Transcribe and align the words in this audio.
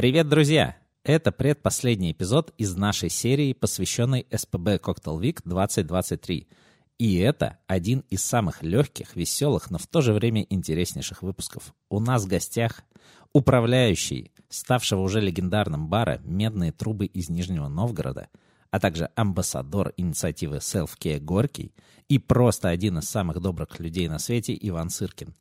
Привет, 0.00 0.30
друзья! 0.30 0.78
Это 1.04 1.30
предпоследний 1.30 2.12
эпизод 2.12 2.54
из 2.56 2.74
нашей 2.74 3.10
серии, 3.10 3.52
посвященной 3.52 4.26
СПБ 4.34 4.80
Cocktail 4.82 5.20
Week 5.20 5.40
2023. 5.44 6.48
И 6.98 7.18
это 7.18 7.58
один 7.66 8.06
из 8.08 8.22
самых 8.22 8.62
легких, 8.62 9.14
веселых, 9.14 9.70
но 9.70 9.76
в 9.76 9.86
то 9.86 10.00
же 10.00 10.14
время 10.14 10.46
интереснейших 10.48 11.22
выпусков. 11.22 11.74
У 11.90 12.00
нас 12.00 12.24
в 12.24 12.28
гостях 12.28 12.80
управляющий, 13.34 14.32
ставшего 14.48 15.02
уже 15.02 15.20
легендарным 15.20 15.88
бара 15.90 16.22
«Медные 16.24 16.72
трубы» 16.72 17.04
из 17.04 17.28
Нижнего 17.28 17.68
Новгорода, 17.68 18.30
а 18.70 18.80
также 18.80 19.10
амбассадор 19.16 19.92
инициативы 19.98 20.60
Self 20.60 20.92
Care 20.98 21.20
Горький 21.20 21.74
и 22.08 22.18
просто 22.18 22.70
один 22.70 23.00
из 23.00 23.04
самых 23.04 23.38
добрых 23.42 23.78
людей 23.78 24.08
на 24.08 24.18
свете 24.18 24.56
Иван 24.58 24.88
Сыркин. 24.88 25.34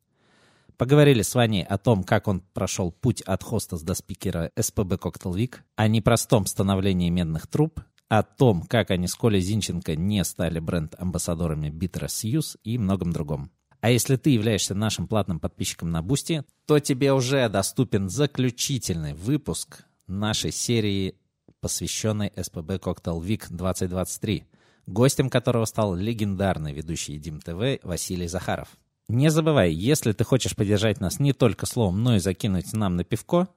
Поговорили 0.79 1.23
с 1.23 1.35
Ваней 1.35 1.65
о 1.65 1.77
том, 1.77 2.05
как 2.05 2.29
он 2.29 2.39
прошел 2.39 2.89
путь 2.89 3.19
от 3.23 3.43
хостес 3.43 3.81
до 3.81 3.95
спикера 3.95 4.49
СПБ 4.57 4.93
Cocktail 4.93 5.35
Week, 5.35 5.57
о 5.75 5.89
непростом 5.89 6.45
становлении 6.45 7.09
медных 7.09 7.47
труб, 7.47 7.81
о 8.07 8.23
том, 8.23 8.61
как 8.61 8.89
они 8.89 9.09
с 9.09 9.15
Колей 9.15 9.41
Зинченко 9.41 9.97
не 9.97 10.23
стали 10.23 10.59
бренд-амбассадорами 10.59 11.67
биттера 11.67 12.05
Suze 12.05 12.57
и 12.63 12.77
многом 12.77 13.11
другом. 13.11 13.51
А 13.81 13.89
если 13.89 14.15
ты 14.15 14.29
являешься 14.29 14.73
нашим 14.73 15.09
платным 15.09 15.41
подписчиком 15.41 15.91
на 15.91 16.01
Бусти, 16.01 16.45
то 16.65 16.79
тебе 16.79 17.11
уже 17.11 17.49
доступен 17.49 18.07
заключительный 18.07 19.13
выпуск 19.13 19.83
нашей 20.07 20.53
серии, 20.53 21.15
посвященной 21.59 22.31
СПБ 22.37 22.79
Cocktail 22.79 23.19
Week 23.21 23.43
2023, 23.49 24.45
гостем 24.87 25.29
которого 25.29 25.65
стал 25.65 25.93
легендарный 25.93 26.71
ведущий 26.71 27.17
Едим 27.17 27.41
ТВ 27.41 27.83
Василий 27.83 28.29
Захаров. 28.29 28.69
Не 29.09 29.31
забывай, 29.31 29.73
если 29.73 30.11
ты 30.11 30.23
хочешь 30.23 30.55
поддержать 30.55 30.99
нас 31.01 31.19
не 31.19 31.33
только 31.33 31.65
словом, 31.65 32.03
но 32.03 32.15
и 32.15 32.19
закинуть 32.19 32.71
нам 32.73 32.95
на 32.95 33.03
пивко, 33.03 33.47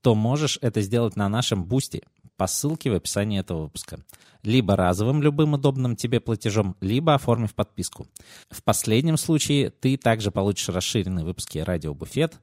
то 0.00 0.14
можешь 0.14 0.58
это 0.62 0.80
сделать 0.80 1.16
на 1.16 1.28
нашем 1.28 1.66
бусте 1.66 2.02
по 2.38 2.46
ссылке 2.46 2.90
в 2.90 2.94
описании 2.94 3.38
этого 3.38 3.64
выпуска. 3.64 4.00
Либо 4.42 4.74
разовым 4.74 5.22
любым 5.22 5.52
удобным 5.52 5.96
тебе 5.96 6.18
платежом, 6.18 6.76
либо 6.80 7.14
оформив 7.14 7.54
подписку. 7.54 8.06
В 8.48 8.62
последнем 8.62 9.18
случае 9.18 9.68
ты 9.68 9.98
также 9.98 10.30
получишь 10.30 10.70
расширенные 10.70 11.26
выпуски 11.26 11.58
«Радио 11.58 11.92
Буфет» 11.92 12.40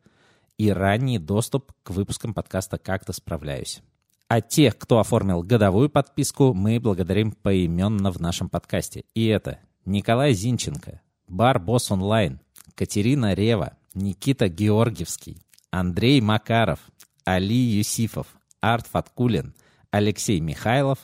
и 0.59 0.69
ранний 0.69 1.17
доступ 1.17 1.73
к 1.81 1.89
выпускам 1.89 2.35
подкаста 2.35 2.77
«Как-то 2.77 3.13
справляюсь». 3.13 3.81
А 4.27 4.41
тех, 4.41 4.77
кто 4.77 4.99
оформил 4.99 5.41
годовую 5.41 5.89
подписку, 5.89 6.53
мы 6.53 6.79
благодарим 6.79 7.31
поименно 7.31 8.11
в 8.11 8.21
нашем 8.21 8.47
подкасте. 8.47 9.05
И 9.15 9.25
это 9.25 9.57
Николай 9.85 10.33
Зинченко, 10.33 11.01
Бар 11.27 11.59
Босс 11.59 11.89
Онлайн, 11.89 12.39
Катерина 12.79 13.33
Рева, 13.33 13.73
Никита 13.93 14.47
Георгиевский, 14.47 15.43
Андрей 15.69 16.21
Макаров, 16.21 16.79
Али 17.25 17.53
Юсифов, 17.53 18.27
Арт 18.61 18.87
Фаткулин, 18.87 19.53
Алексей 19.91 20.39
Михайлов, 20.39 20.99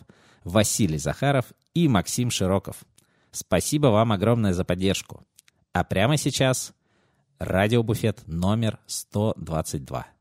Василий 0.45 0.97
Захаров 0.97 1.47
и 1.73 1.89
Максим 1.89 2.31
Широков. 2.31 2.77
Спасибо 3.31 3.87
вам 3.87 4.13
огромное 4.13 4.53
за 4.53 4.63
поддержку. 4.63 5.27
А 5.73 5.83
прямо 5.83 6.15
сейчас 6.15 6.71
радиобуфет 7.39 8.25
номер 8.25 8.79
122. 8.87 10.14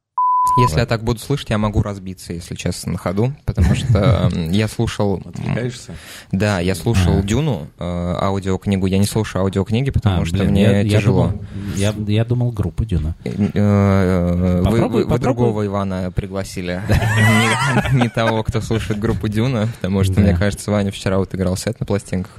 Если 0.58 0.78
я 0.78 0.86
так 0.86 1.02
буду 1.02 1.18
слышать, 1.18 1.50
я 1.50 1.58
могу 1.58 1.82
разбиться, 1.82 2.32
если 2.32 2.54
честно, 2.54 2.92
на 2.92 2.98
ходу, 2.98 3.34
потому 3.44 3.74
что 3.74 4.30
я 4.50 4.68
слушал... 4.68 5.20
Отвлекаешься? 5.24 5.94
Да, 6.32 6.60
я 6.60 6.74
слушал 6.74 7.22
Дюну, 7.22 7.68
э, 7.78 7.84
аудиокнигу. 8.20 8.86
Я 8.86 8.98
не 8.98 9.06
слушаю 9.06 9.42
аудиокниги, 9.42 9.90
потому 9.90 10.22
А, 10.22 10.24
что 10.26 10.44
мне 10.44 10.88
тяжело. 10.88 11.32
Я, 11.76 12.24
думал 12.24 12.52
группу 12.52 12.84
Дюна. 12.84 13.16
Э, 13.24 13.30
э, 13.54 14.62
Вы, 14.62 15.18
другого 15.18 15.66
Ивана 15.66 16.12
пригласили. 16.14 16.82
Не 17.92 18.08
того, 18.10 18.42
кто 18.44 18.60
слушает 18.60 19.00
группу 19.00 19.28
Дюна, 19.28 19.68
потому 19.80 20.04
что, 20.04 20.20
мне 20.20 20.36
кажется, 20.36 20.70
Ваня 20.70 20.92
вчера 20.92 21.18
вот 21.18 21.34
играл 21.34 21.56
сет 21.56 21.80
на 21.80 21.86
пластинках. 21.86 22.32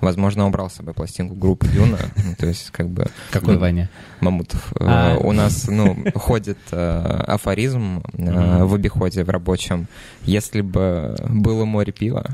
Возможно, 0.00 0.46
убрал 0.46 0.70
с 0.70 0.74
собой 0.74 0.94
пластинку 0.94 1.34
группы 1.34 1.66
Дюна. 1.66 1.98
Ну, 2.28 2.34
То 2.36 2.46
есть, 2.46 2.70
как 2.70 2.88
бы... 2.88 3.06
Какой 3.30 3.54
ну, 3.54 3.60
Ваня? 3.60 3.90
Мамутов. 4.20 4.72
Э, 4.80 4.84
А. 4.86 5.16
У 5.18 5.32
нас, 5.32 5.66
ну, 5.66 5.96
ходит 6.14 6.58
э, 6.72 7.24
афоризм 7.48 8.02
э, 8.12 8.22
Мгм. 8.30 8.66
в 8.66 8.74
обиходе 8.74 9.24
в 9.24 9.30
рабочем. 9.30 9.86
Если 10.22 10.60
бы 10.60 11.16
было 11.28 11.64
море 11.64 11.92
пива, 11.92 12.24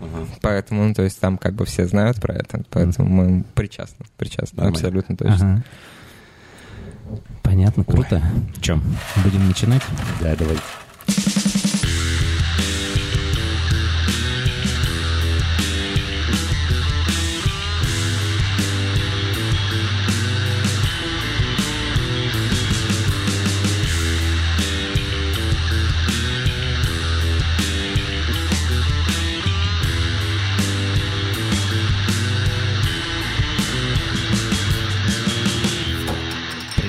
Ага. 0.00 0.26
поэтому, 0.42 0.84
ну, 0.88 0.94
то 0.94 1.02
есть 1.02 1.20
там 1.20 1.38
как 1.38 1.54
бы 1.54 1.64
все 1.64 1.86
знают 1.86 2.20
про 2.20 2.34
это, 2.34 2.62
поэтому 2.70 3.08
мы 3.08 3.44
причастны, 3.54 4.04
причастны, 4.16 4.56
Нормально. 4.56 4.76
абсолютно 4.76 5.16
точно. 5.16 5.34
Ага. 5.54 5.64
Понятно, 7.42 7.84
круто. 7.84 8.20
Чем? 8.60 8.82
Будем 9.22 9.46
начинать? 9.46 9.82
Да, 10.20 10.34
давай. 10.34 10.56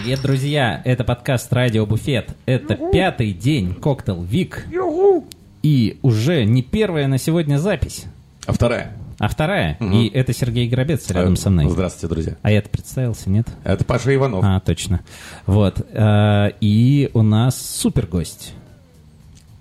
Привет, 0.07 0.21
друзья! 0.21 0.81
Это 0.85 1.03
подкаст 1.03 1.51
«Радио 1.51 1.85
Буфет». 1.85 2.29
Это 2.45 2.75
пятый 2.93 3.33
день 3.33 3.73
Коктейл 3.73 4.21
Вик. 4.23 4.65
И 5.63 5.99
уже 6.01 6.45
не 6.45 6.61
первая 6.61 7.09
на 7.09 7.17
сегодня 7.17 7.57
запись, 7.57 8.05
А 8.45 8.53
вторая. 8.53 8.95
а 9.19 9.27
вторая. 9.27 9.75
Мгм. 9.81 9.91
И 9.91 10.07
это 10.07 10.31
Сергей 10.31 10.69
Грабец 10.69 11.11
рядом 11.11 11.35
со 11.35 11.49
мной. 11.49 11.69
Здравствуйте, 11.69 12.07
друзья. 12.07 12.37
А 12.41 12.51
я-то 12.51 12.69
представился, 12.69 13.29
нет? 13.29 13.49
Это 13.65 13.83
Паша 13.83 14.15
Иванов. 14.15 14.45
А, 14.45 14.61
точно. 14.61 15.01
Вот. 15.45 15.85
а, 15.93 16.53
И 16.61 17.09
у 17.13 17.21
нас 17.21 17.59
супер 17.59 18.07
гость. 18.07 18.53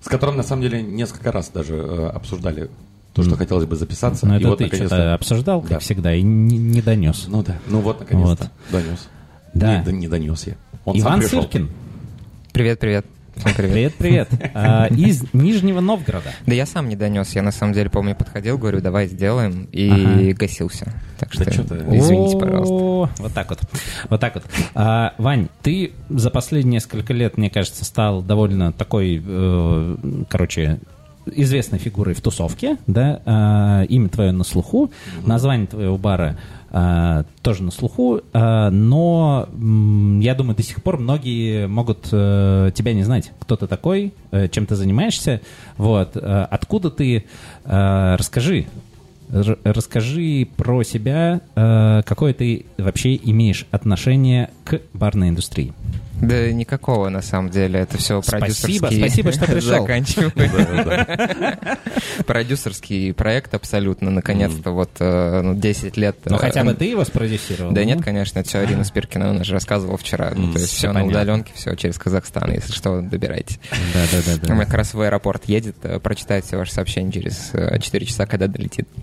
С 0.01 0.07
которым, 0.07 0.37
на 0.37 0.43
самом 0.43 0.61
деле, 0.61 0.81
несколько 0.81 1.33
раз 1.33 1.49
даже 1.49 1.75
э, 1.75 2.07
обсуждали 2.07 2.69
то, 3.13 3.21
что 3.21 3.35
хотелось 3.35 3.65
бы 3.65 3.75
записаться. 3.75 4.25
Ну, 4.25 4.35
и 4.35 4.37
это 4.37 4.47
вот, 4.47 4.59
ты 4.59 4.63
наконец-то... 4.63 4.95
что-то 4.95 5.13
обсуждал, 5.13 5.59
как 5.59 5.69
Да. 5.71 5.79
всегда, 5.79 6.15
и 6.15 6.21
не, 6.21 6.57
не 6.57 6.81
донес. 6.81 7.25
Ну 7.27 7.43
да. 7.43 7.57
Ну 7.67 7.81
вот, 7.81 7.99
наконец-то. 7.99 8.49
Донес. 8.71 9.09
Да. 9.57 9.77
Не, 9.79 9.83
да 9.83 9.91
не 9.91 10.07
донес 10.07 10.47
я. 10.47 10.53
Он 10.85 10.99
Иван. 10.99 11.21
Сыркин. 11.23 11.69
Привет, 12.53 12.79
привет. 12.79 13.05
Всем 13.35 13.53
привет. 13.55 13.93
Привет, 13.97 14.27
привет. 14.29 14.51
А, 14.55 14.87
Из 14.87 15.23
Нижнего 15.33 15.79
Новгорода. 15.79 16.29
Да 16.45 16.53
я 16.55 16.65
сам 16.65 16.89
не 16.89 16.95
донес, 16.95 17.35
я 17.35 17.41
на 17.43 17.51
самом 17.51 17.73
деле, 17.73 17.89
помню, 17.89 18.15
подходил, 18.15 18.57
говорю, 18.57 18.81
давай 18.81 19.07
сделаем, 19.07 19.67
и 19.71 19.89
Ага. 19.89 20.33
гасился. 20.33 20.93
Так 21.19 21.29
Да 21.35 21.43
что 21.43 21.51
чё 21.53 21.63
ты? 21.63 21.75
извините, 21.75 22.37
пожалуйста. 22.37 23.21
Вот 23.23 23.33
так 23.33 23.49
вот. 23.49 23.59
Вот 24.09 24.19
так 24.21 24.35
вот. 24.35 24.43
А, 24.75 25.13
Вань, 25.17 25.49
ты 25.61 25.91
за 26.09 26.29
последние 26.31 26.73
несколько 26.73 27.13
лет, 27.13 27.37
мне 27.37 27.49
кажется, 27.49 27.83
стал 27.85 28.21
довольно 28.23 28.71
такой, 28.73 29.21
э, 29.25 29.95
короче, 30.29 30.79
известной 31.27 31.77
фигурой 31.77 32.15
в 32.15 32.21
тусовке, 32.21 32.77
да? 32.87 33.21
А, 33.25 33.83
имя 33.83 34.09
твое 34.09 34.31
на 34.31 34.43
слуху, 34.43 34.91
название 35.25 35.67
твоего 35.67 35.97
бара 35.97 36.37
тоже 37.41 37.63
на 37.63 37.71
слуху, 37.71 38.21
а, 38.33 38.69
но 38.69 39.47
я 40.21 40.35
думаю, 40.35 40.55
до 40.55 40.63
сих 40.63 40.83
пор 40.83 40.97
многие 40.97 41.67
могут 41.67 42.09
э, 42.11 42.71
тебя 42.73 42.93
не 42.93 43.03
знать, 43.03 43.31
кто 43.39 43.55
ты 43.55 43.67
такой, 43.67 44.13
э, 44.31 44.47
чем 44.49 44.65
ты 44.65 44.75
занимаешься, 44.75 45.41
вот, 45.77 46.15
э, 46.15 46.19
откуда 46.19 46.89
ты, 46.89 47.25
э, 47.65 48.15
расскажи, 48.15 48.67
расскажи 49.29 50.47
про 50.55 50.83
себя, 50.83 51.41
э, 51.55 52.01
какое 52.05 52.33
ты 52.33 52.65
вообще 52.77 53.15
имеешь 53.15 53.65
отношение 53.71 54.49
к 54.63 54.81
барной 54.93 55.29
индустрии. 55.29 55.73
Да 56.21 56.51
никакого, 56.51 57.09
на 57.09 57.21
самом 57.21 57.49
деле, 57.51 57.81
это 57.81 57.97
все 57.97 58.21
Спасибо, 58.21 58.39
продюсерский... 58.39 58.97
спасибо, 58.97 59.31
что 59.31 59.45
пришел. 59.51 59.87
Продюсерский 62.25 63.13
проект 63.13 63.53
абсолютно, 63.53 64.09
наконец-то, 64.09 64.71
вот 64.71 64.89
э, 64.99 65.41
ну, 65.41 65.55
10 65.55 65.97
лет. 65.97 66.17
Ну, 66.25 66.37
э, 66.37 66.39
хотя 66.39 66.63
бы 66.63 66.73
ты 66.73 66.85
его 66.85 67.05
спродюсировал. 67.05 67.71
Да 67.71 67.81
ну? 67.81 67.87
нет, 67.87 68.03
конечно, 68.03 68.39
это 68.39 68.49
все 68.49 68.59
Арина 68.59 68.83
Спиркина, 68.83 69.29
она 69.29 69.43
же 69.43 69.53
рассказывала 69.53 69.97
вчера. 69.97 70.31
Ну, 70.35 70.53
то 70.53 70.59
есть 70.59 70.73
все 70.73 70.91
на 70.91 71.05
удаленке, 71.05 71.51
все 71.55 71.75
через 71.75 71.97
Казахстан, 71.97 72.51
если 72.51 72.73
что, 72.73 73.01
добирайтесь. 73.01 73.59
Да, 73.93 74.01
да, 74.11 74.17
да, 74.25 74.33
У 74.33 74.47
да. 74.47 74.53
меня 74.53 74.65
как 74.65 74.73
раз 74.75 74.93
в 74.93 75.01
аэропорт 75.01 75.45
едет, 75.45 75.75
э, 75.83 75.99
прочитает 75.99 76.45
все 76.45 76.57
ваши 76.57 76.73
сообщения 76.73 77.11
через 77.11 77.51
э, 77.53 77.79
4 77.79 78.05
часа, 78.05 78.25
когда 78.25 78.47
долетит. 78.47 78.87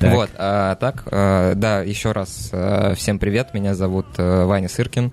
Вот, 0.00 0.30
а 0.36 0.76
так, 0.76 1.04
э, 1.10 1.52
да, 1.56 1.82
еще 1.82 2.12
раз 2.12 2.50
всем 2.96 3.18
привет, 3.18 3.52
меня 3.56 3.74
зовут 3.74 4.06
э, 4.18 4.44
Ваня 4.44 4.68
Сыркин. 4.68 5.12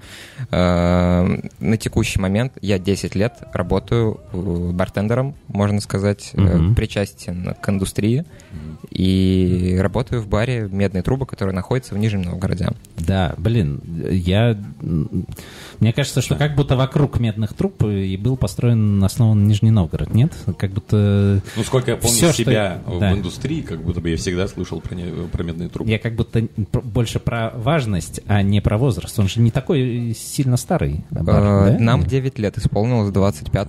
Э, 0.51 1.37
на 1.59 1.77
текущий 1.77 2.19
момент 2.19 2.53
я 2.61 2.77
10 2.79 3.15
лет 3.15 3.33
работаю 3.53 4.19
э, 4.31 4.71
бартендером, 4.73 5.35
можно 5.47 5.79
сказать, 5.81 6.31
Мгм. 6.33 6.75
причастен 6.75 7.55
к 7.61 7.69
индустрии. 7.69 8.25
И 8.91 9.77
работаю 9.79 10.21
в 10.21 10.27
баре 10.27 10.67
«Медные 10.71 11.01
трубы», 11.01 11.25
который 11.25 11.53
находится 11.53 11.95
в 11.95 11.97
Нижнем 11.97 12.21
Новгороде. 12.23 12.69
Да, 12.97 13.33
блин, 13.37 13.81
я... 14.11 14.57
Мне 15.79 15.93
кажется, 15.93 16.21
что 16.21 16.35
как 16.35 16.55
будто 16.55 16.75
вокруг 16.75 17.19
медных 17.19 17.53
труб 17.53 17.83
и 17.85 18.15
был 18.17 18.37
построен, 18.37 19.03
основан 19.03 19.47
Нижний 19.47 19.71
Новгород, 19.71 20.13
нет? 20.13 20.33
Как 20.57 20.71
будто... 20.71 21.41
Ну, 21.55 21.63
сколько 21.63 21.91
я 21.91 21.97
помню 21.97 22.15
что- 22.17 22.33
себя 22.33 22.81
да. 22.99 23.11
в 23.13 23.17
индустрии, 23.17 23.61
как 23.61 23.81
будто 23.81 24.01
бы 24.01 24.09
я 24.11 24.17
всегда 24.17 24.47
слышал 24.47 24.79
про, 24.81 24.93
не- 24.95 25.27
про 25.27 25.43
медные 25.43 25.69
трубы. 25.69 25.89
Я 25.89 25.97
как 25.97 26.15
будто 26.15 26.45
больше 26.83 27.19
про 27.19 27.51
важность, 27.55 28.19
а 28.33 28.41
не 28.41 28.61
про 28.61 28.77
возраст. 28.77 29.17
Он 29.19 29.27
же 29.27 29.39
не 29.39 29.51
такой 29.51 30.15
сильно 30.17 30.57
старый 30.57 31.03
бар, 31.11 31.69
Э, 31.69 31.71
да? 31.73 31.79
Нам 31.79 32.03
9 32.03 32.39
лет 32.39 32.57
исполнилось 32.57 33.11
25 33.11 33.67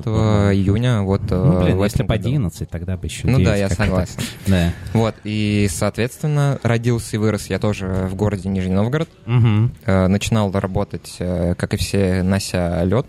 июня. 0.55 1.03
Вот, 1.03 1.21
э, 1.31 1.35
Ну, 1.35 1.63
блин, 1.63 1.77
в 1.77 1.85
если 1.85 2.03
по 2.03 2.15
году. 2.17 2.29
11, 2.29 2.71
тогда 2.71 2.97
бы 2.97 3.07
еще 3.07 3.27
Ну 3.27 3.39
да, 3.39 3.57
9 3.57 3.59
я 3.59 3.69
согласен. 3.71 4.21
Да. 4.47 4.73
Вот, 4.93 5.15
и, 5.25 5.69
соответственно, 5.71 6.59
родился 6.63 7.17
и 7.17 7.19
вырос 7.19 7.47
я 7.51 7.59
тоже 7.59 8.09
в 8.11 8.15
городе 8.15 8.49
Нижний 8.49 8.73
Новгород. 8.75 9.09
Э, 9.27 10.07
Начинал 10.07 10.51
работать, 10.53 11.17
э, 11.19 11.55
как 11.57 11.75
и 11.75 11.77
все, 11.77 12.23
нося 12.23 12.83
лед. 12.85 13.07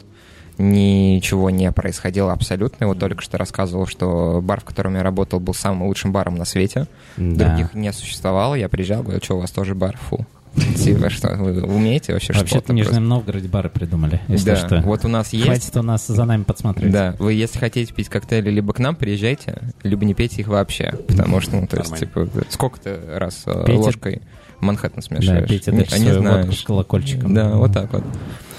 Ничего 0.58 1.50
не 1.50 1.70
происходило 1.72 2.32
абсолютно. 2.32 2.86
И 2.86 2.88
Вот 2.88 2.98
только 3.00 3.22
что 3.22 3.38
рассказывал, 3.38 3.88
что 3.88 4.40
бар, 4.42 4.62
в 4.62 4.64
котором 4.64 4.96
я 4.96 5.04
работал, 5.04 5.40
был 5.40 5.54
самым 5.54 5.84
лучшим 5.88 6.12
баром 6.12 6.36
на 6.36 6.46
свете. 6.46 6.88
Да. 7.18 7.48
Других 7.50 7.74
не 7.74 7.92
существовало. 7.92 8.56
Я 8.56 8.70
приезжал, 8.70 9.04
говорю, 9.04 9.22
что 9.24 9.36
у 9.36 9.42
вас 9.42 9.52
тоже 9.52 9.76
бар? 9.76 9.98
Фу. 10.10 10.26
Типа, 10.78 11.10
что, 11.10 11.36
вы 11.36 11.62
умеете 11.64 12.14
вообще 12.14 12.34
Вообще-то 12.34 12.48
что-то? 12.60 12.74
в 12.74 12.76
Нижнем? 12.76 13.08
Новгороде 13.08 13.48
бары 13.48 13.70
придумали, 13.70 14.22
если 14.28 14.52
Да, 14.52 14.56
что. 14.56 14.82
вот 14.82 15.04
у 15.06 15.08
нас 15.08 15.34
есть... 15.34 15.46
Хватит 15.46 15.76
у 15.78 15.82
нас 15.82 16.08
за 16.08 16.24
нами 16.26 16.44
подсмотреть. 16.44 16.92
Да, 16.92 17.16
вы 17.20 17.34
если 17.34 17.60
хотите 17.60 17.94
пить 17.94 18.08
коктейли, 18.10 18.50
либо 18.50 18.74
к 18.74 18.80
нам 18.80 18.96
приезжайте, 18.96 19.62
либо 19.84 20.06
не 20.06 20.14
пейте 20.14 20.42
их 20.42 20.48
вообще, 20.48 20.94
потому 21.08 21.42
что, 21.42 21.58
ну, 21.58 21.68
то 21.68 21.78
есть, 21.78 21.96
типа, 21.98 22.28
сколько 22.50 22.80
ты 22.80 22.98
раз 23.16 23.44
э, 23.46 23.66
Пейте- 23.66 23.78
ложкой 23.78 24.22
Манхэттен 24.62 24.96
Да, 24.96 25.02
смешаешь? 25.02 25.48
пейте 25.50 25.72
Не- 25.72 25.78
дальше 25.80 25.96
а 25.96 26.00
не 26.00 26.12
водку 26.18 26.52
с 26.54 26.62
колокольчиком. 26.64 27.34
Да, 27.34 27.56
вот 27.56 27.74
так 27.74 27.92
вот. 27.92 28.04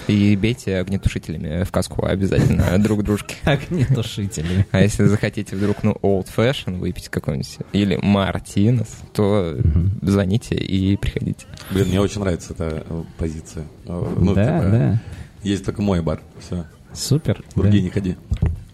И 0.09 0.37
бейте 0.37 0.79
огнетушителями 0.79 1.65
в 1.65 1.73
каску 1.73 2.07
обязательно 2.07 2.79
друг 2.83 3.03
дружке. 3.03 3.37
Огнетушители. 3.45 4.67
А 4.71 4.81
если 4.81 5.05
захотите 5.05 5.57
вдруг, 5.57 5.83
ну, 5.83 5.97
old 6.03 6.29
fashion 6.35 6.79
выпить 6.79 7.09
какой-нибудь 7.09 7.59
или 7.73 7.99
мартинес, 8.01 8.89
то 9.13 9.57
звоните 10.03 10.55
и 10.55 10.97
приходите. 10.97 11.47
Блин, 11.71 11.89
мне 11.89 12.01
очень 12.01 12.21
нравится 12.21 12.53
эта 12.53 12.85
э, 12.89 13.03
позиция. 13.19 13.65
Э, 13.87 14.15
ну, 14.17 14.35
да, 14.35 14.59
типа, 14.59 14.71
да. 14.71 15.03
Есть 15.43 15.65
только 15.65 15.83
мой 15.83 16.03
бар. 16.03 16.21
Все. 16.39 16.65
Супер. 16.93 17.43
В 17.55 17.61
другие 17.61 17.83
да. 17.83 17.85
не 17.85 17.91
ходи. 17.91 18.17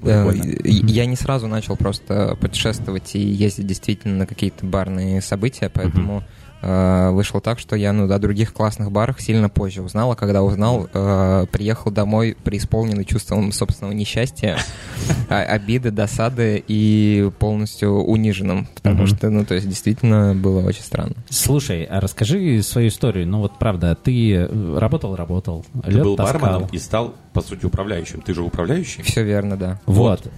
Э, 0.02 0.28
Прикольно. 0.28 0.56
Я 0.64 1.06
не 1.06 1.16
сразу 1.16 1.48
начал 1.48 1.76
просто 1.76 2.36
путешествовать 2.40 3.14
и 3.14 3.20
ездить 3.20 3.66
действительно 3.66 4.16
на 4.16 4.26
какие-то 4.26 4.66
барные 4.66 5.20
события, 5.22 5.70
поэтому 5.72 6.22
э, 6.62 7.10
вышло 7.10 7.40
так, 7.40 7.58
что 7.58 7.76
я 7.76 7.92
ну, 7.92 8.10
о 8.12 8.18
других 8.18 8.52
классных 8.54 8.90
барах 8.90 9.20
сильно 9.20 9.48
позже 9.50 9.82
узнал, 9.82 10.12
а 10.12 10.16
когда 10.16 10.42
узнал, 10.42 10.88
э, 10.94 11.46
приехал 11.52 11.90
домой 11.90 12.36
преисполненный 12.42 13.04
чувством 13.04 13.52
собственного 13.52 13.92
несчастья, 13.92 14.56
а- 15.28 15.42
обиды, 15.42 15.90
досады 15.90 16.62
и 16.66 17.30
полностью 17.38 17.90
униженным, 18.04 18.66
потому 18.74 19.06
что, 19.06 19.28
ну, 19.30 19.44
то 19.44 19.54
есть 19.54 19.68
действительно 19.68 20.34
было 20.34 20.60
очень 20.66 20.82
странно. 20.82 21.14
Слушай, 21.28 21.84
а 21.84 22.00
расскажи 22.00 22.62
свою 22.62 22.88
историю. 22.88 23.26
Ну 23.26 23.40
вот 23.40 23.58
правда, 23.58 23.94
ты 23.94 24.34
э, 24.34 24.78
работал, 24.78 25.16
работал, 25.16 25.64
Ты 25.84 26.02
был 26.02 26.16
барменом 26.16 26.66
и 26.72 26.78
стал, 26.78 27.14
по 27.32 27.40
сути, 27.42 27.66
управляющим. 27.66 28.20
Ты 28.20 28.34
же 28.34 28.42
управляющий? 28.42 29.02
Все 29.02 29.22
верно, 29.24 29.56
да. 29.56 29.80
Вот. 29.86 30.30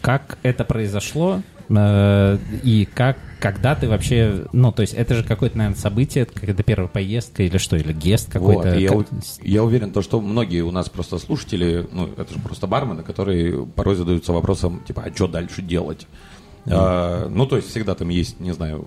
Как 0.00 0.38
это 0.42 0.64
произошло? 0.64 1.42
э, 1.68 2.38
И 2.62 2.88
как, 2.94 3.16
когда 3.40 3.74
ты 3.74 3.88
вообще, 3.88 4.46
ну, 4.52 4.70
то 4.70 4.82
есть 4.82 4.94
это 4.94 5.14
же 5.14 5.24
какое-то, 5.24 5.58
наверное, 5.58 5.78
событие, 5.78 6.26
какая-то 6.26 6.62
первая 6.62 6.88
поездка 6.88 7.42
или 7.42 7.58
что, 7.58 7.76
или 7.76 7.92
гест 7.92 8.30
какой-то. 8.30 8.70
Вот, 8.70 8.76
я, 8.76 8.88
Как- 8.88 9.06
я 9.42 9.64
уверен, 9.64 9.90
то, 9.90 10.02
что 10.02 10.20
многие 10.20 10.60
у 10.60 10.70
нас 10.70 10.88
просто 10.88 11.18
слушатели, 11.18 11.86
ну, 11.90 12.08
это 12.16 12.32
же 12.32 12.40
просто 12.40 12.66
бармены, 12.66 13.02
которые 13.02 13.66
порой 13.66 13.96
задаются 13.96 14.32
вопросом, 14.32 14.82
типа, 14.86 15.04
а 15.06 15.14
что 15.14 15.26
дальше 15.26 15.62
делать? 15.62 16.06
А, 16.66 17.28
ну, 17.28 17.46
то 17.46 17.56
есть 17.56 17.70
всегда 17.70 17.94
там 17.94 18.10
есть, 18.10 18.38
не 18.38 18.52
знаю, 18.52 18.86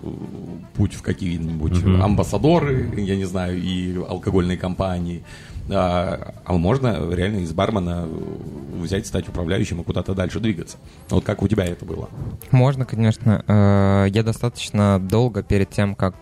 путь 0.76 0.94
в 0.94 1.02
какие-нибудь 1.02 1.84
амбассадоры, 1.84 2.94
я 2.98 3.16
не 3.16 3.26
знаю, 3.26 3.62
и 3.62 3.98
алкогольные 3.98 4.58
компании. 4.58 5.24
А, 5.70 6.36
а 6.46 6.54
можно 6.54 7.10
реально 7.14 7.40
из 7.40 7.54
бармена 7.54 8.08
взять, 8.84 9.08
стать 9.08 9.28
управляющим 9.28 9.82
и 9.82 9.84
куда-то 9.84 10.14
дальше 10.14 10.40
двигаться. 10.40 10.78
Вот 11.10 11.24
как 11.24 11.42
у 11.42 11.48
тебя 11.48 11.66
это 11.66 11.86
было? 11.86 12.10
Можно, 12.52 12.86
конечно. 12.86 13.44
Э, 13.48 14.08
Я 14.12 14.24
достаточно 14.24 15.00
долго 15.00 15.42
перед 15.44 15.70
тем, 15.72 15.96
как 15.96 16.16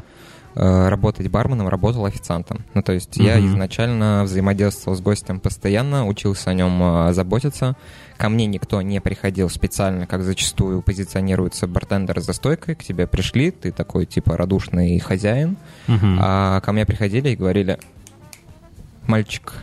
э, 0.54 0.90
работать 0.90 1.28
барменом, 1.30 1.68
работал 1.70 2.06
официантом. 2.06 2.66
Ну, 2.74 2.82
то 2.84 2.92
есть 2.92 3.16
я 3.18 3.38
Мгм. 3.38 3.48
изначально 3.48 4.24
взаимодействовал 4.26 4.98
с 4.98 5.02
гостем 5.02 5.40
постоянно, 5.40 6.06
учился 6.08 6.50
о 6.50 6.54
нем 6.54 6.82
э, 6.84 7.14
заботиться. 7.14 7.76
Ко 8.18 8.28
мне 8.30 8.46
никто 8.48 8.82
не 8.82 9.00
приходил 9.00 9.50
специально, 9.50 10.06
как 10.06 10.22
зачастую 10.24 10.82
позиционируется 10.82 11.68
бартендер 11.68 12.20
за 12.20 12.34
стойкой. 12.34 12.76
К 12.76 12.84
тебе 12.84 13.08
пришли, 13.08 13.50
ты 13.52 13.72
такой, 13.72 14.06
типа, 14.06 14.36
радушный 14.38 15.00
хозяин. 15.00 15.56
Мгм. 15.88 16.20
А 16.22 16.60
ко 16.62 16.72
мне 16.74 16.86
приходили 16.86 17.30
и 17.30 17.36
говорили, 17.38 17.80
мальчик, 19.08 19.54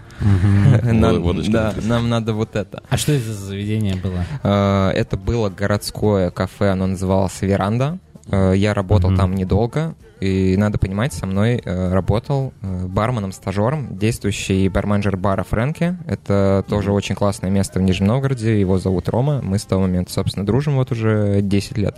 да, 1.51 1.75
нам 1.87 2.09
надо 2.09 2.35
вот 2.35 2.57
это. 2.57 2.83
А 2.89 2.97
что 2.97 3.13
это 3.13 3.25
за 3.25 3.47
заведение 3.47 3.97
было? 3.97 4.25
Э, 4.43 4.91
Это 4.95 5.17
было 5.17 5.49
городское 5.49 6.31
кафе, 6.31 6.71
оно 6.71 6.87
называлось 6.87 7.41
«Веранда». 7.43 7.99
Э, 8.31 8.53
Я 8.57 8.75
работал 8.75 9.11
там 9.17 9.35
недолго, 9.35 9.95
и 10.21 10.57
надо 10.57 10.79
понимать, 10.79 11.13
со 11.13 11.27
мной 11.27 11.63
э, 11.65 11.93
работал 11.93 12.53
э, 12.61 12.87
барменом-стажером, 12.87 13.97
действующий 13.97 14.69
барменджер 14.69 15.17
бара 15.17 15.45
Фрэнки. 15.45 15.97
Это 16.07 16.65
тоже 16.69 16.93
очень 16.93 17.15
классное 17.15 17.51
место 17.51 17.79
в 17.79 17.83
Нижнем 17.83 18.09
Новгороде, 18.09 18.59
его 18.61 18.79
зовут 18.79 19.09
Рома. 19.09 19.41
Мы 19.43 19.59
с 19.59 19.65
того 19.65 19.83
момента, 19.83 20.13
собственно, 20.13 20.45
дружим 20.45 20.75
вот 20.77 20.91
уже 20.91 21.41
10 21.43 21.79
лет. 21.79 21.97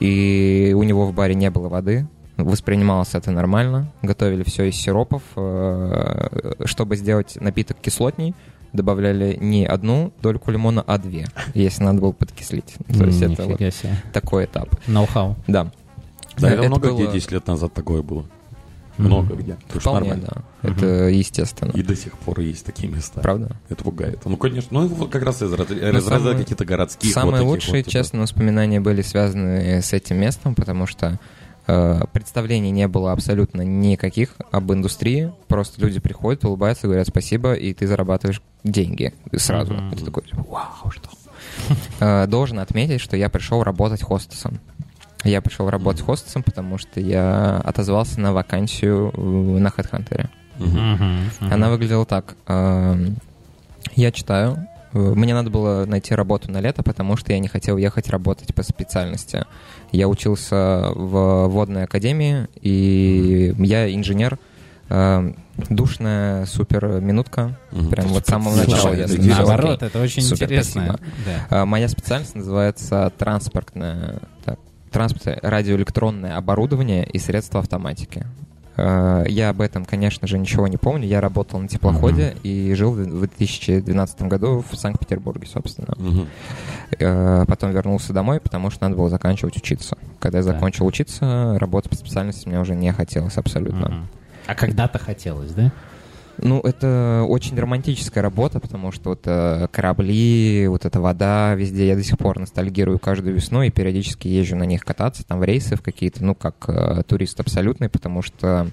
И 0.00 0.74
у 0.76 0.82
него 0.82 1.06
в 1.06 1.14
баре 1.14 1.34
не 1.34 1.50
было 1.50 1.68
воды, 1.68 2.06
воспринималось 2.36 3.14
это 3.14 3.30
нормально. 3.30 3.92
Готовили 4.02 4.42
все 4.42 4.64
из 4.64 4.76
сиропов. 4.76 5.22
Э, 5.36 6.52
Чтобы 6.64 6.96
сделать 6.96 7.36
напиток 7.40 7.78
кислотней, 7.80 8.34
добавляли 8.72 9.36
не 9.40 9.66
одну 9.66 10.12
дольку 10.22 10.50
лимона, 10.50 10.82
а 10.86 10.98
две, 10.98 11.26
если 11.54 11.82
надо 11.82 12.00
было 12.00 12.12
подкислить. 12.12 12.74
То 12.88 13.04
есть 13.04 13.22
это 13.22 13.44
вот 13.44 13.60
такой 14.12 14.44
этап. 14.44 14.68
Ноу-хау. 14.86 15.36
Да. 15.46 15.70
Да, 16.38 16.50
это, 16.50 16.64
много 16.64 16.92
где 16.92 17.06
10 17.06 17.32
лет 17.32 17.46
назад 17.46 17.72
такое 17.72 18.02
было. 18.02 18.26
Много 18.98 19.34
где. 19.34 19.56
Это 19.68 19.80
Вполне, 19.80 20.14
нормально. 20.14 20.44
да. 20.62 20.68
Это 20.70 20.86
естественно. 21.08 21.70
И 21.72 21.82
до 21.82 21.94
сих 21.94 22.16
пор 22.18 22.40
есть 22.40 22.64
такие 22.64 22.90
места. 22.90 23.20
Правда? 23.20 23.56
Это 23.68 23.84
пугает. 23.84 24.20
Ну, 24.24 24.36
конечно. 24.36 24.80
Ну, 24.80 25.06
как 25.06 25.22
раз 25.22 25.42
из 25.42 25.52
из 25.52 26.08
разряда 26.08 26.34
каких-то 26.34 26.64
городских. 26.64 27.12
Самые 27.12 27.42
вот 27.42 27.50
лучшие, 27.50 27.72
вот, 27.72 27.78
типа. 27.78 27.90
честно, 27.90 28.20
воспоминания 28.22 28.80
были 28.80 29.02
связаны 29.02 29.82
с 29.82 29.92
этим 29.92 30.16
местом, 30.18 30.54
потому 30.54 30.86
что 30.86 31.18
представлений 32.12 32.70
не 32.70 32.86
было 32.88 33.12
абсолютно 33.12 33.62
никаких 33.62 34.34
об 34.52 34.72
индустрии. 34.72 35.32
Просто 35.48 35.80
люди 35.80 36.00
приходят, 36.00 36.44
улыбаются, 36.44 36.86
говорят 36.86 37.08
спасибо, 37.08 37.54
и 37.54 37.72
ты 37.74 37.86
зарабатываешь 37.86 38.40
деньги 38.64 39.12
сразу. 39.36 39.74
И 39.92 39.96
ты 39.96 40.04
такой, 40.04 40.22
вау, 40.32 40.90
что? 40.90 41.08
Э, 42.00 42.26
Должен 42.26 42.58
отметить, 42.60 43.00
что 43.00 43.16
я 43.16 43.28
пришел 43.28 43.62
работать 43.62 44.02
хостесом. 44.02 44.60
Я 45.24 45.40
пришел 45.42 45.68
работать 45.68 46.02
хостесом, 46.04 46.42
потому 46.42 46.78
что 46.78 47.00
я 47.00 47.56
отозвался 47.64 48.20
на 48.20 48.32
вакансию 48.32 49.10
э, 49.14 49.20
на 49.58 49.68
HeadHunter. 49.68 50.28
Она 51.40 51.68
выглядела 51.70 52.06
так. 52.06 52.36
эм, 52.46 53.16
Я 53.94 54.12
читаю. 54.12 54.66
Э, 54.96 55.14
Мне 55.14 55.34
надо 55.34 55.50
было 55.50 55.84
найти 55.84 56.14
работу 56.14 56.50
на 56.50 56.60
лето, 56.60 56.82
потому 56.82 57.16
что 57.16 57.32
я 57.32 57.38
не 57.38 57.48
хотел 57.48 57.76
ехать 57.76 58.08
работать 58.08 58.54
по 58.54 58.62
специальности. 58.62 59.44
Я 59.92 60.08
учился 60.08 60.90
в 60.94 61.46
водной 61.48 61.84
академии, 61.84 62.48
и 62.60 63.54
я 63.58 63.94
инженер. 63.94 64.38
Эм, 64.88 65.36
Душная 65.70 66.44
супер 66.44 67.00
минутка. 67.00 67.58
Мгм. 67.72 67.90
Прям 67.90 68.06
вот 68.08 68.26
с 68.26 68.28
самого 68.28 68.56
начала 68.56 68.92
я 68.92 69.06
Наоборот, 69.08 69.82
это 69.82 70.00
очень 70.00 70.22
Супер, 70.22 70.44
интересно. 70.44 70.98
Да. 71.24 71.46
А, 71.62 71.66
Моя 71.66 71.88
специальность 71.88 72.34
называется 72.34 73.10
транспортное, 73.16 74.20
так, 74.44 74.58
транспорт, 74.90 75.38
радиоэлектронное 75.42 76.36
оборудование 76.36 77.06
и 77.06 77.18
средства 77.18 77.60
автоматики. 77.60 78.26
А, 78.76 79.24
Я 79.24 79.50
об 79.50 79.60
этом, 79.60 79.84
конечно 79.84 80.26
же, 80.28 80.38
ничего 80.38 80.68
не 80.68 80.76
помню. 80.76 81.06
Я 81.06 81.20
работал 81.20 81.58
на 81.60 81.68
теплоходе 81.68 82.36
и 82.42 82.74
жил 82.74 82.92
в 82.92 83.04
2012 83.26 84.22
году 84.22 84.64
в 84.70 84.76
Санкт-Петербурге, 84.76 85.46
собственно. 85.46 85.94
Э, 86.98 87.44
Потом 87.46 87.70
вернулся 87.72 88.12
домой, 88.12 88.40
потому 88.40 88.70
что 88.70 88.84
надо 88.84 88.96
было 88.96 89.08
заканчивать 89.08 89.56
учиться. 89.56 89.96
Когда 90.18 90.38
я 90.38 90.44
закончил 90.44 90.86
учиться, 90.86 91.56
работать 91.58 91.90
по 91.90 91.96
специальности 91.96 92.48
мне 92.48 92.60
уже 92.60 92.74
не 92.74 92.92
хотелось 92.92 93.36
абсолютно. 93.36 93.88
Мгм. 93.88 94.08
А 94.46 94.54
когда-то 94.54 94.98
хотелось, 94.98 95.52
да? 95.52 95.72
Ну, 96.38 96.60
это 96.60 97.24
очень 97.28 97.58
романтическая 97.58 98.22
работа, 98.22 98.60
потому 98.60 98.92
что 98.92 99.10
вот 99.10 99.22
э, 99.24 99.68
корабли, 99.72 100.66
вот 100.68 100.84
эта 100.84 101.00
вода 101.00 101.54
везде, 101.54 101.86
я 101.86 101.96
до 101.96 102.02
сих 102.02 102.18
пор 102.18 102.38
ностальгирую 102.38 102.98
каждую 102.98 103.34
весну 103.34 103.62
и 103.62 103.70
периодически 103.70 104.28
езжу 104.28 104.56
на 104.56 104.64
них 104.64 104.84
кататься, 104.84 105.26
там 105.26 105.38
в 105.40 105.44
рейсы 105.44 105.76
в 105.76 105.82
какие-то, 105.82 106.24
ну, 106.24 106.34
как 106.34 106.68
э, 106.68 107.02
турист 107.06 107.40
абсолютный, 107.40 107.88
потому 107.88 108.22
что 108.22 108.68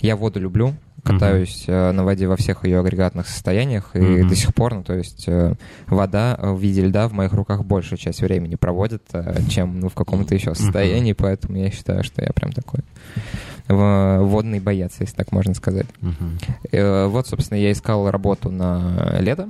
я 0.00 0.16
воду 0.16 0.40
люблю, 0.40 0.74
катаюсь 1.02 1.64
э, 1.66 1.92
на 1.92 2.04
воде 2.04 2.26
во 2.26 2.36
всех 2.36 2.64
ее 2.64 2.80
агрегатных 2.80 3.26
состояниях, 3.26 3.90
и 3.94 3.98
Мгм. 4.00 4.28
до 4.28 4.34
сих 4.36 4.54
пор, 4.54 4.74
ну, 4.74 4.82
то 4.82 4.94
есть 4.94 5.24
э, 5.28 5.54
вода 5.86 6.38
в 6.40 6.58
виде 6.60 6.82
льда 6.82 7.08
в 7.08 7.12
моих 7.12 7.32
руках 7.32 7.64
большую 7.64 7.98
часть 7.98 8.20
времени 8.20 8.54
проводит, 8.54 9.02
э, 9.12 9.40
чем 9.48 9.80
ну, 9.80 9.88
в 9.88 9.94
каком-то 9.94 10.34
еще 10.34 10.54
состоянии, 10.54 11.12
поэтому 11.12 11.56
я 11.58 11.70
считаю, 11.70 12.04
что 12.04 12.22
я 12.22 12.32
прям 12.32 12.52
такой 12.52 12.80
водный 13.74 14.60
боец, 14.60 14.96
если 15.00 15.14
так 15.14 15.32
можно 15.32 15.54
сказать. 15.54 15.86
Э, 16.72 17.06
Вот, 17.06 17.26
собственно, 17.26 17.58
я 17.58 17.72
искал 17.72 18.10
работу 18.10 18.50
на 18.50 19.16
лето. 19.20 19.48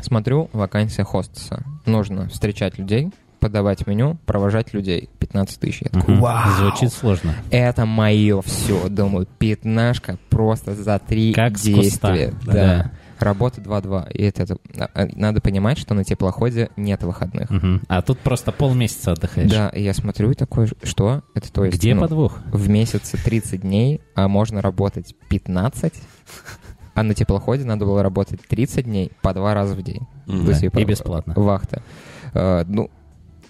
Смотрю, 0.00 0.48
вакансия 0.52 1.04
хостеса. 1.04 1.62
Нужно 1.86 2.28
встречать 2.28 2.78
людей, 2.78 3.10
подавать 3.38 3.86
меню, 3.86 4.16
провожать 4.26 4.74
людей. 4.74 5.08
15 5.18 5.60
тысяч. 5.60 5.82
Я 5.82 5.90
такой, 5.90 6.16
вау! 6.16 6.50
Звучит 6.58 6.92
сложно. 6.92 7.34
Это 7.50 7.86
мое 7.86 8.42
все. 8.42 8.88
Думаю, 8.88 9.26
пятнашка 9.38 10.18
просто 10.30 10.74
за 10.74 10.98
три 10.98 11.32
Как 11.32 11.54
действия. 11.54 12.34
Да. 12.44 12.52
Да. 12.52 12.90
Работа 13.22 13.60
2-2. 13.60 14.12
И 14.12 14.22
это, 14.22 14.42
это- 14.42 14.58
а, 14.94 15.08
надо 15.14 15.40
понимать, 15.40 15.78
что 15.78 15.94
на 15.94 16.04
теплоходе 16.04 16.70
нет 16.76 17.02
выходных. 17.02 17.50
Мгм. 17.50 17.82
А 17.88 18.02
тут 18.02 18.18
просто 18.18 18.52
полмесяца 18.52 19.12
отдыхаешь. 19.12 19.50
Да, 19.50 19.68
и 19.68 19.82
я 19.82 19.94
смотрю 19.94 20.30
и 20.30 20.34
такой, 20.34 20.68
что? 20.82 21.22
Это 21.34 21.52
то 21.52 21.64
есть... 21.64 21.78
Где 21.78 21.94
ну, 21.94 22.02
подвох? 22.02 22.38
в 22.46 22.68
месяце 22.68 23.16
30 23.16 23.62
дней, 23.62 24.00
а 24.14 24.28
можно 24.28 24.60
работать 24.62 25.14
15, 25.28 25.94
а 26.94 27.02
на 27.02 27.14
теплоходе 27.14 27.64
надо 27.64 27.84
было 27.84 28.02
работать 28.02 28.40
30 28.46 28.84
дней 28.84 29.12
по 29.22 29.32
два 29.34 29.54
раза 29.54 29.74
в 29.74 29.82
день. 29.82 30.06
Есть, 30.26 30.70
Да, 30.72 30.80
и 30.80 30.84
бесплатно. 30.84 31.34
Вахта. 31.36 31.82
Э, 32.34 32.64
ну, 32.66 32.90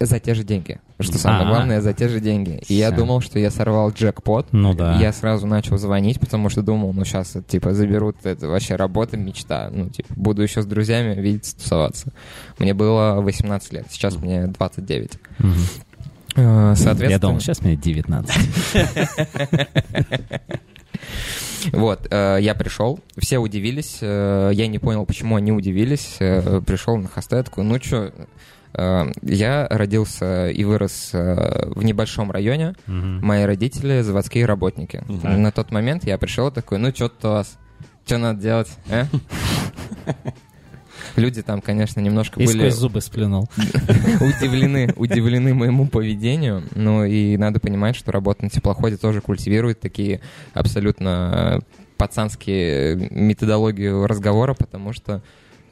за 0.07 0.19
те 0.21 0.35
же 0.35 0.45
деньги. 0.45 0.81
Что 1.01 1.19
самое 1.19 1.45
А-а. 1.45 1.49
главное, 1.49 1.81
за 1.81 1.93
те 1.93 2.09
же 2.09 2.21
деньги. 2.21 2.63
И 2.69 2.75
я 2.75 2.89
Всё. 2.89 2.99
думал, 2.99 3.21
что 3.21 3.39
я 3.39 3.51
сорвал 3.51 3.91
джекпот. 3.91 4.49
Ну 4.53 4.75
да. 4.75 4.99
Я 5.01 5.13
сразу 5.13 5.47
начал 5.47 5.79
звонить, 5.79 6.21
потому 6.21 6.49
что 6.49 6.63
думал, 6.63 6.93
ну 6.93 7.05
сейчас, 7.05 7.37
типа, 7.49 7.75
заберут, 7.75 8.17
это 8.25 8.49
вообще 8.49 8.77
работа, 8.77 9.17
мечта. 9.17 9.71
Ну, 9.73 9.89
типа, 9.89 10.13
буду 10.15 10.43
еще 10.43 10.63
с 10.63 10.67
друзьями 10.67 11.21
видеться, 11.21 11.57
тусоваться. 11.57 12.13
Мне 12.59 12.75
было 12.75 13.21
18 13.21 13.73
лет, 13.73 13.87
сейчас 13.91 14.17
мне 14.17 14.47
29. 14.47 15.13
Мгм. 15.39 15.55
Э, 16.37 16.75
Соответственно... 16.77 17.11
Я 17.11 17.19
думал, 17.19 17.41
сейчас 17.41 17.61
мне 17.63 17.77
19. 17.77 18.35
Вот, 21.73 22.09
э, 22.11 22.39
я 22.41 22.55
пришел, 22.55 22.99
все 23.19 23.39
удивились, 23.39 23.99
э, 24.01 24.51
я 24.53 24.67
не 24.67 24.81
понял, 24.81 25.07
почему 25.07 25.37
они 25.37 25.53
удивились, 25.53 26.17
э, 26.19 26.61
пришел 26.67 26.97
на 26.97 27.07
хосте, 27.09 27.37
я 27.37 27.43
такой, 27.45 27.63
ну 27.63 27.79
что, 27.81 28.13
я 28.75 29.67
родился 29.71 30.49
и 30.49 30.65
вырос 30.65 31.11
э, 31.13 31.69
в 31.75 31.83
небольшом 31.85 32.31
районе, 32.31 32.75
Мгм. 32.87 33.25
мои 33.25 33.45
родители 33.45 34.01
заводские 34.01 34.47
работники. 34.47 35.05
Мгм. 35.09 35.43
На 35.43 35.53
тот 35.53 35.71
момент 35.71 36.05
я 36.05 36.17
пришел 36.19 36.51
такой, 36.51 36.79
ну 36.79 36.91
что 36.91 37.11
у 37.23 37.27
вас, 37.29 37.59
что 38.07 38.19
надо 38.19 38.41
делать, 38.41 38.71
э? 38.89 39.05
Люди 41.17 41.43
там, 41.43 41.61
конечно, 41.61 42.01
немножко 42.01 42.41
И 42.41 42.47
были 42.47 42.71
зубы 42.71 43.01
сплюнул. 43.01 43.49
удивлены, 44.21 44.93
удивлены 44.97 45.53
моему 45.53 45.87
поведению. 45.87 46.63
Ну 46.75 47.05
и 47.05 47.37
надо 47.37 47.61
понимать, 47.61 47.97
что 47.97 48.13
работа 48.13 48.45
на 48.45 48.51
теплоходе 48.51 48.97
тоже 48.97 49.21
культивирует 49.21 49.81
такие 49.81 50.21
абсолютно 50.55 51.61
э, 51.61 51.83
пацанские 51.99 52.97
методологию 53.11 54.07
разговора, 54.07 54.55
потому 54.55 54.93
что 54.93 55.17
э, 55.17 55.21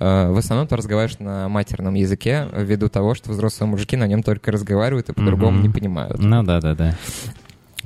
в 0.01 0.39
основном 0.39 0.67
ты 0.67 0.77
разговариваешь 0.77 1.19
на 1.19 1.49
матерном 1.49 1.95
языке 1.95 2.49
ввиду 2.53 2.89
того, 2.89 3.15
что 3.15 3.31
взрослые 3.31 3.69
мужики 3.69 3.97
на 3.97 4.07
нем 4.07 4.23
только 4.23 4.51
разговаривают 4.51 5.11
и 5.11 5.13
по-другому 5.13 5.59
Мгм. 5.59 5.63
не 5.63 5.69
понимают. 5.69 6.19
Ну 6.19 6.43
да, 6.43 6.61
да, 6.61 6.75
да. 6.75 6.95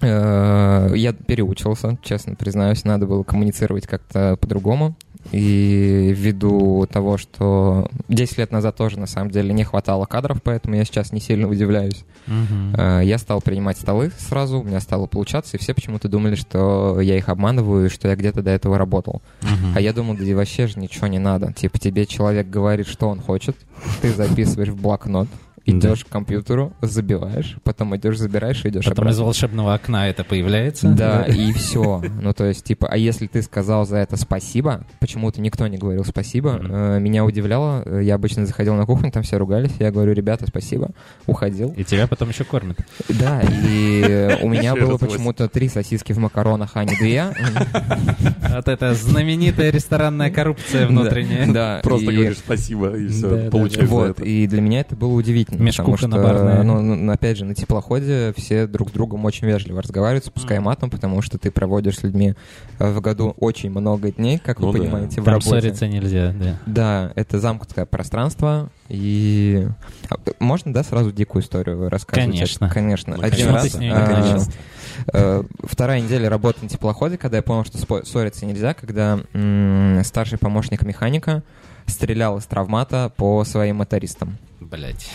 Э, 0.00 0.92
Я 0.94 1.12
переучился, 1.12 1.96
честно 2.02 2.34
признаюсь, 2.34 2.84
надо 2.84 3.06
было 3.06 3.22
коммуницировать 3.22 3.86
как-то 3.86 4.36
по-другому. 4.40 4.96
И 5.32 6.12
ввиду 6.16 6.86
того, 6.86 7.16
что 7.18 7.88
10 8.08 8.38
лет 8.38 8.52
назад 8.52 8.76
тоже 8.76 8.98
на 8.98 9.06
самом 9.06 9.30
деле 9.30 9.52
не 9.52 9.64
хватало 9.64 10.04
кадров, 10.04 10.42
поэтому 10.42 10.76
я 10.76 10.84
сейчас 10.84 11.12
не 11.12 11.20
сильно 11.20 11.48
удивляюсь. 11.48 12.04
Э, 12.26 13.00
Я 13.04 13.18
стал 13.18 13.40
принимать 13.40 13.78
столы 13.78 14.12
сразу, 14.18 14.60
у 14.60 14.64
меня 14.64 14.80
стало 14.80 15.06
получаться, 15.06 15.56
и 15.56 15.60
все 15.60 15.74
почему-то 15.74 16.08
думали, 16.08 16.34
что 16.34 17.00
я 17.00 17.16
их 17.16 17.28
обманываю, 17.28 17.86
и 17.86 17.88
что 17.88 18.08
я 18.08 18.16
где-то 18.16 18.42
до 18.42 18.50
этого 18.50 18.78
работал. 18.78 19.22
Мгм. 19.42 19.72
А 19.74 19.80
я 19.80 19.92
думал, 19.92 20.16
да 20.16 20.34
вообще 20.36 20.66
же 20.66 20.78
ничего 20.78 21.06
не 21.06 21.18
надо. 21.18 21.52
Типа 21.52 21.78
тебе 21.78 22.06
человек 22.06 22.48
говорит, 22.48 22.86
что 22.86 23.08
он 23.08 23.20
хочет, 23.20 23.56
ты 24.02 24.12
записываешь 24.12 24.68
в 24.70 24.80
блокнот, 24.80 25.28
идешь 25.66 26.04
к 26.04 26.08
компьютеру, 26.08 26.72
забиваешь, 26.82 27.56
потом 27.64 27.96
идешь, 27.96 28.18
забираешь 28.18 28.64
и 28.64 28.68
идешь 28.68 28.84
Потом 28.84 29.04
обратно. 29.04 29.16
из 29.16 29.20
волшебного 29.20 29.74
окна 29.74 30.08
это 30.08 30.24
появляется. 30.24 30.88
Да, 30.88 31.22
и 31.22 31.52
все. 31.52 32.02
Ну, 32.20 32.32
то 32.32 32.44
есть, 32.44 32.64
типа, 32.64 32.88
а 32.90 32.96
если 32.96 33.26
ты 33.26 33.42
сказал 33.42 33.86
за 33.86 33.96
это 33.98 34.16
спасибо, 34.16 34.84
почему-то 35.00 35.40
никто 35.40 35.66
не 35.66 35.78
говорил 35.78 36.04
спасибо, 36.04 36.60
э, 36.62 36.98
меня 37.00 37.24
удивляло, 37.24 37.82
э, 37.84 38.00
я 38.02 38.14
обычно 38.16 38.46
заходил 38.46 38.74
на 38.74 38.84
кухню, 38.86 39.10
там 39.10 39.22
все 39.22 39.36
ругались, 39.38 39.72
я 39.78 39.90
говорю, 39.90 40.12
ребята, 40.12 40.46
спасибо, 40.46 40.90
уходил. 41.26 41.72
И 41.76 41.84
тебя 41.84 42.06
потом 42.06 42.28
еще 42.28 42.44
кормят. 42.44 42.78
Да, 43.08 43.40
и 43.42 44.38
у 44.42 44.48
меня 44.48 44.74
было 44.74 44.98
почему-то 44.98 45.48
три 45.48 45.68
сосиски 45.68 46.12
в 46.12 46.18
макаронах, 46.18 46.72
а 46.74 46.84
не 46.84 46.96
две. 46.96 47.24
Вот 48.54 48.68
это 48.68 48.94
знаменитая 48.94 49.70
ресторанная 49.70 50.30
коррупция 50.30 50.86
внутренняя. 50.86 51.52
Да, 51.52 51.80
Просто 51.82 52.12
говоришь 52.12 52.38
спасибо, 52.38 52.96
и 52.96 53.06
Да, 53.08 53.12
все, 53.12 53.30
да, 53.44 53.50
получаешь 53.50 53.88
Вот, 53.88 54.20
и 54.20 54.46
для 54.46 54.60
меня 54.60 54.80
это 54.80 54.94
было 54.96 55.12
удивительно. 55.12 55.53
Потому 55.58 55.96
что, 55.96 56.08
наборная. 56.08 56.62
ну, 56.62 56.80
ну, 56.80 57.12
опять 57.12 57.36
же, 57.38 57.44
на 57.44 57.54
теплоходе 57.54 58.32
все 58.36 58.66
друг 58.66 58.90
с 58.90 58.92
другом 58.92 59.24
очень 59.24 59.46
вежливо 59.46 59.82
разговаривают, 59.82 60.30
пускай 60.32 60.58
Мгм. 60.58 60.66
матом, 60.66 60.90
потому 60.90 61.22
что 61.22 61.38
ты 61.38 61.50
проводишь 61.50 61.98
с 61.98 62.02
людьми 62.02 62.34
э, 62.78 62.90
в 62.92 63.00
году 63.00 63.34
очень 63.38 63.70
много 63.70 64.10
дней, 64.12 64.38
как 64.38 64.60
Ну 64.60 64.68
вы 64.70 64.78
да. 64.78 64.84
понимаете, 64.84 65.20
в 65.20 65.24
Там 65.24 65.34
работе. 65.34 65.48
ссориться 65.48 65.86
нельзя, 65.88 66.32
да. 66.38 66.58
Да, 66.66 67.12
это 67.14 67.38
замкнутое 67.40 67.86
пространство, 67.86 68.70
и... 68.88 69.66
А, 70.10 70.16
Можно, 70.40 70.72
да, 70.72 70.82
сразу 70.82 71.10
дикую 71.12 71.42
историю 71.42 71.88
рассказывать? 71.88 72.30
Конечно. 72.30 72.68
Конечно. 72.68 73.16
Ну, 73.16 73.22
Один 73.22 73.48
раз... 73.50 73.74
А, 73.80 74.40
э, 75.12 75.42
Вторая 75.64 76.00
неделя 76.00 76.28
работы 76.28 76.58
на 76.62 76.68
теплоходе, 76.68 77.16
когда 77.18 77.38
я 77.38 77.42
понял, 77.42 77.64
что 77.64 77.78
ссориться 78.04 78.46
нельзя, 78.46 78.74
когда 78.74 79.20
м, 79.32 80.00
старший 80.04 80.38
помощник 80.38 80.82
механика 80.82 81.42
стрелял 81.86 82.38
из 82.38 82.44
травмата 82.46 83.12
по 83.16 83.44
своим 83.44 83.76
мотористам. 83.76 84.38
Блять. 84.70 85.08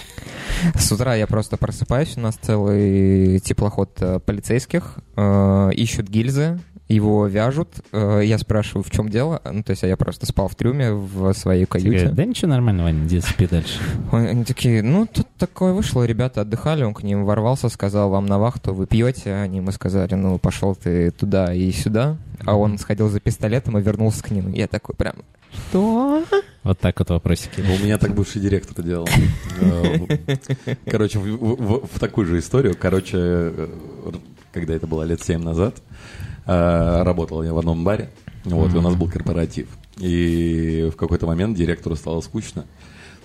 С 0.76 0.92
утра 0.92 1.16
я 1.16 1.28
просто 1.28 1.58
просыпаюсь, 1.58 2.18
у 2.18 2.22
нас 2.22 2.36
целый 2.36 3.40
теплоход 3.40 3.92
э, 4.00 4.20
полицейских, 4.20 5.00
э, 5.16 5.72
ищут 5.74 6.08
гильзы, 6.08 6.60
его 6.90 7.28
вяжут. 7.28 7.70
Э, 7.92 8.22
я 8.24 8.38
спрашиваю, 8.38 8.84
в 8.84 8.92
чем 8.92 9.10
дело. 9.10 9.42
Ну, 9.50 9.64
то 9.64 9.72
есть, 9.72 9.84
а 9.84 9.88
я 9.88 9.96
просто 9.96 10.26
спал 10.26 10.48
в 10.48 10.56
трюме 10.56 10.92
в 10.92 11.34
своей 11.34 11.66
каюте. 11.66 12.10
Да 12.10 12.26
ничего 12.26 12.50
нормально, 12.50 12.84
Ваня, 12.84 13.06
иди 13.06 13.22
спи 13.22 13.48
дальше. 13.48 13.80
Они 14.12 14.44
такие, 14.44 14.82
ну, 14.84 15.06
тут 15.06 15.28
такое 15.38 15.74
вышло, 15.74 16.04
ребята 16.04 16.42
отдыхали, 16.42 16.84
он 16.84 16.94
к 16.94 17.04
ним 17.04 17.26
ворвался, 17.26 17.70
сказал, 17.70 18.10
вам 18.10 18.26
на 18.26 18.40
вахту, 18.40 18.74
вы 18.74 18.88
пьете? 18.88 19.34
Они 19.34 19.58
ему 19.58 19.72
сказали, 19.72 20.16
ну, 20.16 20.40
пошел 20.40 20.76
ты 20.76 21.12
туда 21.12 21.54
и 21.54 21.72
сюда. 21.72 22.18
А 22.46 22.56
он 22.56 22.78
сходил 22.78 23.10
за 23.10 23.20
пистолетом 23.20 23.78
и 23.78 23.82
вернулся 23.82 24.24
к 24.24 24.32
ним. 24.32 24.52
Я 24.52 24.68
такой 24.68 24.96
прям, 24.96 25.16
что? 25.54 26.24
Вот 26.64 26.80
так 26.80 27.00
вот 27.00 27.10
вопросики. 27.10 27.62
У 27.62 27.84
меня 27.84 27.98
так 27.98 28.14
бывший 28.14 28.42
директор 28.42 28.84
делал. 28.84 29.08
Э, 29.62 30.76
Короче, 30.86 31.20
в, 31.20 31.24
в- 31.26 31.88
в 31.88 32.00
такую 32.00 32.28
же 32.28 32.40
историю. 32.40 32.76
Короче, 32.80 33.18
э, 33.18 33.68
когда 34.52 34.74
это 34.76 34.88
было 34.88 35.04
лет 35.04 35.22
7 35.22 35.42
назад, 35.42 35.82
э, 36.46 37.02
работал 37.04 37.44
я 37.44 37.54
в 37.54 37.58
одном 37.58 37.84
баре. 37.84 38.10
Вот, 38.46 38.74
и 38.74 38.78
у 38.78 38.82
нас 38.82 38.96
был 38.96 39.10
корпоратив. 39.10 39.68
И 39.98 40.90
в 40.94 40.96
какой-то 40.98 41.26
момент 41.28 41.58
директору 41.58 41.96
стало 41.96 42.22
скучно. 42.22 42.66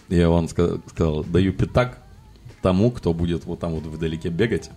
И 0.08 0.22
он 0.22 0.46
ска- 0.46 0.80
сказал, 0.90 1.24
даю 1.24 1.52
пятак 1.52 1.98
тому, 2.62 2.90
кто 2.90 3.12
будет 3.14 3.44
вот 3.44 3.60
там 3.60 3.72
вот 3.74 3.84
вдалеке 3.84 4.28
бегать. 4.28 4.70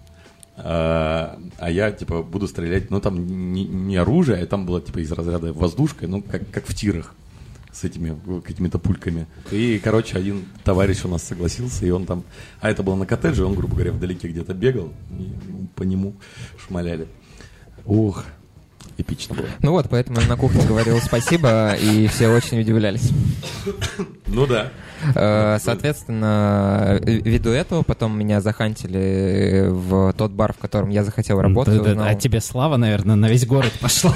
А 0.58 1.38
а 1.60 1.70
я, 1.70 1.92
типа, 1.92 2.24
буду 2.24 2.48
стрелять, 2.48 2.90
ну, 2.90 3.00
там 3.00 3.54
не, 3.54 3.66
не 3.66 3.96
оружие, 3.98 4.40
а 4.42 4.46
там 4.48 4.66
было, 4.66 4.82
типа, 4.82 5.00
из 5.00 5.12
разряда 5.12 5.54
воздушкой, 5.54 6.08
ну, 6.08 6.22
как, 6.24 6.50
как 6.50 6.66
в 6.66 6.74
тирах 6.74 7.14
с 7.72 7.84
этими 7.84 8.18
какими-то 8.42 8.80
пульками. 8.80 9.28
И, 9.52 9.80
короче, 9.84 10.18
один 10.18 10.46
товарищ 10.64 11.06
у 11.06 11.08
нас 11.08 11.24
согласился, 11.24 11.86
и 11.86 11.90
он 11.90 12.06
там... 12.06 12.24
А 12.60 12.70
это 12.70 12.84
было 12.84 12.96
на 12.96 13.06
коттедже, 13.06 13.46
он, 13.46 13.56
грубо 13.56 13.76
говоря, 13.76 13.92
вдалеке 13.92 14.28
где-то 14.28 14.54
бегал, 14.54 14.92
и 15.12 15.32
по 15.76 15.84
нему 15.84 16.16
шмаляли. 16.66 17.08
Ух, 17.86 18.26
эпично 18.98 19.36
было. 19.36 19.48
Ну 19.62 19.72
вот, 19.72 19.88
поэтому 19.90 20.20
я 20.20 20.28
на 20.28 20.38
кухне 20.38 20.64
говорил 20.66 21.00
спасибо, 21.00 21.74
и 21.74 22.08
все 22.08 22.30
очень 22.30 22.60
удивлялись. 22.60 23.12
Ну 24.28 24.46
да. 24.46 24.72
Э, 25.16 25.58
Соответственно, 25.62 27.00
э, 27.02 27.12
ввиду 27.24 27.52
этого 27.52 27.84
потом 27.84 28.18
меня 28.18 28.42
захантили 28.42 29.68
в 29.70 30.14
тот 30.14 30.32
бар, 30.32 30.54
в 30.54 30.58
котором 30.58 30.90
я 30.90 31.04
захотел 31.04 31.40
работать. 31.40 31.82
Да, 31.84 31.96
да, 31.96 32.08
А 32.08 32.16
тебе 32.16 32.42
слава, 32.42 32.78
наверное, 32.78 33.16
на 33.16 33.30
весь 33.30 33.46
город 33.46 33.72
пошла. 33.80 34.14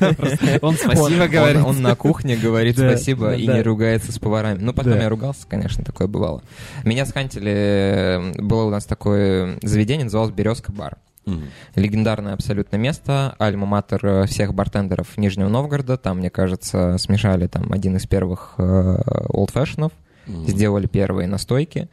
Он 0.62 0.74
спасибо 0.76 1.28
говорит. 1.28 1.62
Он, 1.64 1.82
на 1.82 1.94
кухне 1.94 2.36
говорит 2.36 2.78
спасибо 2.78 3.34
и 3.34 3.46
не 3.46 3.62
ругается 3.62 4.12
с 4.12 4.18
поварами. 4.18 4.58
Ну, 4.60 4.72
потом 4.72 4.98
я 4.98 5.08
ругался, 5.08 5.46
конечно, 5.48 5.84
такое 5.84 6.08
бывало. 6.08 6.42
Меня 6.84 7.04
схантили, 7.06 7.52
э, 7.52 8.32
было 8.40 8.64
у 8.64 8.70
нас 8.70 8.84
такое 8.84 9.58
заведение, 9.62 10.04
называлось 10.04 10.32
«Березка 10.32 10.72
бар». 10.72 10.96
Мгм. 11.26 11.44
Легендарное 11.76 12.34
абсолютно 12.34 12.76
место, 12.76 13.34
альма-матер 13.38 14.00
э, 14.02 14.26
всех 14.26 14.54
бартендеров 14.54 15.16
Нижнего 15.18 15.48
Новгорода. 15.48 15.96
Там, 15.96 16.18
мне 16.18 16.30
кажется, 16.30 16.96
смешали 16.98 17.46
там 17.46 17.72
один 17.72 17.96
из 17.96 18.06
первых 18.06 18.54
олдфэшенов, 18.58 19.92
Мгм. 20.26 20.46
сделали 20.48 20.86
первые 20.86 21.28
настойки. 21.28 21.88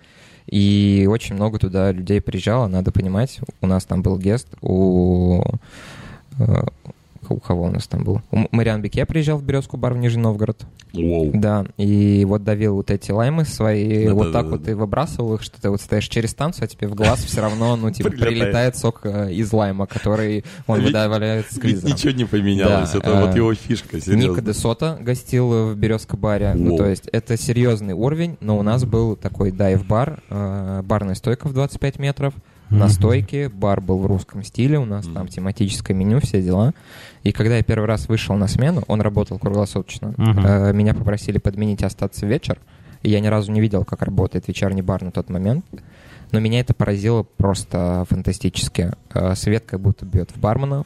И 0.47 1.07
очень 1.09 1.35
много 1.35 1.59
туда 1.59 1.91
людей 1.91 2.21
приезжало, 2.21 2.67
надо 2.67 2.91
понимать. 2.91 3.39
У 3.61 3.67
нас 3.67 3.83
там 3.85 4.01
был 4.01 4.17
гест, 4.17 4.47
у... 4.61 5.43
э, 7.29 7.33
У 7.33 7.39
кого 7.39 7.63
у 7.65 7.69
нас 7.71 7.87
там 7.87 8.03
был? 8.03 8.21
У 8.31 8.45
Мариан 8.51 8.81
Беке 8.81 9.05
приезжал 9.05 9.37
в 9.37 9.43
Березку 9.43 9.77
бар 9.77 9.93
в 9.93 9.97
Нижний 9.97 10.21
Новгород. 10.21 10.65
Воу. 10.93 11.31
Да, 11.33 11.65
и 11.77 12.23
вот 12.25 12.43
давил 12.43 12.75
вот 12.75 12.89
эти 12.91 13.11
лаймы 13.11 13.45
свои, 13.45 14.05
Да, 14.07 14.13
вот 14.13 14.27
да, 14.27 14.33
так 14.33 14.45
да, 14.45 14.51
вот 14.51 14.63
да. 14.63 14.71
и 14.71 14.73
выбрасывал 14.73 15.35
их, 15.35 15.43
что 15.43 15.61
ты 15.61 15.69
вот 15.69 15.81
стоишь 15.81 16.07
через 16.07 16.31
станцию, 16.31 16.65
а 16.65 16.67
тебе 16.67 16.87
в 16.87 16.95
глаз 16.95 17.19
все 17.23 17.41
равно, 17.41 17.75
ну, 17.75 17.91
типа, 17.91 18.09
Прилетает. 18.09 18.39
прилетает 18.39 18.77
сок 18.77 19.01
э, 19.03 19.33
из 19.33 19.51
лайма, 19.51 19.85
который 19.85 20.43
он 20.65 20.77
Ведь- 20.77 20.87
выдавляет 20.87 21.45
Ведь 21.61 21.83
ничего 21.83 22.13
не 22.13 22.25
поменялось. 22.25 22.91
Да, 22.93 22.99
Это 22.99 23.19
а, 23.19 23.25
вот 23.25 23.35
его 23.35 23.53
фишка, 23.53 23.97
Ника 23.97 24.05
серьезно. 24.05 24.41
де 24.41 24.53
Сота 24.53 24.97
гостил 24.99 25.71
в 25.71 25.75
Березка 25.75 26.17
баре. 26.17 26.53
Ну, 26.55 26.77
то 26.77 26.85
есть 26.87 27.07
это 27.11 27.37
серьезный 27.37 27.93
уровень, 27.93 28.37
но 28.39 28.57
у 28.57 28.63
нас 28.63 28.85
был 28.85 29.15
такой 29.15 29.51
дайв-бар, 29.51 30.21
э, 30.29 30.81
барная 30.83 31.15
стойка 31.15 31.47
в 31.47 31.53
25 31.53 31.99
метров, 31.99 32.33
на 32.69 32.89
стойке, 32.89 33.47
бар 33.49 33.79
был 33.79 33.97
в 33.99 34.05
русском 34.07 34.43
стиле, 34.43 34.77
у 34.77 34.83
нас 34.85 35.05
там 35.13 35.27
тематическое 35.29 35.95
меню, 35.95 36.19
все 36.19 36.41
дела. 36.41 36.73
И 37.23 37.31
когда 37.31 37.57
я 37.57 37.63
первый 37.63 37.85
раз 37.85 38.07
вышел 38.07 38.35
на 38.35 38.47
смену, 38.47 38.83
он 38.87 39.01
работал 39.01 39.39
круглосуточно, 39.39 40.13
э, 40.17 40.73
меня 40.73 40.93
попросили 40.93 41.37
подменить 41.39 41.81
и 41.81 41.85
остаться 41.85 42.25
вечер, 42.25 42.59
и 43.01 43.09
я 43.09 43.19
ни 43.19 43.27
разу 43.27 43.51
не 43.51 43.61
видел, 43.61 43.85
как 43.85 44.01
работает 44.01 44.47
вечерний 44.47 44.81
бар 44.81 45.03
на 45.03 45.11
тот 45.11 45.29
момент. 45.29 45.65
Но 46.31 46.39
меня 46.39 46.59
это 46.59 46.73
поразило 46.73 47.23
просто 47.23 48.05
фантастически. 48.09 48.91
Э, 49.13 49.35
Свет 49.35 49.63
как 49.65 49.79
будто 49.79 50.05
бьет 50.05 50.31
в 50.31 50.39
барменов, 50.39 50.85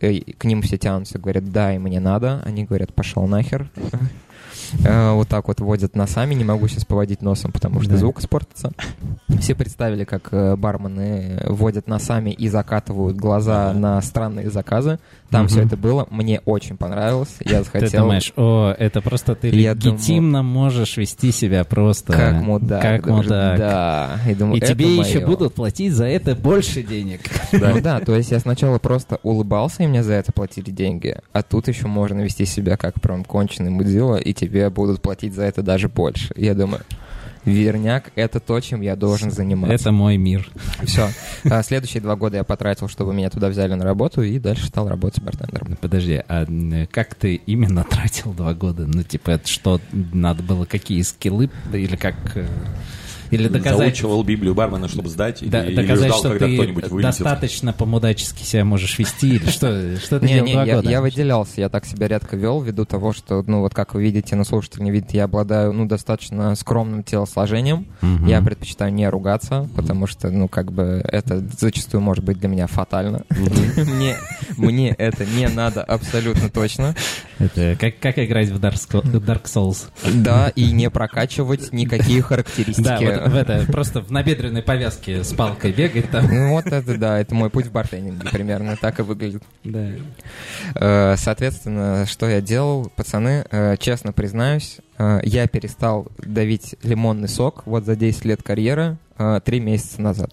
э, 0.00 0.20
к 0.20 0.44
ним 0.44 0.62
все 0.62 0.76
тянутся, 0.76 1.18
говорят, 1.18 1.50
да, 1.50 1.74
и 1.74 1.78
мне 1.78 2.00
надо. 2.00 2.42
Они 2.44 2.64
говорят, 2.64 2.94
пошел 2.94 3.26
нахер. 3.26 3.70
Э, 4.84 5.12
Вот 5.12 5.28
так 5.28 5.48
вот 5.48 5.60
водят 5.60 5.94
носами, 5.96 6.34
не 6.34 6.44
могу 6.44 6.68
сейчас 6.68 6.84
поводить 6.84 7.22
носом, 7.22 7.52
потому 7.52 7.80
что 7.80 7.90
Да. 7.92 7.96
звук 7.96 8.20
испортится. 8.20 8.72
Все 9.40 9.54
представили, 9.54 10.04
как 10.04 10.28
э, 10.32 10.56
бармены 10.56 11.40
водят 11.46 11.88
носами 11.88 12.30
и 12.30 12.48
закатывают 12.48 13.16
глаза 13.16 13.72
на 13.72 14.00
странные 14.02 14.50
заказы. 14.50 14.98
Там 15.30 15.42
Мгм. 15.42 15.48
все 15.48 15.62
это 15.62 15.76
было. 15.76 16.06
Мне 16.10 16.40
очень 16.44 16.76
понравилось. 16.76 17.34
Я 17.44 17.58
Ты 17.58 17.64
захотел... 17.64 18.02
думаешь, 18.04 18.32
о, 18.36 18.72
это 18.78 19.00
просто 19.00 19.34
ты 19.34 19.48
Я 19.48 19.72
легитимно 19.74 20.42
можешь 20.44 20.96
вести 20.96 21.32
себя 21.32 21.64
просто... 21.64 22.12
Как 22.12 22.34
мудак. 22.42 22.80
Как 22.82 23.06
мудак. 23.06 23.58
Да. 23.58 24.20
И, 24.28 24.34
думаю, 24.34 24.56
И 24.58 24.60
тебе 24.60 24.96
еще 24.96 25.26
будут 25.26 25.54
платить 25.54 25.92
за 25.92 26.04
это 26.06 26.34
больше 26.36 26.82
денег. 26.82 27.20
Ну 27.52 27.80
да, 27.80 28.00
то 28.00 28.14
есть 28.14 28.30
я 28.30 28.38
сначала 28.38 28.78
просто 28.78 29.18
улыбался, 29.22 29.82
и 29.82 29.86
мне 29.86 30.02
за 30.02 30.14
это 30.14 30.30
платили 30.32 30.70
деньги, 30.70 31.16
а 31.32 31.42
тут 31.42 31.68
еще 31.68 31.86
можно 31.86 32.20
вести 32.20 32.44
себя 32.44 32.76
как 32.76 33.00
прям 33.00 33.24
конченый 33.24 33.70
мудила, 33.70 34.16
и 34.16 34.32
тебе 34.32 34.55
будут 34.70 35.00
платить 35.02 35.34
за 35.34 35.42
это 35.44 35.62
даже 35.62 35.88
больше. 35.88 36.32
Я 36.36 36.54
думаю, 36.54 36.82
верняк— 37.44 38.10
это 38.16 38.40
то, 38.40 38.58
чем 38.60 38.80
я 38.80 38.96
должен 38.96 39.30
заниматься. 39.30 39.74
Это 39.74 39.92
мой 39.92 40.16
мир. 40.16 40.48
Все. 40.82 41.08
Следующие 41.62 42.02
два 42.02 42.16
года 42.16 42.38
я 42.38 42.44
потратил, 42.44 42.88
чтобы 42.88 43.14
меня 43.14 43.30
туда 43.30 43.48
взяли 43.48 43.74
на 43.74 43.84
работу, 43.84 44.22
и 44.22 44.38
дальше 44.38 44.66
стал 44.66 44.88
работать 44.88 45.22
бартендером. 45.22 45.76
Подожди, 45.80 46.22
а 46.26 46.44
м, 46.44 46.88
как 46.90 47.14
ты 47.14 47.36
именно 47.36 47.84
тратил 47.84 48.32
два 48.32 48.52
года? 48.52 48.86
Ну, 48.86 49.02
типа, 49.02 49.30
это 49.30 49.48
что, 49.48 49.80
надо 49.92 50.42
было 50.42 50.64
какие 50.64 51.02
скиллы 51.02 51.50
или 51.72 51.96
как... 51.96 52.16
Или 53.30 53.48
доказать, 53.48 53.78
Заучивал 53.96 54.22
Библию 54.24 54.54
бармена, 54.54 54.88
чтобы 54.88 55.08
сдать, 55.08 55.42
или, 55.42 55.50
да- 55.50 55.64
или 55.66 55.74
доказать 55.76 56.06
ждал, 56.08 56.18
что 56.18 56.28
когда 56.30 56.46
ты 56.46 56.54
кто-нибудь 56.54 56.88
вылетит. 56.88 57.10
достаточно 57.10 57.72
по-мудачески 57.72 58.42
себя 58.42 58.64
можешь 58.64 58.98
вести, 58.98 59.36
или 59.36 59.46
что, 59.46 59.96
что 59.98 60.20
ты 60.20 60.26
Не, 60.26 60.34
делал 60.34 60.46
не, 60.46 60.52
два 60.54 60.64
я, 60.64 60.74
года? 60.76 60.90
я 60.90 61.00
выделялся, 61.00 61.52
я 61.60 61.68
так 61.68 61.84
себя 61.86 62.08
редко 62.08 62.36
вел, 62.36 62.60
ввиду 62.60 62.84
того, 62.84 63.12
что, 63.12 63.42
ну, 63.46 63.60
вот 63.60 63.74
как 63.74 63.94
вы 63.94 64.02
видите, 64.02 64.36
на 64.36 64.44
слушатель 64.44 64.82
не 64.82 64.90
видит, 64.90 65.12
я 65.12 65.24
обладаю, 65.24 65.72
ну, 65.72 65.86
достаточно 65.86 66.54
скромным 66.54 67.02
телосложением. 67.02 67.86
Мгм. 68.00 68.26
Я 68.26 68.40
предпочитаю 68.42 68.92
не 68.92 69.08
ругаться, 69.08 69.68
потому 69.76 70.06
что, 70.06 70.30
ну, 70.30 70.48
как 70.48 70.72
бы 70.72 71.02
это 71.04 71.42
зачастую 71.58 72.00
может 72.00 72.24
быть 72.24 72.38
для 72.38 72.48
меня 72.48 72.66
фатально. 72.66 73.22
Мне, 73.76 74.16
мне 74.56 74.90
это 74.90 75.24
не 75.24 75.48
надо 75.48 75.82
абсолютно 75.82 76.48
точно. 76.48 76.94
Это 77.38 77.76
как, 77.78 77.98
как 77.98 78.18
играть 78.18 78.48
в 78.48 78.58
Dark, 78.60 79.44
Souls. 79.44 79.88
Да, 80.14 80.48
и 80.54 80.72
не 80.72 80.90
прокачивать 80.90 81.72
никакие 81.72 82.20
Да, 82.20 82.26
характеристики. 82.26 83.04
вот 83.04 83.15
в 83.24 83.34
это, 83.34 83.64
просто 83.70 84.00
в 84.00 84.10
набедренной 84.10 84.62
повязке 84.62 85.24
с 85.24 85.32
палкой 85.32 85.72
бегать 85.72 86.10
там. 86.10 86.26
Ну, 86.26 86.50
вот 86.50 86.66
это 86.66 86.96
да, 86.98 87.18
это 87.18 87.34
мой 87.34 87.50
путь 87.50 87.66
в 87.66 87.72
бартендинге 87.72 88.28
примерно 88.30 88.76
так 88.76 88.98
и 89.00 89.02
выглядит. 89.02 89.42
Да. 89.64 89.88
Э, 90.74 91.16
Соответственно, 91.16 92.06
что 92.06 92.28
я 92.28 92.40
делал, 92.40 92.90
пацаны, 92.94 93.44
э, 93.50 93.76
честно 93.78 94.12
признаюсь, 94.12 94.78
э, 94.98 95.20
я 95.22 95.46
перестал 95.46 96.08
давить 96.18 96.76
лимонный 96.82 97.28
сок 97.28 97.62
вот 97.66 97.84
за 97.84 97.96
10 97.96 98.24
лет 98.24 98.42
карьеры 98.42 98.98
три 99.44 99.60
месяца 99.60 100.02
назад. 100.02 100.30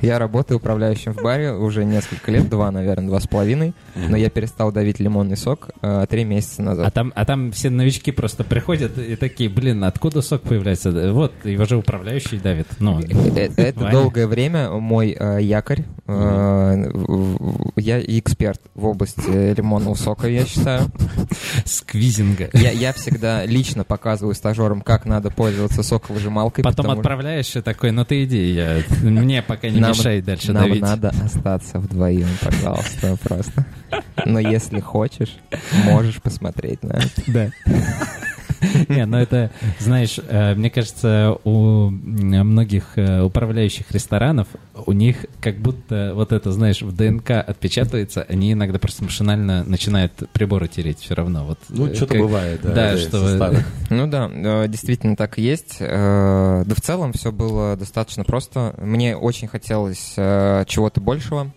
Я 0.00 0.18
работаю 0.18 0.58
управляющим 0.58 1.12
в 1.12 1.22
баре 1.22 1.52
уже 1.52 1.84
несколько 1.84 2.30
лет, 2.30 2.48
два, 2.48 2.70
наверное, 2.70 3.08
два 3.08 3.20
с 3.20 3.26
половиной, 3.26 3.74
но 3.94 4.16
я 4.16 4.30
перестал 4.30 4.72
давить 4.72 5.00
лимонный 5.00 5.36
сок 5.36 5.70
э, 5.82 6.06
три 6.08 6.24
месяца 6.24 6.62
А 6.62 6.64
назад. 6.64 6.94
там, 6.94 7.12
а 7.16 7.24
там 7.24 7.52
все 7.52 7.70
новички 7.70 8.10
просто 8.12 8.44
приходят 8.44 8.98
и 8.98 9.16
такие, 9.16 9.48
блин, 9.50 9.84
откуда 9.84 10.22
сок 10.22 10.42
появляется? 10.42 11.12
Вот, 11.12 11.32
его 11.44 11.64
же 11.64 11.76
управляющий 11.76 12.38
давит. 12.38 12.66
Ну, 12.78 13.00
Э, 13.36 13.48
Это 13.56 13.80
Ваня. 13.80 13.92
долгое 13.92 14.26
время 14.26 14.70
мой 14.70 15.16
э, 15.18 15.38
якорь. 15.42 15.84
Э, 16.06 16.84
Я 17.76 18.00
эксперт 18.00 18.60
в 18.74 18.84
области 18.86 19.54
лимонного 19.56 19.94
сока, 19.94 20.28
я 20.28 20.44
считаю. 20.46 20.86
сквизинга. 21.64 22.48
Я, 22.52 22.70
я 22.70 22.92
всегда 22.92 23.44
лично 23.44 23.84
показываю 23.84 24.34
стажерам, 24.34 24.80
как 24.80 25.04
надо 25.06 25.30
пользоваться 25.30 25.82
соковыжималкой. 25.82 26.64
Потом 26.64 26.90
отправляешь 26.90 27.54
и 27.56 27.60
такой, 27.60 27.90
ну 27.92 28.04
ты 28.04 28.24
иди, 28.24 28.52
я, 28.52 28.82
мне 29.02 29.42
пока 29.42 29.68
не 29.68 29.80
Нам- 29.88 29.96
мешай 29.96 30.20
дальше 30.22 30.52
Нам 30.52 30.64
давить. 30.64 30.82
надо 30.82 31.12
остаться 31.24 31.78
вдвоем, 31.78 32.28
пожалуйста, 32.42 33.16
просто. 33.22 33.64
Но 34.24 34.38
если 34.38 34.80
хочешь, 34.80 35.36
можешь 35.84 36.20
посмотреть 36.22 36.82
на 36.82 36.94
это. 36.94 37.22
Да. 37.26 37.50
Не, 38.88 39.06
ну 39.06 39.16
это, 39.18 39.50
знаешь, 39.78 40.18
э, 40.28 40.54
мне 40.54 40.70
кажется, 40.70 41.36
у 41.44 41.90
многих 41.90 42.92
э, 42.96 43.22
управляющих 43.22 43.90
ресторанов, 43.90 44.48
у 44.86 44.92
них 44.92 45.26
как 45.40 45.56
будто 45.58 46.12
вот 46.14 46.32
это, 46.32 46.52
знаешь, 46.52 46.82
в 46.82 46.94
ДНК 46.94 47.30
отпечатывается, 47.32 48.22
они 48.28 48.52
иногда 48.52 48.78
просто 48.78 49.04
машинально 49.04 49.64
начинают 49.64 50.12
приборы 50.32 50.68
тереть 50.68 50.98
все 51.00 51.14
равно. 51.14 51.44
Вот, 51.44 51.58
Ну, 51.68 51.86
э, 51.88 51.94
что-то 51.94 52.14
как- 52.14 52.22
бывает, 52.22 52.60
да. 52.62 52.72
Да, 52.74 52.96
что. 52.96 53.54
Ну 53.90 54.06
да, 54.06 54.66
действительно 54.68 55.16
так 55.16 55.38
и 55.38 55.42
есть. 55.42 55.76
Да 55.78 56.64
в 56.74 56.80
целом 56.80 57.12
все 57.12 57.32
было 57.32 57.76
достаточно 57.76 58.24
просто. 58.24 58.74
Мне 58.78 59.16
очень 59.16 59.48
хотелось 59.48 60.12
чего-то 60.16 61.00
большего. 61.00 61.52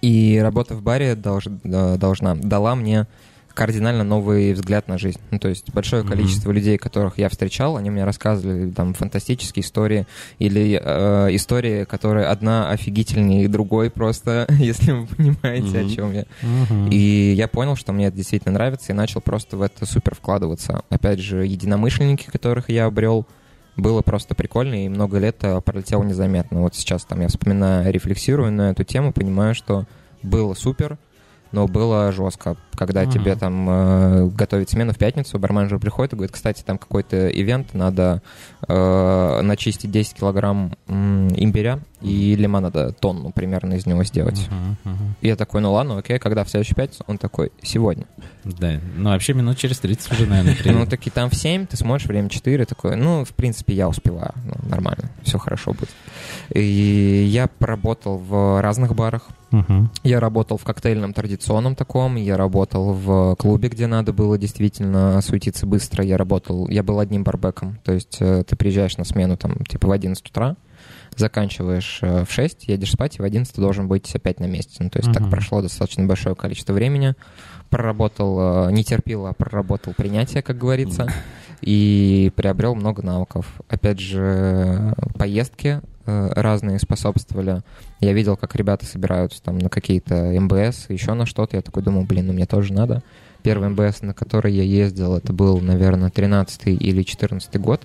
И 0.00 0.38
работа 0.40 0.74
в 0.74 0.82
баре 0.82 1.14
долж- 1.14 1.96
должна, 1.98 2.34
дала 2.36 2.74
мне 2.74 3.06
кардинально 3.54 4.04
новый 4.04 4.52
взгляд 4.52 4.88
на 4.88 4.98
жизнь. 4.98 5.18
Ну, 5.30 5.38
то 5.38 5.48
есть 5.48 5.72
большое 5.72 6.04
количество 6.04 6.50
людей, 6.50 6.78
которых 6.78 7.18
я 7.18 7.28
встречал, 7.28 7.76
они 7.76 7.90
мне 7.90 8.04
рассказывали 8.04 8.70
там 8.70 8.94
фантастические 8.94 9.62
истории 9.64 10.06
или 10.38 10.80
э, 10.82 11.28
истории, 11.36 11.84
которые 11.84 12.26
одна 12.26 12.70
офигительнее 12.70 13.48
другой 13.48 13.90
просто, 13.90 14.46
если 14.58 14.92
вы 14.92 15.06
понимаете, 15.06 15.78
Мгм. 15.80 15.86
о 15.86 15.90
чем 15.94 16.12
я. 16.12 16.24
Мгм. 16.42 16.88
И 16.90 17.32
я 17.36 17.48
понял, 17.48 17.76
что 17.76 17.92
мне 17.92 18.06
это 18.06 18.16
действительно 18.16 18.54
нравится, 18.54 18.92
и 18.92 18.94
начал 18.94 19.20
просто 19.20 19.56
в 19.56 19.62
это 19.62 19.86
супер 19.86 20.14
вкладываться. 20.14 20.82
Опять 20.88 21.20
же, 21.20 21.44
единомышленники, 21.46 22.30
которых 22.30 22.68
я 22.70 22.86
обрел, 22.86 23.26
было 23.76 24.02
просто 24.02 24.34
прикольно, 24.34 24.84
и 24.84 24.88
много 24.88 25.18
лет 25.18 25.36
э, 25.42 25.60
пролетело 25.62 26.02
незаметно. 26.02 26.60
Вот 26.60 26.74
сейчас 26.74 27.04
там 27.04 27.20
я 27.22 27.28
вспоминаю, 27.28 27.90
рефлексирую 27.92 28.52
на 28.52 28.70
эту 28.72 28.84
тему, 28.84 29.12
понимаю, 29.12 29.54
что 29.54 29.86
было 30.22 30.54
супер, 30.54 30.98
но 31.52 31.68
было 31.68 32.10
жестко. 32.12 32.56
Когда 32.74 33.02
Мгм. 33.02 33.10
тебе 33.10 33.36
там 33.36 33.68
э, 33.68 34.26
готовить 34.28 34.70
смену 34.70 34.92
в 34.92 34.98
пятницу, 34.98 35.38
барменджер 35.38 35.78
приходит 35.78 36.14
и 36.14 36.16
говорит, 36.16 36.32
кстати, 36.34 36.62
там 36.62 36.78
какой-то 36.78 37.28
ивент, 37.28 37.74
надо 37.74 38.22
э, 38.66 39.40
начистить 39.42 39.90
10 39.90 40.14
килограмм 40.14 40.72
м, 40.88 41.28
имбиря 41.36 41.80
и 42.00 42.34
лимонада, 42.34 42.92
тонну 42.92 43.30
примерно 43.30 43.74
из 43.74 43.86
него 43.86 44.02
сделать. 44.04 44.48
Мгм, 44.50 44.76
мгм. 44.84 45.14
И 45.20 45.28
я 45.28 45.36
такой, 45.36 45.60
ну 45.60 45.72
ладно, 45.72 45.98
окей, 45.98 46.18
когда 46.18 46.42
в 46.44 46.48
следующую 46.50 46.76
пятницу? 46.76 47.04
Он 47.06 47.18
такой, 47.18 47.52
сегодня. 47.62 48.06
Да, 48.44 48.80
ну 48.96 49.10
вообще 49.10 49.34
минут 49.34 49.58
через 49.58 49.78
30 49.78 50.10
уже, 50.12 50.26
наверное, 50.26 50.54
Ну, 50.58 50.62
приедет. 50.62 50.88
таки 50.90 51.10
там 51.10 51.30
в 51.30 51.34
7, 51.34 51.66
ты 51.66 51.76
смотришь, 51.76 52.06
время 52.08 52.28
4, 52.28 52.64
такой, 52.64 52.96
ну, 52.96 53.24
в 53.24 53.32
принципе, 53.34 53.74
я 53.74 53.88
успеваю, 53.88 54.32
ну, 54.44 54.68
нормально, 54.68 55.10
все 55.22 55.38
хорошо 55.38 55.72
будет. 55.72 55.90
И 56.54 57.24
я 57.28 57.46
поработал 57.46 58.16
в 58.18 58.60
разных 58.62 58.94
барах. 58.96 59.28
Мгм. 59.52 59.90
Я 60.02 60.18
работал 60.18 60.56
в 60.56 60.64
коктейльном 60.64 61.12
традиционном 61.12 61.76
таком, 61.76 62.16
я 62.16 62.36
работал 62.36 62.92
в 62.92 63.36
клубе, 63.36 63.68
где 63.68 63.86
надо 63.86 64.12
было 64.12 64.38
действительно 64.38 65.20
суетиться 65.20 65.66
быстро. 65.66 66.04
Я 66.04 66.16
работал, 66.16 66.68
я 66.68 66.82
был 66.82 66.98
одним 66.98 67.22
барбеком, 67.22 67.78
то 67.84 67.92
есть 67.92 68.16
э, 68.20 68.44
ты 68.48 68.56
приезжаешь 68.56 68.96
на 68.96 69.04
смену 69.04 69.36
там 69.36 69.64
типа 69.66 69.88
в 69.88 69.92
11 69.92 70.26
утра, 70.26 70.56
заканчиваешь 71.18 71.98
э, 72.02 72.24
в 72.24 72.30
6, 72.32 72.68
едешь 72.68 72.92
спать, 72.92 73.16
и 73.18 73.22
в 73.22 73.24
11 73.24 73.54
ты 73.54 73.60
должен 73.60 73.88
быть 73.88 74.14
опять 74.14 74.40
на 74.40 74.46
месте. 74.46 74.76
Ну, 74.80 74.90
то 74.90 74.98
есть 74.98 75.12
так 75.12 75.22
Мгм. 75.22 75.30
прошло 75.30 75.62
достаточно 75.62 76.04
большое 76.04 76.34
количество 76.34 76.72
времени. 76.72 77.14
Проработал, 77.70 78.68
э, 78.68 78.72
не 78.72 78.84
терпил, 78.84 79.26
а 79.26 79.32
проработал 79.32 79.94
принятие, 79.94 80.42
как 80.42 80.58
говорится, 80.58 81.06
и 81.62 82.32
приобрел 82.36 82.74
много 82.74 83.02
навыков. 83.02 83.60
Опять 83.68 83.98
же, 84.00 84.94
поездки 85.18 85.80
э, 86.04 86.28
разные 86.34 86.78
способствовали. 86.80 87.62
Я 88.00 88.12
видел, 88.12 88.36
как 88.36 88.56
ребята 88.56 88.84
собираются 88.84 89.40
там 89.42 89.58
на 89.58 89.68
какие-то 89.68 90.16
МБС, 90.40 90.86
еще 90.90 91.14
на 91.14 91.26
что-то. 91.26 91.56
Я 91.56 91.62
такой 91.62 91.82
думал, 91.84 92.02
блин, 92.04 92.26
ну 92.26 92.32
мне 92.32 92.44
тоже 92.46 92.72
надо. 92.72 93.02
Первый 93.44 93.68
МБС, 93.70 94.02
на 94.02 94.12
который 94.12 94.52
я 94.52 94.64
ездил, 94.64 95.16
это 95.16 95.32
был, 95.32 95.60
наверное, 95.60 96.10
13 96.10 96.66
или 96.66 97.02
14 97.04 97.56
год. 97.60 97.82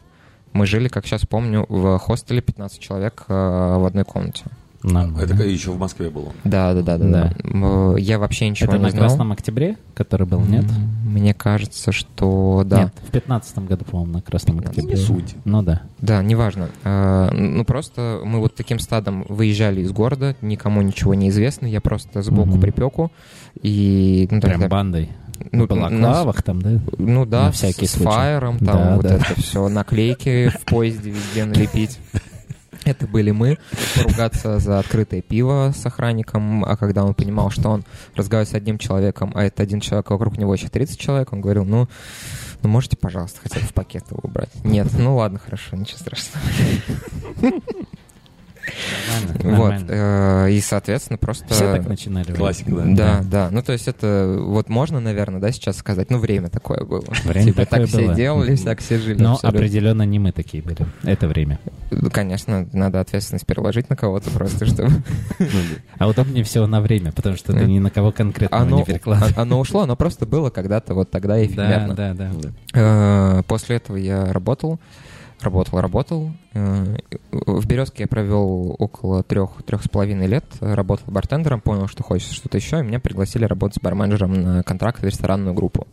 Мы 0.53 0.65
жили, 0.65 0.88
как 0.88 1.05
сейчас 1.05 1.25
помню, 1.25 1.65
в 1.69 1.97
хостеле 1.99 2.41
15 2.41 2.79
человек 2.79 3.25
э, 3.27 3.33
в 3.33 3.86
одной 3.86 4.05
комнате. 4.05 4.43
Нормально. 4.83 5.19
Это 5.19 5.43
еще 5.43 5.71
в 5.71 5.79
Москве 5.79 6.10
было. 6.10 6.31
Да, 6.43 6.73
да, 6.75 6.81
да, 6.81 6.97
да. 6.99 7.33
Да. 7.43 7.97
Я 7.97 8.19
вообще 8.19 8.47
ничего 8.47 8.69
Это 8.69 8.77
не 8.77 8.83
на 8.86 8.89
знал. 8.91 9.05
Красном 9.07 9.31
Октябре, 9.31 9.75
который 9.95 10.27
был, 10.27 10.39
нет? 10.41 10.65
Мне 11.03 11.33
кажется, 11.33 11.91
что 11.91 12.63
да. 12.65 12.83
Нет, 12.83 12.93
в 13.07 13.12
пятнадцатом 13.12 13.65
году, 13.65 13.86
по-моему, 13.86 14.13
на 14.13 14.21
Красном 14.21 14.57
15. 14.57 14.77
Октябре. 14.77 14.95
Не 14.97 15.01
суть. 15.03 15.36
Ну 15.45 15.63
да. 15.63 15.81
Да, 15.99 16.21
неважно. 16.21 16.69
Э, 16.83 17.29
Ну, 17.33 17.65
просто 17.65 18.21
мы 18.23 18.39
вот 18.39 18.53
таким 18.55 18.77
стадом 18.79 19.25
выезжали 19.27 19.81
из 19.81 19.91
города, 19.91 20.36
никому 20.41 20.81
ничего 20.83 21.15
не 21.15 21.29
известно, 21.29 21.65
я 21.65 21.81
просто 21.81 22.21
сбоку 22.21 22.49
Мгм. 22.51 22.62
припеку, 22.62 23.12
и... 23.62 24.27
Ну, 24.29 24.39
Прям 24.41 24.53
тогда- 24.53 24.67
бандой. 24.69 25.10
Ну, 25.52 25.65
в 25.65 25.67
балаклавах 25.67 26.41
там, 26.43 26.62
да? 26.62 26.80
Ну 26.97 27.26
да, 27.26 27.45
На 27.45 27.52
всякий 27.52 27.88
с, 27.88 27.91
с 27.91 28.02
фаером, 28.02 28.60
там 28.60 28.78
Да, 28.78 28.95
вот 28.95 29.04
да. 29.04 29.15
это 29.15 29.39
все, 29.39 29.67
наклейки 29.69 30.50
в 30.50 30.65
поезде 30.65 31.12
везде 31.12 31.45
налепить. 31.45 32.00
Это 32.86 33.06
были 33.06 33.32
мы. 33.32 33.58
Поругаться 33.95 34.60
за 34.60 34.80
открытое 34.80 35.21
пиво 35.21 35.73
с 35.76 35.86
охранником, 35.86 36.63
а 36.63 36.78
когда 36.78 37.04
он 37.04 37.13
понимал, 37.13 37.50
что 37.50 37.69
он 37.69 37.84
разговаривает 38.15 38.50
с 38.50 38.54
одним 38.54 38.78
человеком, 38.78 39.32
а 39.36 39.43
это 39.43 39.63
один 39.63 39.82
человек, 39.82 40.10
а 40.10 40.13
вокруг 40.13 40.38
него 40.38 40.54
еще 40.54 40.69
30 40.69 40.97
человек, 40.97 41.34
он 41.34 41.41
говорил, 41.41 41.65
ну, 41.65 41.89
ну 42.63 42.69
можете, 42.69 42.95
пожалуйста, 42.95 43.39
хотя 43.43 43.60
бы 43.60 43.65
в 43.65 43.73
пакет 43.73 44.06
его 44.10 44.21
убрать? 44.23 44.52
Нет, 44.63 44.88
ну 44.97 45.17
ладно, 45.17 45.39
хорошо, 45.39 45.76
ничего 45.76 45.97
страшного. 46.00 46.41
Нормально. 48.67 49.58
Вот, 49.58 49.69
нормально. 49.69 50.45
э, 50.47 50.51
и, 50.51 50.62
соответственно, 50.62 51.17
просто... 51.17 51.45
Все 51.53 51.71
так 51.75 51.88
начинали. 51.88 52.32
Классика, 52.34 52.71
да. 52.71 52.84
Да, 52.86 53.21
да. 53.23 53.49
Ну, 53.51 53.62
то 53.62 53.73
есть 53.73 53.88
это 53.88 54.38
вот 54.39 54.69
можно, 54.69 54.99
наверное, 54.99 55.39
да, 55.39 55.51
сейчас 55.51 55.77
сказать, 55.77 56.10
ну, 56.10 56.17
время 56.17 56.49
такое 56.49 56.84
было. 56.84 57.03
Время 57.23 57.45
типа, 57.45 57.62
такое 57.65 57.80
так 57.82 57.89
все 57.89 58.01
было. 58.06 58.15
делали, 58.15 58.56
так 58.56 58.80
все 58.80 58.97
жили. 58.99 59.21
Но 59.21 59.34
абсолютно. 59.34 59.60
определенно 59.60 60.01
не 60.03 60.19
мы 60.19 60.32
такие 60.32 60.62
были. 60.63 60.86
Это 61.03 61.27
время. 61.27 61.60
Конечно, 62.12 62.67
надо 62.73 62.99
ответственность 62.99 63.45
переложить 63.45 63.89
на 63.89 63.95
кого-то 63.95 64.30
просто, 64.32 64.65
чтобы... 64.65 64.91
А 65.97 66.08
удобнее 66.08 66.43
всего 66.43 66.67
на 66.67 66.82
время, 66.82 67.12
потому 67.12 67.36
что 67.36 67.53
ты 67.53 67.65
ни 67.65 67.80
на 67.80 67.89
кого 67.89 68.12
конкретно 68.12 68.58
Оно, 68.58 68.77
не 68.80 68.86
перекладываешь. 68.86 69.38
оно 69.38 69.60
ушло, 69.60 69.82
оно 69.82 69.95
просто 69.95 70.25
было 70.25 70.49
когда-то 70.49 70.93
вот 70.93 71.10
тогда 71.12 71.36
Да, 71.36 71.45
эфемерно. 71.45 71.95
да, 71.95 72.13
да. 72.13 72.32
Э, 72.73 73.43
После 73.47 73.77
этого 73.77 73.97
я 73.97 74.32
работал, 74.34 74.80
работал, 75.41 75.80
работал. 75.80 76.32
Э, 76.54 76.97
В 77.32 77.65
«Березке» 77.65 78.04
я 78.04 78.08
провел 78.08 78.76
около 78.80 79.23
трех, 79.23 79.63
трех 79.65 79.84
с 79.84 79.89
половиной 79.89 80.28
лет. 80.28 80.45
Работал 80.60 81.12
бартендером, 81.12 81.62
понял, 81.62 81.88
что 81.88 82.04
хочется 82.04 82.34
что-то 82.34 82.58
еще, 82.58 82.80
и 82.80 82.84
меня 82.84 83.00
пригласили 83.00 83.45
работать 83.45 83.82
барменджером 83.82 84.34
на 84.34 84.63
контракт 84.63 85.02
в 85.02 85.06
ресторанную 85.06 85.54
группу. 85.54 85.88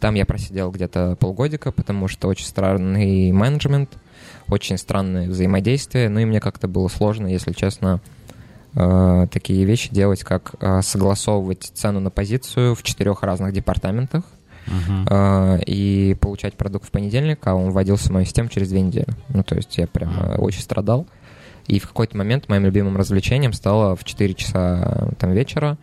Там 0.00 0.14
я 0.14 0.26
просидел 0.26 0.70
где-то 0.70 1.16
полгодика, 1.16 1.72
потому 1.72 2.08
что 2.08 2.28
очень 2.28 2.46
странный 2.46 3.32
менеджмент, 3.32 3.96
очень 4.48 4.76
странное 4.76 5.28
взаимодействие, 5.28 6.08
ну 6.08 6.20
и 6.20 6.24
мне 6.24 6.40
как-то 6.40 6.68
было 6.68 6.88
сложно, 6.88 7.26
если 7.26 7.52
честно, 7.52 8.00
э, 8.74 9.26
такие 9.32 9.64
вещи 9.64 9.90
делать, 9.90 10.22
как 10.22 10.54
э, 10.60 10.82
согласовывать 10.82 11.72
цену 11.74 12.00
на 12.00 12.10
позицию 12.10 12.74
в 12.74 12.82
четырех 12.82 13.22
разных 13.22 13.52
департаментах, 13.52 14.24
Мгм. 14.66 15.06
э, 15.08 15.60
и 15.66 16.16
получать 16.20 16.54
продукт 16.54 16.86
в 16.86 16.90
понедельник, 16.90 17.46
а 17.46 17.54
он 17.54 17.70
вводился 17.70 18.08
в 18.08 18.12
мою 18.12 18.26
систему 18.26 18.48
через 18.48 18.68
две 18.68 18.80
недели. 18.80 19.08
Ну, 19.28 19.42
то 19.42 19.54
есть 19.54 19.76
я 19.78 19.86
прям 19.86 20.18
э, 20.18 20.36
очень 20.36 20.60
страдал. 20.60 21.06
И 21.66 21.78
в 21.78 21.88
какой-то 21.88 22.16
момент 22.16 22.48
моим 22.48 22.64
любимым 22.64 22.96
развлечением 22.96 23.52
стало 23.52 23.96
в 23.96 24.04
4 24.04 24.34
часа 24.34 25.08
там, 25.18 25.32
вечера, 25.32 25.78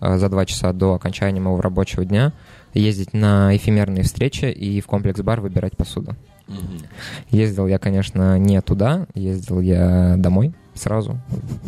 э, 0.00 0.18
за 0.18 0.28
2 0.28 0.46
часа 0.46 0.72
до 0.72 0.94
окончания 0.94 1.40
моего 1.40 1.60
рабочего 1.60 2.04
дня, 2.04 2.32
ездить 2.74 3.12
на 3.12 3.54
эфемерные 3.56 4.02
встречи 4.02 4.46
и 4.46 4.80
в 4.80 4.86
комплекс-бар 4.86 5.40
выбирать 5.40 5.76
посуду. 5.76 6.16
Ездил 7.30 7.66
я, 7.66 7.78
конечно, 7.78 8.38
не 8.38 8.60
туда, 8.60 9.06
ездил 9.14 9.60
я 9.60 10.14
домой 10.16 10.52
сразу, 10.74 11.18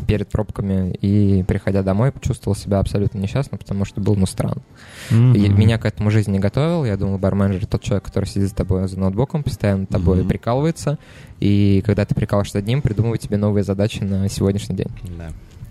перед 0.06 0.28
пробками, 0.28 0.90
и, 1.00 1.42
приходя 1.42 1.82
домой, 1.82 2.12
чувствовал 2.20 2.56
себя 2.56 2.78
абсолютно 2.78 3.18
несчастным, 3.18 3.58
потому 3.58 3.84
что 3.84 4.00
был, 4.00 4.16
ну, 4.16 4.26
странно. 4.26 4.62
Мгм. 5.10 5.34
И 5.34 5.48
Меня 5.48 5.78
к 5.78 5.84
этому 5.84 6.10
жизнь 6.10 6.30
не 6.32 6.38
готовил. 6.38 6.84
Я 6.84 6.96
думал, 6.96 7.18
барменджер 7.18 7.66
тот 7.66 7.82
человек, 7.82 8.04
который 8.04 8.24
сидит 8.26 8.48
за 8.48 8.54
тобой 8.54 8.88
за 8.88 8.98
ноутбуком, 8.98 9.42
постоянно 9.42 9.86
тобой 9.86 10.20
Мгм. 10.20 10.28
прикалывается. 10.28 10.98
И 11.40 11.82
когда 11.84 12.04
ты 12.04 12.14
прикалываешься 12.14 12.56
над 12.58 12.66
ним, 12.66 12.82
придумывает 12.82 13.20
тебе 13.20 13.36
новые 13.36 13.64
задачи 13.64 14.02
на 14.02 14.28
сегодняшний 14.28 14.76
день. 14.76 14.88
Да. 15.18 15.30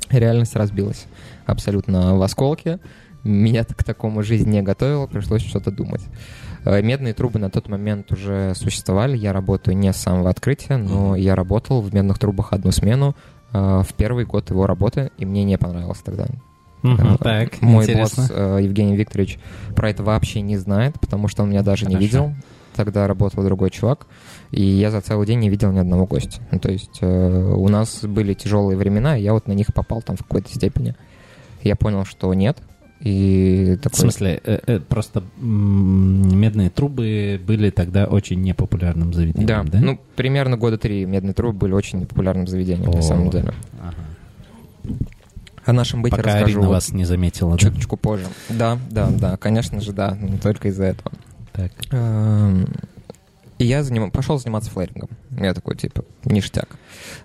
Реальность 0.09 0.55
разбилась 0.55 1.05
абсолютно 1.45 2.15
в 2.15 2.21
осколке. 2.21 2.79
Меня 3.23 3.63
к 3.63 3.83
такому 3.83 4.21
жизнь 4.21 4.49
не 4.49 4.61
готовила, 4.61 5.07
пришлось 5.07 5.41
что-то 5.43 5.71
думать. 5.71 6.01
Э, 6.65 6.81
Медные 6.81 7.13
трубы 7.13 7.39
на 7.39 7.49
тот 7.49 7.69
момент 7.69 8.11
уже 8.11 8.53
существовали. 8.55 9.17
Я 9.17 9.33
работаю 9.33 9.77
не 9.77 9.91
с 9.91 9.97
самого 9.97 10.29
открытия, 10.29 10.77
но 10.77 11.15
я 11.15 11.35
работал 11.35 11.81
в 11.81 11.93
медных 11.93 12.19
трубах 12.19 12.53
одну 12.53 12.71
смену 12.71 13.15
э, 13.53 13.81
в 13.87 13.93
первый 13.95 14.25
год 14.25 14.49
его 14.49 14.65
работы, 14.67 15.11
и 15.17 15.25
мне 15.25 15.43
не 15.43 15.57
понравилось 15.57 15.99
тогда. 16.03 16.27
Мгм, 16.81 17.13
Э, 17.13 17.17
Так, 17.19 17.61
Мой 17.61 17.83
интересно. 17.85 18.23
босс 18.23 18.61
Евгений 18.63 18.95
Викторович 18.95 19.39
про 19.75 19.89
это 19.89 20.03
вообще 20.03 20.41
не 20.41 20.57
знает, 20.57 20.99
потому 20.99 21.27
что 21.27 21.43
он 21.43 21.49
меня 21.49 21.63
даже 21.63 21.85
не 21.85 21.95
Хорошо. 21.95 22.03
видел. 22.05 22.33
Тогда 22.75 23.05
работал 23.07 23.43
другой 23.43 23.69
чувак, 23.69 24.07
и 24.49 24.63
я 24.63 24.89
за 24.89 24.99
целый 25.01 25.27
день 25.27 25.37
не 25.39 25.49
видел 25.51 25.71
ни 25.71 25.77
одного 25.77 26.07
гостя. 26.07 26.41
Ну, 26.51 26.57
то 26.59 26.71
есть 26.71 26.97
э, 27.01 27.53
у 27.55 27.67
нас 27.69 28.03
были 28.03 28.33
тяжелые 28.33 28.75
времена, 28.77 29.15
и 29.15 29.21
я 29.21 29.33
вот 29.33 29.47
на 29.47 29.51
них 29.51 29.67
попал 29.75 30.01
там 30.01 30.15
в 30.17 30.23
какой-то 30.23 30.49
степени. 30.49 30.95
Я 31.61 31.75
понял, 31.75 32.03
что 32.03 32.33
нет, 32.33 32.57
и 33.03 33.75
В 33.77 33.81
такой... 33.83 33.99
смысле, 33.99 34.41
э, 34.45 34.59
э, 34.65 34.79
просто 34.79 35.23
медные 35.37 36.69
трубы 36.69 37.39
были 37.45 37.69
тогда 37.69 38.05
очень 38.05 38.41
непопулярным 38.41 39.11
Да, 39.11 39.17
заведением, 39.17 39.67
да? 39.67 39.79
ну, 39.81 39.99
примерно 40.15 40.55
года 40.55 40.77
три 40.77 41.05
медные 41.05 41.33
трубы 41.33 41.57
были 41.59 41.73
очень 41.73 41.99
непопулярным 41.99 42.47
заведением, 42.47 42.91
на 42.91 42.99
О. 42.99 43.01
самом 43.01 43.29
деле. 43.29 43.53
Ага. 43.81 44.95
О 45.65 45.73
нашем 45.73 46.01
быте 46.01 46.15
Пока 46.15 46.29
расскажу 46.35 46.59
Арина 46.59 46.69
вас 46.69 46.93
не 46.93 47.03
заметила, 47.03 47.51
да? 47.51 47.57
чуточку 47.57 47.97
позже. 47.97 48.27
Да, 48.47 48.79
да, 48.89 49.09
да, 49.09 49.35
конечно 49.35 49.81
же, 49.81 49.91
да, 49.91 50.17
но 50.19 50.37
только 50.37 50.69
из-за 50.69 50.85
этого. 50.85 51.11
Так. 51.51 51.71
Эм, 51.91 52.67
И 53.59 53.65
я 53.65 53.83
заним... 53.83 54.11
пошел 54.11 54.39
заниматься 54.39 54.71
флэрингом. 54.71 55.09
Я 55.31 55.53
такой, 55.53 55.75
типа, 55.75 56.05
ништяк. 56.25 56.69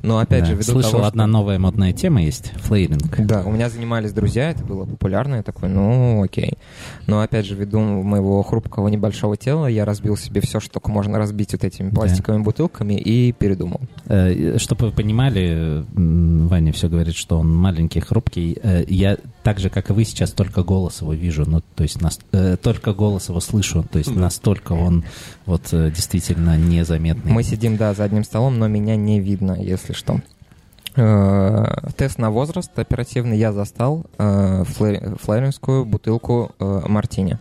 Но 0.03 0.19
опять 0.19 0.41
Да. 0.41 0.47
же, 0.47 0.53
ввиду 0.55 0.73
Слышал, 0.73 0.93
того, 0.93 1.05
одна 1.05 1.25
что... 1.25 1.33
новая 1.33 1.59
модная 1.59 1.93
тема 1.93 2.23
есть, 2.23 2.53
флейринг. 2.57 3.21
Да, 3.27 3.43
у 3.45 3.51
меня 3.51 3.69
занимались 3.69 4.13
друзья, 4.13 4.51
это 4.51 4.65
было 4.65 4.85
популярно, 4.85 5.37
я 5.37 5.43
такой, 5.43 5.69
ну, 5.69 6.23
окей. 6.23 6.55
Но 7.07 7.21
опять 7.21 7.47
же, 7.47 7.55
ввиду 7.55 7.81
моего 7.81 8.43
хрупкого 8.43 8.89
небольшого 8.89 9.37
тела, 9.37 9.67
я 9.67 9.85
разбил 9.85 10.17
себе 10.17 10.41
все, 10.41 10.61
что 10.61 10.73
только 10.75 10.91
можно 10.91 11.19
разбить 11.19 11.53
вот 11.53 11.65
этими 11.65 11.91
Да. 11.91 11.97
пластиковыми 11.97 12.43
бутылками 12.43 12.95
и 12.95 13.33
передумал. 13.33 13.81
Чтобы 14.57 14.87
вы 14.87 14.93
понимали, 14.93 15.85
Ваня 15.95 16.73
все 16.73 16.89
говорит, 16.89 17.15
что 17.15 17.39
он 17.39 17.55
маленький, 17.55 18.01
хрупкий. 18.01 18.59
Э, 18.63 18.85
Я 18.89 19.19
так 19.43 19.59
же, 19.59 19.71
как 19.71 19.91
и 19.91 19.93
вы, 19.93 20.05
сейчас 20.05 20.33
только 20.33 20.63
голос 20.63 21.01
его 21.03 21.13
вижу, 21.13 21.45
ну, 21.49 21.63
то 21.75 21.83
есть 21.83 22.01
нас- 22.01 22.21
э, 22.33 22.57
только 22.61 22.93
голос 22.93 23.29
его 23.29 23.41
слышу, 23.41 23.85
то 23.91 23.99
есть 23.99 24.15
настолько 24.15 24.73
он 24.73 25.05
вот 25.47 25.69
э, 25.73 25.91
действительно 25.91 26.57
незаметный. 26.59 27.33
Мы 27.33 27.43
сидим, 27.43 27.77
да, 27.77 27.95
за 27.95 28.05
одним 28.05 28.25
столом, 28.25 28.59
но 28.59 28.69
меня 28.69 28.97
не 28.97 29.21
видно, 29.21 29.58
если 29.63 29.93
что. 29.93 30.21
Э, 30.97 31.65
Тест 31.97 32.19
на 32.19 32.31
возраст 32.31 32.77
оперативный 32.79 33.39
я 33.39 33.53
застал 33.53 34.07
э, 34.19 34.65
флоренскую 34.65 35.85
бутылку 35.85 36.53
э, 36.59 36.83
мартини. 36.89 37.39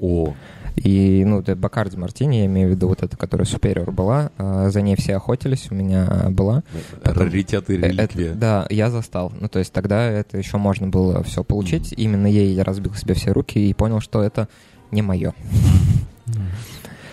О, 0.00 0.34
И, 0.76 1.24
ну, 1.24 1.40
это 1.40 1.56
Бакарди 1.56 1.96
Мартини, 1.96 2.36
я 2.36 2.46
имею 2.46 2.68
в 2.68 2.70
виду 2.72 2.88
вот 2.88 3.02
эта, 3.02 3.16
которая 3.16 3.46
Superior 3.46 3.90
была. 3.90 4.30
За 4.68 4.82
ней 4.82 4.94
все 4.94 5.16
охотились, 5.16 5.68
у 5.70 5.74
меня 5.74 6.26
была. 6.28 6.64
раритет 7.02 7.70
и 7.70 7.76
Э, 7.76 7.78
это- 7.78 7.88
реликвия. 7.88 8.34
да, 8.34 8.66
я 8.68 8.90
застал. 8.90 9.32
Ну, 9.40 9.48
то 9.48 9.58
есть 9.58 9.72
тогда 9.72 10.04
это 10.04 10.36
еще 10.36 10.58
можно 10.58 10.88
было 10.88 11.22
все 11.22 11.42
получить. 11.44 11.94
Именно 11.96 12.26
ей 12.26 12.52
я 12.54 12.62
разбил 12.62 12.92
себе 12.94 13.14
все 13.14 13.30
руки 13.32 13.58
и 13.70 13.72
понял, 13.72 14.00
что 14.00 14.22
это 14.22 14.48
не 14.90 15.00
мое. 15.00 15.32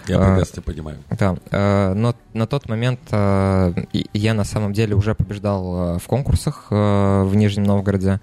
Я 0.07 0.17
а, 0.17 0.29
прекрасно 0.31 0.53
тебя 0.61 0.63
понимаю. 0.63 0.97
Да, 1.17 1.35
э, 1.51 1.93
но 1.93 2.15
на 2.33 2.45
тот 2.47 2.67
момент 2.69 2.99
и- 3.11 4.05
я 4.13 4.33
на 4.33 4.43
самом 4.43 4.73
деле 4.73 4.95
уже 4.95 5.15
побеждал 5.15 5.95
э, 5.95 5.99
в 5.99 6.07
конкурсах 6.07 6.67
в 6.69 7.31
Нижнем 7.33 7.63
Новгороде. 7.63 8.19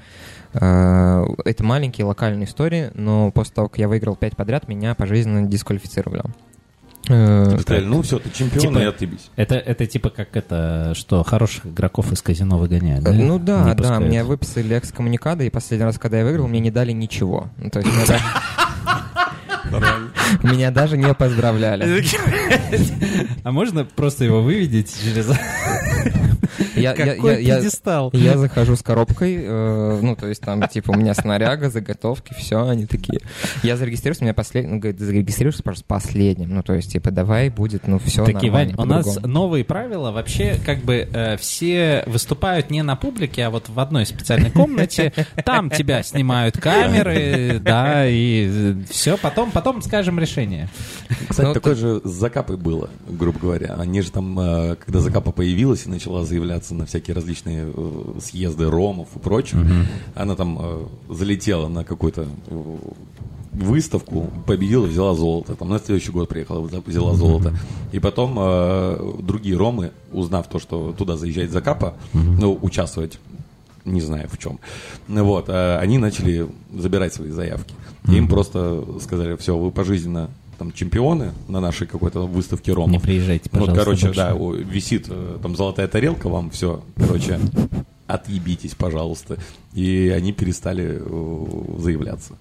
Это 0.53 1.25
маленькие 1.61 2.05
локальные 2.07 2.47
истории, 2.47 2.91
но 2.95 3.31
после 3.31 3.55
того, 3.55 3.69
как 3.69 3.79
я 3.79 3.87
выиграл 3.89 4.17
пять 4.17 4.37
подряд, 4.37 4.67
меня 4.67 4.95
пожизненно 4.97 5.47
дисквалифицировали. 5.47 6.23
Э, 7.09 7.57
Сказали, 7.61 7.85
ну 7.85 8.03
все, 8.03 8.19
ты 8.19 8.31
чемпион, 8.31 8.61
Типа- 8.61 8.79
и 8.81 8.85
отъебись. 8.85 9.31
Это, 9.37 9.55
это 9.55 9.87
типа 9.87 10.11
как 10.11 10.37
это, 10.37 10.93
что 10.95 11.23
хороших 11.25 11.67
игроков 11.67 12.13
из 12.13 12.21
казино 12.21 12.59
выгоняют, 12.59 13.05
да? 13.05 13.13
Ну 13.13 13.39
да, 13.39 13.61
Не 13.61 13.71
да, 13.71 13.77
пускают. 13.77 14.07
мне 14.07 14.23
выписали 14.25 14.79
экскоммуникады, 14.79 15.47
и 15.47 15.51
последний 15.51 15.85
раз, 15.87 15.99
когда 15.99 16.19
я 16.19 16.25
выиграл, 16.25 16.47
мне 16.49 16.61
не 16.61 16.71
дали 16.71 16.93
ничего. 16.93 17.49
Ну, 17.57 17.71
То 17.71 17.79
есть 17.81 17.91
меня 20.43 20.71
даже 20.71 20.97
не 20.97 21.13
поздравляли. 21.15 22.05
А 23.43 23.53
можно 23.53 23.85
просто 23.85 24.25
его 24.25 24.43
выведите 24.43 24.93
через... 25.03 25.31
Я- 26.75 26.95
я- 26.95 27.15
Какой 27.15 27.35
я- 27.35 27.39
я- 27.39 27.57
пьедестал? 27.57 28.11
Я 28.13 28.39
захожу 28.39 28.77
с 28.77 28.83
коробкой, 28.83 29.37
э, 29.41 29.99
ну, 30.03 30.17
то 30.17 30.27
есть 30.27 30.41
там, 30.43 30.67
типа, 30.69 30.91
у 30.93 30.95
меня 30.95 31.15
снаряга, 31.15 31.71
заготовки, 31.71 32.35
все, 32.35 32.67
они 32.69 32.87
такие. 32.87 33.21
Я 33.63 33.77
зарегистрировался, 33.77 34.23
у 34.23 34.25
меня 34.27 34.35
последний, 34.35 34.73
ну, 34.73 34.79
говорит, 34.81 35.01
зарегистрируешься 35.01 35.63
просто 35.63 35.85
последним, 35.87 36.55
ну, 36.55 36.63
то 36.63 36.75
есть, 36.75 36.93
типа, 36.93 37.11
давай 37.11 37.49
будет, 37.49 37.87
ну, 37.87 37.99
все 37.99 38.25
Такие, 38.25 38.51
Вань, 38.53 38.75
у 38.77 38.85
нас 38.85 39.19
новые 39.23 39.65
правила. 39.65 40.11
Вообще, 40.11 40.57
как 40.65 40.79
бы 40.81 41.09
э, 41.13 41.37
все 41.37 42.05
выступают 42.07 42.71
не 42.71 42.83
на 42.83 42.97
публике, 42.97 43.45
а 43.45 43.51
вот 43.51 43.69
в 43.69 43.79
одной 43.81 44.07
специальной 44.07 44.51
комнате. 44.51 45.13
Там 45.45 45.71
тебя 45.71 46.03
снимают 46.03 46.57
камеры, 46.59 47.61
да, 47.63 48.07
и 48.07 48.75
все. 48.91 49.17
Потом, 49.17 49.51
потом 49.51 49.83
скажем 49.83 50.19
решение. 50.19 50.69
Кстати, 51.29 51.47
Ну, 51.47 51.55
такое 51.55 51.75
же 51.75 52.01
с 52.05 52.09
Закапой 52.11 52.57
было, 52.57 52.91
грубо 53.09 53.39
говоря. 53.39 53.75
Они 53.79 54.01
же 54.03 54.11
там, 54.11 54.39
э, 54.39 54.77
когда 54.77 55.01
Закапа 55.01 55.33
появилась 55.33 55.87
и 55.87 55.89
начала 55.89 56.25
заявляться 56.41 56.75
на 56.75 56.87
всякие 56.87 57.15
различные 57.15 57.71
э, 57.75 58.19
съезды 58.21 58.71
ромов 58.71 59.09
и 59.15 59.19
прочее, 59.19 59.87
она 60.15 60.35
там 60.35 60.59
э, 60.61 60.87
залетела 61.11 61.69
на 61.69 61.85
какую-то 61.85 62.27
э, 62.47 62.77
выставку, 63.53 64.31
победила, 64.47 64.87
взяла 64.87 65.15
золото. 65.15 65.55
Там 65.55 65.69
на 65.69 65.79
следующий 65.79 66.13
год 66.13 66.29
приехала, 66.29 66.67
взя- 66.67 66.83
взяла 66.87 67.15
золото. 67.15 67.55
И 67.93 67.99
потом 67.99 68.37
э, 68.39 69.13
другие 69.23 69.57
ромы, 69.57 69.91
узнав 70.13 70.49
то, 70.49 70.59
что 70.59 70.93
туда 70.97 71.17
заезжает 71.17 71.51
Закапа, 71.51 71.95
ну, 72.15 72.59
участвовать 72.63 73.19
не 73.85 74.01
знаю 74.03 74.29
в 74.31 74.37
чем. 74.39 74.59
Ну 75.09 75.25
Вот, 75.25 75.47
а 75.49 75.79
они 75.81 75.99
начали 75.99 76.47
забирать 76.75 77.15
свои 77.15 77.31
заявки. 77.31 77.75
Им 78.09 78.29
просто 78.29 78.85
сказали, 79.01 79.37
все, 79.37 79.57
вы 79.57 79.71
пожизненно 79.71 80.31
там 80.61 80.73
чемпионы 80.73 81.33
на 81.49 81.59
нашей 81.59 81.87
какой-то 81.87 82.27
выставке 82.27 82.75
Рома. 82.75 82.93
Не 82.93 82.99
приезжайте, 82.99 83.49
Вот, 83.51 83.61
пожалуйста, 83.71 83.83
короче, 83.83 84.07
больше. 84.09 84.21
да, 84.21 84.71
висит 84.71 85.07
э, 85.09 85.39
там 85.43 85.57
золотая 85.57 85.89
тарелка, 85.89 86.29
вам 86.29 86.51
все, 86.51 86.85
короче, 86.97 87.41
отъебитесь, 88.07 88.75
пожалуйста. 88.75 89.39
И 89.73 90.13
они 90.15 90.35
перестали 90.35 91.01
э, 91.01 91.79
заявляться. 91.79 92.35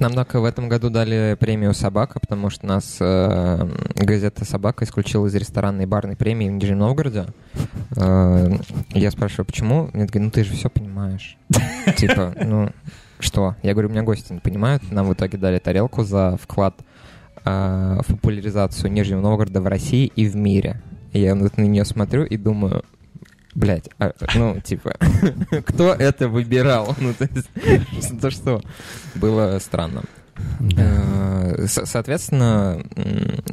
Нам 0.00 0.14
только 0.14 0.40
в 0.40 0.44
этом 0.44 0.68
году 0.68 0.90
дали 0.90 1.36
премию 1.38 1.74
«Собака», 1.74 2.18
потому 2.18 2.50
что 2.50 2.66
нас 2.66 2.96
э, 2.98 3.70
газета 3.94 4.44
«Собака» 4.44 4.84
исключила 4.84 5.28
из 5.28 5.34
ресторанной 5.36 5.84
и 5.84 5.86
барной 5.86 6.16
премии 6.16 6.48
в 6.48 6.52
Нижнем 6.54 6.78
Новгороде. 6.78 7.26
Э, 7.96 8.50
я 8.94 9.10
спрашиваю, 9.12 9.46
почему? 9.46 9.90
Мне 9.92 10.06
говорят, 10.06 10.14
ну 10.16 10.30
ты 10.32 10.42
же 10.42 10.54
все 10.54 10.68
понимаешь. 10.68 11.38
Типа, 11.96 12.34
ну 12.44 12.72
что? 13.20 13.54
Я 13.62 13.74
говорю, 13.74 13.90
у 13.90 13.92
меня 13.92 14.02
гости 14.02 14.32
не 14.32 14.40
понимают. 14.40 14.90
Нам 14.90 15.06
в 15.06 15.12
итоге 15.12 15.38
дали 15.38 15.60
тарелку 15.60 16.02
за 16.02 16.36
вклад 16.42 16.74
в 17.48 18.06
популяризацию 18.08 18.90
Нижнего 18.92 19.20
Новгорода 19.20 19.60
в 19.60 19.66
России 19.66 20.12
и 20.14 20.26
в 20.28 20.36
мире. 20.36 20.80
Я 21.12 21.34
вот 21.34 21.56
на 21.56 21.62
нее 21.62 21.84
смотрю 21.84 22.24
и 22.24 22.36
думаю, 22.36 22.84
Блять, 23.54 23.90
ну, 24.36 24.60
типа, 24.60 24.94
кто 25.66 25.92
это 25.92 26.28
выбирал? 26.28 26.94
Ну, 27.00 27.12
то 27.12 27.28
есть, 27.34 28.20
то 28.20 28.30
что? 28.30 28.60
Было 29.16 29.58
странно. 29.58 30.04
Э, 30.76 30.84
со- 30.86 31.17
Соответственно, 31.66 32.82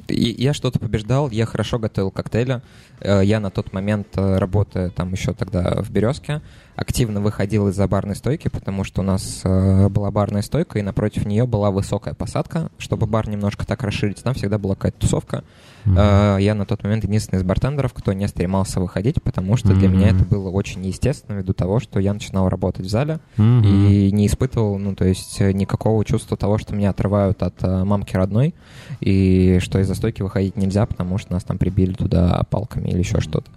я 0.07 0.53
что-то 0.53 0.79
побеждал, 0.79 1.29
я 1.29 1.45
хорошо 1.45 1.79
готовил 1.79 2.11
коктейли. 2.11 2.61
Э, 2.99 3.21
Я 3.23 3.39
на 3.39 3.49
тот 3.51 3.73
момент, 3.73 4.07
э, 4.15 4.37
работая 4.37 4.89
там 4.89 5.11
еще 5.11 5.33
тогда 5.33 5.81
в 5.81 5.89
«Березке», 5.91 6.41
активно 6.75 7.21
выходил 7.21 7.67
из-за 7.69 7.87
барной 7.87 8.15
стойки, 8.15 8.49
потому 8.49 8.83
что 8.83 9.01
у 9.01 9.03
нас 9.03 9.41
э, 9.43 9.89
была 9.89 10.11
барная 10.11 10.41
стойка, 10.41 10.79
и 10.79 10.81
напротив 10.81 11.25
нее 11.25 11.45
была 11.45 11.71
высокая 11.71 12.13
посадка, 12.13 12.69
чтобы 12.77 13.07
бар 13.07 13.29
немножко 13.29 13.65
так 13.65 13.83
расширить. 13.83 14.23
Там 14.23 14.33
всегда 14.33 14.57
была 14.57 14.75
какая-то 14.75 14.99
тусовка. 14.99 15.43
Э, 15.85 16.37
Я 16.39 16.55
на 16.55 16.65
тот 16.65 16.83
момент 16.83 17.03
единственный 17.03 17.39
из 17.39 17.43
бартендеров, 17.43 17.93
кто 17.93 18.13
не 18.13 18.27
стремался 18.27 18.79
выходить, 18.79 19.21
потому 19.21 19.55
что 19.57 19.73
для 19.73 19.87
меня 19.89 20.09
это 20.09 20.23
было 20.25 20.49
очень 20.49 20.85
естественно, 20.85 21.37
ввиду 21.37 21.53
того, 21.53 21.79
что 21.79 21.99
я 21.99 22.13
начинал 22.13 22.49
работать 22.49 22.85
в 22.85 22.89
зале, 22.89 23.19
Мгм. 23.37 23.63
и 23.65 24.11
не 24.11 24.27
испытывал, 24.27 24.77
ну, 24.79 24.95
то 24.95 25.05
есть 25.05 25.39
э, 25.41 25.51
никакого 25.51 26.03
чувства 26.05 26.37
того, 26.37 26.57
что 26.57 26.73
меня 26.75 26.89
отрывают 26.89 27.43
от 27.43 27.55
э, 27.63 27.83
мамки 27.83 28.15
родной, 28.15 28.53
и 28.99 29.59
что 29.61 29.79
из-за 29.79 29.95
стойки 29.95 30.21
выходить 30.21 30.55
нельзя, 30.57 30.85
потому 30.85 31.17
что 31.17 31.33
нас 31.33 31.43
там 31.43 31.57
прибили 31.57 31.93
туда 31.93 32.43
палками 32.49 32.89
или 32.89 32.99
еще 32.99 33.19
что-то. 33.21 33.49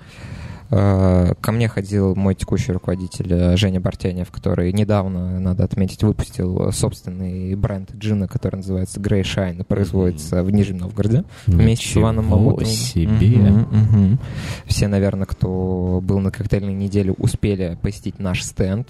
Э, 0.70 1.32
Ко 1.40 1.52
мне 1.52 1.68
ходил 1.68 2.14
мой 2.14 2.34
текущий 2.34 2.72
руководитель 2.72 3.32
э, 3.32 3.56
Женя 3.56 3.80
Бартенев, 3.80 4.30
который 4.30 4.72
недавно, 4.72 5.40
надо 5.40 5.64
отметить, 5.64 6.02
выпустил 6.02 6.70
собственный 6.72 7.54
бренд 7.54 7.92
джина, 7.94 8.28
который 8.28 8.56
называется 8.56 9.00
Grey 9.00 9.22
Shine, 9.22 9.60
и 9.60 9.64
производится 9.64 10.42
в 10.42 10.50
Нижнем 10.50 10.78
Новгороде 10.78 11.24
вместе 11.46 11.88
с 11.88 11.96
Иваном 11.96 12.26
Ничего 12.26 12.38
Мамутовым. 12.38 12.66
себе. 12.66 13.36
Мгм, 13.38 13.68
мгм. 13.70 14.18
Все, 14.66 14.88
наверное, 14.88 15.26
кто 15.26 16.00
был 16.02 16.18
на 16.18 16.30
коктейльной 16.30 16.74
неделе, 16.74 17.12
успели 17.12 17.78
посетить 17.80 18.18
наш 18.18 18.42
стенд, 18.42 18.88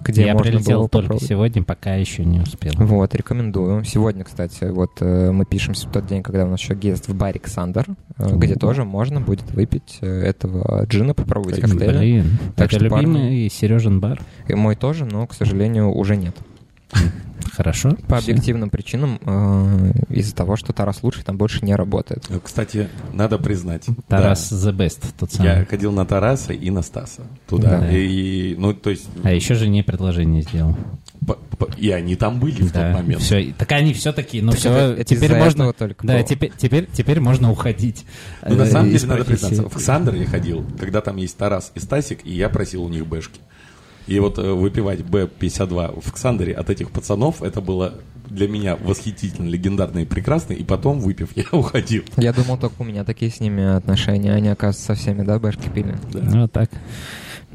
где 0.00 0.26
Я 0.26 0.34
можно 0.34 0.50
прилетел 0.52 0.78
было 0.80 0.88
только 0.88 1.02
попробовать. 1.08 1.28
сегодня, 1.28 1.62
пока 1.62 1.94
еще 1.94 2.24
не 2.24 2.40
успел. 2.40 2.72
Вот, 2.76 3.14
рекомендую. 3.14 3.84
Сегодня, 3.84 4.24
кстати, 4.24 4.64
вот 4.64 4.92
э, 5.00 5.30
мы 5.30 5.44
пишемся 5.44 5.88
в 5.88 5.92
тот 5.92 6.06
день, 6.06 6.22
когда 6.22 6.44
у 6.44 6.48
нас 6.48 6.60
еще 6.60 6.74
гест 6.74 7.08
в 7.08 7.14
баре 7.14 7.40
Ксандер, 7.40 7.86
э, 8.18 8.36
где 8.36 8.54
тоже 8.54 8.84
можно 8.84 9.20
будет 9.20 9.50
выпить 9.52 9.98
э, 10.00 10.06
этого 10.22 10.84
джина, 10.86 11.14
попробовать 11.14 11.60
Кайф, 11.60 11.72
коктейли. 11.72 11.98
Блин, 11.98 12.38
Так 12.56 12.66
это 12.72 12.78
что, 12.80 12.88
парни- 12.90 13.06
любимый 13.06 13.50
Сережин 13.50 14.00
бар. 14.00 14.20
И 14.48 14.54
мой 14.54 14.76
тоже, 14.76 15.04
но, 15.04 15.26
к 15.26 15.34
сожалению, 15.34 15.90
уже 15.92 16.16
нет. 16.16 16.36
Хорошо. 17.52 17.90
По 18.08 18.18
Всё. 18.20 18.32
объективным 18.32 18.70
причинам, 18.70 19.18
э, 19.24 19.92
из-за 20.10 20.34
того, 20.34 20.56
что 20.56 20.72
Тарас 20.72 21.02
лучший 21.02 21.24
там 21.24 21.36
больше 21.36 21.64
не 21.64 21.74
работает. 21.74 22.24
Э, 22.30 22.38
Кстати, 22.42 22.88
надо 23.12 23.38
признать. 23.38 23.86
Тарас 24.06 24.50
да, 24.50 24.70
the 24.70 24.76
best, 24.76 25.04
тот 25.18 25.32
самый. 25.32 25.48
Я 25.48 25.64
ходил 25.64 25.92
на 25.92 26.04
Тараса 26.06 26.52
и 26.52 26.70
на 26.70 26.82
Стаса 26.82 27.22
туда. 27.48 27.80
Да. 27.80 27.90
И, 27.90 28.54
ну, 28.58 28.74
то 28.74 28.90
есть, 28.90 29.08
А 29.24 29.32
еще 29.32 29.54
же 29.54 29.68
не 29.68 29.82
предложение 29.82 30.42
сделал. 30.42 30.76
и 31.76 31.90
они 31.90 32.16
там 32.16 32.38
были 32.40 32.62
в 32.62 32.72
тот 32.72 32.92
момент. 32.94 33.22
все. 33.22 33.52
Так 33.56 33.72
они 33.72 33.92
все 33.92 34.12
такие, 34.12 34.42
ну 34.42 34.50
Так 34.52 34.60
все, 34.60 34.70
это- 34.72 35.04
теперь 35.04 35.34
можно... 35.34 35.62
этого 35.62 35.72
только 35.72 36.06
да, 36.06 36.14
было. 36.14 36.22
теперь, 36.22 36.52
теперь, 36.56 36.88
теперь 36.92 37.20
можно 37.20 37.50
уходить. 37.50 38.04
Ну, 38.46 38.56
на 38.56 38.62
э, 38.62 38.70
самом 38.70 38.90
деле, 38.90 39.06
надо 39.06 39.24
профессии. 39.24 39.46
признаться, 39.48 39.74
в 39.74 39.78
Ксандр 39.78 40.14
я 40.14 40.26
ходил, 40.26 40.64
когда 40.78 41.00
там 41.00 41.16
есть 41.16 41.36
Тарас 41.36 41.72
и 41.74 41.80
Стасик, 41.80 42.20
и 42.24 42.32
я 42.32 42.48
просил 42.48 42.84
у 42.84 42.88
них 42.88 43.06
бэшки. 43.06 43.40
И 44.08 44.18
вот 44.20 44.38
э, 44.38 44.52
выпивать 44.52 45.02
Б-52 45.04 46.00
в 46.00 46.12
Ксандере 46.12 46.54
от 46.54 46.70
этих 46.70 46.90
пацанов, 46.90 47.42
это 47.42 47.60
было 47.60 47.94
для 48.30 48.48
меня 48.48 48.76
восхитительно, 48.76 49.48
легендарно 49.48 50.00
и 50.00 50.04
прекрасно, 50.06 50.54
и 50.54 50.64
потом, 50.64 51.00
выпив, 51.00 51.30
я 51.36 51.44
уходил. 51.52 52.04
Я 52.16 52.32
думал, 52.32 52.56
только 52.56 52.80
у 52.80 52.84
меня 52.84 53.04
такие 53.04 53.30
с 53.30 53.38
ними 53.38 53.76
отношения. 53.76 54.32
Они, 54.32 54.48
оказывается, 54.48 54.86
со 54.86 54.94
всеми, 54.94 55.22
да, 55.22 55.38
бэшки 55.38 55.68
пили? 55.68 55.94
Ну, 56.12 56.42
вот 56.42 56.52
так. 56.52 56.70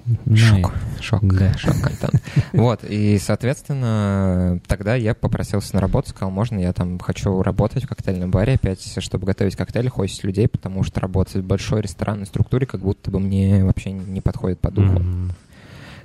Ну, 0.06 0.36
Шок. 0.36 0.74
Шок. 1.02 1.26
Да. 1.26 1.54
Шок-контент. 1.58 2.22
Вот, 2.52 2.82
и, 2.84 3.18
соответственно, 3.20 4.60
тогда 4.68 4.96
я 4.96 5.16
попросился 5.16 5.74
на 5.76 5.82
работу, 5.82 6.10
сказал, 6.10 6.30
можно 6.30 6.60
я 6.60 6.74
там 6.74 7.00
хочу 7.00 7.42
работать 7.42 7.86
в 7.86 7.88
коктейльном 7.88 8.30
баре 8.30 8.56
опять, 8.56 9.02
чтобы 9.02 9.26
готовить 9.26 9.56
коктейли, 9.56 9.88
хостить 9.88 10.24
людей, 10.24 10.48
потому 10.48 10.84
что 10.84 11.00
работать 11.00 11.36
в 11.36 11.44
большой 11.44 11.82
ресторанной 11.82 12.26
структуре 12.26 12.68
как 12.68 12.82
будто 12.82 13.10
бы 13.12 13.20
мне 13.20 13.64
вообще 13.64 13.92
не 13.92 14.22
подходит 14.22 14.60
по 14.60 14.70
духу. 14.70 15.00
Мгм. 15.00 15.32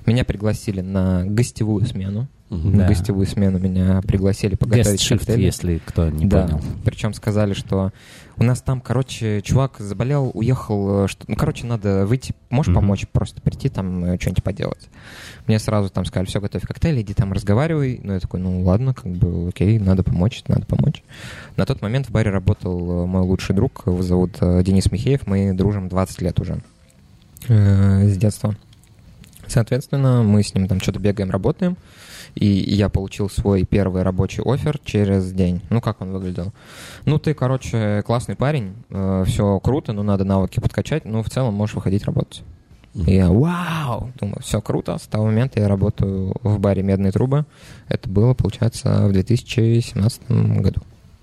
Меня 0.09 0.25
пригласили 0.25 0.81
на 0.81 1.23
гостевую 1.23 1.85
смену. 1.85 2.27
Мгм. 2.49 2.71
На 2.71 2.77
Да. 2.79 2.87
гостевую 2.87 3.27
смену 3.27 3.59
меня 3.59 4.01
пригласили 4.01 4.55
поготовить 4.55 5.07
коктейли. 5.07 5.43
если 5.43 5.79
кто 5.85 6.09
не 6.09 6.25
да, 6.25 6.47
понял. 6.47 6.61
причем 6.83 7.13
сказали, 7.13 7.53
что 7.53 7.91
у 8.37 8.43
нас 8.43 8.59
там, 8.63 8.81
короче, 8.81 9.43
чувак 9.43 9.75
заболел, 9.77 10.31
уехал, 10.33 11.03
э, 11.05 11.07
что, 11.07 11.25
ну, 11.27 11.35
короче, 11.35 11.67
надо 11.67 12.07
выйти, 12.07 12.33
можешь 12.49 12.69
Мгм. 12.73 12.81
помочь, 12.81 13.07
просто 13.11 13.39
прийти 13.39 13.69
там 13.69 14.03
э, 14.03 14.17
что-нибудь 14.19 14.43
поделать. 14.43 14.89
Мне 15.45 15.59
сразу 15.59 15.89
там 15.91 16.05
сказали, 16.05 16.25
все, 16.27 16.41
готовь 16.41 16.63
коктейли, 16.63 17.01
иди 17.03 17.13
там 17.13 17.31
разговаривай. 17.33 17.99
Ну, 18.03 18.13
я 18.13 18.19
такой, 18.19 18.39
ну, 18.39 18.63
ладно, 18.63 18.95
как 18.95 19.11
бы, 19.11 19.49
окей, 19.49 19.77
надо 19.77 20.01
помочь, 20.01 20.43
надо 20.47 20.65
помочь. 20.65 21.03
На 21.55 21.67
тот 21.67 21.83
момент 21.83 22.07
в 22.07 22.11
баре 22.11 22.31
работал 22.31 23.03
э, 23.03 23.05
мой 23.05 23.21
лучший 23.21 23.55
друг, 23.55 23.83
его 23.85 24.01
зовут 24.01 24.39
Денис 24.41 24.91
Михеев, 24.91 25.27
мы 25.27 25.53
дружим 25.53 25.87
20 25.87 26.19
лет 26.23 26.39
уже 26.39 26.57
э, 27.47 28.07
с 28.07 28.17
детства. 28.17 28.55
Соответственно, 29.49 30.23
мы 30.23 30.43
с 30.43 30.53
ним 30.53 30.67
там 30.67 30.79
что-то 30.79 30.99
бегаем, 30.99 31.31
работаем. 31.31 31.75
И 32.35 32.45
я 32.45 32.89
получил 32.89 33.29
свой 33.29 33.63
первый 33.63 34.03
рабочий 34.03 34.43
офер 34.45 34.79
через 34.85 35.31
день. 35.31 35.61
Ну, 35.71 35.81
как 35.81 35.99
он 36.01 36.11
выглядел? 36.11 36.53
Ну, 37.05 37.17
ты, 37.17 37.33
короче, 37.33 38.03
классный 38.05 38.35
парень, 38.35 38.73
все 39.25 39.59
круто, 39.59 39.93
но 39.93 40.03
надо 40.03 40.25
навыки 40.25 40.59
подкачать, 40.59 41.05
но 41.05 41.23
в 41.23 41.29
целом 41.29 41.55
можешь 41.55 41.75
выходить 41.75 42.03
работать. 42.05 42.43
И 42.93 43.15
я, 43.15 43.29
вау, 43.29 44.11
думаю, 44.19 44.41
все 44.41 44.61
круто. 44.61 44.97
С 44.97 45.07
того 45.07 45.25
момента 45.25 45.59
я 45.59 45.67
работаю 45.67 46.35
в 46.43 46.59
баре 46.59 46.83
«Медные 46.83 47.11
трубы». 47.11 47.45
Это 47.87 48.09
было, 48.09 48.33
получается, 48.33 49.07
в 49.07 49.11
2017 49.11 50.29
году. 50.61 50.81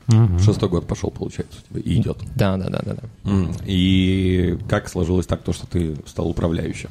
Мгм. 0.08 0.38
Шестой 0.38 0.68
год 0.68 0.86
пошел, 0.86 1.10
получается, 1.10 1.58
у 1.70 1.74
тебя, 1.74 1.80
и 1.80 2.00
идет. 2.00 2.18
Да, 2.36 2.56
да, 2.56 2.68
да, 2.68 2.80
да, 2.84 2.94
да. 2.94 3.48
И 3.64 4.56
как 4.68 4.88
сложилось 4.88 5.26
так, 5.26 5.42
то, 5.42 5.52
что 5.52 5.66
ты 5.66 5.96
стал 6.06 6.28
управляющим? 6.28 6.90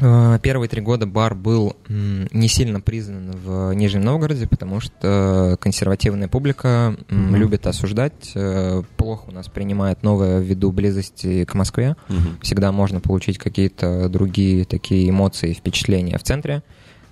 Э, 0.00 0.38
Первые 0.42 0.68
три 0.68 0.80
года 0.80 1.06
бар 1.06 1.34
был 1.34 1.76
не 1.88 2.48
сильно 2.48 2.80
признан 2.80 3.32
в 3.32 3.72
Нижнем 3.72 4.02
Новгороде, 4.02 4.46
потому 4.46 4.80
что 4.80 5.56
консервативная 5.60 6.28
публика 6.28 6.96
Мгм. 7.08 7.34
любит 7.36 7.66
осуждать, 7.66 8.32
э, 8.34 8.82
плохо 8.96 9.24
у 9.28 9.32
нас 9.32 9.48
принимает 9.48 10.02
новое 10.02 10.38
ввиду 10.40 10.70
близости 10.72 11.44
к 11.44 11.54
Москве. 11.54 11.96
Мгм. 12.08 12.38
Всегда 12.42 12.70
можно 12.72 13.00
получить 13.00 13.38
какие-то 13.38 14.08
другие 14.08 14.64
такие 14.64 15.10
эмоции, 15.10 15.52
впечатления 15.52 16.16
в 16.18 16.22
центре. 16.22 16.62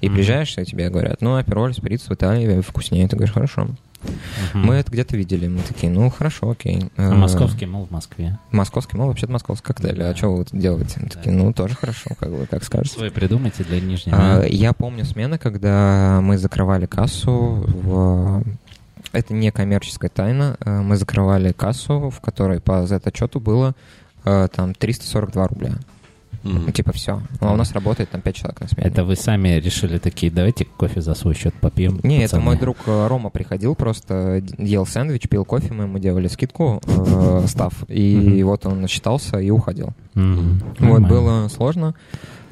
И 0.02 0.06
Мгм. 0.08 0.14
приезжаешь, 0.16 0.56
и 0.58 0.64
тебе 0.64 0.90
говорят, 0.90 1.22
ну, 1.22 1.36
апероль, 1.36 1.72
сприц 1.74 2.02
в 2.02 2.12
Италии 2.12 2.60
вкуснее. 2.60 3.08
Ты 3.08 3.16
говоришь, 3.16 3.32
хорошо. 3.34 3.68
Мы 4.54 4.74
это 4.74 4.90
где-то 4.90 5.16
видели. 5.16 5.48
Мы 5.48 5.60
такие, 5.60 5.90
ну, 5.92 6.10
хорошо, 6.10 6.50
окей. 6.50 6.90
А 6.96 7.02
Э, 7.12 7.14
московский, 7.14 7.66
мол, 7.66 7.86
в 7.86 7.90
Москве. 7.90 8.38
Московский, 8.52 8.96
мол, 8.96 9.08
вообще-то 9.08 9.32
московский 9.32 9.66
коктейль. 9.66 9.96
Да. 9.96 10.10
А 10.10 10.16
что 10.16 10.34
вы 10.34 10.44
тут 10.44 10.58
делаете? 10.58 10.98
Мы 11.00 11.08
такие, 11.08 11.32
ну, 11.34 11.52
тоже 11.52 11.74
хорошо, 11.74 12.10
как 12.18 12.28
вы, 12.30 12.46
как 12.46 12.64
скажете. 12.64 12.96
Свой 12.96 13.10
придумайте 13.10 13.64
для 13.64 13.80
Нижнего. 13.80 14.16
А, 14.18 14.44
Я 14.46 14.72
помню 14.72 15.04
смены, 15.04 15.38
когда 15.38 16.20
мы 16.22 16.38
закрывали 16.38 16.86
кассу 16.86 17.64
в... 17.66 18.42
Это 19.12 19.32
не 19.34 19.50
коммерческая 19.50 20.10
тайна. 20.10 20.56
Э, 20.60 20.80
Мы 20.80 20.96
закрывали 20.96 21.52
кассу, 21.52 22.10
в 22.10 22.20
которой 22.20 22.60
по 22.60 22.86
Z-отчету 22.86 23.40
было 23.40 23.74
э, 24.24 24.48
там 24.54 24.74
342 24.74 25.46
рубля. 25.48 25.72
Ну, 26.46 26.70
типа 26.72 26.92
все. 26.92 27.20
А 27.40 27.52
у 27.52 27.56
нас 27.56 27.72
работает 27.72 28.10
там 28.10 28.20
5 28.20 28.34
человек 28.34 28.60
на 28.60 28.68
смене. 28.68 28.88
Это 28.88 29.04
вы 29.04 29.16
сами 29.16 29.48
решили 29.60 29.98
такие, 29.98 30.30
давайте 30.32 30.64
кофе 30.64 31.00
за 31.00 31.14
свой 31.14 31.34
счет 31.34 31.54
попьем. 31.60 31.98
Не, 32.02 32.18
это 32.18 32.36
пацаны». 32.36 32.42
мой 32.44 32.58
друг 32.58 32.76
э, 32.86 33.06
Рома 33.08 33.30
приходил, 33.30 33.74
просто 33.74 34.42
ел 34.58 34.86
сэндвич, 34.86 35.28
пил 35.28 35.44
кофе, 35.44 35.72
мы 35.74 35.84
ему 35.84 35.98
делали 35.98 36.28
скидку, 36.28 36.80
э, 36.86 37.44
став, 37.48 37.72
и 37.88 38.16
Мгм. 38.16 38.46
вот 38.46 38.66
он 38.66 38.86
считался 38.88 39.38
и 39.38 39.50
уходил. 39.50 39.90
Мгм. 40.14 40.60
Вот, 40.60 40.80
Нормально. 40.80 41.08
было 41.08 41.48
сложно, 41.48 41.94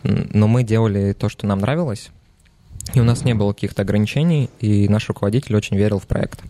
но 0.03 0.49
мы 0.49 0.63
делали 0.65 1.13
то, 1.13 1.29
что 1.29 1.47
нам 1.47 1.61
нравилось, 1.61 2.11
и 2.93 3.01
у 3.01 3.05
нас 3.05 3.25
не 3.25 3.35
было 3.35 3.53
каких-то 3.53 3.83
ограничений, 3.83 4.51
и 4.61 4.89
наш 4.89 5.09
руководитель 5.09 5.57
очень 5.57 5.77
верил 5.77 5.99
в 5.99 6.07
проект. 6.07 6.41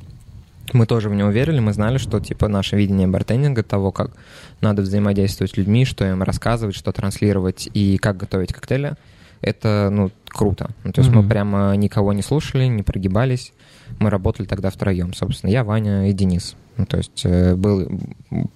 Мы 0.72 0.86
тоже 0.86 1.08
в 1.08 1.14
него 1.14 1.30
верили, 1.30 1.60
мы 1.60 1.72
знали, 1.72 1.98
что 1.98 2.20
типа 2.20 2.48
наше 2.48 2.76
видение 2.76 3.06
бартендинга, 3.06 3.62
того, 3.62 3.92
как 3.92 4.12
надо 4.60 4.82
взаимодействовать 4.82 5.52
с 5.52 5.56
людьми, 5.56 5.84
что 5.84 6.04
им 6.08 6.22
рассказывать, 6.22 6.74
что 6.74 6.90
транслировать 6.92 7.68
и 7.74 7.98
как 7.98 8.16
готовить 8.16 8.52
коктейли, 8.52 8.94
это, 9.40 9.90
ну, 9.92 10.10
круто. 10.26 10.70
Ну, 10.84 10.92
то 10.92 11.02
есть 11.02 11.12
мы 11.12 11.20
Мгм. 11.20 11.28
прямо 11.28 11.74
никого 11.76 12.12
не 12.14 12.22
слушали, 12.22 12.64
не 12.64 12.82
прогибались. 12.82 13.52
Мы 13.98 14.08
работали 14.08 14.46
тогда 14.46 14.70
втроем, 14.70 15.12
собственно, 15.12 15.50
я, 15.50 15.64
Ваня 15.64 16.08
и 16.08 16.12
Денис. 16.12 16.56
Ну, 16.78 16.86
то 16.86 16.96
есть 16.96 17.20
э, 17.24 17.54
был 17.54 17.86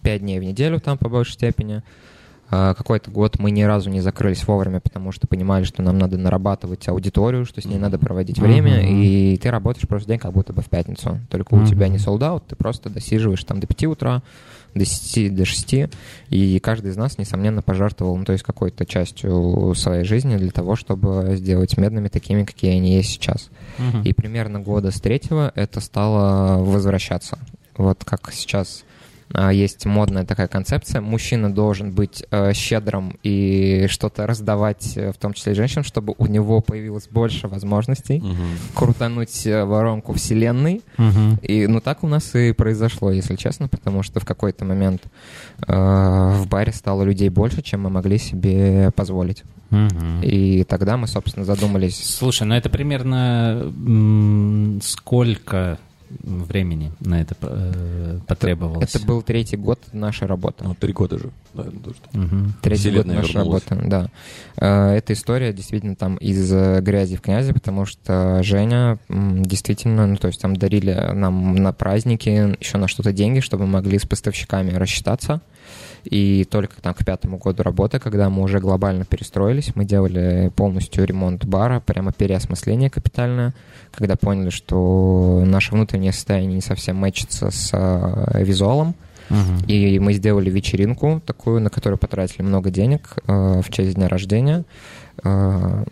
пять 0.02 0.22
дней 0.22 0.40
в 0.40 0.44
неделю 0.44 0.80
там 0.80 0.96
по 0.96 1.08
большей 1.08 1.34
степени. 1.34 1.82
А, 2.50 2.74
Какой-то 2.74 3.10
год 3.10 3.38
мы 3.38 3.50
ни 3.50 3.62
разу 3.62 3.90
не 3.90 4.00
закрылись 4.00 4.46
вовремя, 4.46 4.80
потому 4.80 5.12
что 5.12 5.26
понимали, 5.26 5.64
что 5.64 5.82
нам 5.82 5.98
надо 5.98 6.16
нарабатывать 6.16 6.88
аудиторию, 6.88 7.44
что 7.44 7.60
с 7.60 7.66
ней 7.66 7.78
надо 7.78 7.98
проводить 7.98 8.38
время, 8.38 8.78
Мгм. 8.78 8.86
и 8.86 9.36
ты 9.36 9.50
работаешь 9.50 9.86
просто 9.86 10.08
день 10.08 10.18
как 10.18 10.32
будто 10.32 10.52
бы 10.52 10.62
в 10.62 10.68
пятницу. 10.68 11.20
Только 11.28 11.54
у 11.54 11.66
тебя 11.66 11.88
не 11.88 11.98
солдат, 11.98 12.46
ты 12.46 12.56
просто 12.56 12.88
досиживаешь 12.88 13.44
там 13.44 13.60
до 13.60 13.66
5 13.66 13.86
утра, 13.86 14.22
до 14.74 14.80
10, 14.80 15.34
до 15.34 15.44
6, 15.44 15.90
и 16.30 16.58
каждый 16.60 16.90
из 16.90 16.96
нас, 16.96 17.18
несомненно, 17.18 17.60
пожертвовал, 17.62 18.16
ну, 18.16 18.24
то 18.24 18.32
есть 18.32 18.44
какой-то 18.44 18.86
частью 18.86 19.74
своей 19.74 20.04
жизни 20.04 20.36
для 20.36 20.50
того, 20.50 20.74
чтобы 20.76 21.36
сделать 21.36 21.76
медными 21.76 22.08
такими, 22.08 22.44
какие 22.44 22.72
они 22.76 22.94
есть 22.94 23.10
сейчас. 23.10 23.50
Мгм. 23.78 24.02
И 24.02 24.12
примерно 24.14 24.60
года 24.60 24.90
с 24.90 25.00
третьего 25.00 25.52
это 25.54 25.80
стало 25.80 26.62
возвращаться. 26.62 27.38
Вот 27.76 28.04
как 28.04 28.32
сейчас 28.32 28.84
есть 29.52 29.84
модная 29.86 30.24
такая 30.24 30.48
концепция. 30.48 31.00
Мужчина 31.00 31.52
должен 31.52 31.92
быть 31.92 32.24
э, 32.30 32.52
щедрым 32.54 33.18
и 33.22 33.86
что-то 33.88 34.26
раздавать, 34.26 34.96
э, 34.96 35.12
в 35.12 35.16
том 35.18 35.32
числе 35.34 35.52
и 35.52 35.54
женщинам, 35.54 35.84
чтобы 35.84 36.14
у 36.18 36.26
него 36.26 36.60
появилось 36.60 37.08
больше 37.08 37.48
возможностей 37.48 38.20
Мгм. 38.20 38.36
крутануть 38.74 39.46
э, 39.46 39.64
воронку 39.64 40.12
вселенной. 40.14 40.82
Мгм. 40.96 41.38
И 41.42 41.66
ну 41.66 41.80
так 41.80 42.04
у 42.04 42.08
нас 42.08 42.34
и 42.34 42.52
произошло, 42.52 43.10
если 43.12 43.36
честно, 43.36 43.68
потому 43.68 44.02
что 44.02 44.20
в 44.20 44.24
какой-то 44.24 44.64
момент 44.64 45.02
э, 45.66 45.72
в 45.72 46.46
баре 46.48 46.72
стало 46.72 47.02
людей 47.02 47.28
больше, 47.28 47.62
чем 47.62 47.82
мы 47.82 47.90
могли 47.90 48.18
себе 48.18 48.90
позволить. 48.96 49.44
Мгм. 49.70 50.22
И 50.22 50.64
тогда 50.64 50.96
мы, 50.96 51.06
собственно, 51.06 51.44
задумались. 51.44 52.02
Слушай, 52.02 52.44
ну 52.46 52.54
это 52.54 52.70
примерно 52.70 53.70
м, 53.86 54.80
сколько 54.82 55.78
времени 56.10 56.92
на 57.00 57.20
это 57.20 57.36
э, 57.40 58.18
потребовалось? 58.26 58.94
Это 58.94 59.04
был 59.06 59.22
третий 59.22 59.56
год 59.56 59.80
нашей 59.92 60.26
работы. 60.26 60.64
Ну, 60.64 60.74
три 60.74 60.92
года 60.92 61.18
же. 61.18 61.30
Да, 61.54 61.64
то, 61.64 61.90
что- 61.94 62.18
Мгм. 62.18 62.54
Третий 62.62 62.90
год 62.90 63.06
нашей 63.06 63.34
вернулась. 63.34 63.64
работы, 63.68 63.88
да. 63.88 64.08
Э, 64.56 64.96
Эта 64.96 65.12
история 65.12 65.52
действительно 65.52 65.94
там 65.96 66.16
из 66.16 66.52
э, 66.52 66.80
грязи 66.80 67.16
в 67.16 67.20
князи, 67.20 67.52
потому 67.52 67.84
что 67.86 68.42
Женя 68.42 68.98
действительно, 69.08 70.06
ну, 70.06 70.16
то 70.16 70.28
есть 70.28 70.40
там 70.40 70.56
дарили 70.56 70.92
нам 71.14 71.54
на 71.56 71.72
праздники 71.72 72.56
еще 72.60 72.78
на 72.78 72.88
что-то 72.88 73.12
деньги, 73.12 73.40
чтобы 73.40 73.66
мы 73.66 73.72
могли 73.74 73.98
с 73.98 74.06
поставщиками 74.06 74.70
рассчитаться. 74.72 75.40
И 76.10 76.44
только 76.44 76.80
там 76.80 76.94
к 76.94 77.04
пятому 77.04 77.38
году 77.38 77.62
работы, 77.62 77.98
когда 77.98 78.30
мы 78.30 78.42
уже 78.42 78.60
глобально 78.60 79.04
перестроились, 79.04 79.72
мы 79.74 79.84
делали 79.84 80.50
полностью 80.56 81.04
ремонт 81.04 81.44
бара, 81.44 81.80
прямо 81.80 82.12
переосмысление 82.12 82.88
капитальное, 82.88 83.54
когда 83.92 84.16
поняли, 84.16 84.50
что 84.50 85.42
наше 85.46 85.72
внутреннее 85.72 86.12
состояние 86.12 86.54
не 86.54 86.60
совсем 86.62 86.96
мэчится 86.96 87.50
с 87.50 87.70
э, 87.72 88.42
визуалом, 88.42 88.94
Мгм. 89.28 89.64
и 89.66 89.98
мы 89.98 90.14
сделали 90.14 90.48
вечеринку 90.48 91.20
такую, 91.26 91.60
на 91.60 91.68
которую 91.68 91.98
потратили 91.98 92.42
много 92.42 92.70
денег 92.70 93.16
э, 93.26 93.60
в 93.62 93.70
честь 93.70 93.94
дня 93.94 94.08
рождения. 94.08 94.64
Э, 95.22 95.84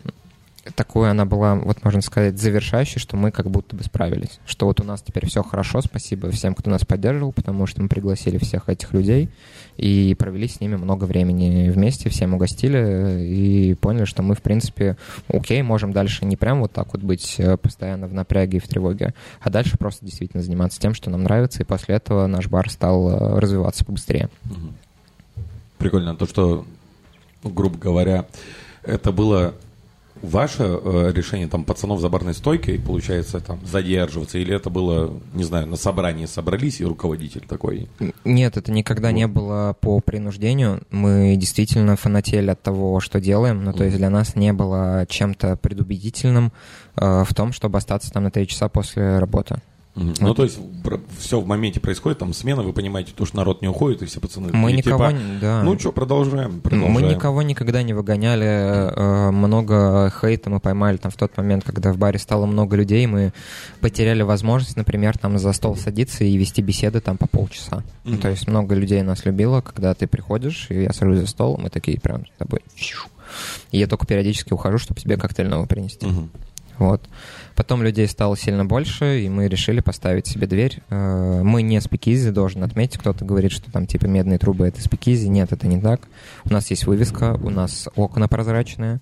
такой 0.77 1.09
она 1.09 1.25
была, 1.25 1.55
вот 1.55 1.83
можно 1.83 2.01
сказать, 2.01 2.39
завершающей, 2.39 2.99
что 2.99 3.17
мы 3.17 3.31
как 3.31 3.49
будто 3.49 3.75
бы 3.75 3.83
справились. 3.83 4.39
Что 4.45 4.67
вот 4.67 4.79
у 4.79 4.83
нас 4.83 5.01
теперь 5.01 5.25
все 5.25 5.41
хорошо, 5.41 5.81
спасибо 5.81 6.29
всем, 6.29 6.53
кто 6.53 6.69
нас 6.69 6.85
поддерживал, 6.85 7.33
потому 7.33 7.65
что 7.65 7.81
мы 7.81 7.89
пригласили 7.89 8.37
всех 8.37 8.69
этих 8.69 8.93
людей 8.93 9.29
и 9.77 10.15
провели 10.17 10.47
с 10.47 10.61
ними 10.61 10.75
много 10.75 11.05
времени 11.05 11.71
вместе, 11.71 12.09
всем 12.09 12.35
угостили 12.35 13.25
и 13.25 13.73
поняли, 13.73 14.05
что 14.05 14.21
мы, 14.21 14.35
в 14.35 14.43
принципе, 14.43 14.97
окей, 15.27 15.63
можем 15.63 15.93
дальше 15.93 16.25
не 16.25 16.37
прям 16.37 16.61
вот 16.61 16.73
так 16.73 16.93
вот 16.93 17.01
быть 17.01 17.39
э, 17.39 17.57
постоянно 17.57 18.05
в 18.05 18.13
напряге 18.13 18.57
и 18.57 18.61
в 18.61 18.67
тревоге, 18.67 19.15
а 19.41 19.49
дальше 19.49 19.79
просто 19.79 20.05
действительно 20.05 20.43
заниматься 20.43 20.79
тем, 20.79 20.93
что 20.93 21.09
нам 21.09 21.23
нравится, 21.23 21.63
и 21.63 21.65
после 21.65 21.95
этого 21.95 22.27
наш 22.27 22.49
бар 22.49 22.69
стал 22.69 23.09
э, 23.09 23.39
развиваться 23.39 23.83
побыстрее. 23.83 24.29
Прикольно 25.79 26.15
то, 26.15 26.27
что, 26.27 26.67
грубо 27.43 27.79
говоря, 27.79 28.27
это 28.83 29.11
было 29.11 29.55
ваше 30.21 30.63
э, 30.63 31.11
решение 31.13 31.47
там 31.47 31.63
пацанов 31.63 31.99
за 31.99 32.09
барной 32.09 32.33
стойкой, 32.33 32.79
получается, 32.79 33.39
там 33.39 33.59
задерживаться, 33.65 34.37
или 34.37 34.55
это 34.55 34.69
было, 34.69 35.13
не 35.33 35.43
знаю, 35.43 35.67
на 35.67 35.75
собрании 35.75 36.25
собрались 36.25 36.81
и 36.81 36.85
руководитель 36.85 37.45
такой? 37.47 37.89
Нет, 38.23 38.57
это 38.57 38.71
никогда 38.71 39.11
не 39.11 39.27
было 39.27 39.75
по 39.79 39.99
принуждению. 39.99 40.81
Мы 40.91 41.35
действительно 41.37 41.95
фанатели 41.95 42.49
от 42.49 42.61
того, 42.61 42.99
что 42.99 43.19
делаем. 43.19 43.63
Ну, 43.63 43.73
то 43.73 43.83
есть 43.83 43.97
для 43.97 44.09
нас 44.09 44.35
не 44.35 44.53
было 44.53 45.05
чем-то 45.09 45.57
предубедительным 45.57 46.51
э, 46.95 47.23
в 47.23 47.33
том, 47.33 47.53
чтобы 47.53 47.77
остаться 47.77 48.11
там 48.11 48.23
на 48.23 48.31
три 48.31 48.47
часа 48.47 48.69
после 48.69 49.19
работы. 49.19 49.61
Мгм. 49.97 50.13
Ну, 50.19 50.33
то 50.35 50.43
есть 50.43 50.59
все 51.17 51.41
в 51.41 51.47
моменте 51.47 51.79
происходит, 51.79 52.19
там 52.19 52.31
смена, 52.31 52.61
вы 52.61 52.71
понимаете, 52.71 53.13
то, 53.15 53.25
что 53.25 53.35
народ 53.35 53.63
не 53.63 53.67
уходит, 53.67 54.03
и 54.03 54.05
все 54.05 54.19
пацаны 54.19 54.51
Мы 54.53 54.69
такие, 54.69 54.93
никого 54.93 55.09
типа, 55.09 55.21
да. 55.41 55.63
Ну 55.63 55.77
что, 55.79 55.91
продолжаем, 55.91 56.61
продолжаем. 56.61 56.93
Мы 56.93 57.01
никого 57.01 57.41
никогда 57.41 57.81
не 57.81 57.93
выгоняли, 57.93 58.45
э, 58.45 59.31
много 59.31 60.13
хейта 60.21 60.51
мы 60.51 60.59
поймали 60.59 60.97
там 60.97 61.11
в 61.11 61.15
тот 61.15 61.35
момент, 61.35 61.63
когда 61.65 61.91
в 61.91 61.97
баре 61.97 62.19
стало 62.19 62.45
много 62.45 62.75
людей, 62.75 63.07
мы 63.07 63.33
потеряли 63.81 64.21
возможность, 64.21 64.77
например, 64.77 65.17
там 65.17 65.39
за 65.39 65.51
стол 65.51 65.75
садиться 65.75 66.23
и 66.23 66.37
вести 66.37 66.61
беседы 66.61 67.01
там 67.01 67.17
по 67.17 67.27
полчаса. 67.27 67.83
Ну, 68.03 68.13
Мгм. 68.13 68.21
то 68.21 68.29
есть 68.29 68.47
много 68.47 68.75
людей 68.75 69.01
нас 69.01 69.25
любило, 69.25 69.61
когда 69.61 69.95
ты 69.95 70.05
приходишь, 70.05 70.67
и 70.69 70.83
я 70.83 70.93
сажусь 70.93 71.19
за 71.19 71.27
стол, 71.27 71.57
мы 71.57 71.69
такие 71.69 71.99
прям 71.99 72.25
с 72.27 72.37
тобой... 72.37 72.61
И 73.71 73.77
я 73.77 73.87
только 73.87 74.05
периодически 74.05 74.53
ухожу, 74.53 74.77
чтобы 74.77 74.99
себе 75.01 75.17
коктейль 75.17 75.49
новый 75.49 75.67
принести. 75.67 76.05
Мгм. 76.05 76.29
Вот. 76.77 77.01
Потом 77.55 77.81
людей 77.81 78.07
стало 78.07 78.37
сильно 78.37 78.65
больше, 78.65 79.21
и 79.21 79.29
мы 79.29 79.47
решили 79.47 79.79
поставить 79.79 80.27
себе 80.27 80.45
дверь. 80.47 80.79
Э, 80.89 81.41
Мы 81.43 81.63
не 81.63 81.81
спикизи, 81.81 82.29
должен 82.29 82.63
отметить. 82.63 82.99
Кто-то 82.99 83.25
говорит, 83.25 83.51
что 83.51 83.71
там 83.71 83.87
типа 83.87 84.05
медные 84.05 84.37
трубы— 84.37 84.67
это 84.67 84.81
спикизи. 84.81 85.27
Нет, 85.27 85.51
это 85.51 85.67
не 85.67 85.81
так. 85.81 86.01
У 86.45 86.53
нас 86.53 86.69
есть 86.69 86.85
вывеска, 86.85 87.37
у 87.41 87.49
нас 87.49 87.89
окна 87.95 88.27
прозрачные. 88.27 88.99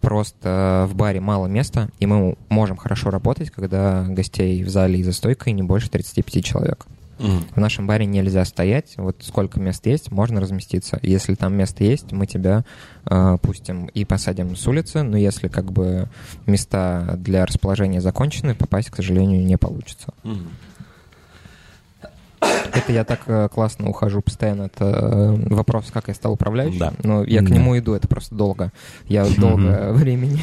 Просто 0.00 0.88
в 0.90 0.94
баре 0.94 1.20
мало 1.20 1.46
места, 1.46 1.90
и 1.98 2.06
мы 2.06 2.36
можем 2.48 2.78
хорошо 2.78 3.10
работать, 3.10 3.50
когда 3.50 4.06
гостей 4.08 4.64
в 4.64 4.70
зале 4.70 4.98
и 4.98 5.02
за 5.02 5.12
стойкой 5.12 5.52
не 5.52 5.62
больше 5.62 5.90
35 5.90 6.42
человек. 6.44 6.86
Мгм. 7.20 7.44
В 7.54 7.56
нашем 7.58 7.86
баре 7.86 8.06
нельзя 8.06 8.44
стоять. 8.44 8.94
Вот 8.96 9.18
сколько 9.20 9.60
мест 9.60 9.84
есть, 9.86 10.10
можно 10.10 10.40
разместиться. 10.40 10.98
Если 11.02 11.34
там 11.34 11.54
место 11.54 11.84
есть, 11.84 12.12
мы 12.12 12.26
тебя 12.26 12.64
э, 13.04 13.36
пустим 13.42 13.86
и 13.86 14.04
посадим 14.04 14.56
с 14.56 14.66
улицы. 14.66 15.02
Но 15.02 15.16
если 15.16 15.48
как 15.48 15.70
бы 15.70 16.08
места 16.46 17.14
для 17.18 17.44
расположения 17.44 18.00
закончены, 18.00 18.54
попасть, 18.54 18.90
к 18.90 18.96
сожалению, 18.96 19.44
не 19.44 19.58
получится. 19.58 20.14
Мгм. 20.22 20.48
Это 22.74 22.92
я 22.92 23.04
так 23.04 23.20
э, 23.26 23.48
классно 23.52 23.88
ухожу 23.88 24.20
постоянно. 24.22 24.64
Это 24.64 25.36
вопрос, 25.46 25.90
как 25.92 26.08
я 26.08 26.14
стал 26.14 26.32
управляющим. 26.32 26.78
Да. 26.78 26.92
Но 27.02 27.24
я 27.24 27.40
к 27.40 27.48
Да. 27.48 27.54
нему 27.54 27.78
иду, 27.78 27.94
это 27.94 28.08
просто 28.08 28.34
долго. 28.34 28.72
Я 29.06 29.26
долго 29.26 29.92
времени 29.92 30.40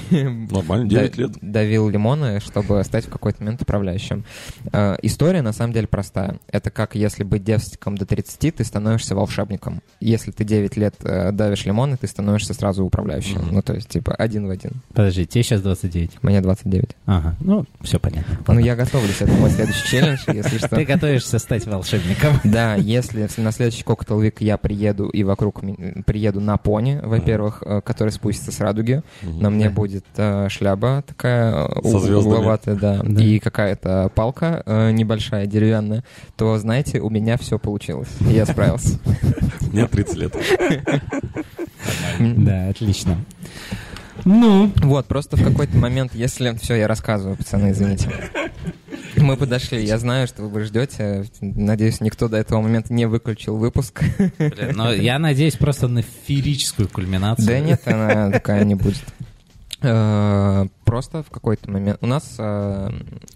Нормально, 0.51 0.89
9 0.89 1.15
да- 1.15 1.21
лет. 1.23 1.31
давил 1.41 1.89
лимоны, 1.89 2.39
чтобы 2.39 2.83
стать 2.83 3.05
в 3.05 3.09
какой-то 3.09 3.43
момент 3.43 3.61
управляющим. 3.61 4.25
Э, 4.71 4.95
история 5.01 5.41
на 5.41 5.53
самом 5.53 5.73
деле 5.73 5.87
простая. 5.87 6.37
Это 6.51 6.69
как 6.71 6.95
если 6.95 7.23
быть 7.23 7.43
девственником 7.43 7.97
до 7.97 8.05
30, 8.05 8.55
ты 8.55 8.63
становишься 8.63 9.15
волшебником. 9.15 9.81
Если 9.99 10.31
ты 10.31 10.43
9 10.43 10.77
лет 10.77 10.95
э, 11.03 11.31
давишь 11.31 11.65
лимоны, 11.65 11.97
ты 11.97 12.07
становишься 12.07 12.53
сразу 12.53 12.83
управляющим. 12.85 13.41
Ну, 13.51 13.61
то 13.61 13.73
есть, 13.73 13.89
типа, 13.89 14.13
один 14.15 14.47
в 14.47 14.49
один. 14.49 14.71
Подожди, 14.93 15.25
тебе 15.25 15.43
сейчас 15.43 15.61
29. 15.61 16.23
Мне 16.23 16.41
29. 16.41 16.89
Ага, 17.05 17.35
ну, 17.39 17.65
все 17.81 17.99
понятно. 17.99 18.37
Ну, 18.47 18.59
я 18.59 18.75
готовлюсь, 18.75 19.21
это 19.21 19.31
мой 19.33 19.49
следующий 19.49 19.87
челлендж, 19.87 20.19
если 20.27 20.57
что. 20.65 20.69
Ты 20.69 20.85
готовишься 20.85 21.39
стать 21.39 21.65
волшебником. 21.65 22.16
Да, 22.43 22.75
если 22.75 23.27
на 23.37 23.51
следующий 23.51 23.83
Cocktail 23.83 24.21
Week 24.21 24.35
я 24.39 24.57
приеду 24.57 25.07
и 25.09 25.23
вокруг 25.23 25.61
приеду 26.05 26.39
на 26.41 26.57
пони, 26.57 26.99
во-первых, 27.03 27.63
э, 27.65 27.81
который 27.83 28.09
спустится 28.09 28.51
с 28.51 28.59
радуги, 28.59 29.01
на 29.21 29.49
мне 29.49 29.69
будет 29.69 30.05
э, 30.17 30.47
шляпа 30.49 31.03
такая 31.05 31.65
угловатая, 31.65 32.75
да, 32.75 33.01
Да. 33.03 33.23
и 33.23 33.39
какая-то 33.39 34.11
палка 34.15 34.63
э, 34.65 34.91
небольшая, 34.91 35.45
деревянная, 35.47 36.03
то, 36.35 36.57
знаете, 36.57 36.99
у 36.99 37.09
меня 37.09 37.37
все 37.37 37.59
получилось. 37.59 38.09
Я 38.21 38.45
справился. 38.45 38.99
Мне 39.71 39.87
30 39.87 40.15
лет. 40.17 40.35
Да, 42.19 42.69
отлично. 42.69 43.17
Ну, 44.27 44.69
Вот, 44.81 45.05
просто 45.05 45.37
в 45.37 45.43
какой-то 45.43 45.77
момент, 45.77 46.13
если... 46.13 46.53
Все, 46.57 46.75
я 46.75 46.87
рассказываю, 46.87 47.37
пацаны, 47.37 47.71
извините. 47.71 48.09
Мы 49.15 49.37
подошли, 49.37 49.83
я 49.83 49.97
знаю, 49.97 50.27
что 50.27 50.43
вы 50.43 50.65
ждете. 50.65 51.25
Надеюсь, 51.39 52.01
никто 52.01 52.27
до 52.27 52.35
этого 52.35 52.61
момента 52.61 52.93
не 52.93 53.05
выключил 53.05 53.55
выпуск. 53.55 54.03
блин, 54.37 54.73
но 54.75 54.91
я 54.91 55.17
надеюсь 55.17 55.55
просто 55.55 55.87
на 55.87 56.01
феерическую 56.01 56.89
кульминацию. 56.89 57.47
Да 57.47 57.59
нет, 57.59 57.81
она 57.85 58.31
такая 58.31 58.65
не 58.65 58.75
будет. 58.75 59.03
Просто 60.87 61.21
в 61.21 61.29
какой-то 61.29 61.69
момент... 61.69 61.97
У 61.99 62.07
нас 62.07 62.35
э, 62.39 62.89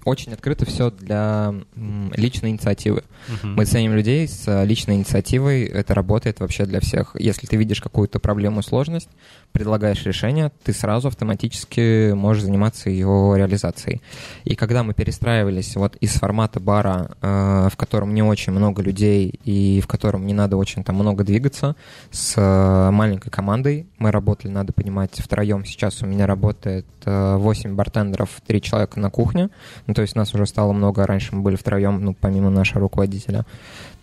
очень 0.05 0.31
открыто 0.31 0.65
все 0.65 0.89
для 0.89 1.53
м, 1.75 2.13
личной 2.15 2.51
инициативы. 2.51 3.03
Мгм. 3.27 3.55
Мы 3.55 3.65
ценим 3.65 3.93
людей 3.93 4.25
с 4.25 4.47
э, 4.47 4.65
личной 4.65 4.95
инициативой. 4.95 5.65
Это 5.65 5.93
работает 5.93 6.39
вообще 6.39 6.65
для 6.65 6.79
всех. 6.79 7.13
Если 7.19 7.47
ты 7.47 7.57
видишь 7.57 7.81
какую-то 7.81 8.19
проблему, 8.19 8.61
сложность, 8.61 9.09
предлагаешь 9.51 10.05
решение, 10.05 10.53
ты 10.63 10.71
сразу 10.71 11.09
автоматически 11.09 12.13
можешь 12.13 12.43
заниматься 12.43 12.89
ее 12.89 13.33
реализацией. 13.35 14.01
И 14.45 14.55
когда 14.55 14.83
мы 14.83 14.93
перестраивались 14.93 15.75
вот 15.75 15.97
из 15.97 16.11
формата 16.11 16.61
бара, 16.61 17.11
э, 17.21 17.67
в 17.69 17.75
котором 17.75 18.13
не 18.13 18.23
очень 18.23 18.53
много 18.53 18.81
людей 18.81 19.39
и 19.43 19.81
в 19.81 19.87
котором 19.87 20.25
не 20.25 20.33
надо 20.33 20.55
очень 20.55 20.85
там 20.85 20.95
много 20.95 21.25
двигаться, 21.25 21.75
с 22.11 22.35
э, 22.37 22.91
маленькой 22.91 23.29
командой, 23.29 23.87
мы 23.97 24.11
работали, 24.11 24.53
надо 24.53 24.71
понимать, 24.71 25.11
втроем. 25.17 25.65
Сейчас 25.65 26.01
у 26.01 26.05
меня 26.05 26.27
работает 26.27 26.85
э, 27.03 27.40
8 27.41 27.75
бартендеров, 27.75 28.29
3 28.45 28.61
человека 28.61 28.99
на 28.99 29.09
кухне. 29.09 29.49
Ну, 29.87 29.93
то 29.93 30.01
есть 30.01 30.15
нас 30.15 30.33
уже 30.33 30.45
стало 30.45 30.71
много, 30.71 31.05
раньше 31.05 31.35
мы 31.35 31.41
были 31.41 31.55
втроем, 31.55 32.03
ну, 32.03 32.13
помимо 32.13 32.49
нашего 32.49 32.81
руководителя 32.81 33.45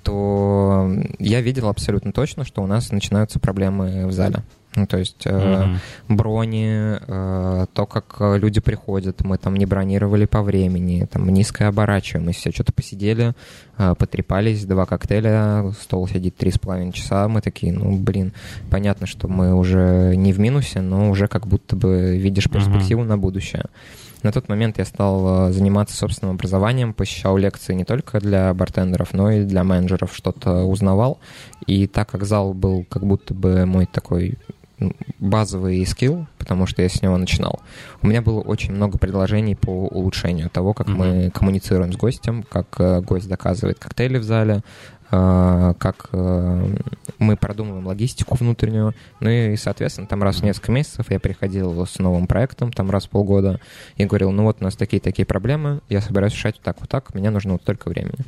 то 0.08 0.90
я 1.18 1.42
видел 1.42 1.68
абсолютно 1.68 2.12
точно, 2.12 2.44
что 2.44 2.62
у 2.62 2.66
нас 2.66 2.92
начинаются 2.92 3.38
проблемы 3.38 4.06
в 4.06 4.12
зале. 4.12 4.42
Ну, 4.76 4.86
то 4.86 4.98
есть 4.98 5.22
э, 5.24 5.64
Мгм. 5.64 5.78
брони, 6.08 6.98
э, 7.00 7.66
то, 7.72 7.86
как 7.86 8.16
э, 8.20 8.38
люди 8.38 8.60
приходят, 8.60 9.24
мы 9.24 9.38
там 9.38 9.56
не 9.56 9.66
бронировали 9.66 10.26
по 10.26 10.42
времени, 10.42 11.08
там 11.10 11.28
низкая 11.30 11.68
оборачиваемость, 11.68 12.38
все 12.38 12.52
что-то 12.52 12.72
посидели, 12.72 13.32
э, 13.78 13.94
потрепались, 13.98 14.64
два 14.66 14.84
коктейля, 14.86 15.72
стол 15.80 16.06
сидит 16.06 16.36
три 16.36 16.50
с 16.52 16.58
половиной 16.58 16.92
часа, 16.92 17.28
мы 17.28 17.40
такие, 17.40 17.72
ну, 17.72 17.96
блин, 17.96 18.32
понятно, 18.70 19.06
что 19.06 19.26
мы 19.26 19.54
уже 19.54 20.14
не 20.16 20.32
в 20.32 20.38
минусе, 20.38 20.80
но 20.80 21.10
уже 21.10 21.28
как 21.28 21.46
будто 21.46 21.74
бы 21.74 22.16
видишь 22.18 22.48
перспективу 22.50 23.04
на 23.04 23.16
будущее. 23.18 23.64
На 24.22 24.32
тот 24.32 24.48
момент 24.48 24.78
я 24.78 24.84
стал 24.84 25.48
э, 25.48 25.52
заниматься 25.52 25.96
собственным 25.96 26.34
образованием, 26.34 26.92
посещал 26.92 27.36
лекции 27.36 27.74
не 27.74 27.84
только 27.84 28.20
для 28.20 28.52
бартендеров, 28.52 29.14
но 29.14 29.30
и 29.30 29.44
для 29.44 29.64
менеджеров, 29.64 30.14
что-то 30.14 30.64
узнавал. 30.64 31.18
И 31.66 31.86
так 31.86 32.10
как 32.10 32.24
зал 32.24 32.54
был 32.54 32.84
как 32.88 33.04
будто 33.04 33.34
бы 33.34 33.64
мой 33.66 33.86
такой 33.86 34.38
базовый 35.18 35.84
скилл, 35.86 36.26
потому 36.38 36.66
что 36.66 36.82
я 36.82 36.88
с 36.88 37.02
него 37.02 37.16
начинал, 37.16 37.60
у 38.00 38.06
меня 38.06 38.22
было 38.22 38.40
очень 38.40 38.72
много 38.72 38.96
предложений 38.98 39.56
по 39.56 39.86
улучшению 39.86 40.50
того, 40.50 40.72
как 40.72 40.88
мы 40.88 41.30
коммуницируем 41.34 41.92
с 41.92 41.96
гостем, 41.96 42.44
как 42.48 42.66
э, 42.78 43.00
гость 43.00 43.28
доказывает 43.28 43.78
коктейли 43.78 44.18
в 44.18 44.22
зале, 44.24 44.62
как 45.10 46.08
э, 46.12 46.76
мы 47.18 47.36
продумываем 47.36 47.86
логистику 47.86 48.36
внутреннюю. 48.36 48.94
Ну 49.20 49.30
и, 49.30 49.56
соответственно, 49.56 50.06
там 50.06 50.22
раз 50.22 50.36
в 50.36 50.42
несколько 50.42 50.70
месяцев 50.72 51.10
я 51.10 51.18
приходил 51.18 51.86
с 51.86 51.98
новым 51.98 52.26
проектом, 52.26 52.72
там 52.72 52.90
раз 52.90 53.06
в 53.06 53.10
полгода, 53.10 53.60
и 53.96 54.04
говорил, 54.04 54.30
ну 54.30 54.42
вот 54.42 54.58
у 54.60 54.64
нас 54.64 54.76
такие-такие 54.76 55.24
проблемы, 55.24 55.80
я 55.88 56.00
собираюсь 56.00 56.34
решать 56.34 56.56
вот 56.56 56.64
так, 56.64 56.80
вот 56.80 56.88
так, 56.88 57.14
мне 57.14 57.30
нужно 57.30 57.52
вот 57.52 57.62
столько 57.62 57.88
времени. 57.88 58.18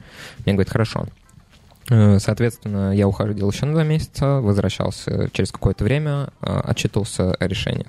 Мне 0.44 0.54
говорят, 0.54 0.72
хорошо. 0.72 1.06
Э, 1.90 2.18
Соответственно, 2.20 2.94
я 2.94 3.06
уходил 3.08 3.50
еще 3.50 3.66
на 3.66 3.72
два 3.72 3.84
месяца, 3.84 4.40
возвращался 4.40 5.28
через 5.32 5.50
какое-то 5.50 5.84
время, 5.84 6.28
э, 6.40 6.60
отчитывался 6.64 7.34
о 7.34 7.46
решениях. 7.48 7.88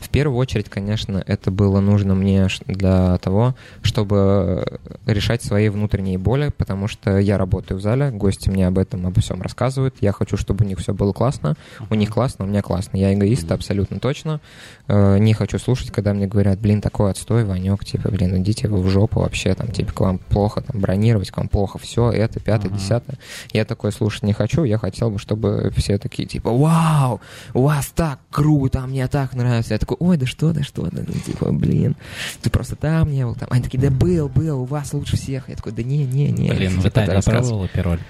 В 0.00 0.08
первую 0.08 0.38
очередь, 0.38 0.68
конечно, 0.68 1.22
это 1.26 1.50
было 1.50 1.80
нужно 1.80 2.14
мне 2.14 2.46
для 2.66 3.18
того, 3.18 3.54
чтобы 3.82 4.78
решать 5.06 5.42
свои 5.42 5.68
внутренние 5.68 6.18
боли, 6.18 6.52
потому 6.56 6.86
что 6.88 7.18
я 7.18 7.36
работаю 7.38 7.78
в 7.78 7.82
зале, 7.82 8.10
гости 8.10 8.48
мне 8.48 8.66
об 8.66 8.78
этом, 8.78 9.06
обо 9.06 9.20
всем 9.20 9.42
рассказывают, 9.42 9.96
я 10.00 10.12
хочу, 10.12 10.36
чтобы 10.36 10.64
у 10.64 10.68
них 10.68 10.78
все 10.78 10.94
было 10.94 11.12
классно, 11.12 11.56
у 11.90 11.94
них 11.94 12.10
классно, 12.10 12.44
у 12.44 12.48
меня 12.48 12.62
классно. 12.62 12.96
Я 12.96 13.12
эгоист, 13.12 13.50
абсолютно 13.50 13.98
точно. 14.00 14.40
Э, 14.88 15.18
Не 15.18 15.34
хочу 15.34 15.58
слушать, 15.58 15.90
когда 15.90 16.14
мне 16.14 16.26
говорят, 16.26 16.60
блин, 16.60 16.80
такой 16.80 17.10
отстой, 17.10 17.44
Ванек, 17.44 17.84
типа, 17.84 18.10
блин, 18.10 18.36
идите 18.42 18.68
вы 18.68 18.80
в 18.80 18.88
жопу 18.88 19.20
вообще, 19.20 19.54
там, 19.54 19.68
типа, 19.68 19.92
к 19.92 20.00
вам 20.00 20.18
плохо, 20.18 20.60
там, 20.60 20.80
бронировать, 20.80 21.30
к 21.30 21.36
вам 21.36 21.48
плохо 21.48 21.78
все, 21.78 22.10
это, 22.10 22.38
пятое, 22.40 22.70
десятое. 22.70 23.18
Я 23.52 23.64
такое 23.64 23.90
слушать 23.90 24.22
не 24.22 24.32
хочу, 24.32 24.64
я 24.64 24.78
хотел 24.78 25.10
бы, 25.10 25.18
чтобы 25.18 25.72
все 25.76 25.98
такие, 25.98 26.26
типа, 26.28 26.50
вау, 26.50 27.20
у 27.54 27.62
вас 27.62 27.92
так 27.94 28.18
круто, 28.30 28.80
мне 28.82 29.06
так 29.08 29.34
нравится. 29.34 29.74
Я 29.74 29.78
такой, 29.78 29.96
ой, 30.00 30.16
да 30.16 30.26
что, 30.26 30.52
да 30.52 30.62
что, 30.62 30.82
да, 30.90 31.02
ну, 31.06 31.14
типа, 31.14 31.52
блин, 31.52 31.96
ты 32.42 32.50
просто 32.50 32.76
там 32.76 33.10
не 33.10 33.24
был, 33.24 33.34
там. 33.34 33.48
Они 33.50 33.62
такие, 33.62 33.78
да 33.78 33.90
был, 33.90 34.28
был, 34.28 34.62
у 34.62 34.64
вас 34.64 34.92
лучше 34.92 35.16
всех. 35.16 35.48
Я 35.48 35.56
такой, 35.56 35.72
да 35.72 35.82
не, 35.82 36.04
не, 36.04 36.30
не. 36.30 36.50
Блин, 36.50 36.72
в 36.72 36.76
Типа, 36.76 36.88
Италии 36.88 37.10
рассказываю. 37.10 37.68
пробовал 37.68 37.68
пироль. 37.68 38.00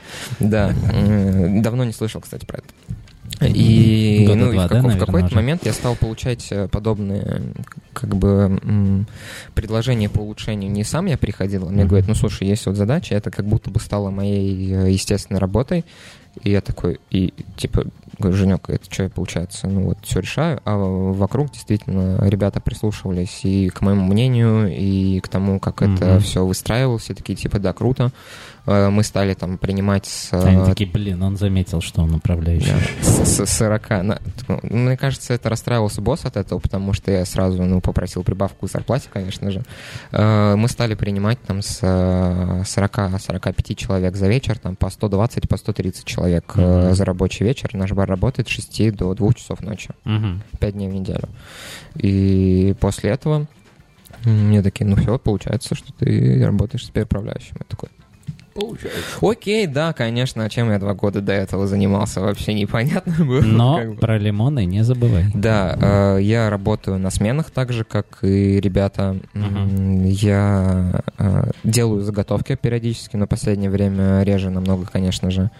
Да, 0.41 0.73
давно 1.63 1.85
не 1.85 1.93
слышал, 1.93 2.21
кстати, 2.21 2.45
про 2.45 2.59
это. 2.59 2.67
И, 3.41 4.25
Года 4.27 4.39
ну, 4.39 4.51
и 4.51 4.55
два, 4.55 4.67
в, 4.67 4.71
да, 4.71 4.83
в 4.83 4.99
какой-то 4.99 5.27
уже? 5.27 5.37
момент 5.37 5.67
я 5.67 5.73
стал 5.73 5.97
получать 5.97 6.47
э, 6.51 6.69
подобные 6.69 7.43
как 7.93 8.15
бы 8.15 8.61
м, 8.63 9.07
предложения 9.55 10.09
по 10.09 10.21
улучшению. 10.21 10.71
Не 10.71 10.85
сам 10.85 11.07
я 11.07 11.19
приходил, 11.19 11.67
а 11.67 11.71
мне 11.71 11.83
Мгм. 11.83 11.89
говорят, 11.89 12.09
ну 12.09 12.15
слушай, 12.15 12.47
есть 12.47 12.67
вот 12.67 12.77
задача, 12.77 13.15
это 13.15 13.31
как 13.31 13.47
будто 13.47 13.71
бы 13.71 13.81
стало 13.81 14.11
моей 14.11 14.73
э, 14.73 14.91
естественной 14.93 15.41
работой. 15.41 15.85
И 16.43 16.51
я 16.51 16.63
такой, 16.63 16.99
и 17.11 17.35
типа, 17.57 17.85
говорю, 18.19 18.37
Женек, 18.37 18.71
это 18.71 18.91
что, 18.91 19.09
получается, 19.11 19.67
ну 19.67 19.83
вот 19.83 19.99
все 20.03 20.21
решаю, 20.21 20.61
а 20.65 20.77
вокруг 20.77 21.51
действительно 21.53 22.27
ребята 22.27 22.59
прислушивались 22.59 23.41
и 23.45 23.69
к 23.69 23.83
моему 23.83 24.07
мнению, 24.07 24.75
и 24.75 25.21
к 25.21 25.29
тому, 25.29 25.61
как 25.61 25.83
mm-hmm. 25.83 25.95
это 25.95 26.21
все 26.21 26.47
выстраивалось, 26.47 27.11
и 27.11 27.15
такие, 27.15 27.37
типа, 27.37 27.59
да, 27.59 27.75
круто. 27.75 28.13
Э, 28.67 28.91
мы 28.91 29.03
стали 29.03 29.35
там 29.35 29.59
принимать 29.59 30.07
с... 30.07 30.33
Они 30.33 30.63
э, 30.63 30.67
такие, 30.67 30.89
блин, 30.89 31.23
он 31.23 31.37
заметил, 31.37 31.81
что 31.81 32.03
он 32.03 32.15
управляющий. 32.15 32.73
Да, 33.01 33.25
с, 33.25 33.47
с 33.47 33.59
40. 33.59 33.89
Ну, 34.03 34.17
мне 34.63 34.97
кажется, 34.97 35.35
это 35.35 35.49
расстраивался 35.49 36.01
босс 36.01 36.25
от 36.25 36.37
этого, 36.37 36.59
потому 36.59 36.93
что 36.93 37.11
я 37.11 37.25
сразу, 37.25 37.63
ну, 37.63 37.81
попросил 37.81 38.23
прибавку 38.23 38.67
к 38.67 38.71
зарплате, 38.71 39.09
конечно 39.13 39.51
же. 39.51 39.63
Э, 40.13 40.55
мы 40.57 40.69
стали 40.69 40.95
принимать 40.95 41.41
там 41.43 41.63
с 41.63 41.83
40-45 41.83 43.75
человек 43.75 44.17
за 44.17 44.29
вечер, 44.29 44.59
там 44.59 44.77
по 44.77 44.91
120, 44.91 45.49
по 45.49 45.57
130 45.57 46.05
человек 46.05 46.53
mm-hmm. 46.55 46.95
за 46.95 47.05
рабочий 47.05 47.45
вечер. 47.45 47.71
Наш 47.75 47.93
бар 47.93 48.09
работает 48.09 48.49
с 48.49 48.53
6 48.53 48.95
до 48.95 49.15
2 49.15 49.33
часов 49.35 49.61
ночи. 49.63 49.91
Mm-hmm. 50.05 50.41
5 50.61 50.75
дней 50.75 50.89
в 50.89 50.93
неделю. 50.93 51.29
И 51.97 52.75
после 52.81 53.11
этого 53.11 53.47
мне 54.25 54.63
такие, 54.63 54.87
ну 54.87 54.97
все, 54.97 55.19
получается, 55.19 55.75
что 55.75 55.93
ты 55.93 56.45
работаешь 56.45 56.87
теперь 56.87 57.05
управляющим. 57.05 57.57
Я 57.59 57.67
такой, 57.69 57.89
получается. 58.55 59.01
Окей, 59.21 59.67
да, 59.67 59.93
конечно, 59.93 60.49
чем 60.51 60.71
я 60.71 60.79
два 60.79 60.95
года 60.95 61.21
до 61.21 61.33
этого 61.33 61.67
занимался, 61.67 62.21
вообще 62.21 62.55
непонятно 62.55 63.25
было. 63.25 63.41
Но 63.41 63.77
как 63.79 63.91
бы. 63.95 63.97
про 63.97 64.19
лимоны 64.19 64.65
не 64.65 64.85
забывай. 64.85 65.27
Да, 65.35 66.17
э, 66.17 66.23
я 66.23 66.51
работаю 66.51 66.99
на 66.99 67.11
сменах 67.11 67.51
так 67.51 67.73
же, 67.73 67.85
как 67.85 68.19
и 68.23 68.61
ребята. 68.61 69.17
Uh-huh. 69.35 70.09
Я 70.09 71.03
э, 71.19 71.51
делаю 71.65 72.03
заготовки 72.03 72.57
периодически, 72.57 73.17
но 73.17 73.27
в 73.27 73.29
последнее 73.29 73.71
время 73.71 74.23
реже 74.23 74.51
намного, 74.51 74.87
конечно 74.87 75.31
же. 75.31 75.51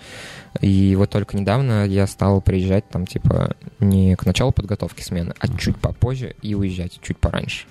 И 0.61 0.95
вот 0.97 1.11
только 1.11 1.37
недавно 1.37 1.87
я 1.87 2.07
стал 2.07 2.43
приезжать 2.43 2.89
там, 2.89 3.07
типа, 3.07 3.57
не 3.81 4.15
к 4.17 4.27
началу 4.27 4.53
подготовки 4.53 5.03
смены, 5.03 5.35
а 5.39 5.49
чуть 5.49 5.77
попозже 5.77 6.35
и 6.43 6.55
уезжать 6.55 7.01
чуть 7.01 7.19
пораньше. 7.19 7.67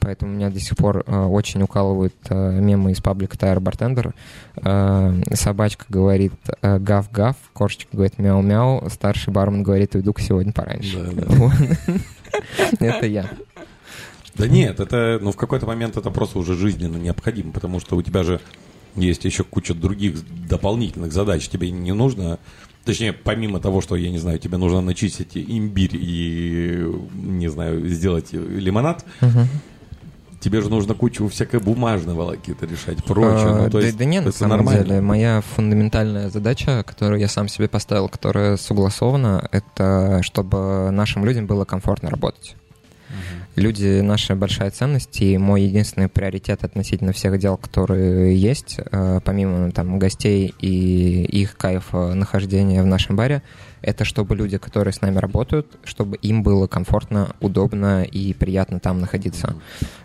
Поэтому 0.00 0.32
меня 0.32 0.50
до 0.50 0.60
сих 0.60 0.76
пор 0.76 1.04
э, 1.06 1.24
очень 1.24 1.62
укалывают 1.62 2.14
э, 2.28 2.60
мемы 2.60 2.92
из 2.92 3.00
паблика 3.00 3.36
Tire 3.36 3.58
Bartender. 3.58 4.14
Э, 4.56 5.34
собачка 5.34 5.86
говорит 5.88 6.32
э, 6.62 6.78
гав-гав, 6.78 7.36
кошечка 7.52 7.90
говорит 7.92 8.18
мяу-мяу, 8.18 8.88
старший 8.90 9.32
бармен 9.32 9.62
говорит 9.62 9.94
уйду-ка 9.94 10.22
сегодня 10.22 10.52
пораньше. 10.52 10.98
Это 12.80 13.06
я. 13.06 13.28
Да 14.34 14.46
нет, 14.46 14.78
это, 14.78 15.18
ну, 15.20 15.32
в 15.32 15.36
какой-то 15.36 15.66
момент 15.66 15.96
это 15.96 16.10
просто 16.10 16.38
уже 16.38 16.54
жизненно 16.54 16.96
необходимо, 16.96 17.50
потому 17.50 17.80
что 17.80 17.96
у 17.96 18.02
тебя 18.02 18.22
же 18.22 18.40
есть 18.94 19.24
еще 19.24 19.42
куча 19.42 19.74
других 19.74 20.14
дополнительных 20.48 21.12
задач. 21.12 21.48
Тебе 21.48 21.72
не 21.72 21.92
нужно 21.92 22.38
Точнее, 22.84 23.12
помимо 23.12 23.60
того, 23.60 23.82
что, 23.82 23.96
я 23.96 24.10
не 24.10 24.16
знаю, 24.16 24.38
тебе 24.38 24.56
нужно 24.56 24.80
начистить 24.80 25.36
имбирь 25.36 25.94
и, 25.94 26.90
не 27.12 27.48
знаю, 27.48 27.86
сделать 27.86 28.32
лимонад, 28.32 29.04
угу 29.20 29.40
тебе 30.40 30.60
же 30.60 30.70
нужно 30.70 30.94
кучу 30.94 31.28
всякой 31.28 31.60
бумажной 31.60 32.14
волокиты 32.14 32.66
решать, 32.66 33.04
прочее. 33.04 33.54
Ну, 33.54 33.70
то 33.70 33.80
да, 33.80 33.86
есть, 33.86 33.96
да 33.96 34.04
нет, 34.04 34.24
на 34.24 34.32
самом 34.32 34.56
нормально. 34.58 34.84
деле, 34.84 35.00
моя 35.00 35.42
фундаментальная 35.54 36.30
задача, 36.30 36.84
которую 36.86 37.20
я 37.20 37.28
сам 37.28 37.48
себе 37.48 37.68
поставил, 37.68 38.08
которая 38.08 38.56
согласована, 38.56 39.48
это 39.52 40.20
чтобы 40.22 40.90
нашим 40.90 41.24
людям 41.24 41.46
было 41.46 41.64
комфортно 41.64 42.10
работать. 42.10 42.56
Люди— 43.56 44.00
наша 44.02 44.36
большая 44.36 44.70
ценность, 44.70 45.20
и 45.20 45.36
мой 45.36 45.62
единственный 45.62 46.08
приоритет 46.08 46.64
относительно 46.64 47.12
всех 47.12 47.38
дел, 47.38 47.56
которые 47.56 48.36
есть, 48.36 48.78
э, 48.78 49.20
помимо 49.24 49.72
там, 49.72 49.98
гостей 49.98 50.54
и 50.60 51.24
их 51.24 51.56
кайфа 51.56 52.14
нахождения 52.14 52.82
в 52.82 52.86
нашем 52.86 53.16
баре, 53.16 53.42
это 53.82 54.04
чтобы 54.04 54.36
люди, 54.36 54.58
которые 54.58 54.92
с 54.92 55.00
нами 55.00 55.18
работают, 55.18 55.78
чтобы 55.84 56.16
им 56.16 56.42
было 56.42 56.66
комфортно, 56.66 57.34
удобно 57.40 58.02
и 58.02 58.32
приятно 58.32 58.80
там 58.80 59.00
находиться. 59.00 59.56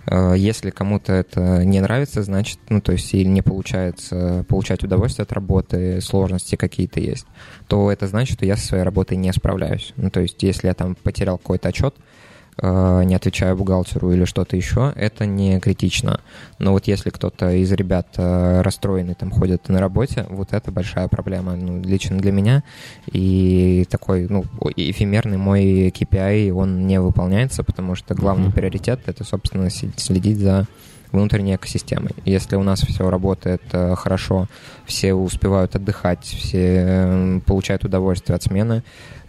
Э, 0.08 0.34
если 0.36 0.70
кому-то 0.72 1.14
это 1.14 1.64
не 1.64 1.80
нравится, 1.80 2.24
значит, 2.24 2.60
ну, 2.70 2.82
то 2.82 2.92
есть 2.94 3.14
или 3.14 3.28
не 3.28 3.42
получается 3.42 4.46
получать 4.48 4.84
удовольствие 4.84 5.24
от 5.24 5.32
работы, 5.32 6.02
сложности 6.02 6.56
какие-то 6.56 7.00
есть, 7.00 7.28
то 7.68 7.92
это 7.92 8.08
значит, 8.08 8.38
что 8.38 8.46
я 8.46 8.58
со 8.58 8.66
своей 8.66 8.84
работой 8.84 9.18
не 9.18 9.32
справляюсь. 9.32 9.94
Ну, 9.96 10.10
то 10.10 10.22
есть 10.22 10.42
если 10.42 10.68
я 10.68 10.74
там 10.74 10.96
потерял 10.96 11.38
какой-то 11.38 11.70
отчет, 11.70 11.96
Э, 11.96 12.13
не 12.62 13.16
отвечаю 13.16 13.56
бухгалтеру 13.56 14.12
или 14.12 14.26
что-то 14.26 14.56
еще, 14.56 14.94
это 14.96 15.26
не 15.26 15.60
критично. 15.60 16.20
Но 16.60 16.72
вот 16.72 16.88
если 16.88 17.10
кто-то 17.10 17.52
из 17.52 17.72
ребят 17.72 18.08
э, 18.18 18.62
расстроенный 18.62 19.16
там 19.16 19.32
ходит 19.32 19.70
на 19.70 19.80
работе, 19.80 20.26
вот 20.30 20.54
это 20.54 20.72
большая 20.72 21.08
проблема 21.08 21.56
ну, 21.56 21.82
лично 21.82 22.18
для 22.18 22.32
меня. 22.32 22.64
И 23.12 23.86
такой, 23.90 24.28
ну, 24.30 24.46
эфемерный 24.76 25.38
мой 25.38 25.90
KPI, 25.90 26.52
он 26.52 26.86
не 26.88 27.00
выполняется, 27.00 27.64
потому 27.64 27.96
что 27.96 28.14
главный 28.14 28.50
mm-hmm. 28.50 28.54
приоритет— 28.54 29.00
это, 29.06 29.24
собственно, 29.24 29.70
следить 29.70 30.40
за 30.40 30.68
внутренней 31.14 31.56
экосистемой. 31.56 32.12
Если 32.26 32.58
у 32.58 32.64
нас 32.64 32.82
все 32.82 33.10
работает 33.10 33.62
э, 33.72 33.96
хорошо, 33.96 34.48
все 34.86 35.14
успевают 35.14 35.76
отдыхать, 35.76 36.26
все 36.26 37.42
получают 37.46 37.86
удовольствие 37.86 38.36
от 38.36 38.44
смены, 38.44 38.84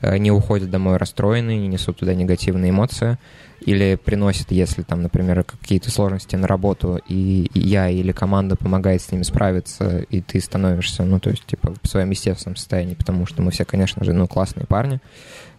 Э, 0.04 0.18
не 0.18 0.30
уходят 0.30 0.70
домой 0.70 0.98
расстроенные, 0.98 1.58
не 1.58 1.68
несут 1.68 1.98
туда 1.98 2.14
негативные 2.14 2.70
эмоции, 2.70 3.18
или 3.60 3.96
приносят, 3.96 4.50
если 4.50 4.82
там, 4.82 5.02
например, 5.02 5.44
какие-то 5.44 5.90
сложности 5.90 6.36
на 6.36 6.46
работу, 6.46 7.00
и, 7.08 7.50
я 7.54 7.88
или 7.88 8.12
команда 8.12 8.56
помогает 8.56 9.02
с 9.02 9.10
ними 9.10 9.22
справиться, 9.22 10.00
и 10.10 10.20
ты 10.20 10.40
становишься, 10.40 11.04
ну, 11.04 11.18
то 11.20 11.30
есть, 11.30 11.46
типа, 11.46 11.74
в 11.82 11.88
своем 11.88 12.10
естественном 12.10 12.56
состоянии, 12.56 12.94
потому 12.94 13.26
что 13.26 13.42
мы 13.42 13.50
все, 13.50 13.64
конечно 13.64 14.04
же, 14.04 14.12
ну, 14.12 14.26
классные 14.28 14.66
парни, 14.66 15.00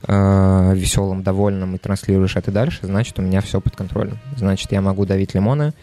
э, 0.08 0.74
веселым, 0.76 1.24
довольным, 1.24 1.76
и 1.76 1.80
транслируешь 1.80 2.36
это 2.36 2.52
дальше, 2.52 2.80
значит, 2.84 3.18
у 3.20 3.22
меня 3.22 3.42
все 3.42 3.60
под 3.60 3.76
контролем. 3.76 4.20
Значит, 4.38 4.72
я 4.72 4.82
могу 4.82 5.06
давить 5.06 5.34
лимоны, 5.34 5.74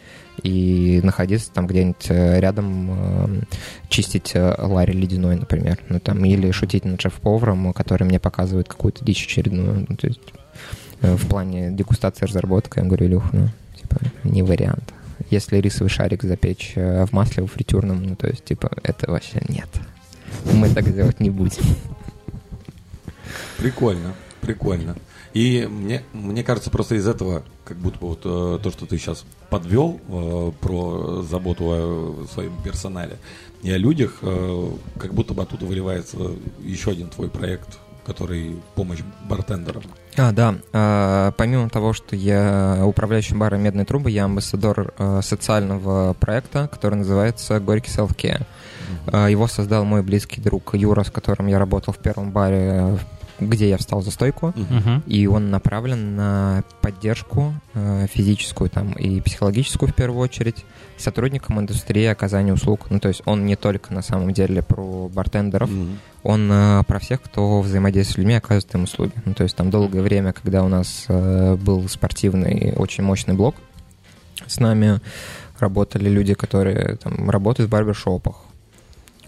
и 0.41 0.99
находиться 1.03 1.51
там 1.51 1.67
где-нибудь 1.67 2.09
э, 2.09 2.39
рядом, 2.39 2.89
э, 2.91 3.41
чистить 3.89 4.31
э, 4.33 4.55
ларь 4.57 4.91
ледяной, 4.91 5.35
например, 5.35 5.77
ну 5.89 5.99
там, 5.99 6.25
или 6.25 6.49
шутить 6.51 6.85
над 6.85 6.99
шеф-поваром, 6.99 7.71
который 7.73 8.05
мне 8.05 8.19
показывает 8.19 8.67
какую-то 8.67 9.05
дичь 9.05 9.25
очередную, 9.25 9.85
ну, 9.87 9.95
то 9.95 10.07
есть 10.07 10.33
в 11.03 11.27
плане 11.27 11.71
дегустации 11.71 12.25
разработка, 12.25 12.79
я 12.79 12.85
говорю, 12.85 13.05
Илюх, 13.05 13.33
ну, 13.33 13.49
типа, 13.79 13.97
не 14.23 14.41
вариант. 14.41 14.93
Если 15.29 15.57
рисовый 15.57 15.89
шарик 15.89 16.23
запечь 16.23 16.73
в 16.75 17.09
масле, 17.11 17.43
в 17.43 17.47
фритюрном, 17.47 18.03
ну, 18.03 18.15
то 18.15 18.27
есть, 18.27 18.43
типа, 18.45 18.71
это 18.83 19.11
вообще 19.11 19.41
нет. 19.47 19.69
Мы 20.51 20.69
так 20.69 20.93
делать 20.93 21.19
не 21.19 21.29
будем. 21.29 21.63
Прикольно, 23.57 24.13
прикольно. 24.41 24.95
И 25.33 25.67
мне, 25.69 26.03
мне 26.13 26.43
кажется, 26.43 26.69
просто 26.69 26.95
из 26.95 27.07
этого, 27.07 27.43
как 27.65 27.77
будто 27.77 27.97
бы 27.99 28.07
вот 28.09 28.21
э, 28.23 28.59
то, 28.61 28.71
что 28.71 28.85
ты 28.85 28.97
сейчас 28.97 29.25
подвел 29.49 29.99
э, 30.07 30.51
про 30.61 31.23
заботу 31.23 31.63
о 31.65 32.27
своем 32.31 32.53
персонале 32.63 33.17
и 33.63 33.71
о 33.71 33.77
людях, 33.77 34.19
э, 34.21 34.69
как 34.99 35.13
будто 35.13 35.33
бы 35.33 35.41
оттуда 35.41 35.65
выливается 35.65 36.17
еще 36.63 36.91
один 36.91 37.09
твой 37.09 37.29
проект, 37.29 37.79
который 38.05 38.61
помощь 38.75 38.99
бартендерам. 39.27 39.83
А, 40.17 40.31
да. 40.31 40.55
А, 40.71 41.31
помимо 41.37 41.69
того, 41.69 41.93
что 41.93 42.15
я 42.15 42.81
управляющий 42.83 43.35
баром 43.35 43.61
«Медные 43.61 43.85
трубы», 43.85 44.11
я 44.11 44.25
амбассадор 44.25 44.93
а, 44.97 45.21
социального 45.21 46.13
проекта, 46.13 46.67
который 46.67 46.95
называется 46.95 47.59
«Горький 47.59 47.91
Селфкея». 47.91 48.41
Mm-hmm. 49.07 49.31
Его 49.31 49.47
создал 49.47 49.85
мой 49.85 50.03
близкий 50.03 50.41
друг 50.41 50.75
Юра, 50.75 51.03
с 51.03 51.09
которым 51.09 51.47
я 51.47 51.57
работал 51.57 51.93
в 51.93 51.97
первом 51.97 52.31
баре 52.31 52.99
где 53.39 53.69
я 53.69 53.77
встал 53.77 54.01
за 54.01 54.11
стойку, 54.11 54.53
uh-huh. 54.55 55.03
и 55.07 55.27
он 55.27 55.49
направлен 55.49 56.15
на 56.15 56.63
поддержку 56.81 57.53
э, 57.73 58.07
физическую 58.11 58.69
там 58.69 58.93
и 58.93 59.21
психологическую 59.21 59.89
в 59.89 59.95
первую 59.95 60.21
очередь 60.21 60.65
сотрудникам 60.97 61.59
индустрии 61.59 62.05
оказания 62.05 62.53
услуг. 62.53 62.87
Ну, 62.89 62.99
то 62.99 63.07
есть 63.07 63.21
он 63.25 63.45
не 63.45 63.55
только 63.55 63.93
на 63.93 64.01
самом 64.01 64.31
деле 64.33 64.61
про 64.61 65.09
бартендеров, 65.09 65.69
uh-huh. 65.69 65.97
он 66.23 66.51
э, 66.51 66.83
про 66.85 66.99
всех, 66.99 67.21
кто 67.21 67.61
взаимодействует 67.61 68.15
с 68.15 68.17
людьми, 68.17 68.35
оказывает 68.35 68.75
им 68.75 68.83
услуги. 68.83 69.13
Ну, 69.25 69.33
то 69.33 69.43
есть 69.43 69.55
там 69.55 69.69
долгое 69.69 70.01
время, 70.01 70.33
когда 70.33 70.63
у 70.63 70.67
нас 70.67 71.05
э, 71.07 71.55
был 71.55 71.87
спортивный, 71.89 72.73
очень 72.75 73.03
мощный 73.03 73.33
блок, 73.33 73.55
с 74.45 74.59
нами 74.59 74.99
работали 75.59 76.09
люди, 76.09 76.33
которые 76.33 76.97
там 76.97 77.29
работают 77.29 77.69
в 77.69 77.71
барбершопах, 77.71 78.35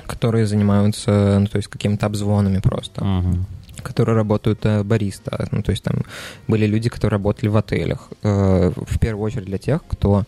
которые 0.05 0.45
занимаются, 0.45 1.37
ну, 1.39 1.47
то 1.47 1.57
есть 1.57 1.69
какими-то 1.69 2.05
обзвонами 2.05 2.59
просто. 2.59 3.01
Uh-huh 3.01 3.39
которые 3.85 4.15
работают 4.15 4.65
э, 4.65 4.83
бариста. 4.83 5.47
Ну, 5.51 5.61
то 5.61 5.71
есть 5.71 5.83
там 5.83 5.95
были 6.47 6.65
люди, 6.65 6.89
которые 6.89 7.17
работали 7.17 7.49
в 7.49 7.57
отелях. 7.57 8.09
Э, 8.23 8.71
в 8.75 8.99
первую 8.99 9.25
очередь 9.25 9.45
для 9.45 9.57
тех, 9.57 9.81
кто 9.87 10.23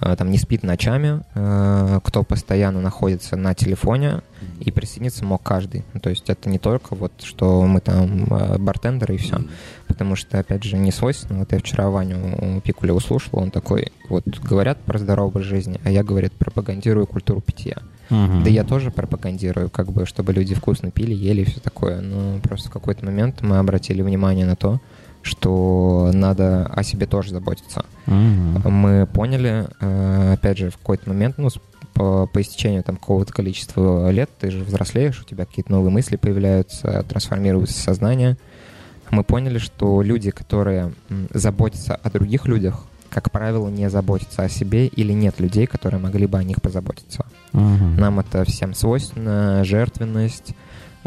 там 0.00 0.30
не 0.30 0.38
спит 0.38 0.62
ночами, 0.62 1.22
э, 1.34 2.00
кто 2.04 2.22
постоянно 2.22 2.80
находится 2.80 3.36
на 3.36 3.54
телефоне, 3.54 4.22
и 4.60 4.70
присоединиться 4.70 5.24
мог 5.24 5.42
каждый. 5.42 5.84
Ну, 5.94 6.00
то 6.00 6.10
есть 6.10 6.30
это 6.30 6.48
не 6.48 6.58
только 6.58 6.94
вот, 6.94 7.12
что 7.22 7.62
мы 7.66 7.80
там 7.80 8.24
э, 8.24 8.58
бартендеры 8.58 9.14
и 9.14 9.18
все, 9.18 9.40
потому 9.88 10.14
что, 10.14 10.38
опять 10.38 10.62
же, 10.62 10.76
не 10.76 10.92
свойственно. 10.92 11.40
Вот 11.40 11.52
я 11.52 11.58
вчера 11.58 11.90
Ваню 11.90 12.60
Пикуля 12.62 12.94
услышал, 12.94 13.40
он 13.40 13.50
такой, 13.50 13.92
вот 14.08 14.24
говорят 14.40 14.78
про 14.78 14.98
здоровый 14.98 15.28
образ 15.28 15.46
жизни, 15.46 15.80
а 15.84 15.90
я, 15.90 16.04
говорит, 16.04 16.32
пропагандирую 16.32 17.06
культуру 17.06 17.40
питья. 17.40 17.78
Мгм. 18.10 18.44
Да 18.44 18.50
я 18.50 18.64
тоже 18.64 18.90
пропагандирую, 18.90 19.70
как 19.70 19.92
бы, 19.92 20.06
чтобы 20.06 20.32
люди 20.32 20.54
вкусно 20.54 20.90
пили, 20.90 21.14
ели 21.14 21.42
и 21.42 21.44
все 21.44 21.60
такое. 21.60 22.00
Но 22.00 22.38
просто 22.40 22.68
в 22.68 22.72
какой-то 22.72 23.04
момент 23.04 23.42
мы 23.42 23.58
обратили 23.58 24.02
внимание 24.02 24.46
на 24.46 24.56
то, 24.56 24.80
что 25.28 26.10
надо 26.12 26.66
о 26.66 26.82
себе 26.82 27.06
тоже 27.06 27.30
заботиться. 27.30 27.84
Мгм. 28.06 28.62
Мы 28.64 29.06
поняли, 29.06 29.68
э, 29.80 30.32
опять 30.32 30.58
же, 30.58 30.70
в 30.70 30.78
какой-то 30.78 31.08
момент, 31.08 31.38
ну, 31.38 31.48
по, 31.94 32.26
по 32.26 32.40
истечению 32.40 32.82
там 32.82 32.96
какого-то 32.96 33.32
количества 33.32 34.10
лет, 34.10 34.30
ты 34.40 34.50
же 34.50 34.64
взрослеешь, 34.64 35.20
у 35.20 35.24
тебя 35.24 35.44
какие-то 35.44 35.72
новые 35.72 35.90
мысли 35.90 36.16
появляются, 36.16 37.04
трансформируется 37.08 37.80
сознание. 37.80 38.36
Мы 39.10 39.24
поняли, 39.24 39.58
что 39.58 40.02
люди, 40.02 40.30
которые 40.30 40.92
заботятся 41.32 41.94
о 41.94 42.10
других 42.10 42.46
людях, 42.46 42.84
как 43.10 43.30
правило, 43.30 43.68
не 43.68 43.88
заботятся 43.88 44.42
о 44.42 44.48
себе 44.48 44.86
или 44.86 45.12
нет 45.12 45.40
людей, 45.40 45.66
которые 45.66 46.00
могли 46.00 46.26
бы 46.26 46.38
о 46.38 46.44
них 46.44 46.60
позаботиться. 46.60 47.24
Мгм. 47.52 47.96
Нам 47.96 48.20
это 48.20 48.44
всем 48.44 48.74
свойственно, 48.74 49.64
жертвенность, 49.64 50.54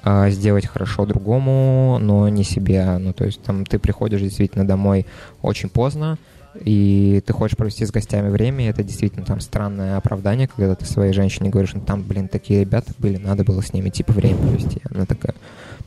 сделать 0.03 0.65
хорошо 0.65 1.05
другому, 1.05 1.97
но 2.01 2.27
не 2.29 2.43
себе. 2.43 2.97
Ну, 2.97 3.13
то 3.13 3.25
есть 3.25 3.41
там 3.43 3.65
ты 3.65 3.79
приходишь 3.79 4.21
действительно 4.21 4.65
домой 4.65 5.05
очень 5.41 5.69
поздно, 5.69 6.17
и 6.59 7.23
ты 7.25 7.33
хочешь 7.33 7.57
провести 7.57 7.85
с 7.85 7.91
гостями 7.91 8.29
время, 8.29 8.65
и 8.65 8.69
это 8.69 8.83
действительно 8.83 9.25
там 9.25 9.39
странное 9.39 9.97
оправдание, 9.97 10.47
когда 10.47 10.75
ты 10.75 10.85
своей 10.85 11.13
женщине 11.13 11.49
говоришь, 11.49 11.73
ну 11.73 11.81
там, 11.81 12.03
блин, 12.03 12.27
такие 12.27 12.61
ребята 12.61 12.93
были, 12.97 13.17
надо 13.17 13.43
было 13.43 13.61
с 13.61 13.73
ними 13.73 13.89
типа 13.89 14.11
время 14.11 14.37
провести. 14.37 14.81
Она 14.93 15.05
такая, 15.05 15.35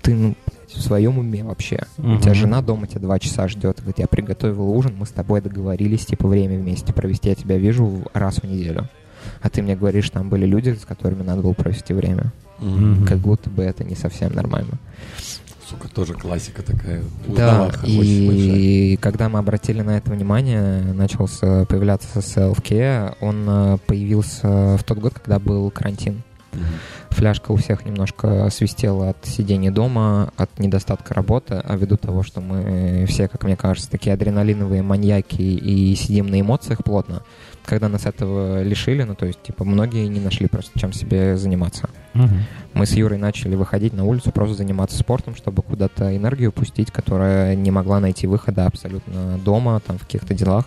ты, 0.01 0.15
ну, 0.15 0.35
в 0.67 0.81
своем 0.81 1.19
уме 1.19 1.45
вообще. 1.45 1.81
У 1.99 2.19
тебя 2.19 2.35
жена 2.35 2.63
дома 2.63 2.87
тебя 2.87 3.01
два 3.01 3.19
часа 3.19 3.47
ждет, 3.49 3.79
говорит, 3.79 3.99
я 3.99 4.07
приготовил 4.07 4.71
ужин, 4.71 4.95
мы 4.97 5.07
с 5.07 5.11
тобой 5.11 5.41
договорились, 5.41 6.07
типа, 6.07 6.27
время 6.27 6.59
вместе 6.59 6.93
провести, 6.93 7.29
я 7.29 7.35
тебя 7.35 7.59
вижу 7.59 8.03
раз 8.13 8.37
в 8.37 8.45
неделю. 8.45 8.89
А 9.41 9.49
ты 9.51 9.63
мне 9.63 9.77
говоришь, 9.77 10.11
там 10.11 10.29
были 10.29 10.47
люди, 10.47 10.71
с 10.71 10.85
которыми 10.85 11.23
надо 11.23 11.43
было 11.43 11.53
провести 11.53 11.95
время. 11.95 12.33
Мгм. 12.59 13.07
Как 13.07 13.19
будто 13.19 13.51
бы 13.51 13.63
это 13.63 13.85
не 13.85 13.95
совсем 13.95 14.33
нормально. 14.33 14.79
Сука, 15.69 15.89
тоже 15.89 16.15
классика 16.15 16.63
такая. 16.63 17.03
Да, 17.27 17.67
большая. 17.67 17.87
и 17.89 18.97
когда 18.97 19.29
мы 19.29 19.39
обратили 19.39 19.81
на 19.81 19.97
это 19.97 20.11
внимание, 20.11 20.83
начался 20.93 21.65
появляться 21.65 22.19
self-care, 22.19 23.17
он 23.21 23.47
э, 23.49 23.79
появился 23.87 24.77
в 24.77 24.85
тот 24.85 24.99
год, 24.99 25.15
когда 25.15 25.39
был 25.39 25.71
карантин. 25.71 26.23
Мгм. 26.53 26.65
Фляжка 27.11 27.53
у 27.53 27.57
всех 27.57 27.87
немножко 27.87 28.49
свистела 28.51 29.11
от 29.11 29.25
сидения 29.25 29.71
дома, 29.71 30.33
от 30.37 30.59
недостатка 30.59 31.15
работы, 31.15 31.55
а 31.55 31.77
ввиду 31.77 31.97
того, 31.97 32.23
что 32.23 32.41
мы 32.41 33.07
все, 33.09 33.29
как 33.29 33.45
мне 33.45 33.57
кажется, 33.57 33.91
такие 33.91 34.13
адреналиновые 34.13 34.83
маньяки 34.83 35.41
и 35.41 35.95
сидим 35.95 36.27
на 36.27 36.41
эмоциях 36.41 36.83
плотно, 36.85 37.23
когда 37.65 37.89
нас 37.89 38.07
этого 38.07 38.63
лишили, 38.63 39.03
ну 39.03 39.15
то 39.15 39.27
есть, 39.27 39.43
типа, 39.43 39.65
многие 39.65 40.07
не 40.07 40.21
нашли 40.21 40.47
просто 40.47 40.79
чем 40.79 40.93
себе 40.93 41.37
заниматься. 41.37 41.89
Мгм. 42.15 42.43
Мы 42.75 42.87
с 42.87 42.93
Юрой 42.93 43.19
начали 43.19 43.55
выходить 43.57 43.93
на 43.93 44.05
улицу, 44.05 44.31
просто 44.31 44.57
заниматься 44.57 44.97
спортом, 44.99 45.35
чтобы 45.35 45.63
куда-то 45.63 46.17
энергию 46.17 46.53
пустить, 46.53 46.91
которая 46.91 47.55
не 47.55 47.71
могла 47.71 48.01
найти 48.01 48.27
выхода 48.27 48.67
абсолютно 48.67 49.39
дома, 49.39 49.81
там, 49.81 49.99
в 49.99 50.03
каких-то 50.03 50.35
делах. 50.35 50.67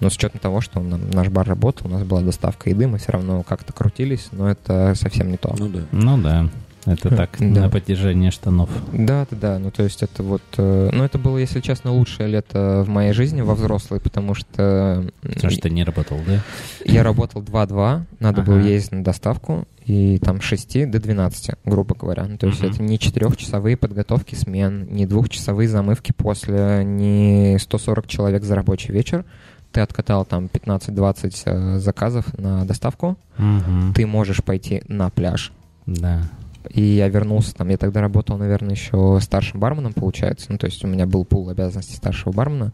Но 0.00 0.10
с 0.10 0.16
учетом 0.16 0.40
того, 0.40 0.60
что 0.60 0.80
нам- 0.80 1.10
наш 1.10 1.28
бар 1.28 1.46
работал, 1.48 1.86
у 1.86 1.90
нас 1.90 2.02
была 2.04 2.20
доставка 2.20 2.70
еды, 2.70 2.86
мы 2.86 2.98
все 2.98 3.12
равно 3.12 3.42
как-то 3.42 3.72
крутились, 3.72 4.28
но 4.32 4.50
это 4.50 4.94
совсем 4.94 5.30
не 5.30 5.36
то. 5.36 5.54
Ну 5.58 5.68
да. 5.68 5.80
Ну 5.92 6.18
да, 6.18 6.48
это 6.86 7.08
так, 7.14 7.36
Да. 7.38 7.62
на 7.62 7.70
поддержание 7.70 8.30
штанов. 8.30 8.68
Да, 8.92 9.26
да, 9.30 9.36
да. 9.36 9.58
Ну, 9.58 9.70
то 9.70 9.82
есть 9.82 10.02
это 10.02 10.22
вот... 10.22 10.42
э, 10.58 10.90
Ну, 10.92 11.04
это 11.04 11.18
было, 11.18 11.38
если 11.38 11.60
честно, 11.60 11.92
лучшее 11.92 12.28
лето 12.28 12.82
в 12.86 12.88
моей 12.88 13.12
жизни 13.12 13.40
во 13.40 13.54
взрослой, 13.54 14.00
потому 14.00 14.34
что... 14.34 15.04
Потому 15.22 15.50
что 15.50 15.60
ты 15.62 15.70
не 15.70 15.84
работал, 15.84 16.18
да? 16.26 16.40
Я 16.84 17.02
работал 17.02 17.42
2-2, 17.42 18.02
надо 18.20 18.42
было 18.42 18.58
Ага. 18.58 18.68
ездить 18.68 18.92
на 18.92 19.04
доставку, 19.04 19.66
и 19.86 20.18
там 20.18 20.40
с 20.40 20.44
6 20.44 20.90
до 20.90 20.98
12, 21.00 21.50
грубо 21.64 21.94
говоря. 21.94 22.24
Ну, 22.26 22.36
то 22.38 22.46
есть 22.46 22.60
Мгм. 22.62 22.70
это 22.72 22.82
не 22.82 22.98
четырехчасовые 22.98 23.76
подготовки 23.76 24.34
смен, 24.34 24.86
не 24.90 25.06
двухчасовые 25.06 25.68
замывки 25.68 26.12
после, 26.12 26.82
не 26.84 27.58
140 27.58 28.06
человек 28.06 28.44
за 28.44 28.54
рабочий 28.54 28.92
вечер. 28.92 29.24
Ты 29.72 29.80
откатал 29.80 30.24
там 30.24 30.46
15-20 30.52 31.42
э, 31.46 31.78
заказов 31.80 32.26
на 32.38 32.64
доставку, 32.64 33.18
Мгм. 33.38 33.92
ты 33.94 34.06
можешь 34.06 34.42
пойти 34.44 34.82
на 34.88 35.10
пляж. 35.10 35.52
Да. 35.86 36.22
И 36.70 36.82
я 36.82 37.08
вернулся 37.08 37.54
там, 37.54 37.68
я 37.68 37.76
тогда 37.76 38.00
работал, 38.00 38.36
наверное, 38.38 38.70
еще 38.74 39.18
старшим 39.20 39.60
барменом, 39.60 39.92
получается. 39.92 40.46
Ну, 40.50 40.58
то 40.58 40.66
есть 40.66 40.84
у 40.84 40.88
меня 40.88 41.06
был 41.06 41.24
пул 41.24 41.48
обязанностей 41.50 41.96
старшего 41.96 42.32
бармена. 42.32 42.72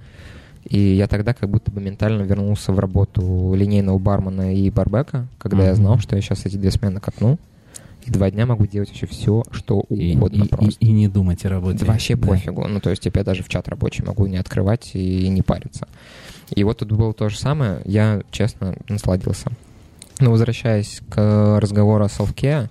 И 0.68 0.78
я 0.78 1.08
тогда 1.08 1.32
как 1.34 1.48
будто 1.48 1.70
бы 1.70 1.80
ментально 1.80 2.22
вернулся 2.22 2.72
в 2.72 2.78
работу 2.78 3.54
линейного 3.56 3.98
бармена 3.98 4.54
и 4.54 4.70
барбека, 4.70 5.26
когда 5.38 5.64
я 5.64 5.70
Мгм. 5.72 5.76
знал, 5.76 5.98
что 5.98 6.16
я 6.16 6.22
сейчас 6.22 6.44
эти 6.46 6.56
две 6.56 6.70
смены 6.70 7.00
катну. 7.00 7.38
И 8.06 8.10
два 8.10 8.30
дня 8.30 8.46
могу 8.46 8.66
делать 8.66 8.88
вообще 8.88 9.06
все, 9.06 9.42
что 9.50 9.84
И, 9.90 10.14
угодно 10.16 10.44
и- 10.44 10.48
просто. 10.48 10.70
и- 10.80 10.86
и 10.86 10.92
не 10.92 11.08
думать 11.08 11.44
о 11.44 11.48
работе. 11.50 11.80
Да 11.84 11.86
вообще 11.92 12.16
Да. 12.16 12.28
пофигу. 12.28 12.66
Ну, 12.66 12.80
то 12.80 12.90
есть, 12.90 13.04
я 13.04 13.10
даже 13.24 13.42
в 13.42 13.48
чат 13.48 13.68
рабочий 13.68 14.02
могу 14.04 14.26
не 14.26 14.36
открывать 14.38 14.90
и 14.94 15.28
не 15.28 15.42
париться. 15.42 15.86
И 16.54 16.64
вот 16.64 16.78
тут 16.78 16.92
было 16.92 17.12
то 17.12 17.28
же 17.28 17.38
самое. 17.38 17.80
Я, 17.84 18.22
честно, 18.30 18.74
насладился. 18.88 19.50
Но 20.18 20.30
возвращаясь 20.30 21.00
к 21.10 21.58
разговору 21.60 22.04
о 22.04 22.08
селфке, 22.08 22.68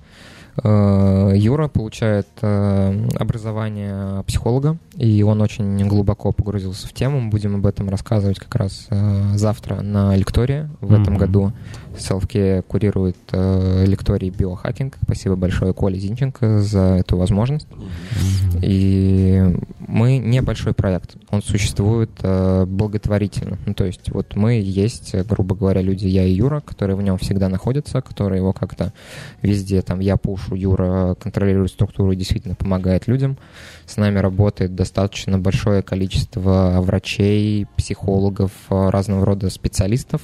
Юра 0.58 1.68
получает 1.68 2.28
э, 2.41 3.08
образование 3.18 4.24
психолога, 4.24 4.78
и 5.00 5.24
он 5.24 5.41
очень 5.41 5.88
глубоко 5.88 6.34
погрузился 6.34 6.86
в 6.86 6.91
тему. 6.93 7.22
Мы 7.22 7.30
будем 7.30 7.56
об 7.56 7.66
этом 7.66 7.89
рассказывать 7.89 8.38
как 8.38 8.54
раз 8.56 8.86
э, 8.89 9.32
завтра 9.36 9.82
на 9.82 10.14
лектории 10.16 10.70
в 10.82 10.91
этом 10.91 11.14
Мгм. 11.14 11.18
году. 11.18 11.54
Селфке 11.97 12.62
курирует 12.64 13.18
э, 13.32 13.86
лекторий 13.86 14.30
биохакинг. 14.30 14.97
Спасибо 15.02 15.36
большое 15.38 15.74
Коле 15.74 15.97
Зинченко 15.97 16.60
за 16.60 16.97
эту 17.00 17.16
возможность. 17.16 17.68
Мгм. 17.72 18.60
И 18.62 19.56
мы 19.80 20.18
небольшой 20.18 20.74
проект, 20.74 21.16
он 21.30 21.41
существует 21.41 22.12
э, 22.22 22.66
благотворительно. 22.66 23.58
Ну, 23.66 23.74
то 23.74 23.86
есть 23.86 24.12
вот 24.12 24.36
мы 24.36 24.60
есть, 24.60 25.16
грубо 25.26 25.56
говоря, 25.56 25.82
люди, 25.82 26.08
я 26.08 26.26
и 26.26 26.32
Юра, 26.32 26.60
которые 26.60 26.97
в 26.97 27.02
нем 27.02 27.18
всегда 27.18 27.47
находятся, 27.47 28.02
которые 28.02 28.39
его 28.39 28.52
как-то 28.52 28.91
везде, 29.41 29.82
там, 29.82 30.02
я 30.02 30.18
пушу, 30.18 30.56
Юра 30.56 31.16
контролирует 31.16 31.72
структуру 31.72 32.12
и 32.12 32.18
действительно 32.18 32.56
помогает 32.56 33.08
людям. 33.08 33.38
С 33.86 33.97
нами 33.97 34.20
работает 34.20 34.76
достаточно 34.76 34.89
большое 34.94 35.82
количество 35.82 36.78
врачей, 36.82 37.68
психологов, 37.78 38.52
э, 38.70 38.90
разного 38.90 39.26
рода 39.26 39.50
специалистов. 39.50 40.22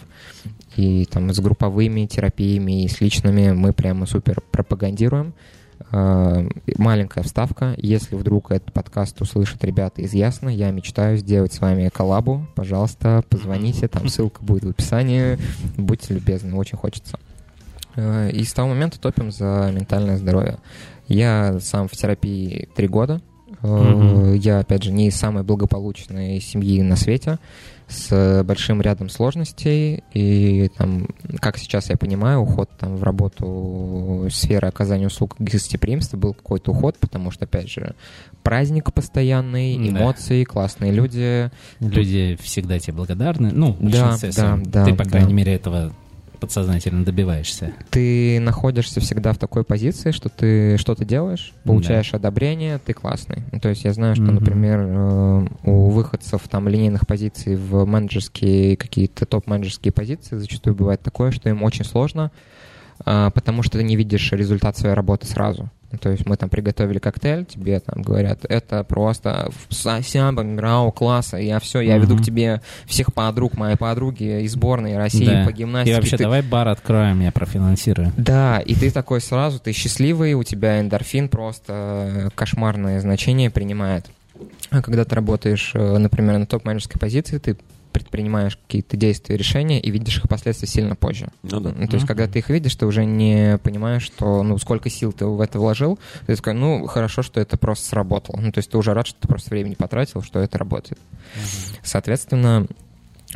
И 0.76 1.06
там 1.06 1.34
с 1.34 1.40
групповыми 1.40 2.06
терапиями 2.06 2.84
и 2.84 2.88
с 2.88 3.00
личными 3.00 3.52
мы 3.52 3.72
прямо 3.74 4.06
супер 4.06 4.42
пропагандируем. 4.52 5.34
Э, 5.92 6.48
Маленькая 6.78 7.24
вставка. 7.24 7.76
Если 7.78 8.16
вдруг 8.16 8.52
этот 8.52 8.74
подкаст 8.74 9.22
услышат 9.22 9.64
ребята 9.64 10.02
из 10.02 10.14
Ясно, 10.14 10.50
я 10.50 10.72
мечтаю 10.72 11.18
сделать 11.18 11.54
с 11.54 11.62
вами 11.62 11.90
коллабу. 11.90 12.46
Пожалуйста, 12.56 13.24
позвоните, 13.30 13.88
там 13.88 14.10
ссылка 14.10 14.44
будет 14.44 14.64
в 14.66 14.70
описании. 14.70 15.38
Будьте 15.78 16.14
любезны, 16.14 16.56
очень 16.56 16.78
хочется. 16.78 17.20
Э, 17.96 18.30
И 18.32 18.44
с 18.44 18.54
того 18.54 18.70
момента 18.70 19.00
топим 19.00 19.32
за 19.32 19.72
ментальное 19.74 20.18
здоровье. 20.18 20.58
Я 21.08 21.60
сам 21.60 21.88
в 21.88 21.92
терапии 21.92 22.68
три 22.76 22.88
года. 22.88 23.22
Мгм. 23.66 24.34
Я, 24.36 24.60
опять 24.60 24.84
же, 24.84 24.92
не 24.92 25.08
из 25.08 25.16
самой 25.16 25.44
благополучной 25.44 26.40
семьи 26.42 26.82
на 26.82 26.96
свете, 26.96 27.40
с 27.88 28.44
большим 28.44 28.82
рядом 28.82 29.10
сложностей. 29.10 30.04
И 30.14 30.70
там, 30.76 31.08
как 31.40 31.58
сейчас 31.58 31.90
я 31.90 31.98
понимаю, 31.98 32.40
уход 32.40 32.70
там 32.80 32.96
в 32.96 33.04
работу 33.04 34.28
сферы 34.32 34.68
оказания 34.68 35.08
услуг 35.08 35.36
гостеприимства 35.38 36.18
был 36.18 36.34
какой-то 36.34 36.72
уход, 36.72 36.98
потому 37.00 37.30
что, 37.30 37.46
опять 37.46 37.70
же, 37.70 37.94
праздник 38.42 38.92
постоянный, 38.92 39.78
Да. 39.78 40.00
эмоции, 40.00 40.44
классные 40.46 40.92
люди. 40.92 41.52
Люди 41.80 42.38
всегда 42.42 42.80
тебе 42.80 42.94
благодарны. 42.94 43.52
Ну, 43.54 43.76
Да, 43.80 44.18
да, 44.36 44.60
да, 44.66 44.86
Ты, 44.86 44.94
по 44.96 45.04
да. 45.04 45.10
крайней 45.12 45.34
мере, 45.34 45.54
этого 45.54 45.94
подсознательно 46.46 47.04
добиваешься. 47.04 47.74
Ты 47.90 48.40
находишься 48.40 49.00
всегда 49.00 49.34
в 49.34 49.38
такой 49.38 49.64
позиции, 49.64 50.12
что 50.12 50.30
ты 50.30 50.78
что-то 50.78 51.04
делаешь, 51.04 51.54
получаешь 51.64 52.14
одобрение, 52.14 52.80
ты 52.84 52.94
классный. 52.94 53.44
Ну, 53.52 53.60
то 53.60 53.70
есть 53.70 53.84
я 53.84 53.94
знаю, 53.94 54.16
что, 54.16 54.26
Мгм. 54.26 54.36
например, 54.36 54.80
э, 54.82 55.48
у 55.64 55.90
выходцев 55.90 56.48
там 56.48 56.68
линейных 56.68 57.08
позиций 57.08 57.56
в 57.56 57.86
менеджерские 57.86 58.78
какие-то 58.78 59.26
топ-менеджерские 59.26 59.92
позиции 59.92 60.38
зачастую 60.38 60.76
бывает 60.76 61.02
такое, 61.02 61.32
что 61.32 61.50
им 61.50 61.64
очень 61.64 61.84
сложно 61.84 62.32
потому 63.04 63.64
что 63.64 63.78
ты 63.78 63.84
не 63.84 63.96
видишь 63.96 64.32
результат 64.32 64.78
своей 64.78 64.96
работы 64.96 65.28
сразу. 65.28 65.70
То 66.02 66.10
есть 66.10 66.26
мы 66.26 66.36
там 66.36 66.50
приготовили 66.50 67.00
коктейль, 67.00 67.46
тебе 67.46 67.80
там 67.80 68.02
говорят, 68.02 68.40
это 68.50 68.84
просто 68.84 69.50
совсем 69.70 70.36
мирового 70.36 70.92
класса, 70.92 71.38
я 71.38 71.60
все, 71.60 71.80
я 71.80 71.98
веду 71.98 72.18
к 72.18 72.22
тебе 72.24 72.62
всех 72.86 73.14
подруг, 73.14 73.56
моей 73.56 73.78
подруги 73.78 74.42
из 74.44 74.54
сборной 74.54 74.98
России 74.98 75.26
Да. 75.26 75.46
по 75.46 75.54
гимнастике. 75.54 75.92
И 75.92 75.96
вообще, 75.96 76.18
Ты- 76.18 76.24
давай 76.24 76.42
бар 76.42 76.68
откроем, 76.68 77.22
я 77.22 77.32
профинансирую. 77.32 78.12
Да, 78.18 78.60
и 78.60 78.76
ты 78.76 78.92
такой 78.92 79.22
сразу, 79.22 79.60
ты 79.60 79.72
счастливый, 79.72 80.34
у 80.34 80.44
тебя 80.44 80.82
эндорфин 80.82 81.30
просто 81.30 81.74
э, 81.74 82.30
кошмарное 82.36 83.00
значение 83.00 83.50
принимает. 83.50 84.06
А 84.72 84.82
когда 84.82 85.06
ты 85.06 85.16
работаешь, 85.16 85.72
э, 85.76 85.98
например, 85.98 86.40
на 86.40 86.46
топ-менеджерской 86.46 87.00
позиции, 87.00 87.38
ты 87.38 87.56
предпринимаешь 87.96 88.58
какие-то 88.58 88.98
действия, 88.98 89.38
решения 89.38 89.80
и 89.80 89.90
видишь 89.90 90.18
их 90.18 90.28
последствия 90.28 90.68
сильно 90.68 90.98
позже. 90.98 91.30
Ну 91.44 91.62
да. 91.62 91.74
Ну, 91.74 91.88
то 91.88 91.96
есть, 91.96 92.06
когда 92.06 92.28
ты 92.28 92.40
их 92.40 92.50
видишь, 92.50 92.76
ты 92.76 92.86
уже 92.86 93.06
не 93.06 93.58
понимаешь, 93.64 94.04
что, 94.04 94.44
ну, 94.44 94.58
сколько 94.58 94.90
сил 94.90 95.14
ты 95.14 95.26
в 95.26 95.40
это 95.40 95.60
вложил. 95.60 95.98
Ты 96.28 96.36
такой, 96.36 96.56
ну, 96.56 96.86
хорошо, 96.88 97.22
что 97.22 97.40
это 97.40 97.56
просто 97.58 97.88
сработало. 97.88 98.42
Ну, 98.42 98.52
то 98.52 98.58
есть, 98.58 98.70
ты 98.70 98.78
уже 98.78 98.94
рад, 98.94 99.08
что 99.08 99.18
ты 99.22 99.30
просто 99.30 99.50
времени 99.50 99.76
потратил, 99.76 100.22
что 100.22 100.40
это 100.40 100.58
работает. 100.58 101.00
Соответственно, 101.84 102.68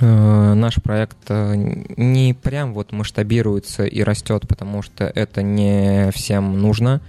наш 0.06 0.76
проект 0.82 1.18
э, 1.30 1.56
не 1.98 2.34
прям 2.34 2.74
вот 2.74 2.92
масштабируется 2.92 3.86
и 3.86 4.02
растет, 4.04 4.48
потому 4.48 4.82
что 4.82 5.06
это 5.06 5.42
не 5.42 6.12
всем 6.12 6.58
нужно. 6.60 7.02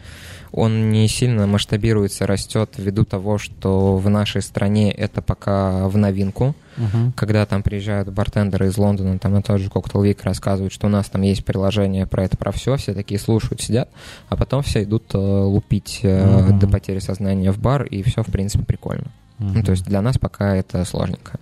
Он 0.52 0.90
не 0.90 1.06
сильно 1.06 1.46
масштабируется, 1.46 2.26
растет 2.26 2.70
ввиду 2.76 3.04
того, 3.04 3.38
что 3.38 3.96
в 3.96 4.08
нашей 4.10 4.42
стране 4.42 4.90
это 4.90 5.22
пока 5.22 5.86
в 5.88 5.96
новинку 5.96 6.56
Мгм. 6.76 7.12
когда 7.16 7.44
там 7.46 7.62
приезжают 7.62 8.08
бартендеры 8.08 8.68
из 8.68 8.78
Лондона, 8.78 9.18
там 9.18 9.32
на 9.32 9.42
тот 9.42 9.60
же 9.60 9.68
Cocktail 9.68 10.02
Week 10.08 10.18
рассказывают, 10.22 10.72
что 10.72 10.86
у 10.86 10.90
нас 10.90 11.08
там 11.08 11.22
есть 11.22 11.44
приложение 11.44 12.06
про 12.06 12.24
это, 12.24 12.36
про 12.36 12.50
все, 12.52 12.76
все 12.76 12.94
такие 12.94 13.20
слушают, 13.20 13.60
сидят, 13.60 13.90
а 14.28 14.36
потом 14.36 14.62
все 14.62 14.82
идут 14.82 15.04
э, 15.14 15.18
лупить 15.18 16.00
э, 16.02 16.26
Мгм. 16.48 16.58
до 16.58 16.66
потери 16.68 16.98
сознания 17.00 17.52
в 17.52 17.58
бар, 17.58 17.82
и 17.84 18.02
все, 18.02 18.22
в 18.22 18.26
принципе, 18.28 18.64
прикольно. 18.64 19.06
Ну, 19.40 19.62
то 19.62 19.70
есть 19.72 19.84
для 19.84 20.02
нас 20.02 20.18
пока 20.18 20.54
это 20.54 20.84
сложненько. 20.84 21.40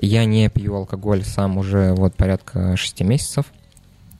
Я 0.00 0.24
не 0.24 0.48
пью 0.48 0.76
алкоголь 0.76 1.24
сам 1.24 1.58
уже 1.58 1.92
вот 1.92 2.14
порядка 2.14 2.76
шести 2.76 3.02
месяцев. 3.02 3.46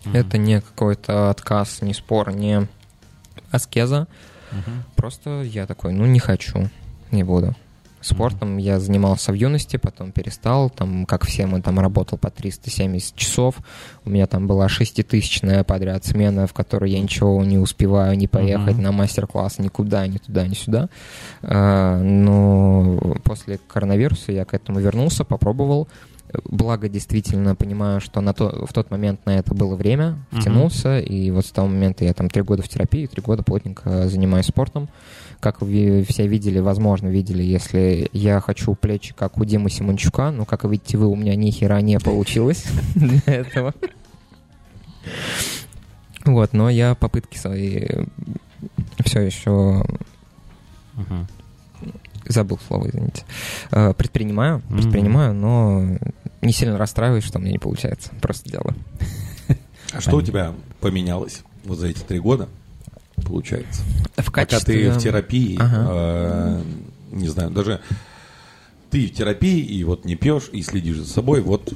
Мгм. 0.05 0.17
Это 0.17 0.39
не 0.39 0.61
какой-то 0.61 1.31
отказ, 1.31 1.83
не 1.83 1.95
спор, 1.95 2.33
не 2.33 2.67
аскеза. 3.53 4.09
Мгм. 4.51 4.85
Просто 4.97 5.43
я 5.43 5.67
такой, 5.67 5.93
ну, 5.93 6.05
не 6.05 6.19
хочу, 6.19 6.69
не 7.13 7.23
буду. 7.23 7.55
Спортом. 8.03 8.57
Я 8.59 8.81
занимался 8.81 9.33
в 9.33 9.35
юности, 9.35 9.77
потом 9.77 10.13
перестал, 10.13 10.71
там, 10.71 11.07
как 11.07 11.25
все, 11.25 11.47
мы 11.47 11.63
там 11.63 11.79
работал 11.81 12.19
по 12.19 12.31
370 12.31 13.15
часов, 13.17 13.57
у 14.05 14.11
меня 14.11 14.27
там 14.27 14.47
была 14.47 14.69
шеститысячная 14.69 15.65
подряд 15.65 16.05
смена, 16.05 16.47
в 16.47 16.53
которой 16.53 16.91
я 16.91 17.01
ничего 17.01 17.43
не 17.45 17.59
успеваю, 17.59 18.17
не 18.17 18.29
поехать 18.29 18.75
Мгм. 18.75 18.83
на 18.83 18.93
мастер-класс 18.93 19.59
никуда, 19.59 20.07
ни 20.07 20.19
туда, 20.19 20.47
ни 20.47 20.55
сюда. 20.55 20.89
А, 21.43 22.01
Но 22.03 23.17
после 23.25 23.59
коронавируса 23.69 24.33
я 24.33 24.45
к 24.45 24.55
этому 24.55 24.81
вернулся, 24.81 25.25
попробовал, 25.25 25.89
Благо, 26.45 26.89
действительно 26.89 27.55
понимаю, 27.55 28.01
что 28.01 28.23
на 28.23 28.33
то, 28.33 28.65
в 28.67 28.73
тот 28.73 28.91
момент 28.91 29.21
на 29.27 29.39
это 29.39 29.55
было 29.55 29.77
время, 29.77 30.17
втянулся, 30.31 30.99
и 30.99 31.31
вот 31.31 31.45
с 31.45 31.51
того 31.51 31.69
момента 31.69 32.05
я 32.07 32.15
там 32.15 32.31
три 32.31 32.41
года 32.43 32.63
в 32.63 32.69
терапии, 32.69 33.05
три 33.07 33.21
года 33.23 33.43
плотненько 33.43 34.09
занимаюсь 34.09 34.47
спортом. 34.47 34.89
Как 35.43 35.61
вы 35.61 36.07
все 36.09 36.29
видели, 36.29 36.61
возможно, 36.61 37.09
видели, 37.09 37.43
если 37.43 38.09
я 38.13 38.41
хочу 38.41 38.77
плечи, 38.77 39.13
как 39.13 39.39
у 39.39 39.45
Димы 39.45 39.71
Симончука, 39.71 40.31
но, 40.31 40.45
как 40.45 40.63
видите 40.63 40.97
вы, 40.97 41.09
у 41.09 41.17
меня 41.17 41.35
ни 41.35 41.51
хера 41.51 41.81
не 41.81 41.99
получилось 41.99 42.65
для 42.95 43.21
этого. 43.27 43.75
Вот, 46.25 46.53
но 46.53 46.71
я 46.71 46.95
попытки 46.95 47.39
свои 47.39 47.89
все 49.05 49.23
еще 49.23 49.85
забыл 52.29 52.61
слово, 52.69 52.89
извините. 52.91 53.25
Э, 53.73 53.95
Предпринимаю, 53.95 54.63
предпринимаю, 54.69 55.35
но 55.35 55.99
не 56.41 56.53
сильно 56.53 56.79
расстраиваюсь, 56.79 57.25
что 57.25 57.41
у 57.41 57.43
меня 57.43 57.51
не 57.51 57.59
получается. 57.59 58.11
Просто 58.21 58.49
делаю. 58.49 58.77
А 59.93 60.01
что 60.01 60.19
у 60.19 60.23
тебя 60.23 60.53
поменялось 60.79 61.43
вот 61.65 61.79
за 61.79 61.89
эти 61.89 61.99
три 61.99 62.21
года, 62.21 62.49
получается? 63.23 63.83
В 64.17 64.27
Пока 64.27 64.61
ты 64.61 64.91
в 64.91 64.99
терапии, 64.99 65.57
Ага. 65.59 65.89
э, 65.91 66.63
не 67.13 67.29
знаю, 67.29 67.51
даже 67.51 67.81
ты 68.91 69.07
в 69.07 69.13
терапии 69.13 69.61
и 69.61 69.85
вот 69.85 70.05
не 70.05 70.17
пьешь 70.17 70.49
и 70.53 70.63
следишь 70.63 70.99
за 70.99 71.07
собой, 71.09 71.41
вот 71.41 71.73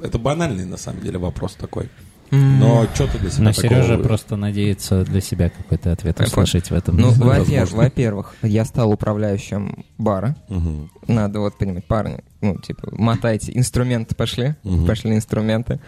это 0.00 0.18
банальный 0.18 0.64
на 0.64 0.76
самом 0.76 1.02
деле 1.02 1.18
вопрос 1.18 1.54
такой. 1.54 1.88
Но 2.30 2.86
что 2.94 3.06
ты 3.06 3.18
для 3.18 3.30
себя 3.30 3.44
Но 3.44 3.52
такого 3.52 3.68
Сережа 3.82 3.98
просто 3.98 4.36
надеется 4.36 5.04
для 5.04 5.20
себя 5.20 5.48
какой-то 5.50 5.92
ответ 5.92 6.18
Я 6.18 6.26
услышать 6.26 6.70
в 6.70 6.74
этом. 6.74 6.96
Ну, 6.96 7.08
Возможно. 7.08 7.42
во-пер- 7.44 7.66
во-первых, 7.74 8.34
я 8.42 8.64
стал 8.64 8.90
управляющим 8.92 9.84
бара. 9.98 10.36
Мгм. 10.48 10.90
Надо 11.06 11.38
вот 11.40 11.56
понимать, 11.56 11.84
парни, 11.84 12.18
ну, 12.40 12.58
типа, 12.58 12.88
мотайте, 12.92 13.52
инструменты 13.56 14.14
пошли, 14.16 14.56
Мгм. 14.64 14.86
пошли 14.86 15.14
инструменты. 15.14 15.78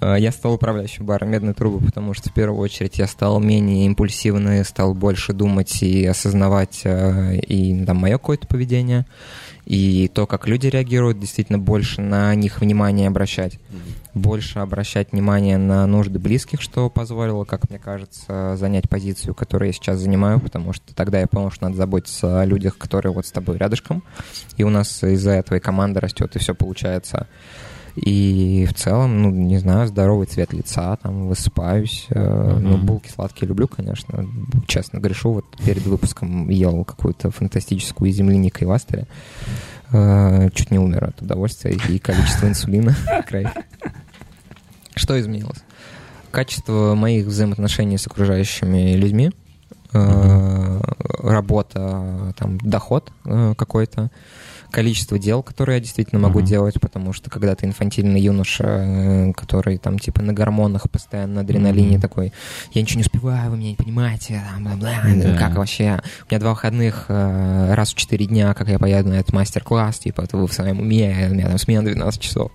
Э, 0.00 0.16
Я 0.18 0.32
стал 0.32 0.54
управляющим 0.54 1.06
бара 1.06 1.24
«Медной 1.26 1.54
трубы», 1.54 1.84
потому 1.84 2.12
что 2.14 2.28
в 2.30 2.34
первую 2.34 2.60
очередь 2.60 2.98
я 2.98 3.06
стал 3.06 3.38
менее 3.40 3.86
импульсивный, 3.86 4.64
стал 4.64 4.94
больше 4.94 5.32
думать 5.32 5.82
и 5.82 6.04
осознавать 6.06 6.80
э, 6.84 7.36
и 7.38 7.84
там 7.84 7.98
мое 7.98 8.14
какое-то 8.14 8.46
поведение, 8.48 9.06
и 9.64 10.10
то, 10.12 10.26
как 10.26 10.46
люди 10.48 10.66
реагируют, 10.66 11.20
действительно 11.20 11.58
больше 11.58 12.00
на 12.02 12.34
них 12.34 12.60
внимание 12.60 13.06
обращать 13.08 13.58
больше 14.14 14.60
обращать 14.60 15.12
внимание 15.12 15.58
на 15.58 15.86
нужды 15.86 16.18
близких, 16.18 16.60
что 16.60 16.88
позволило, 16.88 17.44
как 17.44 17.68
мне 17.68 17.78
кажется, 17.78 18.56
занять 18.56 18.88
позицию, 18.88 19.34
которую 19.34 19.68
я 19.68 19.72
сейчас 19.72 19.98
занимаю, 19.98 20.40
потому 20.40 20.72
что 20.72 20.94
тогда 20.94 21.20
я 21.20 21.26
понял, 21.26 21.50
что 21.50 21.64
надо 21.64 21.76
заботиться 21.76 22.40
о 22.40 22.44
людях, 22.44 22.78
которые 22.78 23.12
вот 23.12 23.26
с 23.26 23.32
тобой 23.32 23.58
рядышком, 23.58 24.02
и 24.56 24.62
у 24.62 24.70
нас 24.70 25.02
из-за 25.02 25.32
этого 25.32 25.56
и 25.56 25.60
команда 25.60 26.00
растет, 26.00 26.36
и 26.36 26.38
все 26.38 26.54
получается. 26.54 27.26
И 27.96 28.66
в 28.68 28.74
целом, 28.74 29.22
ну, 29.22 29.30
не 29.30 29.58
знаю, 29.58 29.86
здоровый 29.86 30.26
цвет 30.26 30.52
лица, 30.52 30.96
там, 30.96 31.28
высыпаюсь. 31.28 32.06
э, 32.10 32.58
Ну, 32.60 32.76
булки 32.76 33.08
сладкие 33.08 33.48
люблю, 33.48 33.68
конечно. 33.68 34.28
Честно 34.66 34.98
грешу. 34.98 35.34
Вот 35.34 35.44
перед 35.64 35.86
выпуском 35.86 36.48
ел 36.48 36.84
какую-то 36.84 37.30
фантастическую 37.30 38.10
земляникой 38.10 38.66
в 38.66 38.72
Астере. 38.72 39.06
Э, 39.92 40.48
Чуть 40.54 40.70
не 40.70 40.78
умер 40.78 41.04
от 41.04 41.22
удовольствия 41.22 41.72
и 41.72 41.98
количества 41.98 42.46
инсулина. 42.46 42.94
Край. 43.28 43.46
Что 44.94 45.18
изменилось? 45.20 45.62
Качество 46.30 46.94
моих 46.94 47.26
взаимоотношений 47.26 47.98
с 47.98 48.06
окружающими 48.06 48.94
людьми, 48.96 49.30
э, 49.92 50.80
работа, 51.22 52.34
там, 52.36 52.58
доход 52.58 53.12
э, 53.24 53.54
какой-то, 53.56 54.10
количество 54.74 55.18
дел, 55.18 55.42
которые 55.42 55.76
я 55.76 55.80
действительно 55.80 56.20
могу 56.20 56.40
Мгм. 56.40 56.48
делать, 56.48 56.80
потому 56.80 57.12
что 57.12 57.30
когда 57.30 57.54
ты 57.54 57.64
инфантильный 57.66 58.20
юноша, 58.20 58.64
э, 58.64 59.32
который 59.32 59.78
там 59.78 59.98
типа 59.98 60.20
на 60.22 60.32
гормонах 60.32 60.90
постоянно, 60.90 61.34
на 61.34 61.40
адреналине 61.42 61.92
Мгм. 61.92 62.00
такой, 62.00 62.32
я 62.72 62.82
ничего 62.82 62.98
не 62.98 63.04
успеваю, 63.04 63.50
вы 63.50 63.56
меня 63.56 63.70
не 63.70 63.76
понимаете, 63.76 64.42
там, 64.52 64.64
бла-бла, 64.64 64.94
Да. 65.22 65.36
как 65.38 65.54
вообще? 65.56 66.00
У 66.28 66.30
меня 66.30 66.40
два 66.40 66.50
выходных 66.50 67.06
э, 67.08 67.74
раз 67.74 67.92
в 67.92 67.94
четыре 67.94 68.26
дня, 68.26 68.52
как 68.54 68.68
я 68.68 68.78
поеду 68.78 69.10
на 69.10 69.14
этот 69.14 69.32
мастер-класс, 69.32 70.00
типа, 70.00 70.22
это 70.22 70.36
вы 70.36 70.46
в 70.48 70.52
своем 70.52 70.80
уме, 70.80 71.28
у 71.30 71.34
меня 71.34 71.46
там 71.48 71.58
смена 71.58 71.84
12 71.84 72.20
часов. 72.20 72.50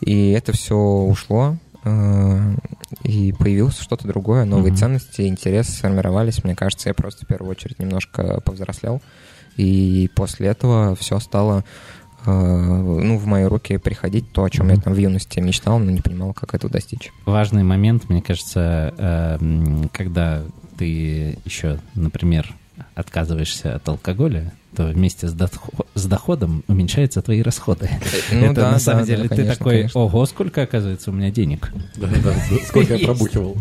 И 0.00 0.30
это 0.30 0.52
все 0.52 0.76
ушло, 0.76 1.56
э, 1.84 2.54
и 3.02 3.32
появилось 3.32 3.78
что-то 3.78 4.06
другое, 4.08 4.44
новые 4.44 4.70
Мгм. 4.72 4.76
ценности, 4.76 5.22
интересы 5.22 5.72
сформировались. 5.72 6.44
Мне 6.44 6.54
кажется, 6.54 6.88
я 6.88 6.94
просто 6.94 7.24
в 7.24 7.28
первую 7.28 7.50
очередь 7.50 7.78
немножко 7.78 8.40
повзрослел. 8.40 9.00
И 9.60 10.08
после 10.14 10.48
этого 10.48 10.94
все 10.96 11.20
стало 11.20 11.64
э, 12.24 12.30
ну, 12.30 13.18
в 13.18 13.26
мои 13.26 13.44
руки 13.44 13.76
приходить, 13.76 14.32
то, 14.32 14.44
о 14.44 14.50
чем 14.50 14.68
я 14.68 14.74
Мгм. 14.74 14.82
там 14.82 14.94
в 14.94 14.96
юности 14.96 15.38
мечтал, 15.40 15.78
но 15.78 15.90
не 15.90 16.00
понимал, 16.00 16.32
как 16.32 16.54
это 16.54 16.68
достичь. 16.70 17.12
Важный 17.26 17.62
момент, 17.62 18.08
мне 18.08 18.22
кажется, 18.22 18.94
э, 18.96 19.38
когда 19.92 20.42
ты 20.78 21.38
еще, 21.44 21.78
например, 21.94 22.54
отказываешься 22.94 23.74
от 23.76 23.86
алкоголя, 23.86 24.52
то 24.80 24.86
вместе 24.86 25.28
с, 25.28 25.34
дохо- 25.34 25.84
с 25.94 26.06
доходом 26.06 26.64
уменьшаются 26.66 27.20
твои 27.20 27.42
расходы. 27.42 27.90
Ну 28.32 28.46
Это 28.46 28.62
да, 28.62 28.70
на 28.72 28.78
самом 28.78 29.00
да, 29.00 29.06
деле 29.06 29.22
да, 29.24 29.28
ты 29.28 29.36
конечно, 29.36 29.56
такой, 29.56 29.76
конечно. 29.78 30.00
ого, 30.00 30.26
сколько 30.26 30.62
оказывается 30.62 31.10
у 31.10 31.12
меня 31.12 31.30
денег. 31.30 31.70
Да, 31.96 32.08
да, 32.24 32.34
Сколько 32.66 32.94
я 32.94 33.04
пробухивал. 33.06 33.56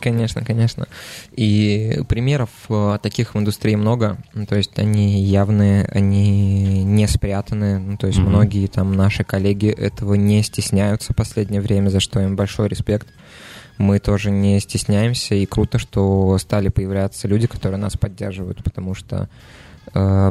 Конечно, 0.00 0.44
конечно. 0.44 0.88
И 1.32 2.00
примеров 2.08 2.50
э, 2.68 2.98
таких 3.02 3.34
в 3.34 3.38
индустрии 3.38 3.76
много. 3.76 4.18
То 4.48 4.56
есть 4.56 4.76
они 4.78 5.22
явные, 5.22 5.84
они 5.86 6.82
не 6.82 7.06
спрятаны. 7.06 7.78
Ну, 7.78 7.96
то 7.96 8.08
есть 8.08 8.18
многие 8.18 8.66
там 8.66 8.92
наши 8.94 9.22
коллеги 9.22 9.68
этого 9.68 10.14
не 10.14 10.42
стесняются 10.42 11.12
в 11.12 11.16
последнее 11.16 11.60
время, 11.60 11.90
за 11.90 12.00
что 12.00 12.20
им 12.20 12.34
большой 12.34 12.68
респект. 12.68 13.06
Мы 13.78 13.98
тоже 14.00 14.30
не 14.30 14.58
стесняемся, 14.60 15.34
и 15.34 15.46
круто, 15.46 15.78
что 15.78 16.36
стали 16.38 16.68
появляться 16.68 17.28
люди, 17.28 17.46
которые 17.46 17.78
нас 17.78 17.96
поддерживают, 17.96 18.62
потому 18.64 18.94
что 18.94 19.28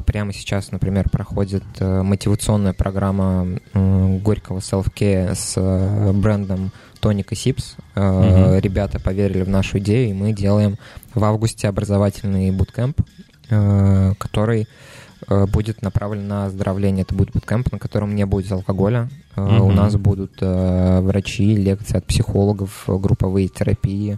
прямо 0.05 0.33
сейчас, 0.33 0.71
например, 0.71 1.09
проходит 1.09 1.63
э, 1.79 2.01
мотивационная 2.03 2.73
программа 2.73 3.47
э, 3.73 4.17
Горького 4.19 4.59
Self-Care 4.59 5.33
с 5.35 5.53
э, 5.57 6.11
брендом 6.13 6.71
Тоник 6.99 7.31
и 7.31 7.35
Сипс. 7.35 7.75
Э, 7.95 8.01
Мгм. 8.01 8.59
Ребята 8.59 8.99
поверили 8.99 9.43
в 9.43 9.49
нашу 9.49 9.79
идею, 9.79 10.09
и 10.09 10.13
мы 10.13 10.33
делаем 10.33 10.77
в 11.13 11.23
августе 11.23 11.67
образовательный 11.69 12.51
буткемп, 12.51 13.01
э, 13.49 14.13
который 14.17 14.67
э, 15.29 15.45
будет 15.47 15.81
направлен 15.81 16.27
на 16.27 16.45
оздоровление. 16.45 17.03
Это 17.03 17.15
будет 17.15 17.31
буткемп, 17.31 17.71
на 17.71 17.79
котором 17.79 18.13
не 18.15 18.25
будет 18.25 18.51
алкоголя. 18.51 19.09
Э, 19.35 19.41
Мгм. 19.41 19.61
У 19.61 19.71
нас 19.71 19.95
будут 19.95 20.33
э, 20.41 20.99
врачи, 21.01 21.55
лекции 21.55 21.97
от 21.97 22.05
психологов, 22.05 22.83
э, 22.87 22.97
групповые 22.97 23.47
терапии. 23.47 24.17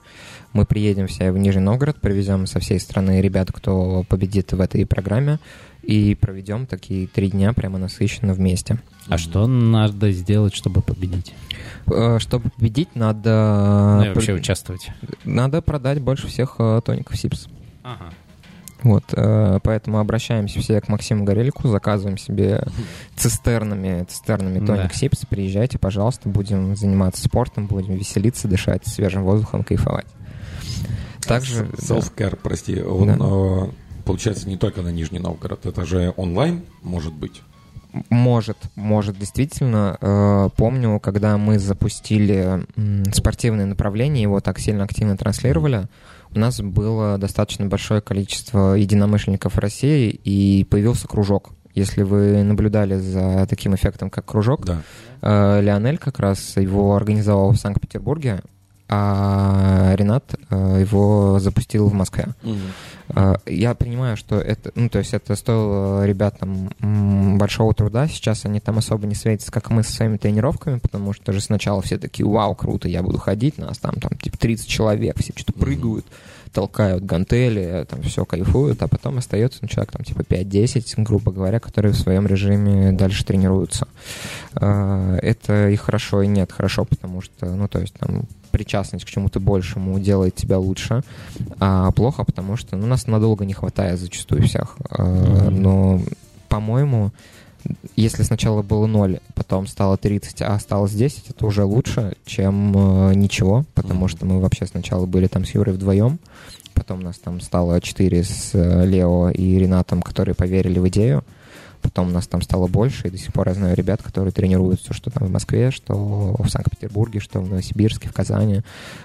Мы 0.56 0.66
приедем 0.66 1.08
все 1.08 1.34
в 1.34 1.38
Нижний 1.38 1.62
Новгород, 1.62 2.00
привезем 2.00 2.48
со 2.48 2.62
всей 2.62 2.80
страны 2.80 3.20
ребят, 3.20 3.52
кто 3.52 4.06
победит 4.08 4.54
в 4.54 4.62
этой 4.62 4.86
программе, 4.86 5.38
и 5.84 6.16
проведем 6.16 6.66
такие 6.66 7.08
три 7.08 7.30
дня 7.30 7.52
прямо 7.52 7.78
насыщенно 7.78 8.34
вместе. 8.34 8.80
А 9.10 9.18
что 9.18 9.48
надо 9.48 10.12
сделать, 10.12 10.56
чтобы 10.56 10.82
победить? 10.82 11.34
Э, 11.88 12.20
Чтобы 12.22 12.52
победить, 12.52 12.96
надо, 12.96 13.98
Ну 14.00 14.06
и 14.06 14.14
вообще 14.14 14.32
участвовать. 14.32 14.92
надо 15.26 15.62
продать 15.62 16.00
больше 16.00 16.28
всех 16.28 16.56
э, 16.60 16.80
тоников 16.86 17.18
Сипс. 17.18 17.48
Ага. 17.84 18.14
Вот, 18.82 19.04
э, 19.12 19.60
поэтому 19.62 20.00
обращаемся 20.00 20.62
все 20.62 20.80
к 20.80 20.88
Максиму 20.88 21.26
Горельку, 21.26 21.68
заказываем 21.68 22.18
себе 22.18 22.64
цистернами, 23.18 24.06
цистернами 24.06 24.60
Да. 24.66 24.78
тоник 24.78 24.94
Сипс, 24.94 25.26
приезжайте, 25.30 25.80
пожалуйста, 25.80 26.30
будем 26.30 26.78
заниматься 26.78 27.26
спортом, 27.26 27.68
будем 27.68 27.96
веселиться, 27.96 28.48
дышать 28.48 28.88
свежим 28.88 29.24
воздухом, 29.24 29.66
кайфовать. 29.66 30.06
Также... 31.28 31.66
да. 31.66 31.96
Self-care, 31.96 32.38
прости, 32.42 32.82
он, 32.82 33.10
э, 33.10 33.70
получается, 34.06 34.48
не 34.48 34.58
только 34.58 34.82
на 34.82 34.90
Нижний 34.90 35.20
Новгород, 35.20 35.66
это 35.66 35.86
же 35.86 36.14
онлайн, 36.18 36.64
может 36.82 37.14
быть. 37.14 37.42
Может, 38.10 38.58
может, 38.76 39.18
действительно. 39.18 39.98
Э, 40.02 40.50
Помню, 40.58 41.00
когда 41.00 41.38
мы 41.38 41.60
запустили 41.60 42.66
спортивное 43.14 43.66
направление, 43.66 44.24
его 44.24 44.42
так 44.42 44.60
сильно 44.60 44.84
активно 44.84 45.16
транслировали, 45.16 45.88
у 46.34 46.40
нас 46.40 46.60
было 46.60 47.18
достаточно 47.18 47.66
большое 47.68 48.02
количество 48.02 48.74
единомышленников 48.74 49.58
России, 49.58 50.10
и 50.10 50.66
появился 50.66 51.08
кружок. 51.08 51.52
Если 51.74 52.04
вы 52.04 52.44
наблюдали 52.44 52.96
за 52.98 53.46
таким 53.50 53.76
эффектом, 53.76 54.10
как 54.10 54.26
кружок, 54.26 54.66
Да. 54.66 54.82
э, 55.22 55.62
Леонель 55.62 55.98
как 55.98 56.20
раз 56.20 56.58
его 56.58 56.96
организовал 56.96 57.52
в 57.52 57.58
Санкт-Петербурге, 57.58 58.42
а 58.88 59.94
Ренат 59.96 60.36
э, 60.50 60.78
его 60.82 61.40
запустил 61.40 61.88
в 61.88 61.94
Москве. 61.94 62.28
А, 63.10 63.38
Я 63.46 63.74
понимаю, 63.76 64.16
что 64.18 64.38
это, 64.40 64.72
ну, 64.76 64.90
то 64.90 65.00
есть 65.00 65.14
это 65.14 65.36
стоило 65.36 66.06
ребятам 66.06 66.70
большого 67.38 67.74
труда. 67.74 68.08
Сейчас 68.08 68.46
они 68.46 68.60
там 68.60 68.78
особо 68.78 69.08
не 69.08 69.16
светятся, 69.16 69.52
как 69.52 69.70
мы 69.70 69.84
со 69.84 69.92
своими 69.92 70.18
тренировками, 70.18 70.80
потому 70.80 71.14
что 71.14 71.34
же 71.34 71.42
сначала 71.42 71.82
все 71.82 71.98
такие, 71.98 72.28
вау, 72.28 72.56
круто, 72.56 72.88
я 72.88 73.02
буду 73.02 73.18
ходить, 73.18 73.58
нас 73.58 73.78
там, 73.78 73.96
там 73.96 74.18
типа 74.18 74.38
30 74.38 74.68
человек, 74.68 75.18
все 75.20 75.34
что-то 75.36 75.54
прыгают, 75.54 76.06
толкают 76.56 77.04
гантели, 77.04 77.86
там 77.90 78.02
все 78.02 78.24
кайфуют, 78.24 78.82
а 78.82 78.88
потом 78.88 79.18
остается 79.18 79.60
ну, 79.62 79.68
человек 79.68 79.92
там 79.92 80.04
типа 80.06 80.22
5-10, 80.22 81.04
грубо 81.04 81.34
говоря, 81.34 81.60
которые 81.60 81.92
в 81.92 81.98
своем 81.98 82.26
режиме 82.26 82.94
дальше 82.94 83.26
тренируются. 83.26 83.88
А, 84.56 85.18
Это 85.18 85.70
и 85.70 85.76
хорошо, 85.76 86.22
и 86.22 86.28
нет 86.28 86.54
хорошо, 86.54 86.86
потому 86.86 87.22
что, 87.22 87.46
ну, 87.54 87.68
то 87.68 87.80
есть 87.80 87.94
там 87.96 88.24
причастность 88.52 89.04
к 89.04 89.10
чему-то 89.10 89.42
большему 89.42 90.00
делает 90.00 90.36
тебя 90.36 90.58
лучше, 90.58 91.04
а 91.60 91.92
плохо, 91.92 92.24
потому 92.24 92.56
что 92.56 92.78
ну, 92.78 92.88
нас 92.88 93.06
надолго 93.06 93.44
не 93.44 93.54
хватает 93.54 94.00
зачастую 94.00 94.44
всех. 94.44 94.78
А, 94.90 95.50
Но, 95.50 96.02
по-моему, 96.48 97.12
если 97.96 98.24
сначала 98.24 98.62
было 98.62 98.88
0, 98.88 99.20
потом 99.34 99.68
стало 99.68 99.98
30, 99.98 100.42
а 100.42 100.56
осталось 100.56 100.92
10, 100.94 101.30
это 101.32 101.46
уже 101.46 101.64
лучше, 101.64 102.16
чем 102.26 103.10
э, 103.10 103.14
ничего, 103.16 103.66
потому 103.74 104.02
Мгм. 104.02 104.08
что 104.10 104.26
мы 104.26 104.40
вообще 104.40 104.66
сначала 104.66 105.06
были 105.06 105.28
там 105.28 105.46
с 105.46 105.52
Юрой 105.56 105.74
вдвоем, 105.76 106.20
потом 106.74 107.02
нас 107.02 107.18
там 107.18 107.40
стало 107.42 107.80
4 107.82 108.24
с 108.24 108.52
э, 108.54 108.86
Лео 108.86 109.30
и 109.30 109.58
Ренатом, 109.58 110.02
которые 110.02 110.36
поверили 110.36 110.80
в 110.80 110.88
идею, 110.90 111.24
потом 111.86 112.12
нас 112.12 112.28
там 112.28 112.42
стало 112.42 112.68
больше, 112.68 113.08
и 113.08 113.12
до 113.12 113.18
сих 113.18 113.32
пор 113.32 113.48
я 113.50 113.54
знаю 113.54 113.76
ребят, 113.76 114.02
которые 114.02 114.32
тренируются, 114.32 114.94
что 114.94 115.10
там 115.12 115.28
в 115.28 115.32
Москве, 115.32 115.72
что 115.72 116.36
в 116.38 116.50
Санкт-Петербурге, 116.50 117.20
что 117.20 117.40
в 117.40 117.50
Новосибирске, 117.50 118.10
в 118.10 118.14
Казани. 118.14 118.62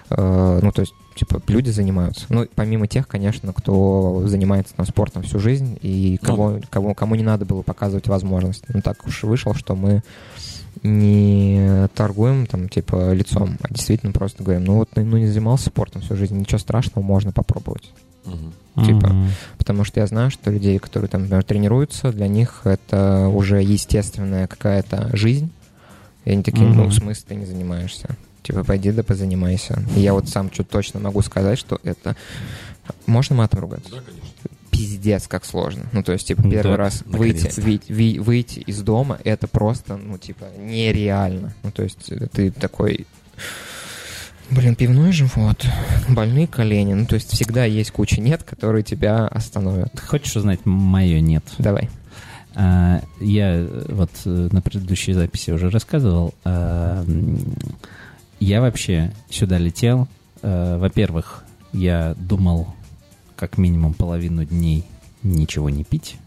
Э, 0.09 0.59
Ну, 0.61 0.71
то 0.71 0.81
есть, 0.81 0.93
типа, 1.15 1.41
люди 1.47 1.69
занимаются. 1.69 2.25
Ну, 2.29 2.47
помимо 2.55 2.87
тех, 2.87 3.07
конечно, 3.07 3.53
кто 3.53 4.23
занимается 4.25 4.73
там 4.75 4.85
спортом 4.85 5.23
всю 5.23 5.39
жизнь, 5.39 5.77
и 5.81 6.19
Ну 6.21 6.27
кого, 6.27 6.59
кого, 6.69 6.93
кому 6.93 7.15
не 7.15 7.23
надо 7.23 7.45
было 7.45 7.61
показывать 7.61 8.07
возможность. 8.07 8.63
Ну, 8.69 8.81
так 8.81 9.05
уж 9.05 9.23
вышло, 9.23 9.53
что 9.53 9.75
мы 9.75 10.01
не 10.83 11.87
торгуем 11.95 12.47
там, 12.47 12.69
типа, 12.69 13.13
лицом, 13.13 13.57
а 13.61 13.73
действительно 13.73 14.11
просто 14.11 14.43
говорим, 14.43 14.65
ну 14.65 14.75
вот, 14.75 14.89
ну 14.95 15.17
не 15.17 15.27
занимался 15.27 15.67
спортом 15.67 16.01
всю 16.01 16.15
жизнь, 16.15 16.37
ничего 16.37 16.57
страшного, 16.57 17.03
можно 17.03 17.31
попробовать. 17.31 17.91
Мгм. 18.25 18.85
Типа. 18.85 19.15
Потому 19.57 19.83
что 19.83 19.99
я 19.99 20.07
знаю, 20.07 20.31
что 20.31 20.49
людей, 20.51 20.79
которые 20.79 21.09
там, 21.09 21.21
например, 21.21 21.43
тренируются, 21.43 22.11
для 22.11 22.27
них 22.27 22.61
это 22.63 23.27
уже 23.27 23.61
естественная 23.61 24.47
какая-то 24.47 25.09
жизнь. 25.15 25.51
И 26.25 26.31
они 26.31 26.43
такие, 26.43 26.65
ну, 26.67 26.83
Мгм. 26.83 26.89
в 26.89 26.93
смысле 26.93 27.23
ты 27.27 27.35
не 27.35 27.45
занимаешься? 27.45 28.15
Типа, 28.43 28.63
пойди 28.63 28.91
да 28.91 29.03
позанимайся. 29.03 29.83
И 29.95 29.99
я 29.99 30.13
вот 30.13 30.29
сам 30.29 30.51
что 30.51 30.63
точно 30.63 30.99
могу 30.99 31.21
сказать, 31.21 31.59
что 31.59 31.79
это... 31.83 32.15
Можно 33.05 33.35
матом 33.35 33.59
ругаться? 33.59 33.89
Да, 33.91 33.97
конечно. 33.97 34.27
Пиздец, 34.71 35.27
как 35.27 35.45
сложно. 35.45 35.83
Ну, 35.91 36.01
то 36.01 36.11
есть, 36.13 36.27
типа, 36.27 36.41
Да, 36.43 36.49
первый 36.49 36.75
раз 36.77 37.03
выйти, 37.05 37.51
ви- 37.91 38.19
выйти 38.19 38.59
из 38.59 38.81
дома, 38.81 39.19
это 39.23 39.47
просто, 39.47 39.97
ну, 39.97 40.17
типа, 40.17 40.45
нереально. 40.57 41.53
Ну, 41.63 41.71
то 41.71 41.83
есть, 41.83 42.09
э, 42.11 42.27
ты 42.31 42.51
такой... 42.51 43.05
Блин, 44.51 44.75
пивной 44.75 45.11
живот, 45.13 45.65
больные 46.09 46.45
колени. 46.45 46.93
Ну, 46.93 47.05
то 47.05 47.15
есть, 47.15 47.31
всегда 47.31 47.63
есть 47.65 47.91
куча 47.91 48.19
нет, 48.19 48.43
которые 48.43 48.83
тебя 48.83 49.25
остановят. 49.27 49.93
Ты 49.93 50.01
хочешь 50.01 50.35
узнать 50.35 50.59
мое 50.65 51.21
нет? 51.21 51.43
Давай. 51.57 51.89
А, 52.53 53.01
Я 53.21 53.53
э, 53.55 53.85
вот 53.89 54.09
э, 54.25 54.49
на 54.51 54.61
предыдущей 54.61 55.13
записи 55.13 55.51
уже 55.51 55.69
рассказывал. 55.69 56.33
а, 56.43 57.05
Я 58.41 58.59
вообще 58.59 59.13
сюда 59.29 59.57
летел. 59.57 60.09
э, 60.41 60.77
Во-первых, 60.77 61.45
я 61.71 62.13
думал 62.17 62.67
как 63.37 63.57
минимум 63.57 63.93
половину 63.93 64.43
дней 64.43 64.83
ничего 65.23 65.69
не 65.69 65.85
пить 65.85 66.17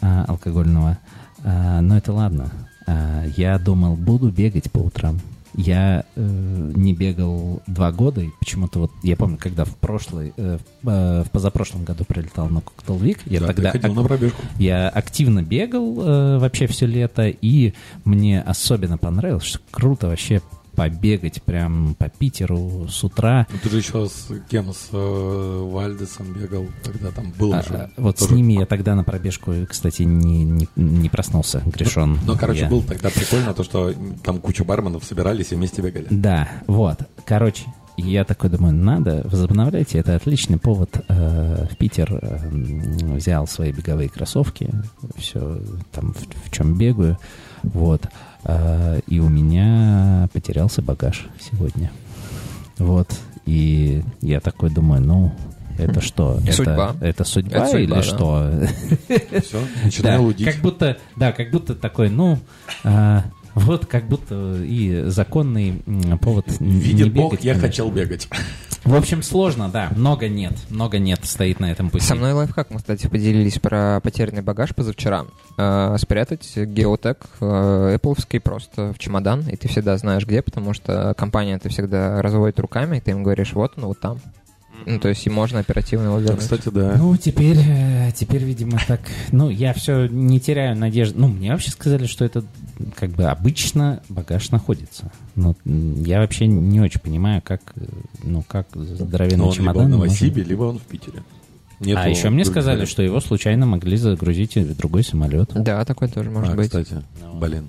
а, 0.00 0.24
алкогольного. 0.28 0.96
А, 1.44 1.82
Но 1.82 1.98
это 1.98 2.14
ладно. 2.14 2.50
А, 2.86 3.24
Я 3.36 3.58
думал, 3.58 3.96
буду 3.96 4.30
бегать 4.30 4.70
по 4.72 4.78
утрам. 4.78 5.20
Я 5.60 6.04
э, 6.14 6.72
не 6.76 6.94
бегал 6.94 7.60
два 7.66 7.90
года, 7.90 8.20
и 8.20 8.28
почему-то 8.38 8.78
вот, 8.78 8.92
я 9.02 9.16
помню, 9.16 9.38
когда 9.38 9.64
в 9.64 9.74
прошлый, 9.74 10.32
э, 10.36 10.58
в, 10.82 10.88
э, 10.88 11.24
в 11.24 11.30
позапрошлом 11.32 11.82
году 11.82 12.04
прилетал 12.04 12.48
на 12.48 12.60
Коктейл 12.60 12.96
Вик, 12.98 13.18
я 13.26 13.40
Да, 13.40 13.48
тогда 13.48 13.70
ходил 13.72 13.92
на 13.92 14.04
пробежку. 14.04 14.40
я 14.58 14.88
активно 14.88 15.42
бегал 15.42 16.00
э, 16.00 16.38
вообще 16.38 16.68
все 16.68 16.86
лето, 16.86 17.26
и 17.28 17.74
мне 18.04 18.40
особенно 18.40 18.98
понравилось, 18.98 19.42
что 19.44 19.58
круто 19.72 20.06
вообще 20.06 20.40
побегать 20.78 21.42
прям 21.42 21.94
по 21.94 22.08
Питеру 22.08 22.86
с 22.88 23.02
утра. 23.04 23.46
Ну, 23.52 23.58
ты 23.62 23.68
же 23.70 23.78
еще 23.78 24.06
с 24.08 24.28
кем? 24.48 24.72
С 24.72 24.88
э, 24.92 25.68
Вальдесом 25.72 26.32
бегал, 26.32 26.66
когда 26.84 27.10
там 27.10 27.32
был 27.38 27.52
А, 27.54 27.62
же. 27.62 27.74
а, 27.74 27.90
вот 27.96 28.18
с 28.18 28.22
тоже- 28.22 28.34
ними 28.34 28.54
я 28.54 28.66
тогда 28.66 28.94
на 28.94 29.04
пробежку, 29.04 29.52
кстати, 29.68 30.02
не, 30.02 30.44
не, 30.44 30.68
не 30.76 31.08
проснулся, 31.08 31.62
грешен. 31.66 32.18
Ну, 32.26 32.36
короче, 32.38 32.60
Я. 32.62 32.68
был 32.68 32.82
тогда 32.82 33.10
прикольно 33.10 33.54
то, 33.54 33.64
что 33.64 33.92
там 34.22 34.38
куча 34.40 34.64
барменов 34.64 35.04
собирались 35.04 35.52
и 35.52 35.54
вместе 35.56 35.82
бегали. 35.82 36.06
Да, 36.10 36.48
вот. 36.66 36.98
Короче, 37.24 37.64
я 37.96 38.24
такой 38.24 38.48
думаю, 38.50 38.74
надо, 38.74 39.22
возобновляйте, 39.24 39.98
это 39.98 40.14
отличный 40.14 40.58
повод. 40.58 41.04
Э, 41.08 41.66
в 41.70 41.76
Питер 41.76 42.18
э, 42.22 42.38
м, 42.46 43.16
взял 43.16 43.46
свои 43.48 43.72
беговые 43.72 44.08
кроссовки, 44.08 44.70
все 45.16 45.60
там 45.92 46.12
в, 46.14 46.48
в 46.48 46.50
чем 46.52 46.78
бегаю, 46.78 47.18
вот. 47.64 48.06
Э, 48.44 49.00
и 49.06 49.20
у 49.20 49.28
меня 49.28 50.28
потерялся 50.32 50.82
багаж 50.82 51.26
сегодня. 51.40 51.90
Вот. 52.78 53.08
И 53.46 54.02
я 54.20 54.40
такой 54.40 54.70
думаю, 54.70 55.00
ну, 55.02 55.32
это 55.78 56.00
что? 56.00 56.38
Это- 56.44 56.52
Судьба. 56.52 56.96
Это, 57.00 57.24
судьба 57.24 57.56
Это 57.56 57.66
судьба, 57.66 57.80
или 57.80 57.90
да. 57.90 58.02
что? 58.02 58.52
Все, 59.42 59.58
начинаю 59.84 60.18
Да, 60.18 60.24
лудить. 60.24 60.46
как 60.46 60.56
будто, 60.62 60.98
да, 61.16 61.32
как 61.32 61.50
будто 61.50 61.74
такой, 61.74 62.10
ну, 62.10 62.38
а, 62.84 63.24
вот 63.54 63.86
как 63.86 64.06
будто 64.08 64.56
и 64.62 65.04
законный 65.06 65.82
повод 66.20 66.46
Видит 66.60 67.06
не 67.06 67.10
Бог, 67.10 67.32
бегать, 67.32 67.44
я 67.44 67.52
конечно. 67.54 67.68
хотел 67.68 67.90
бегать. 67.90 68.28
В 68.84 68.94
общем, 68.94 69.22
сложно, 69.22 69.68
да, 69.68 69.90
много 69.94 70.28
нет, 70.28 70.54
много 70.70 70.98
нет 70.98 71.20
стоит 71.24 71.60
на 71.60 71.70
этом 71.70 71.90
пути. 71.90 72.04
Со 72.04 72.14
мной 72.14 72.32
лайфхак, 72.32 72.70
мы, 72.70 72.78
кстати, 72.78 73.06
поделились 73.06 73.58
про 73.58 74.00
потерянный 74.02 74.42
багаж 74.42 74.74
позавчера. 74.74 75.26
Э, 75.56 75.96
спрятать 75.98 76.56
геотек 76.56 77.26
э, 77.40 77.98
Apple 77.98 78.40
просто 78.40 78.92
в 78.92 78.98
чемодан, 78.98 79.48
и 79.48 79.56
ты 79.56 79.68
всегда 79.68 79.96
знаешь 79.98 80.26
где, 80.26 80.42
потому 80.42 80.72
что 80.72 81.14
компания 81.16 81.56
это 81.56 81.68
всегда 81.68 82.22
разводит 82.22 82.60
руками, 82.60 82.98
и 82.98 83.00
ты 83.00 83.10
им 83.10 83.22
говоришь, 83.22 83.52
вот 83.52 83.72
он, 83.76 83.86
вот 83.86 84.00
там. 84.00 84.18
Ну, 84.86 84.98
то 84.98 85.08
есть 85.08 85.26
и 85.26 85.30
можно 85.30 85.58
оперативно 85.58 86.06
его 86.06 86.18
вернуть. 86.18 86.40
Кстати, 86.40 86.68
да. 86.70 86.94
Ну, 86.98 87.16
теперь, 87.16 87.58
э, 87.58 88.10
теперь, 88.14 88.42
видимо, 88.44 88.78
так... 88.86 89.00
Ну, 89.32 89.50
я 89.50 89.72
все 89.74 90.06
не 90.06 90.40
теряю 90.40 90.76
надежды. 90.76 91.18
Ну, 91.18 91.28
мне 91.28 91.52
вообще 91.52 91.70
сказали, 91.70 92.06
что 92.06 92.24
это 92.24 92.44
как 92.96 93.10
бы 93.10 93.24
обычно 93.24 94.02
багаж 94.08 94.50
находится. 94.50 95.10
Но 95.34 95.56
м, 95.66 96.02
я 96.04 96.20
вообще 96.20 96.46
не 96.46 96.80
очень 96.80 97.00
понимаю, 97.00 97.42
как, 97.44 97.60
э, 97.76 97.84
ну, 98.22 98.42
как 98.46 98.66
Но 98.74 98.84
здоровенный 98.84 99.44
он 99.44 99.50
либо 99.50 99.54
чемодан... 99.56 99.74
в 99.82 99.88
можно- 99.88 99.96
Новосибе, 100.04 100.42
либо 100.42 100.62
он 100.64 100.78
в 100.78 100.82
Питере. 100.82 101.22
Нету 101.80 102.00
А 102.02 102.08
еще 102.08 102.30
мне 102.30 102.44
сказали, 102.44 102.74
вариантов. 102.76 102.90
что 102.90 103.02
его 103.02 103.20
случайно 103.20 103.64
могли 103.66 103.96
загрузить 103.96 104.56
в 104.56 104.76
другой 104.76 105.04
самолет. 105.04 105.50
Да, 105.54 105.84
такой 105.84 106.08
тоже 106.08 106.28
может 106.30 106.54
а, 106.54 106.56
быть. 106.56 106.66
кстати, 106.66 107.02
блин. 107.34 107.68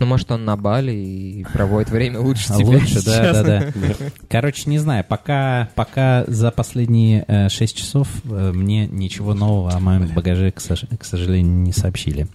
Ну, 0.00 0.06
может, 0.06 0.30
он 0.32 0.46
на 0.46 0.56
Бали 0.56 0.92
и 0.92 1.44
проводит 1.52 1.90
время 1.90 2.20
лучше 2.20 2.46
А 2.54 2.56
тебя 2.56 2.66
Лучше, 2.68 3.04
да, 3.04 3.32
да, 3.32 3.42
да. 3.42 3.72
Короче, 4.30 4.70
не 4.70 4.78
знаю, 4.78 5.04
пока, 5.06 5.68
пока 5.74 6.24
за 6.26 6.50
последние 6.50 7.24
э, 7.28 7.48
6 7.50 7.76
часов 7.76 8.08
э, 8.24 8.52
мне 8.54 8.86
ничего 8.86 9.34
нового 9.34 9.70
о 9.72 9.78
моем 9.78 10.06
багаже, 10.08 10.52
к, 10.52 10.58
сож- 10.58 10.86
к 10.96 11.04
сожалению, 11.04 11.52
не 11.52 11.72
сообщили. 11.72 12.28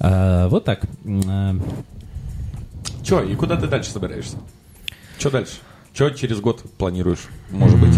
А, 0.00 0.48
вот 0.48 0.64
так. 0.64 0.80
М, 1.04 1.62
Че, 3.02 3.24
и 3.24 3.34
куда 3.34 3.56
ты 3.56 3.66
дальше 3.66 3.90
собираешься? 3.90 4.38
Че 5.18 5.30
дальше? 5.30 5.52
Че 5.92 6.14
через 6.14 6.40
год 6.40 6.62
планируешь, 6.78 7.26
может 7.50 7.78
быть? 7.78 7.94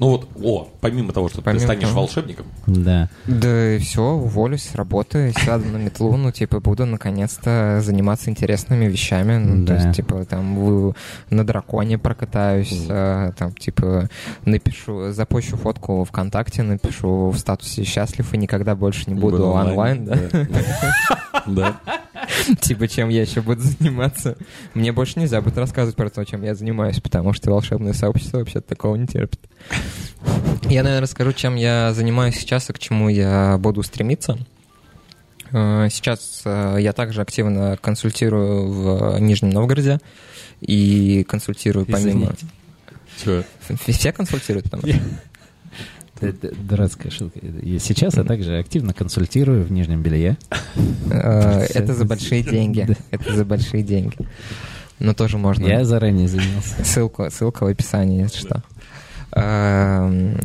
Ну 0.00 0.08
вот, 0.08 0.28
о, 0.42 0.66
помимо 0.80 1.12
того, 1.12 1.28
что 1.28 1.42
Помимо 1.42 1.60
ты 1.60 1.66
станешь 1.66 1.88
того. 1.88 2.00
волшебником, 2.00 2.46
Да. 2.66 3.10
Да, 3.26 3.76
все, 3.80 4.02
уволюсь 4.02 4.62
с 4.62 4.74
работы, 4.74 5.32
сяду 5.44 5.66
на 5.68 5.76
метлу, 5.76 6.16
ну, 6.16 6.32
типа, 6.32 6.58
буду 6.60 6.86
наконец-то 6.86 7.80
заниматься 7.82 8.30
интересными 8.30 8.86
вещами. 8.86 9.36
Ну, 9.36 9.66
Да. 9.66 9.76
то 9.76 9.82
есть, 9.84 9.96
типа, 9.96 10.24
там, 10.24 10.56
вы- 10.56 10.94
на 11.28 11.44
драконе 11.46 11.98
прокатаюсь, 11.98 12.86
а, 12.88 13.32
там, 13.32 13.52
типа, 13.52 14.08
напишу, 14.46 15.12
запущу 15.12 15.58
фотку 15.58 16.02
ВКонтакте, 16.04 16.62
напишу 16.62 17.28
в 17.28 17.36
статусе 17.38 17.84
«Счастлив 17.84 18.32
и 18.32 18.38
никогда 18.38 18.74
больше 18.74 19.04
не 19.06 19.14
буду 19.20 19.48
онлайн», 19.50 20.06
да? 20.06 20.18
Да. 21.46 21.80
Типа, 22.60 22.86
чем 22.88 23.08
я 23.08 23.22
еще 23.22 23.40
буду 23.40 23.60
заниматься. 23.62 24.36
Мне 24.74 24.92
больше 24.92 25.18
нельзя 25.18 25.40
будет 25.40 25.58
рассказывать 25.58 25.96
про 25.96 26.10
то, 26.10 26.24
чем 26.24 26.42
я 26.42 26.54
занимаюсь, 26.54 27.00
потому 27.00 27.32
что 27.32 27.50
волшебное 27.50 27.92
сообщество 27.92 28.38
вообще 28.38 28.60
такого 28.60 28.96
не 28.96 29.06
терпит. 29.06 29.40
Я, 30.64 30.82
наверное, 30.82 31.00
расскажу, 31.00 31.32
чем 31.32 31.56
я 31.56 31.92
занимаюсь 31.94 32.36
сейчас 32.36 32.70
и 32.70 32.72
к 32.72 32.78
чему 32.78 33.08
я 33.08 33.58
буду 33.58 33.82
стремиться. 33.82 34.38
Э, 35.52 35.88
Сейчас 35.90 36.42
э, 36.44 36.76
я 36.80 36.92
также 36.92 37.22
активно 37.22 37.76
консультирую 37.80 38.70
в 38.70 39.18
Нижнем 39.20 39.50
Новгороде 39.50 39.98
и 40.60 41.24
консультирую 41.28 41.86
помимо... 41.86 42.32
Ф- 43.68 43.80
Все 43.88 44.12
консультируют 44.12 44.70
там? 44.70 44.80
Дурацкая 46.20 47.10
шутка. 47.10 47.40
Сейчас 47.80 48.14
я 48.16 48.24
также 48.24 48.58
активно 48.58 48.92
консультирую 48.92 49.64
в 49.64 49.72
Нижнем 49.72 50.02
Белье. 50.02 50.36
Э, 51.10 51.66
Это 51.74 51.94
за 51.94 52.04
большие 52.04 52.42
деньги. 52.42 52.86
Это 53.10 53.34
за 53.34 53.44
большие 53.44 53.82
деньги. 53.82 54.16
Но 54.98 55.14
тоже 55.14 55.38
можно. 55.38 55.66
Я 55.66 55.84
заранее 55.86 56.28
занялся. 56.28 56.84
Ссылку, 56.84 57.26
ссылка 57.30 57.64
в 57.64 57.68
описании, 57.68 58.20
если 58.20 58.38
что. 58.38 58.62
Эм, 59.32 60.36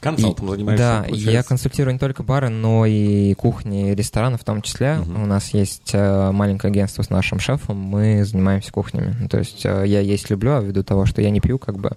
Консалтом 0.00 0.48
и- 0.48 0.50
занимаешься, 0.50 0.84
Да, 0.84 1.02
получается? 1.04 1.30
я 1.30 1.42
консультирую 1.42 1.94
не 1.94 1.98
только 1.98 2.22
бары, 2.22 2.50
но 2.50 2.84
и 2.84 3.32
кухни, 3.34 3.90
и 3.90 3.94
рестораны 3.94 4.36
в 4.36 4.44
том 4.44 4.60
числе. 4.60 4.96
Мгм. 4.96 5.22
У 5.22 5.26
нас 5.26 5.54
есть 5.54 5.90
э, 5.94 6.30
маленькое 6.30 6.70
агентство 6.70 7.02
с 7.02 7.08
нашим 7.08 7.38
шефом, 7.40 7.78
мы 7.78 8.22
занимаемся 8.24 8.70
кухнями. 8.70 9.16
Ну, 9.18 9.28
То 9.28 9.38
есть 9.38 9.64
э, 9.64 9.84
я 9.86 10.00
есть 10.00 10.28
люблю, 10.28 10.56
а 10.56 10.60
ввиду 10.60 10.82
того, 10.84 11.06
что 11.06 11.22
я 11.22 11.30
не 11.30 11.40
пью, 11.40 11.58
как 11.58 11.78
бы, 11.78 11.92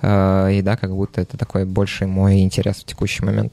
э, 0.00 0.50
еда 0.54 0.76
как 0.76 0.90
будто 0.90 1.20
это 1.20 1.36
такой 1.36 1.64
больший 1.64 2.08
мой 2.08 2.40
интерес 2.40 2.78
в 2.78 2.84
текущий 2.84 3.24
момент. 3.24 3.52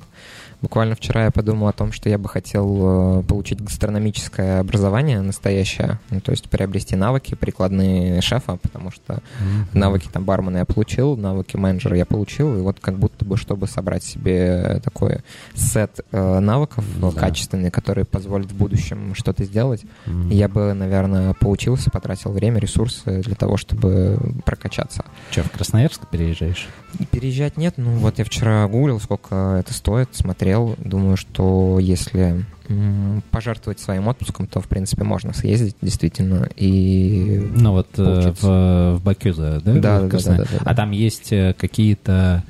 Буквально 0.62 0.95
вчера 0.95 1.24
я 1.26 1.32
подумал 1.32 1.68
о 1.70 1.72
том, 1.74 1.93
что 1.93 2.10
я 2.10 2.18
бы 2.18 2.28
хотел 2.28 3.20
э, 3.20 3.24
получить 3.24 3.62
гастрономическое 3.64 4.60
образование 4.60 5.22
настоящее, 5.22 5.99
ну, 6.10 6.20
то 6.20 6.32
есть 6.32 6.49
приобрести 6.49 6.97
навыки 6.97 7.36
прикладные 7.36 8.20
шефа, 8.22 8.57
потому 8.62 8.91
что 8.91 9.22
навыки 9.74 10.10
там 10.12 10.26
бармена 10.26 10.57
я 10.57 10.66
получил, 10.66 11.16
навыки 11.16 11.55
менеджера 11.55 11.95
я 11.95 12.05
получил, 12.05 12.57
и 12.57 12.62
вот 12.62 12.80
как 12.82 12.97
будто 12.99 13.24
бы, 13.24 13.38
чтобы 13.38 13.68
собрать 13.68 14.03
себе 14.03 14.82
такой 14.84 15.20
сет 15.55 16.01
э, 16.12 16.39
навыков 16.39 16.84
Да. 16.99 17.12
качественный, 17.12 17.72
которые 17.72 18.03
позволят 18.03 18.51
в 18.51 18.55
будущем 18.57 19.16
что-то 19.16 19.45
сделать, 19.45 19.84
Мгм. 20.05 20.30
я 20.30 20.49
бы, 20.49 20.74
наверное, 20.74 21.34
поучился, 21.39 21.89
потратил 21.89 22.32
время, 22.32 22.60
ресурсы 22.60 23.22
для 23.22 23.36
того, 23.36 23.55
чтобы 23.55 24.20
прокачаться. 24.45 25.05
Че, 25.32 25.43
в 25.43 25.51
Красноярск 25.51 26.07
переезжаешь? 26.10 26.68
Переезжать 27.12 27.55
нет, 27.55 27.76
ну 27.78 27.91
вот 27.97 28.20
я 28.20 28.26
вчера 28.26 28.68
гуглил, 28.68 28.99
сколько 28.99 29.57
это 29.60 29.74
стоит, 29.74 30.10
смотрел, 30.16 30.49
думаю, 30.78 31.18
что 31.18 31.80
если 31.80 32.45
пожертвовать 33.32 33.80
своим 33.80 34.08
отпуском, 34.08 34.45
то, 34.45 34.62
в 34.62 34.68
принципе, 34.68 35.04
можно 35.04 35.34
съездить, 35.34 35.76
действительно, 35.82 36.47
и... 36.56 37.50
Ну 37.52 37.72
вот 37.72 37.88
э, 37.93 38.04
Получится. 38.04 38.45
в, 38.45 38.97
в 38.97 39.04
Бакюза, 39.04 39.62
да? 39.66 39.74
Да, 39.74 39.80
да, 40.02 40.08
да, 40.08 40.08
да, 40.08 40.36
да, 40.36 40.43
да. 40.43 40.60
А 40.60 40.76
там 40.76 40.91
есть 40.91 41.34
э, 41.34 41.56
какие-то 41.58 42.43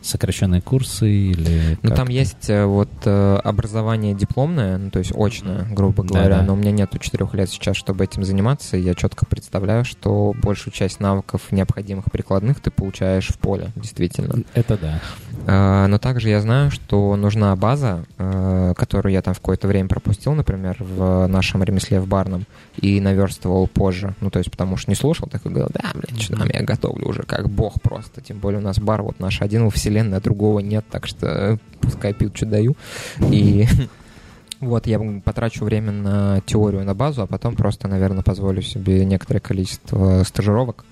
сокращенные 0.00 0.62
курсы 0.62 1.10
или... 1.10 1.76
Ну, 1.82 1.94
там 1.94 2.08
есть 2.08 2.48
э, 2.48 2.64
вот 2.64 2.88
образование 3.06 4.14
дипломное, 4.14 4.78
ну, 4.78 4.90
то 4.90 5.00
есть 5.00 5.12
очное, 5.14 5.66
грубо 5.70 6.02
говоря, 6.02 6.38
да. 6.38 6.42
но 6.44 6.54
у 6.54 6.56
меня 6.56 6.70
нету 6.70 6.98
четырех 6.98 7.34
лет 7.34 7.50
сейчас, 7.50 7.76
чтобы 7.76 8.04
этим 8.04 8.24
заниматься, 8.24 8.78
и 8.78 8.80
я 8.80 8.94
четко 8.94 9.26
представляю, 9.26 9.84
что 9.84 10.34
большую 10.40 10.72
часть 10.72 11.00
навыков 11.00 11.42
необходимых 11.50 12.06
прикладных 12.10 12.60
ты 12.60 12.70
получаешь 12.70 13.28
в 13.28 13.38
поле, 13.38 13.72
действительно. 13.76 14.44
Это 14.54 14.78
да. 14.78 15.00
Э, 15.48 15.86
Но 15.86 15.98
также 15.98 16.28
я 16.28 16.40
знаю, 16.42 16.70
что 16.70 17.16
нужна 17.16 17.56
база, 17.56 18.04
э, 18.18 18.74
которую 18.76 19.12
я 19.14 19.22
там 19.22 19.32
в 19.32 19.38
какое-то 19.38 19.66
время 19.66 19.88
пропустил, 19.88 20.34
например, 20.34 20.76
в 20.78 21.26
нашем 21.26 21.64
ремесле 21.64 22.00
в 22.00 22.06
барном, 22.06 22.44
и 22.76 23.00
наверстывал 23.00 23.66
позже. 23.66 24.14
Ну, 24.20 24.30
то 24.30 24.38
есть, 24.38 24.50
потому 24.50 24.76
что 24.76 24.90
не 24.90 24.94
слушал, 24.94 25.26
так 25.26 25.44
и 25.46 25.48
говорил, 25.48 25.70
да, 25.72 25.90
блядь, 25.94 26.20
что 26.20 26.36
там 26.36 26.48
я 26.52 26.62
готовлю 26.62 27.08
уже 27.08 27.22
как 27.22 27.48
бог 27.48 27.80
просто. 27.80 28.20
Тем 28.20 28.38
более 28.38 28.60
у 28.60 28.62
нас 28.62 28.78
бар 28.78 29.02
вот 29.02 29.20
наш 29.20 29.40
один 29.40 29.64
во 29.64 29.70
вселенной, 29.70 30.18
а 30.18 30.20
другого 30.20 30.60
нет, 30.60 30.84
так 30.90 31.06
что 31.06 31.58
пускай 31.80 32.12
пьют, 32.12 32.36
что 32.36 32.44
даю. 32.44 32.76
И 33.18 33.66
вот 34.60 34.86
я 34.86 35.00
потрачу 35.24 35.64
время 35.64 35.92
на 35.92 36.42
теорию, 36.44 36.84
на 36.84 36.94
базу, 36.94 37.22
а 37.22 37.26
потом 37.26 37.56
просто, 37.56 37.88
наверное, 37.88 38.22
позволю 38.22 38.60
себе 38.60 39.02
некоторое 39.06 39.40
количество 39.40 40.22
стажировок, 40.24 40.84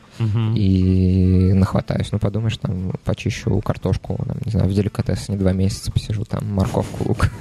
и 0.55 1.53
нахватаюсь. 1.55 2.11
Ну, 2.13 2.19
подумаешь, 2.19 2.57
там, 2.59 2.93
почищу 3.05 3.61
картошку, 3.61 4.19
там, 4.27 4.37
не 4.45 4.51
знаю, 4.53 4.69
в 4.69 4.73
деликатесе 4.75 5.33
два 5.35 5.53
месяца 5.53 5.93
посижу, 5.93 6.25
там, 6.25 6.53
морковку, 6.53 7.09
лук. 7.09 7.31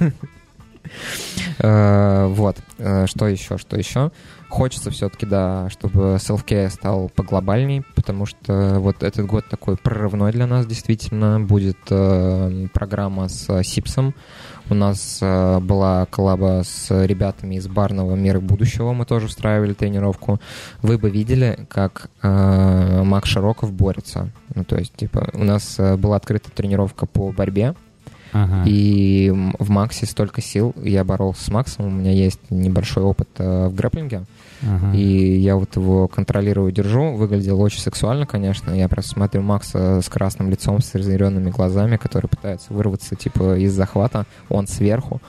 Э, 1.58 2.26
Вот. 2.28 2.58
Э, 2.78 3.06
Что 3.06 3.26
еще, 3.26 3.58
что 3.58 3.76
еще? 3.76 4.12
Хочется 4.48 4.90
все-таки, 4.90 5.26
да, 5.26 5.68
чтобы 5.70 6.16
self 6.20 6.70
стал 6.70 7.08
поглобальней, 7.08 7.82
потому 7.96 8.26
что 8.26 8.76
вот 8.78 9.02
этот 9.02 9.26
год 9.26 9.44
такой 9.48 9.76
прорывной 9.76 10.30
для 10.32 10.46
нас 10.46 10.66
действительно. 10.66 11.40
Будет 11.40 11.78
э, 11.90 12.68
программа 12.72 13.28
с 13.28 13.62
Сипсом. 13.64 14.14
У 14.68 14.74
нас 14.74 15.18
э, 15.22 15.60
была 15.60 16.06
коллаба 16.06 16.62
с 16.64 16.90
ребятами 17.04 17.54
из 17.54 17.68
барного 17.68 18.16
мира 18.16 18.40
будущего. 18.40 18.92
Мы 18.92 19.04
тоже 19.04 19.26
устраивали 19.26 19.74
тренировку. 19.74 20.40
Вы 20.82 20.98
бы 20.98 21.08
видели, 21.08 21.66
как 21.68 22.10
э, 22.22 23.02
Макс 23.04 23.28
Широков 23.28 23.72
борется. 23.72 24.30
Ну, 24.54 24.64
то 24.64 24.76
есть, 24.76 24.94
типа, 24.96 25.28
у 25.34 25.44
нас 25.44 25.76
э, 25.78 25.96
была 25.96 26.16
открыта 26.16 26.50
тренировка 26.50 27.06
по 27.06 27.30
борьбе, 27.30 27.74
Ага. 28.32 28.64
и 28.66 29.32
в 29.58 29.70
Максе 29.70 30.04
столько 30.04 30.42
сил. 30.42 30.74
Я 30.82 31.04
боролся 31.04 31.44
с 31.44 31.48
Максом, 31.48 31.86
у 31.86 31.90
меня 31.90 32.10
есть 32.10 32.40
небольшой 32.50 33.04
опыт 33.04 33.28
э, 33.38 33.68
в 33.68 33.74
грэпплинге, 33.74 34.24
И 34.94 35.38
я 35.38 35.56
вот 35.56 35.76
его 35.76 36.08
контролирую, 36.08 36.72
держу. 36.72 37.12
Выглядел 37.14 37.60
очень 37.60 37.80
сексуально, 37.80 38.26
конечно. 38.26 38.70
Я 38.72 38.88
просто 38.88 39.12
смотрю 39.12 39.42
Макса 39.42 40.00
с 40.00 40.08
красным 40.08 40.50
лицом, 40.50 40.80
с 40.80 40.94
разъяренными 40.94 41.50
глазами, 41.50 41.96
который 41.96 42.28
пытается 42.28 42.72
вырваться, 42.72 43.14
типа, 43.16 43.58
из 43.58 43.72
захвата. 43.74 44.26
Он 44.48 44.66
сверху. 44.66 45.20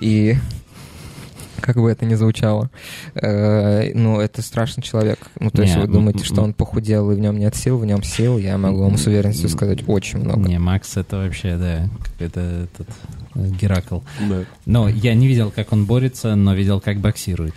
И 0.00 0.36
как 1.60 1.76
бы 1.76 1.90
это 1.90 2.06
ни 2.06 2.14
звучало, 2.14 2.70
э, 3.14 3.92
ну, 3.94 4.18
это 4.20 4.42
страшный 4.42 4.82
человек. 4.82 5.18
Ну, 5.38 5.50
то 5.50 5.62
есть 5.62 5.76
Не, 5.76 5.82
вы 5.82 5.88
думаете, 5.88 6.20
м- 6.20 6.24
что 6.24 6.42
он 6.42 6.54
похудел, 6.54 7.10
и 7.10 7.14
в 7.14 7.18
нем 7.18 7.38
нет 7.38 7.54
сил, 7.54 7.78
в 7.78 7.84
нем 7.84 8.02
сил, 8.02 8.38
я 8.38 8.56
могу 8.58 8.82
вам 8.82 8.96
с 8.96 9.06
уверенностью 9.06 9.48
сказать 9.50 9.86
очень 9.86 10.20
много. 10.20 10.48
Не, 10.48 10.58
Макс 10.58 10.96
это 10.96 11.18
вообще, 11.18 11.56
да, 11.56 11.88
это 12.18 12.40
этот 12.40 12.88
э, 13.34 13.46
Геракл. 13.60 14.00
Да. 14.28 14.44
Но 14.66 14.88
я 14.88 15.14
не 15.14 15.26
видел, 15.26 15.52
как 15.54 15.72
он 15.72 15.84
борется, 15.84 16.34
но 16.34 16.54
видел, 16.54 16.80
как 16.80 16.98
боксирует. 16.98 17.54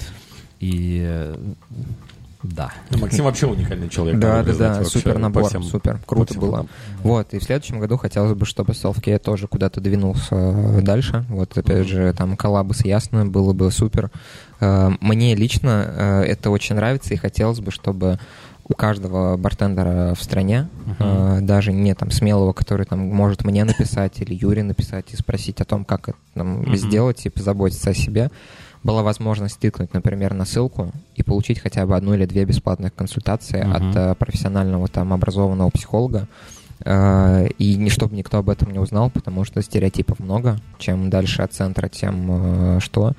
И 0.63 1.33
да. 2.41 2.71
Ну, 2.89 2.97
Максим 2.99 3.25
вообще 3.25 3.47
уникальный 3.47 3.87
человек. 3.89 4.19
Да, 4.19 4.43
да, 4.43 4.53
да, 4.53 4.83
супер 4.83 5.17
набор, 5.17 5.45
всем- 5.47 5.63
супер, 5.63 5.99
круто 6.05 6.33
было. 6.39 6.51
фронтам. 6.57 6.69
Вот, 7.01 7.33
и 7.33 7.39
в 7.39 7.43
следующем 7.43 7.79
году 7.79 7.97
хотелось 7.97 8.33
бы, 8.37 8.45
чтобы 8.45 8.73
Selfcare 8.73 9.17
тоже 9.19 9.47
куда-то 9.47 9.79
двинулся 9.81 10.35
э, 10.35 10.81
дальше. 10.81 11.25
Вот, 11.29 11.57
опять 11.57 11.87
же, 11.87 12.13
там 12.17 12.35
коллабы 12.37 12.73
с 12.73 12.83
Ясно 12.85 13.25
было 13.25 13.53
бы 13.53 13.71
супер. 13.71 14.09
Э, 14.59 14.89
Мне 15.01 15.35
лично 15.35 15.85
э, 15.87 16.21
это 16.23 16.49
очень 16.49 16.75
нравится, 16.75 17.13
и 17.13 17.17
хотелось 17.17 17.59
бы, 17.61 17.71
чтобы 17.71 18.19
у 18.67 18.73
каждого 18.73 19.35
бартендера 19.37 20.13
в 20.15 20.21
стране, 20.23 20.67
Мгм. 20.85 20.95
э, 20.99 21.41
даже 21.41 21.71
не 21.73 21.93
там 21.95 22.11
смелого, 22.11 22.51
который 22.53 22.85
там 22.85 22.99
может 22.99 23.43
мне 23.45 23.63
написать 23.65 24.19
или 24.21 24.33
Юре 24.33 24.63
написать 24.63 25.13
и 25.13 25.15
спросить 25.17 25.59
о 25.61 25.65
том, 25.65 25.83
как 25.85 26.09
это 26.09 26.17
там, 26.33 26.61
Мгм. 26.61 26.75
сделать 26.75 27.25
и 27.25 27.29
позаботиться 27.29 27.89
о 27.91 27.93
себе, 27.93 28.31
была 28.83 29.01
возможность 29.03 29.59
тыкнуть, 29.59 29.93
например, 29.93 30.33
на 30.33 30.45
ссылку 30.45 30.91
и 31.15 31.23
получить 31.23 31.59
хотя 31.59 31.85
бы 31.85 31.95
одну 31.95 32.13
или 32.13 32.25
две 32.25 32.45
бесплатных 32.45 32.93
консультации 32.93 33.63
Мгм. 33.63 33.71
от 33.89 33.95
э, 33.95 34.15
профессионального 34.15 34.87
там 34.87 35.13
образованного 35.13 35.69
психолога. 35.69 36.27
Э, 36.85 37.47
И 37.57 37.75
не 37.75 37.89
чтобы 37.89 38.15
никто 38.15 38.37
об 38.39 38.49
этом 38.49 38.71
не 38.71 38.79
узнал, 38.79 39.09
потому 39.09 39.45
что 39.45 39.61
стереотипов 39.61 40.19
много. 40.19 40.57
Чем 40.79 41.09
дальше 41.09 41.41
от 41.41 41.53
центра, 41.53 41.87
тем 41.87 42.75
э, 42.77 42.79
что. 42.81 43.13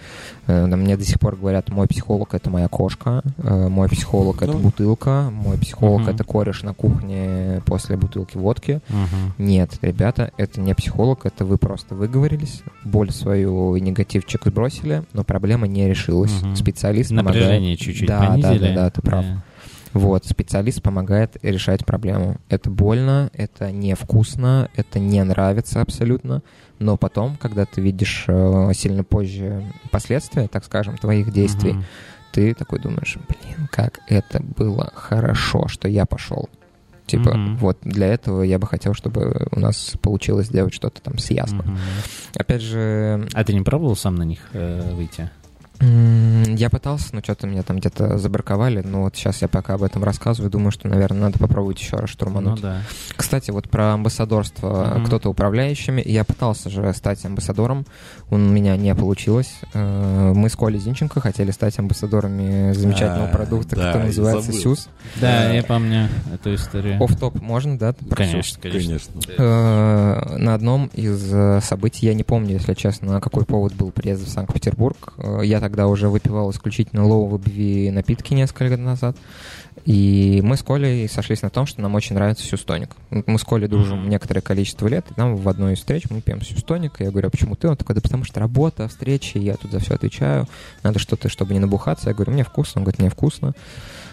Э, 0.47 0.67
Мне 0.67 0.97
до 0.97 1.05
сих 1.05 1.19
пор 1.21 1.37
говорят, 1.37 1.71
мой 1.71 1.87
психолог— 1.87 2.29
это 2.35 2.51
моя 2.51 2.69
кошка, 2.69 3.23
э, 3.39 3.69
мой 3.69 3.89
психолог— 3.89 4.43
это 4.43 4.53
Ну. 4.53 4.59
бутылка, 4.59 5.31
мой 5.33 5.57
психолог 5.59 6.03
Мгм.— 6.03 6.11
это 6.11 6.25
кореш 6.25 6.63
на 6.63 6.75
кухне 6.75 7.63
после 7.65 7.97
бутылки 7.97 8.37
водки. 8.37 8.81
Мгм. 8.89 9.35
Нет, 9.39 9.79
ребята, 9.83 10.31
это 10.37 10.61
не 10.61 10.75
психолог, 10.75 11.25
это 11.27 11.45
вы 11.45 11.57
просто 11.59 11.95
выговорились, 11.95 12.63
боль 12.85 13.11
свою 13.11 13.77
и 13.77 13.81
негативчик 13.81 14.43
сбросили, 14.45 15.05
но 15.13 15.25
проблема 15.25 15.67
не 15.67 15.89
решилась. 15.89 16.33
Мгм. 16.43 16.57
Специалист 16.57 17.11
Напряжение 17.11 17.59
помогает. 17.77 17.79
чуть-чуть 17.79 18.09
да, 18.09 18.21
понизили. 18.27 18.59
Да, 18.59 18.69
да, 18.69 18.75
да, 18.75 18.91
ты 18.91 19.01
прав. 19.03 19.25
Да. 19.25 19.43
Вот, 19.95 20.27
специалист 20.27 20.83
помогает 20.83 21.37
решать 21.43 21.87
проблему. 21.87 22.37
Это 22.49 22.69
больно, 22.69 23.31
это 23.33 23.71
невкусно, 23.73 24.69
это 24.75 24.99
не 24.99 25.23
нравится 25.25 25.81
абсолютно, 25.81 26.43
но 26.81 26.97
потом, 26.97 27.37
когда 27.37 27.65
ты 27.65 27.81
видишь 27.81 28.25
э, 28.27 28.73
сильно 28.75 29.05
позже 29.05 29.65
последствия, 29.93 30.49
так 30.49 30.65
скажем, 30.65 30.99
твоих 30.99 31.33
действий, 31.33 31.75
Мгм. 31.75 31.85
ты 32.33 32.55
такой 32.55 32.81
думаешь, 32.81 33.17
блин, 33.29 33.69
как 33.71 34.01
это 34.09 34.43
было 34.43 34.91
хорошо, 34.95 35.69
что 35.69 35.89
я 35.89 36.05
пошел. 36.07 36.49
Типа, 37.07 37.37
Мгм. 37.37 37.57
вот 37.59 37.79
для 37.83 38.07
этого 38.09 38.43
я 38.43 38.59
бы 38.59 38.67
хотел, 38.67 38.95
чтобы 38.95 39.47
у 39.53 39.61
нас 39.61 39.95
получилось 40.03 40.47
сделать 40.47 40.75
что-то 40.75 41.01
там 41.03 41.19
с 41.19 41.31
ясным. 41.31 41.67
Мгм. 41.67 41.79
Опять 42.35 42.63
же, 42.63 43.29
А 43.35 43.45
ты 43.45 43.53
не 43.55 43.61
пробовал 43.61 43.95
сам 43.95 44.17
на 44.17 44.23
них 44.25 44.41
э, 44.53 44.93
выйти? 44.95 45.31
Я 45.81 46.71
пытался, 46.71 47.15
но 47.15 47.21
что-то 47.23 47.47
меня 47.47 47.63
там 47.63 47.79
где-то 47.79 48.17
забраковали, 48.19 48.81
но 48.81 49.03
вот 49.03 49.17
сейчас 49.17 49.43
я 49.43 49.49
пока 49.49 49.75
об 49.75 49.83
этом 49.83 50.05
рассказываю, 50.05 50.51
думаю, 50.51 50.71
что, 50.71 50.89
наверное, 50.89 51.23
надо 51.23 51.39
попробовать 51.39 51.81
еще 51.81 51.97
раз 51.97 52.03
Ну 52.03 52.07
штурмануть. 52.09 52.61
да. 52.61 52.83
Кстати, 53.17 53.51
вот 53.51 53.69
про 53.69 53.95
амбассадорство. 53.95 54.95
Мгм. 54.97 55.07
Кто-то 55.07 55.29
управляющими. 55.31 56.03
Я 56.05 56.25
пытался 56.25 56.71
же 56.71 56.93
стать 56.95 57.25
амбассадором. 57.25 57.87
У 58.31 58.37
меня 58.37 58.77
не 58.77 58.95
получилось. 58.95 59.53
Э, 59.73 60.33
Мы 60.35 60.49
с 60.49 60.57
Колей 60.57 60.79
Зинченко 60.79 61.21
хотели 61.21 61.51
стать 61.51 61.79
амбассадорами 61.79 62.73
замечательного 62.73 63.29
А, 63.29 63.33
продукта, 63.33 63.77
да, 63.77 63.87
который 63.93 64.07
называется 64.07 64.53
забыл. 64.53 64.61
Suze. 64.77 64.89
Да, 65.21 65.43
Да. 65.43 65.51
я 65.53 65.63
помню 65.63 66.09
эту 66.33 66.55
историю. 66.55 67.03
Офтоп 67.03 67.41
можно, 67.43 67.79
да? 67.79 67.93
про 67.95 68.17
Конечно, 68.17 68.61
конечно. 68.61 68.99
Конечно. 68.99 69.13
Э, 69.39 70.37
На 70.39 70.55
одном 70.55 70.87
из 70.95 71.33
э, 71.33 71.61
событий, 71.63 72.07
я 72.07 72.15
не 72.15 72.23
помню, 72.25 72.53
если 72.55 72.75
честно, 72.75 73.15
на 73.15 73.21
какой 73.21 73.45
повод 73.45 73.75
был 73.75 73.91
приезд 73.91 74.27
в 74.27 74.31
Санкт-Петербург. 74.31 75.15
Э, 75.19 75.41
Я 75.43 75.61
тогда 75.61 75.74
уже 75.87 76.09
выпивал 76.09 76.51
исключительно 76.51 77.05
low 77.07 77.37
ABV 77.37 77.91
напитки 77.91 78.35
несколько 78.35 78.65
лет 78.65 78.79
назад. 78.79 79.17
И 79.85 80.41
мы 80.43 80.57
с 80.57 80.63
Колей 80.63 81.09
сошлись 81.09 81.43
на 81.43 81.51
том, 81.51 81.67
что 81.67 81.83
нам 81.83 81.95
очень 81.95 82.15
нравится 82.15 82.45
сюстоник. 82.47 82.91
Мы 83.11 83.39
с 83.39 83.43
Колей 83.43 83.69
дружим 83.69 84.01
Мгм. 84.01 84.09
некоторое 84.09 84.41
количество 84.41 84.87
лет, 84.87 85.05
и 85.11 85.15
нам 85.21 85.37
в 85.37 85.49
одной 85.49 85.75
из 85.75 85.79
встреч 85.79 86.05
мы 86.11 86.21
пьем 86.21 86.41
сюстоник. 86.43 87.01
И 87.01 87.05
я 87.05 87.11
говорю, 87.11 87.29
а 87.29 87.31
почему 87.31 87.57
ты? 87.57 87.69
Он 87.69 87.77
такой, 87.77 87.95
да 87.95 88.01
потому 88.01 88.25
что 88.25 88.41
работа, 88.41 88.89
встречи, 88.89 89.37
я 89.39 89.55
тут 89.57 89.73
за 89.73 89.81
все 89.81 89.95
отвечаю. 89.95 90.49
Надо 90.83 90.99
что-то, 91.01 91.29
чтобы 91.29 91.53
не 91.55 91.61
набухаться. 91.61 92.09
Я 92.09 92.15
говорю, 92.15 92.33
мне 92.33 92.45
вкусно. 92.45 92.81
Он 92.81 92.85
говорит, 92.85 93.01
мне 93.01 93.11
вкусно. 93.11 93.53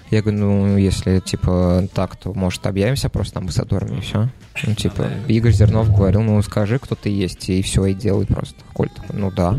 Я 0.09 0.21
говорю, 0.21 0.39
ну, 0.39 0.77
если, 0.77 1.19
типа, 1.19 1.87
так, 1.93 2.17
то, 2.17 2.33
может, 2.33 2.65
объявимся 2.67 3.07
просто 3.07 3.39
амбассадорами, 3.39 3.99
и 3.99 4.01
все. 4.01 4.27
Ну, 4.65 4.75
типа, 4.75 5.07
Игорь 5.29 5.53
Зернов 5.53 5.95
говорил, 5.95 6.21
ну, 6.21 6.41
скажи, 6.41 6.79
кто 6.79 6.95
ты 6.95 7.09
есть, 7.09 7.47
и 7.49 7.61
все, 7.61 7.85
и 7.85 7.93
делай 7.93 8.25
просто. 8.25 8.55
Коль 8.73 8.89
такой, 8.89 9.17
ну, 9.17 9.31
да. 9.31 9.57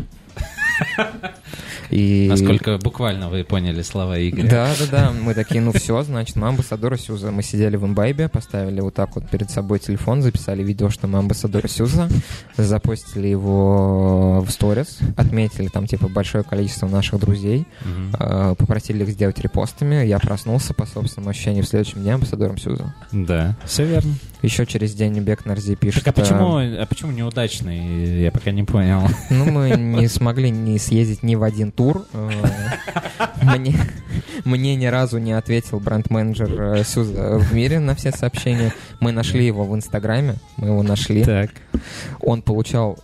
И... 1.93 2.27
Насколько 2.27 2.79
буквально 2.79 3.29
вы 3.29 3.43
поняли 3.43 3.83
слова 3.83 4.19
Игоря. 4.19 4.49
Да, 4.49 4.71
да, 4.79 4.85
да. 4.91 5.11
Мы 5.11 5.35
такие, 5.35 5.61
ну 5.61 5.71
все, 5.71 6.01
значит, 6.01 6.35
мы 6.35 6.47
амбассадоры 6.47 6.97
Сюза. 6.97 7.29
Мы 7.29 7.43
сидели 7.43 7.75
в 7.75 7.85
имбайбе, 7.85 8.29
поставили 8.29 8.81
вот 8.81 8.95
так 8.95 9.13
вот 9.13 9.29
перед 9.29 9.51
собой 9.51 9.77
телефон, 9.77 10.23
записали 10.23 10.63
видео, 10.63 10.89
что 10.89 11.07
мы 11.07 11.19
амбассадоры 11.19 11.69
Сюза, 11.69 12.09
запостили 12.57 13.27
его 13.27 14.41
в 14.41 14.49
сторис, 14.49 14.97
отметили 15.15 15.67
там, 15.67 15.85
типа, 15.85 16.07
большое 16.07 16.43
количество 16.43 16.87
наших 16.87 17.19
друзей, 17.19 17.67
э, 18.19 18.55
попросили 18.57 19.03
их 19.03 19.09
сделать 19.09 19.37
репостами. 19.39 20.03
Я 20.03 20.17
проснулся 20.17 20.73
по 20.73 20.87
собственному 20.87 21.29
ощущению 21.29 21.63
в 21.63 21.67
следующем 21.67 22.01
дне 22.01 22.15
амбассадором 22.15 22.57
Сюза. 22.57 22.95
Да, 23.11 23.55
все 23.65 23.85
верно. 23.85 24.15
Еще 24.43 24.65
через 24.65 24.93
день 24.93 25.17
Бек 25.21 25.45
Нарзи 25.45 25.75
пишет... 25.75 26.03
Так 26.03 26.17
а 26.17 26.19
э, 26.19 26.23
почему, 26.23 26.57
а 26.57 26.85
почему 26.85 27.11
неудачный? 27.11 28.21
Я 28.21 28.31
пока 28.31 28.51
не 28.51 28.63
понял. 28.63 29.07
Ну, 29.29 29.45
мы 29.45 29.69
не 29.71 30.07
смогли 30.07 30.51
не 30.51 30.77
съездить 30.77 31.23
ни 31.23 31.35
в 31.35 31.43
один 31.43 31.71
тур. 31.71 32.05
Э, 32.13 32.29
Мне, 33.41 33.75
мне 34.45 34.75
ни 34.75 34.85
разу 34.85 35.17
не 35.17 35.33
ответил 35.33 35.79
бренд-менеджер 35.79 36.61
э, 36.61 36.83
Сюза 36.83 37.37
в 37.39 37.53
мире 37.53 37.79
на 37.79 37.95
все 37.95 38.11
сообщения. 38.11 38.73
Мы 38.99 39.11
нашли 39.11 39.45
его 39.45 39.63
в 39.63 39.75
Инстаграме, 39.75 40.35
мы 40.57 40.67
его 40.67 40.83
нашли. 40.83 41.23
Так. 41.23 41.51
Он 42.19 42.41
получал 42.41 42.99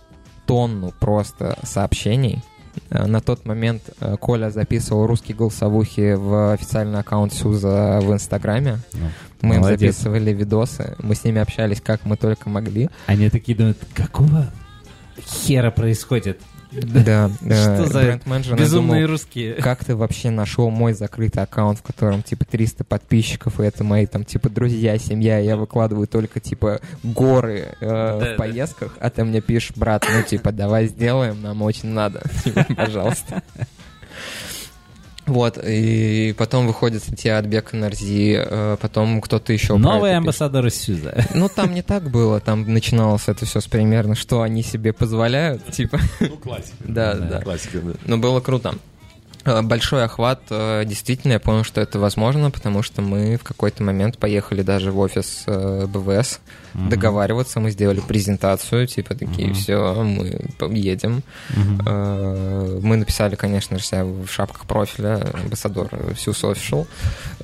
тонну 0.46 0.92
просто 0.98 1.58
сообщений. 1.62 2.42
Э, 2.90 3.06
На 3.06 3.20
тот 3.20 3.44
момент 3.46 3.82
э, 4.00 4.16
Коля 4.18 4.50
записывал 4.50 5.06
русские 5.06 5.36
голосовухи 5.36 6.14
в 6.14 6.52
официальный 6.52 6.98
аккаунт 7.00 7.32
Сюза 7.32 8.00
в 8.02 8.12
Инстаграме. 8.12 8.78
Ну, 8.92 9.00
Мы 9.48 9.54
им 9.56 9.60
молодец. 9.62 9.94
записывали 9.94 10.32
видосы, 10.32 10.96
мы 10.98 11.14
с 11.14 11.24
ними 11.24 11.40
общались 11.40 11.80
как 11.80 12.04
мы 12.04 12.16
только 12.16 12.48
могли. 12.48 12.90
Они 13.06 13.28
такие 13.30 13.56
думают, 13.56 13.78
какого 13.94 14.50
хера 15.20 15.70
происходит? 15.70 16.40
Да, 16.72 17.30
Что 17.40 17.86
за 17.86 18.00
бренд-менеджер 18.00 18.56
Безумные 18.56 19.04
русские. 19.06 19.54
как 19.54 19.84
ты 19.84 19.96
вообще 19.96 20.30
нашел 20.30 20.70
мой 20.70 20.92
закрытый 20.92 21.42
аккаунт, 21.42 21.78
в 21.78 21.82
котором, 21.82 22.22
типа, 22.22 22.44
300 22.44 22.84
подписчиков, 22.84 23.60
и 23.60 23.64
это 23.64 23.82
мои, 23.84 24.06
там, 24.06 24.24
типа, 24.24 24.48
друзья, 24.48 24.96
семья, 24.98 25.38
я 25.38 25.56
выкладываю 25.56 26.06
только, 26.06 26.40
типа, 26.40 26.80
горы 27.02 27.74
э, 27.80 27.86
Да, 27.88 28.34
в 28.34 28.36
поездках, 28.36 28.96
а 29.00 29.10
ты 29.10 29.24
мне 29.24 29.40
пишешь, 29.40 29.72
брат, 29.76 30.06
ну, 30.12 30.22
типа, 30.22 30.52
давай 30.52 30.86
сделаем, 30.86 31.42
нам 31.42 31.62
очень 31.62 31.88
надо, 31.88 32.22
Типа, 32.44 32.66
пожалуйста. 32.76 33.42
Вот, 35.30 35.58
и 35.64 36.34
потом 36.36 36.66
выходит 36.66 37.04
статья 37.04 37.38
от 37.38 37.46
Бека 37.46 37.76
Нарзи, 37.76 38.34
э, 38.44 38.76
потом 38.80 39.20
кто-то 39.20 39.52
еще... 39.52 39.76
Новые 39.76 40.16
амбассадоры 40.16 40.70
Сюза. 40.70 41.24
Ну, 41.34 41.48
там 41.48 41.72
не 41.72 41.82
так 41.82 42.10
было, 42.10 42.40
там 42.40 42.72
начиналось 42.74 43.28
это 43.28 43.46
все 43.46 43.60
с 43.60 43.68
примерно, 43.68 44.16
что 44.16 44.42
они 44.42 44.64
себе 44.64 44.92
позволяют, 44.92 45.64
типа, 45.70 46.00
Ну, 46.18 46.30
классика. 46.36 46.74
да, 46.80 47.14
Да. 47.14 47.26
да. 47.26 47.40
Классика, 47.42 47.78
да. 47.78 47.92
Но 48.06 48.18
было 48.18 48.40
круто. 48.40 48.74
Э, 49.50 49.62
Большой 49.62 50.04
охват, 50.04 50.40
э, 50.50 50.84
действительно, 50.86 51.32
я 51.32 51.40
понял, 51.40 51.64
что 51.64 51.80
это 51.80 51.98
возможно, 51.98 52.50
потому 52.50 52.82
что 52.82 53.02
мы 53.02 53.36
в 53.36 53.42
какой-то 53.42 53.82
момент 53.82 54.18
поехали 54.18 54.62
даже 54.62 54.90
в 54.92 54.98
офис 54.98 55.44
э, 55.46 55.86
БВС 55.86 56.40
Мгм. 56.72 56.88
договариваться, 56.88 57.58
мы 57.58 57.72
сделали 57.72 57.98
презентацию, 58.00 58.86
типа 58.86 59.14
такие, 59.14 59.48
Мгм. 59.48 59.54
все, 59.54 59.94
мы 60.04 60.76
едем. 60.76 61.22
Э, 61.86 62.78
Мы 62.82 62.96
написали, 62.96 63.34
конечно 63.34 63.78
же, 63.78 63.84
себя 63.84 64.04
в 64.04 64.26
шапках 64.28 64.66
профиля, 64.66 65.20
амбассадор 65.34 65.88
всю. 66.14 66.32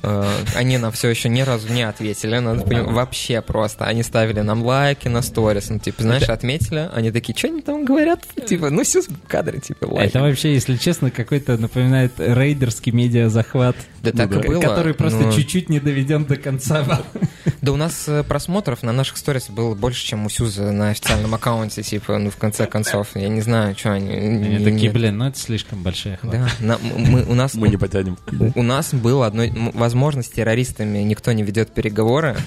Э, 0.03 0.25
Они 0.55 0.77
нам 0.77 0.91
все 0.91 1.09
еще 1.09 1.29
ни 1.29 1.41
разу 1.41 1.71
не 1.73 1.83
ответили, 1.83 2.37
надо 2.39 2.61
понимать, 2.61 2.87
вообще 2.93 3.41
просто. 3.41 3.85
Они 3.85 4.03
ставили 4.03 4.41
нам 4.41 4.63
лайки 4.65 5.07
на 5.09 5.21
сторис, 5.21 5.69
ну, 5.69 5.79
типа, 5.79 6.03
знаешь, 6.03 6.29
отметили, 6.29 6.89
они 6.93 7.11
такие, 7.11 7.37
что 7.37 7.47
они 7.47 7.61
там 7.61 7.83
говорят? 7.85 8.21
Типа, 8.47 8.69
ну, 8.69 8.83
все 8.83 9.01
кадры, 9.27 9.59
типа, 9.59 9.85
лайки. 9.85 10.09
Это 10.09 10.21
вообще, 10.21 10.53
если 10.53 10.77
честно, 10.77 11.11
какой-то 11.11 11.57
напоминает 11.57 11.96
рейдерский 12.17 12.91
медиазахват, 12.91 13.75
Да 14.03 14.11
так 14.11 14.29
да. 14.29 14.39
и 14.41 14.47
было. 14.47 14.61
который 14.61 14.93
просто 14.93 15.19
но- 15.23 15.31
чуть-чуть 15.31 15.69
не 15.69 15.79
доведен 15.79 16.25
до 16.25 16.35
конца. 16.37 16.85
Да 17.59 17.71
у 17.73 17.75
нас 17.75 18.07
э, 18.07 18.23
просмотров 18.23 18.83
на 18.83 18.91
наших 18.93 19.17
сторис 19.17 19.49
было 19.49 19.73
больше, 19.73 20.05
чем 20.05 20.25
у 20.25 20.29
Сюза 20.29 20.71
на 20.71 20.91
официальном 20.91 21.33
аккаунте, 21.33 21.81
типа, 21.81 22.17
ну, 22.17 22.29
в 22.29 22.37
конце 22.37 22.65
концов. 22.67 23.09
Я 23.15 23.27
не 23.29 23.41
знаю, 23.41 23.75
что 23.75 23.91
они... 23.93 24.09
Они 24.13 24.63
такие, 24.63 24.91
блин, 24.91 25.17
ну 25.17 25.25
это 25.27 25.39
слишком 25.39 25.81
большой 25.81 26.13
охват. 26.13 26.31
Да, 26.33 26.49
на- 26.59 26.77
мы, 26.77 27.23
у 27.25 27.33
нас... 27.33 27.53
Мы 27.55 27.69
не 27.69 27.77
потянем. 27.77 28.17
У 28.55 28.61
нас 28.63 28.93
было 28.93 29.25
одно... 29.25 29.43
Возможно, 29.73 30.21
с 30.21 30.29
террористами 30.29 30.99
никто 30.99 31.31
не 31.33 31.43
ведет 31.43 31.73
переговоры, 31.73 32.37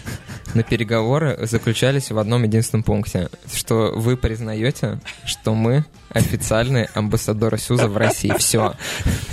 но 0.55 0.63
переговоры 0.63 1.37
заключались 1.47 2.11
в 2.11 2.19
одном 2.19 2.45
единственном 2.45 2.85
пункте, 2.85 3.29
что 3.53 3.93
вы 3.97 4.17
признаете, 4.17 5.01
что 5.27 5.55
мы 5.55 5.85
официальные 6.11 6.89
амбассадоры 6.95 7.59
Сюза 7.59 7.89
в 7.89 7.97
России. 7.97 8.33
Все. 8.39 8.75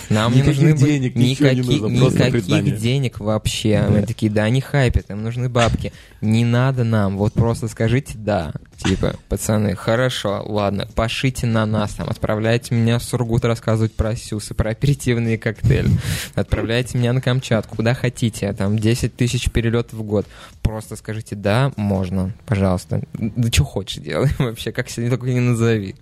Нам 0.10 0.34
не 0.34 0.42
Никаких 0.42 0.62
нужны 0.62 0.78
денег, 0.78 1.16
не 1.16 1.32
никаких, 1.32 1.66
нужно, 1.66 2.62
денег 2.62 3.20
вообще. 3.20 3.86
Мы 3.90 4.04
такие, 4.04 4.32
да, 4.32 4.44
они 4.44 4.62
хайпят, 4.62 5.10
им 5.10 5.24
нужны 5.24 5.50
бабки. 5.50 5.92
Не 6.22 6.46
надо 6.46 6.84
нам, 6.84 7.18
вот 7.18 7.34
просто 7.34 7.68
скажите 7.68 8.14
да. 8.16 8.54
Типа, 8.78 9.16
пацаны, 9.28 9.76
хорошо, 9.76 10.44
ладно, 10.46 10.88
пошите 10.94 11.48
на 11.48 11.66
нас, 11.66 11.96
там, 11.96 12.10
отправляйте 12.10 12.76
меня 12.76 13.00
в 13.00 13.04
Сургут 13.04 13.44
рассказывать 13.44 13.94
про 13.94 14.16
сюсы, 14.16 14.54
про 14.54 14.70
аперитивные 14.70 15.40
коктейли, 15.40 15.90
отправляйте 16.36 16.98
меня 16.98 17.14
на 17.14 17.22
Камчатку, 17.22 17.78
куда 17.78 17.96
хотите, 17.96 18.54
там, 18.54 18.78
10 18.78 19.16
тысяч 19.16 19.50
перелетов 19.50 19.94
в 19.94 20.04
год. 20.04 20.28
Просто 20.62 20.96
скажите 20.96 21.36
да, 21.36 21.72
можно, 21.76 22.34
пожалуйста. 22.46 23.02
Да 23.14 23.50
что 23.52 23.64
хочешь 23.64 24.04
делай 24.04 24.30
вообще, 24.38 24.72
как 24.72 24.90
себе 24.90 25.10
только 25.10 25.28
не 25.28 25.40
назови. 25.40 25.96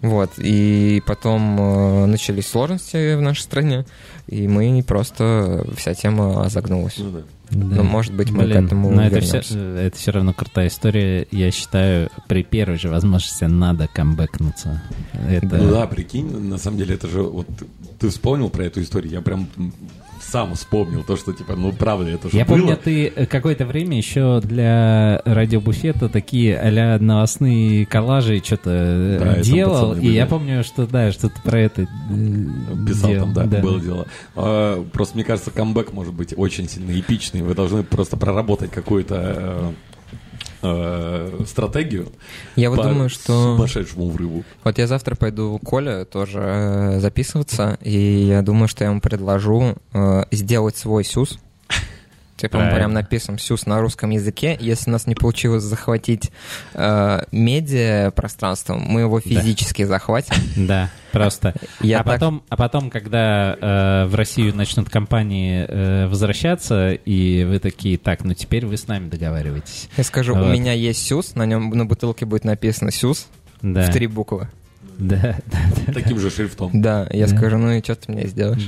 Вот, 0.00 0.32
и 0.38 1.02
потом 1.06 1.60
э, 1.60 2.06
начались 2.06 2.48
сложности 2.48 3.14
в 3.14 3.20
нашей 3.20 3.42
стране, 3.42 3.86
и 4.26 4.48
мы 4.48 4.82
просто, 4.82 5.64
вся 5.76 5.94
тема 5.94 6.48
загнулась. 6.48 6.98
Ну 6.98 7.10
да. 7.10 7.22
Да. 7.50 7.76
Ну, 7.76 7.82
может 7.84 8.12
быть, 8.12 8.30
мы 8.30 8.44
Блин, 8.44 8.64
к 8.64 8.66
этому 8.66 8.90
но 8.90 9.02
это 9.06 9.20
все, 9.20 9.38
это 9.38 9.96
все 9.96 10.10
равно 10.10 10.32
крутая 10.32 10.68
история. 10.68 11.26
Я 11.30 11.50
считаю, 11.50 12.10
при 12.26 12.42
первой 12.42 12.76
же 12.76 12.88
возможности 12.88 13.44
надо 13.44 13.88
камбэкнуться. 13.92 14.82
Это... 15.28 15.56
Ну 15.56 15.70
да, 15.70 15.86
прикинь, 15.86 16.28
на 16.28 16.58
самом 16.58 16.78
деле 16.78 16.94
это 16.94 17.06
же 17.08 17.22
вот 17.22 17.46
ты- 18.00 18.08
вспомнил 18.08 18.50
про 18.50 18.64
эту 18.64 18.82
историю, 18.82 19.12
я 19.12 19.20
прям 19.20 19.48
сам 20.36 20.54
вспомнил 20.54 21.02
то, 21.02 21.16
что 21.16 21.32
типа, 21.32 21.56
ну 21.56 21.72
правда, 21.72 22.10
это 22.10 22.28
же 22.30 22.36
Я 22.36 22.44
было. 22.44 22.58
помню, 22.58 22.76
ты 22.76 23.06
э, 23.06 23.24
какое-то 23.24 23.64
время 23.64 23.96
еще 23.96 24.42
для 24.44 25.22
радиобуфета 25.24 26.10
такие 26.10 26.58
а 26.58 26.98
новостные 26.98 27.86
коллажи 27.86 28.42
что-то 28.44 29.18
Да, 29.18 29.30
и 29.32 29.34
там 29.36 29.42
делал. 29.42 29.94
И 29.94 30.08
я 30.08 30.26
помню, 30.26 30.62
что 30.62 30.86
да, 30.86 31.10
что 31.10 31.30
ты 31.30 31.40
про 31.42 31.58
это 31.60 31.82
э, 31.82 31.86
Писал 32.86 33.10
делал. 33.12 33.32
там, 33.32 33.48
да, 33.48 33.60
было 33.60 33.80
дело. 33.80 34.06
А, 34.34 34.84
просто 34.92 35.14
мне 35.14 35.24
кажется, 35.24 35.50
камбэк 35.50 35.94
может 35.94 36.12
быть 36.12 36.34
очень 36.36 36.68
сильно 36.68 36.92
эпичный. 37.00 37.40
Вы 37.40 37.54
должны 37.54 37.82
просто 37.82 38.18
проработать 38.18 38.70
какую-то 38.70 39.72
э, 40.62 41.40
стратегию 41.46 42.08
Я 42.56 42.70
вот 42.70 42.82
думаю, 42.82 43.08
что... 43.08 43.54
сумасшедшему 43.56 44.10
врыву. 44.10 44.44
Вот 44.64 44.78
я 44.78 44.86
завтра 44.86 45.14
пойду 45.14 45.58
к 45.58 45.62
Коле 45.66 46.04
тоже 46.04 46.40
э, 46.40 47.00
записываться, 47.00 47.78
и 47.80 47.98
я 47.98 48.42
думаю, 48.42 48.68
что 48.68 48.84
я 48.84 48.90
ему 48.90 49.00
предложу 49.00 49.76
э, 49.92 50.24
сделать 50.30 50.76
свой 50.76 51.04
СЮС. 51.04 51.38
Типа 52.36 52.58
мы 52.58 52.64
Правильно. 52.64 52.76
прям 52.78 52.92
напишем 52.92 53.38
СЮС 53.38 53.64
на 53.64 53.80
русском 53.80 54.10
языке. 54.10 54.56
Если 54.60 54.90
у 54.90 54.92
нас 54.92 55.06
не 55.06 55.14
получилось 55.14 55.62
захватить 55.62 56.30
э, 56.74 57.22
медиа 57.32 58.10
пространство, 58.10 58.74
мы 58.74 59.00
его 59.00 59.20
физически 59.20 59.84
захватим. 59.84 60.34
Да, 60.66 60.90
просто. 61.12 61.54
Я 61.80 62.00
а, 62.00 62.04
так- 62.04 62.14
потом, 62.14 62.42
а 62.48 62.56
потом, 62.56 62.90
когда 62.90 63.56
э, 63.58 64.06
в 64.06 64.14
Россию 64.14 64.54
начнут 64.54 64.90
компании 64.90 65.64
э, 65.66 66.06
возвращаться, 66.08 66.92
и 66.92 67.44
вы 67.44 67.58
такие, 67.58 67.96
так, 67.98 68.24
ну 68.24 68.34
теперь 68.34 68.66
вы 68.66 68.76
с 68.76 68.86
нами 68.86 69.08
договариваетесь. 69.08 69.88
Я 69.96 70.04
скажу, 70.04 70.34
Вот. 70.34 70.44
у 70.44 70.48
меня 70.48 70.72
есть 70.72 71.06
СЮС, 71.06 71.34
на 71.36 71.46
нем 71.46 71.70
на 71.70 71.86
бутылке 71.86 72.26
будет 72.26 72.44
написано 72.44 72.90
СЮС 72.90 73.28
Да, 73.62 73.82
в 73.82 73.92
три 73.92 74.06
буквы. 74.06 74.48
Да, 74.98 75.36
да, 75.46 75.92
Таким 75.92 76.18
же 76.18 76.30
шрифтом. 76.30 76.70
Да, 76.80 77.06
я 77.10 77.28
скажу, 77.28 77.58
ну 77.58 77.70
и 77.72 77.82
что 77.82 77.94
ты 77.96 78.12
мне 78.12 78.26
сделаешь? 78.26 78.64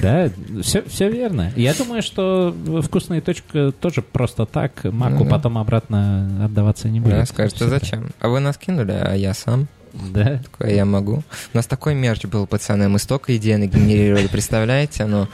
да. 0.00 0.30
Все, 0.62 0.82
все 0.82 1.10
верно. 1.10 1.52
Я 1.56 1.74
думаю, 1.74 2.02
что 2.02 2.54
вкусная 2.84 3.20
точка 3.20 3.72
тоже 3.72 4.02
просто 4.02 4.46
так 4.46 4.84
маку 4.84 5.24
Ну 5.24 5.30
потом 5.30 5.58
обратно 5.58 6.44
отдаваться 6.44 6.88
не 6.88 7.00
будет. 7.00 7.14
Да, 7.14 7.26
скажет, 7.26 7.60
а 7.62 7.68
зачем? 7.68 8.10
А 8.20 8.28
вы 8.28 8.40
нас 8.40 8.56
кинули, 8.56 8.92
а 8.92 9.14
я 9.14 9.34
сам. 9.34 9.68
Да. 9.92 10.40
Такое 10.44 10.72
я 10.72 10.84
могу. 10.84 11.24
У 11.52 11.56
нас 11.56 11.66
такой 11.66 11.96
мерч 11.96 12.24
был, 12.26 12.46
пацаны, 12.46 12.88
мы 12.88 13.00
столько 13.00 13.36
идей 13.36 13.56
нагенерировали, 13.56 14.28
представляете? 14.28 15.04
Ну, 15.06 15.26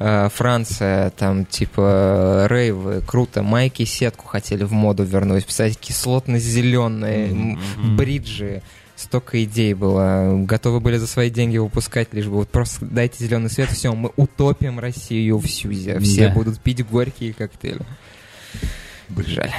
э, 0.00 0.28
Франция, 0.34 1.08
там, 1.16 1.46
типа, 1.46 2.46
рейвы, 2.50 3.00
круто, 3.06 3.42
майки 3.42 3.84
сетку 3.86 4.26
хотели 4.26 4.64
в 4.64 4.72
моду 4.72 5.02
вернуть, 5.04 5.44
представляете, 5.44 5.78
кислотно-зеленые, 5.80 7.28
Мгм. 7.32 7.96
бриджи, 7.96 8.62
столько 9.02 9.42
идей 9.44 9.74
было, 9.74 10.32
готовы 10.44 10.80
были 10.80 10.96
за 10.96 11.06
свои 11.06 11.30
деньги 11.30 11.58
выпускать, 11.58 12.12
лишь 12.12 12.26
бы 12.26 12.36
вот 12.36 12.48
просто 12.48 12.84
дайте 12.86 13.22
зеленый 13.24 13.50
свет, 13.50 13.68
все, 13.70 13.92
мы 13.94 14.10
утопим 14.16 14.78
Россию 14.78 15.38
в 15.38 15.46
Сюзе, 15.46 15.98
все 16.00 16.28
Да. 16.28 16.34
будут 16.34 16.60
пить 16.60 16.86
горькие 16.86 17.32
коктейли. 17.34 17.80
Жаль. 19.26 19.50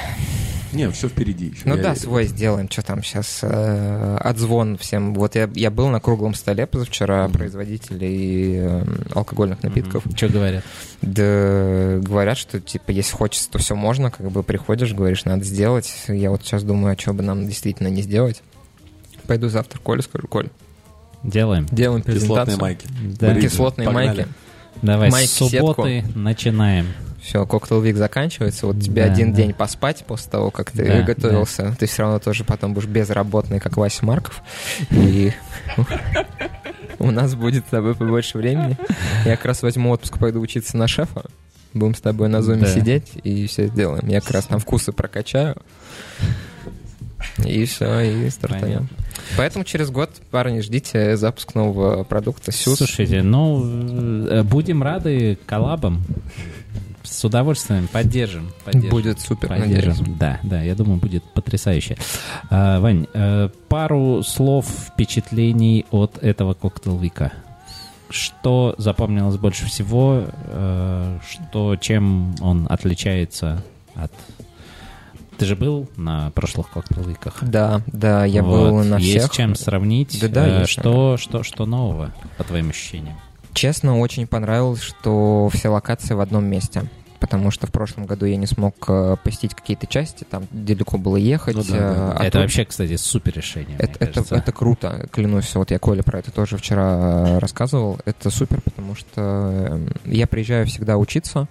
Не, 0.72 0.90
все 0.90 1.08
впереди 1.08 1.46
еще. 1.46 1.60
Ну 1.66 1.76
Я 1.76 1.82
да, 1.82 1.88
верю. 1.90 2.00
свой 2.00 2.24
сделаем. 2.24 2.68
Что 2.68 2.82
там 2.82 3.04
сейчас? 3.04 3.40
отзвон 3.44 4.76
всем. 4.76 5.14
Вот 5.14 5.36
я, 5.36 5.48
я 5.54 5.70
был 5.70 5.86
на 5.88 6.00
круглом 6.00 6.34
столе 6.34 6.66
позавчера 6.66 7.28
производителей 7.28 8.56
э, 8.56 8.84
алкогольных 9.14 9.62
напитков. 9.62 10.02
Что 10.16 10.28
говорят? 10.28 10.64
Да 11.00 11.98
говорят, 12.02 12.36
что 12.36 12.60
типа 12.60 12.90
если 12.90 13.12
хочется, 13.14 13.48
то 13.50 13.58
все 13.58 13.76
можно. 13.76 14.10
Как 14.10 14.28
бы 14.32 14.42
приходишь, 14.42 14.92
говоришь, 14.92 15.24
надо 15.24 15.44
сделать. 15.44 15.92
Я 16.08 16.30
вот 16.30 16.42
сейчас 16.42 16.64
думаю, 16.64 16.96
а 16.96 17.00
что 17.00 17.12
бы 17.12 17.22
нам 17.22 17.46
действительно 17.46 17.86
не 17.86 18.02
сделать. 18.02 18.42
Пойду 19.26 19.48
завтра 19.48 19.78
Коле 19.80 20.02
скажу, 20.02 20.26
Коль, 20.28 20.48
Делаем. 21.22 21.66
делаем 21.70 22.02
Кислотные 22.02 22.56
презентацию. 22.56 22.58
майки. 22.60 22.86
Да. 23.20 23.34
Кислотные 23.40 23.86
Погнали. 23.86 24.06
майки. 24.08 24.26
Давай, 24.82 25.10
Майк, 25.10 25.28
с 25.30 25.32
субботы 25.34 26.04
начинаем. 26.14 26.86
Все, 27.22 27.46
коктейл 27.46 27.80
вик 27.80 27.96
заканчивается. 27.96 28.66
Вот 28.66 28.78
тебе 28.82 29.06
Да, 29.06 29.12
один 29.12 29.30
да. 29.32 29.38
день 29.38 29.54
поспать 29.54 30.04
после 30.06 30.30
того, 30.30 30.50
как 30.50 30.72
ты 30.72 30.84
Да, 30.86 31.00
готовился. 31.02 31.74
Ты 31.78 31.86
все 31.86 32.02
равно 32.02 32.18
тоже 32.18 32.44
потом 32.44 32.74
будешь 32.74 32.86
безработный, 32.88 33.60
как 33.60 33.78
Вася 33.78 34.04
Марков. 34.04 34.42
И 34.90 35.32
у 36.98 37.10
нас 37.10 37.34
будет 37.34 37.64
с 37.66 37.70
тобой 37.70 37.94
побольше 37.94 38.36
времени. 38.36 38.76
Я 39.24 39.36
как 39.36 39.46
раз 39.46 39.62
возьму 39.62 39.90
отпуск, 39.90 40.18
пойду 40.18 40.40
учиться 40.40 40.76
на 40.76 40.86
шефа. 40.86 41.24
Будем 41.72 41.94
с 41.94 42.00
тобой 42.02 42.28
на 42.28 42.42
зуме 42.42 42.62
Да. 42.62 42.66
сидеть 42.74 43.12
и 43.22 43.46
все 43.46 43.68
сделаем. 43.68 44.06
Я 44.06 44.20
как 44.20 44.30
раз 44.32 44.44
там 44.44 44.60
вкусы 44.60 44.92
прокачаю. 44.92 45.56
И 47.44 47.64
все, 47.64 48.00
и 48.00 48.28
стартанем. 48.28 48.88
Поэтому 49.36 49.64
через 49.64 49.90
год, 49.90 50.10
парни, 50.30 50.60
ждите 50.60 51.16
запуск 51.16 51.54
нового 51.54 52.04
продукта 52.04 52.52
Сюз. 52.52 52.78
Слушайте, 52.78 53.22
ну, 53.22 53.64
э, 54.28 54.42
будем 54.42 54.82
рады 54.82 55.38
коллабам. 55.46 56.02
С 57.02 57.22
удовольствием 57.24 57.86
поддержим. 57.86 58.50
поддержим. 58.64 58.90
Будет 58.90 59.20
супер, 59.20 59.48
Поддержим. 59.48 59.90
надеюсь. 59.90 60.18
Да, 60.18 60.40
да, 60.42 60.62
я 60.62 60.74
думаю, 60.74 60.98
будет 60.98 61.22
потрясающе. 61.34 61.96
А, 62.50 62.80
Вань, 62.80 63.06
э, 63.12 63.50
пару 63.68 64.22
слов, 64.22 64.66
впечатлений 64.66 65.84
от 65.90 66.16
этого 66.22 66.54
cocktail 66.54 66.99
week 66.99 67.21
а. 67.21 67.32
Что 68.08 68.74
запомнилось 68.78 69.36
больше 69.36 69.66
всего? 69.66 70.24
э, 70.46 71.18
Что, 71.28 71.76
чем 71.76 72.34
он 72.40 72.66
отличается 72.70 73.62
от... 73.94 74.12
Ты 75.38 75.46
же 75.46 75.56
был 75.56 75.88
на 75.96 76.30
прошлых 76.30 76.70
cocktail 76.70 77.04
week 77.04 77.21
ах? 77.21 77.38
Да, 77.42 77.82
да, 77.86 78.24
я 78.24 78.42
Вот. 78.42 78.70
был 78.70 78.84
на 78.84 78.96
Есть 78.98 79.18
всех. 79.26 79.30
чем 79.32 79.54
сравнить? 79.56 80.18
Да, 80.20 80.28
да, 80.28 80.46
Э, 80.48 80.60
есть, 80.60 80.70
что, 80.70 81.16
что, 81.16 81.42
что 81.42 81.66
нового, 81.66 82.12
по 82.38 82.44
твоим 82.44 82.70
ощущениям? 82.70 83.16
Честно, 83.52 83.98
очень 83.98 84.26
понравилось, 84.26 84.80
что 84.80 85.48
все 85.52 85.68
локации 85.68 86.14
в 86.14 86.20
одном 86.20 86.44
месте. 86.44 86.84
Потому 87.20 87.50
что 87.50 87.66
в 87.66 87.72
прошлом 87.72 88.04
году 88.04 88.26
я 88.26 88.36
не 88.36 88.44
смог 88.46 88.74
э, 88.86 89.16
посетить 89.24 89.54
какие-то 89.54 89.86
части, 89.86 90.24
там 90.28 90.46
далеко 90.50 90.98
было 90.98 91.16
ехать. 91.16 91.56
Ну 91.56 91.62
да, 91.64 91.70
да. 91.70 91.78
э, 91.78 92.12
а 92.18 92.22
это 92.24 92.32
тут- 92.32 92.42
вообще, 92.42 92.64
кстати, 92.66 92.96
супер 92.96 93.32
решение. 93.34 93.76
это, 93.78 94.04
это, 94.04 94.34
это 94.34 94.52
круто, 94.52 95.08
клянусь. 95.10 95.54
Вот 95.54 95.70
я 95.70 95.78
Коле 95.78 96.02
про 96.02 96.18
это 96.18 96.30
тоже 96.30 96.58
вчера 96.58 97.40
рассказывал. 97.40 97.98
Это 98.04 98.28
супер, 98.30 98.60
потому 98.60 98.94
что 98.94 99.80
я 100.04 100.26
приезжаю 100.26 100.66
всегда 100.66 100.98
учиться. 100.98 101.48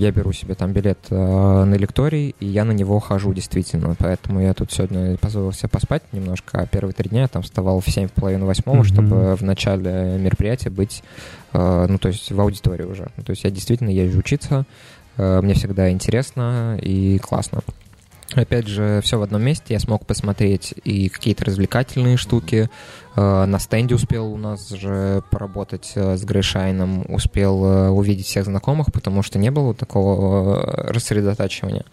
Я 0.00 0.12
беру 0.12 0.32
себе 0.32 0.54
там 0.54 0.72
билет 0.72 0.98
э, 1.10 1.14
на 1.14 1.74
лекторий, 1.74 2.34
и 2.40 2.46
я 2.46 2.64
на 2.64 2.72
него 2.72 2.98
хожу 3.00 3.34
действительно. 3.34 3.94
Поэтому 3.98 4.40
я 4.40 4.54
тут 4.54 4.72
сегодня 4.72 5.18
позволил 5.18 5.52
себе 5.52 5.68
поспать 5.68 6.02
немножко. 6.12 6.62
А 6.62 6.66
первые 6.66 6.94
три 6.94 7.10
дня 7.10 7.20
я 7.22 7.28
там 7.28 7.42
вставал 7.42 7.80
в 7.80 7.86
семь 7.90 8.08
половиной 8.08 8.46
восьмого, 8.46 8.76
Мгм. 8.78 8.84
чтобы 8.84 9.36
в 9.36 9.42
начале 9.42 10.16
мероприятия 10.18 10.70
быть, 10.70 11.02
э, 11.52 11.86
ну, 11.86 11.98
то 11.98 12.08
есть 12.08 12.32
в 12.32 12.40
аудитории 12.40 12.84
уже. 12.84 13.10
Ну, 13.18 13.24
То 13.24 13.32
есть 13.32 13.44
я 13.44 13.50
действительно 13.50 13.90
езжу 13.90 14.20
учиться. 14.20 14.64
Э, 15.18 15.42
Мне 15.42 15.52
всегда 15.52 15.90
интересно 15.90 16.78
и 16.80 17.18
классно. 17.18 17.60
Опять 18.34 18.68
же, 18.68 19.00
все 19.02 19.18
в 19.18 19.22
одном 19.22 19.42
месте. 19.42 19.74
Я 19.74 19.80
смог 19.80 20.06
посмотреть 20.06 20.74
и 20.84 21.08
какие-то 21.08 21.46
развлекательные 21.46 22.16
штуки. 22.16 22.70
Э, 23.16 23.44
На 23.44 23.58
стенде 23.58 23.96
успел 23.96 24.32
у 24.32 24.36
нас 24.36 24.68
же 24.68 25.22
поработать 25.30 25.92
э, 25.96 26.16
с 26.16 26.22
Грейшайном, 26.22 27.04
успел 27.08 27.64
э, 27.64 27.88
увидеть 27.88 28.26
всех 28.26 28.44
знакомых, 28.44 28.92
потому 28.92 29.22
что 29.22 29.38
не 29.38 29.50
было 29.50 29.74
такого 29.74 30.64
рассредотачивания. 30.88 31.84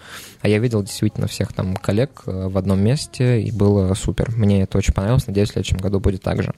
А 0.42 0.48
я 0.48 0.60
видел 0.60 0.84
действительно 0.84 1.28
всех 1.28 1.54
там 1.54 1.76
коллег 1.76 2.22
в 2.26 2.56
одном 2.56 2.82
месте, 2.82 3.42
и 3.42 3.52
было 3.52 3.96
супер. 3.96 4.32
Мне 4.36 4.62
это 4.62 4.78
очень 4.78 4.94
понравилось. 4.94 5.26
Надеюсь, 5.26 5.50
в 5.50 5.54
следующем 5.54 5.78
году 5.78 6.00
будет 6.00 6.22
так 6.22 6.44
же. 6.44 6.54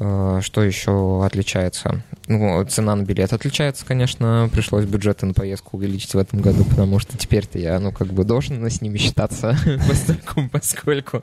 Э, 0.00 0.40
Что 0.42 0.62
еще 0.62 1.24
отличается? 1.24 2.02
Ну, 2.26 2.62
цена 2.64 2.94
на 2.94 3.02
билет 3.02 3.32
отличается, 3.32 3.84
конечно. 3.86 4.48
Пришлось 4.52 4.84
бюджеты 4.84 5.26
на 5.26 5.34
поездку 5.34 5.76
увеличить 5.76 6.14
в 6.14 6.18
этом 6.18 6.40
году, 6.40 6.64
потому 6.64 6.98
что 6.98 7.16
теперь-то 7.16 7.58
я, 7.58 7.78
ну, 7.80 7.90
как 7.92 8.08
бы 8.08 8.24
должен 8.24 8.64
с 8.64 8.80
ними 8.80 8.98
считаться, 8.98 9.56
постольку, 9.88 10.48
поскольку. 10.52 11.22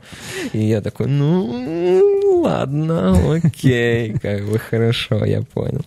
И 0.53 0.63
я 0.63 0.81
такой, 0.81 1.07
ну, 1.07 2.41
ладно, 2.43 3.35
окей, 3.35 4.17
как 4.19 4.45
бы 4.45 4.59
хорошо, 4.59 5.23
я 5.25 5.41
понял. 5.41 5.85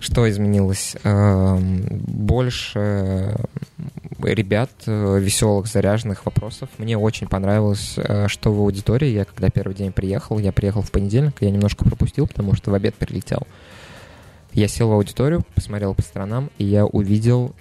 Что 0.00 0.28
изменилось? 0.28 0.96
Эм, 1.04 1.82
больше 1.90 3.36
ребят, 4.24 4.70
э, 4.86 5.18
веселых, 5.20 5.66
заряженных 5.66 6.24
вопросов. 6.24 6.68
Мне 6.78 6.96
очень 6.96 7.28
понравилось, 7.28 7.94
э, 7.96 8.28
что 8.28 8.52
в 8.52 8.60
аудитории. 8.60 9.08
Я 9.08 9.24
когда 9.24 9.50
первый 9.50 9.74
день 9.74 9.92
приехал, 9.92 10.38
я 10.38 10.52
приехал 10.52 10.82
в 10.82 10.90
понедельник, 10.90 11.36
я 11.40 11.50
немножко 11.50 11.84
пропустил, 11.84 12.26
потому 12.26 12.54
что 12.54 12.70
в 12.70 12.74
обед 12.74 12.94
прилетел. 12.94 13.46
Я 14.52 14.68
сел 14.68 14.88
в 14.88 14.92
аудиторию, 14.92 15.42
посмотрел 15.54 15.94
по 15.94 16.02
сторонам, 16.02 16.50
и 16.58 16.64
я 16.64 16.84
увидел 16.84 17.54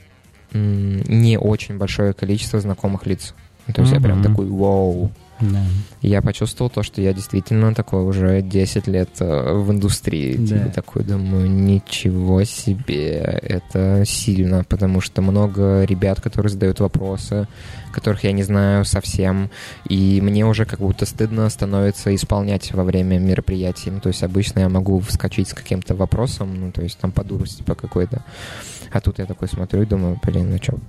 не 0.51 1.37
очень 1.37 1.77
большое 1.77 2.13
количество 2.13 2.59
знакомых 2.59 3.05
лиц. 3.05 3.35
То 3.67 3.81
есть 3.81 3.93
mm-hmm. 3.93 3.95
я 3.95 4.01
прям 4.01 4.23
такой, 4.23 4.47
вау, 4.47 5.11
да. 5.41 5.63
Я 6.01 6.21
почувствовал 6.21 6.69
то, 6.69 6.83
что 6.83 7.01
я 7.01 7.13
действительно 7.13 7.73
такой 7.73 8.03
уже 8.03 8.41
10 8.41 8.87
лет 8.87 9.09
э, 9.19 9.53
в 9.53 9.71
индустрии. 9.71 10.35
Да. 10.37 10.59
Типа 10.59 10.69
такой 10.69 11.03
думаю, 11.03 11.49
ничего 11.49 12.43
себе, 12.43 13.39
это 13.41 14.03
сильно, 14.05 14.63
потому 14.63 15.01
что 15.01 15.21
много 15.21 15.83
ребят, 15.83 16.21
которые 16.21 16.49
задают 16.51 16.79
вопросы, 16.79 17.47
которых 17.91 18.23
я 18.23 18.31
не 18.31 18.43
знаю 18.43 18.85
совсем, 18.85 19.49
и 19.87 20.19
мне 20.21 20.45
уже 20.45 20.65
как 20.65 20.79
будто 20.79 21.05
стыдно 21.05 21.49
становится 21.49 22.13
исполнять 22.13 22.73
во 22.73 22.83
время 22.83 23.17
мероприятий. 23.19 23.91
Ну, 23.91 23.99
то 23.99 24.09
есть 24.09 24.23
обычно 24.23 24.59
я 24.59 24.69
могу 24.69 24.99
вскочить 24.99 25.49
с 25.49 25.53
каким-то 25.53 25.95
вопросом, 25.95 26.59
ну, 26.59 26.71
то 26.71 26.81
есть 26.81 26.97
там 26.99 27.11
по 27.11 27.23
дурости 27.23 27.63
по 27.63 27.75
какой-то. 27.75 28.23
А 28.91 29.01
тут 29.01 29.19
я 29.19 29.25
такой 29.25 29.47
смотрю 29.47 29.83
и 29.83 29.85
думаю, 29.85 30.19
блин, 30.23 30.49
ну 30.51 30.57
что, 30.61 30.79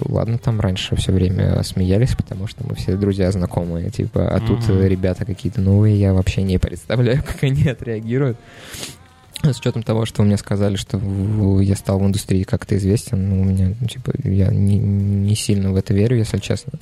ладно, 0.00 0.38
там 0.38 0.60
раньше 0.60 0.96
все 0.96 1.12
время 1.12 1.62
смеялись, 1.62 2.14
потому 2.14 2.46
что 2.46 2.64
мы 2.66 2.74
все 2.74 2.96
друзья 2.96 3.30
знакомые, 3.30 3.90
типа, 3.90 4.28
а 4.28 4.38
mm-hmm. 4.38 4.46
тут 4.46 4.68
ребята 4.68 5.24
какие-то 5.24 5.60
новые, 5.60 5.98
я 5.98 6.12
вообще 6.12 6.42
не 6.42 6.58
представляю, 6.58 7.22
как 7.26 7.42
они 7.42 7.68
отреагируют. 7.68 8.38
С 9.42 9.58
учетом 9.58 9.82
того, 9.82 10.06
что 10.06 10.22
мне 10.22 10.38
сказали, 10.38 10.76
что 10.76 10.98
я 11.60 11.76
стал 11.76 11.98
в 11.98 12.06
индустрии 12.06 12.44
как-то 12.44 12.76
известен, 12.78 13.28
ну, 13.28 13.42
у 13.42 13.44
меня, 13.44 13.74
ну, 13.78 13.86
типа, 13.86 14.12
я 14.24 14.48
не, 14.48 14.78
не 14.78 15.34
сильно 15.34 15.70
в 15.70 15.76
это 15.76 15.92
верю, 15.92 16.16
если 16.16 16.38
честно. 16.38 16.78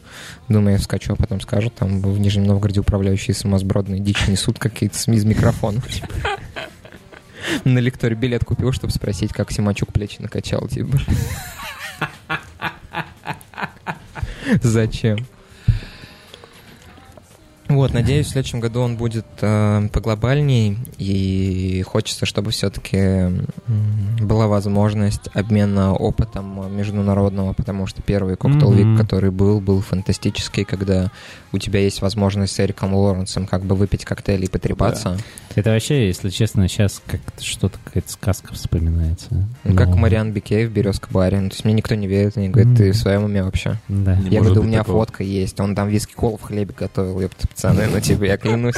Думаю, 0.48 0.74
я 0.74 0.78
вскочу, 0.78 1.14
а 1.14 1.16
потом 1.16 1.40
скажут, 1.40 1.74
там 1.74 2.01
в 2.01 2.20
Нижнем 2.20 2.44
Новгороде 2.44 2.80
управляющие 2.80 3.34
самосбродные 3.34 4.01
дичь 4.01 4.28
несут 4.28 4.60
какие-то 4.60 4.97
СМИ 4.97 5.16
из 5.16 5.24
микрофона. 5.24 5.80
Типа. 5.80 6.14
На 7.64 7.80
лекторе 7.80 8.14
билет 8.14 8.44
купил, 8.44 8.70
чтобы 8.70 8.93
спросить, 8.93 9.32
как 9.32 9.51
Симачук 9.51 9.93
плечи 9.93 10.20
накачал, 10.20 10.68
типа. 10.68 10.98
Зачем? 14.62 15.19
Вот, 17.74 17.93
надеюсь, 17.94 18.27
в 18.27 18.31
следующем 18.31 18.61
году 18.61 18.81
он 18.81 18.97
будет 18.97 19.27
э, 19.40 19.89
поглобальней, 19.93 20.78
и 20.99 21.82
хочется, 21.86 22.27
чтобы 22.27 22.51
все-таки 22.51 23.31
была 24.20 24.47
возможность 24.47 25.28
обмена 25.35 25.94
опытом 25.94 26.77
международного, 26.77 27.53
потому 27.53 27.86
что 27.86 28.03
первый 28.03 28.36
коктейл 28.36 28.73
вик, 28.73 28.86
mm-hmm. 28.86 28.99
который 28.99 29.31
был, 29.31 29.61
был 29.61 29.81
фантастический, 29.81 30.65
когда 30.65 31.11
у 31.53 31.59
тебя 31.59 31.81
есть 31.81 32.01
возможность 32.03 32.55
с 32.55 32.61
Эриком 32.61 32.94
Лоренсом 32.94 33.47
как 33.47 33.62
бы 33.62 33.74
выпить 33.74 34.05
коктейли 34.05 34.47
и 34.47 34.49
потрепаться. 34.49 35.11
Да. 35.11 35.16
Это 35.55 35.70
вообще, 35.70 36.07
если 36.07 36.31
честно, 36.31 36.66
сейчас 36.69 37.03
как 37.07 37.20
что-то 37.40 37.78
какая-то 37.85 38.11
сказка 38.11 38.55
вспоминается. 38.55 39.49
Ну, 39.65 39.77
как 39.77 39.94
Мариан 39.94 40.32
Бикей 40.32 40.66
в 40.66 40.73
Березка 40.73 41.09
баре. 41.11 41.40
Ну, 41.40 41.51
то 41.51 41.55
есть 41.55 41.65
мне 41.65 41.74
никто 41.74 41.94
не 41.94 42.07
верит, 42.07 42.36
они 42.36 42.49
говорят, 42.49 42.77
ты 42.77 42.93
в 42.93 42.97
своем 42.97 43.24
уме 43.24 43.43
вообще. 43.43 43.78
Да. 43.89 44.16
Не 44.16 44.31
я 44.31 44.40
говорю, 44.40 44.62
у 44.62 44.65
меня 44.65 44.78
такого. 44.78 45.01
фотка 45.01 45.23
есть, 45.23 45.61
он 45.61 45.74
там 45.74 45.89
виски 45.89 46.15
кол 46.15 46.39
в 46.39 46.43
хлебе 46.43 46.74
готовил, 46.77 47.20
ёпта, 47.20 47.47
пацаны, 47.62 47.86
ну 47.86 48.01
тебе, 48.01 48.28
я 48.28 48.36
клянусь. 48.36 48.74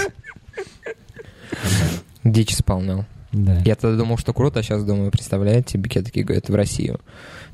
Дичь 2.22 2.52
исполнял. 2.52 3.04
Да. 3.32 3.60
Я 3.64 3.74
тогда 3.74 3.96
думал, 3.96 4.16
что 4.16 4.32
круто, 4.32 4.60
а 4.60 4.62
сейчас 4.62 4.84
думаю, 4.84 5.10
представляете, 5.10 5.76
Бике 5.76 6.02
такие 6.02 6.24
говорят, 6.24 6.48
в 6.48 6.54
Россию. 6.54 7.00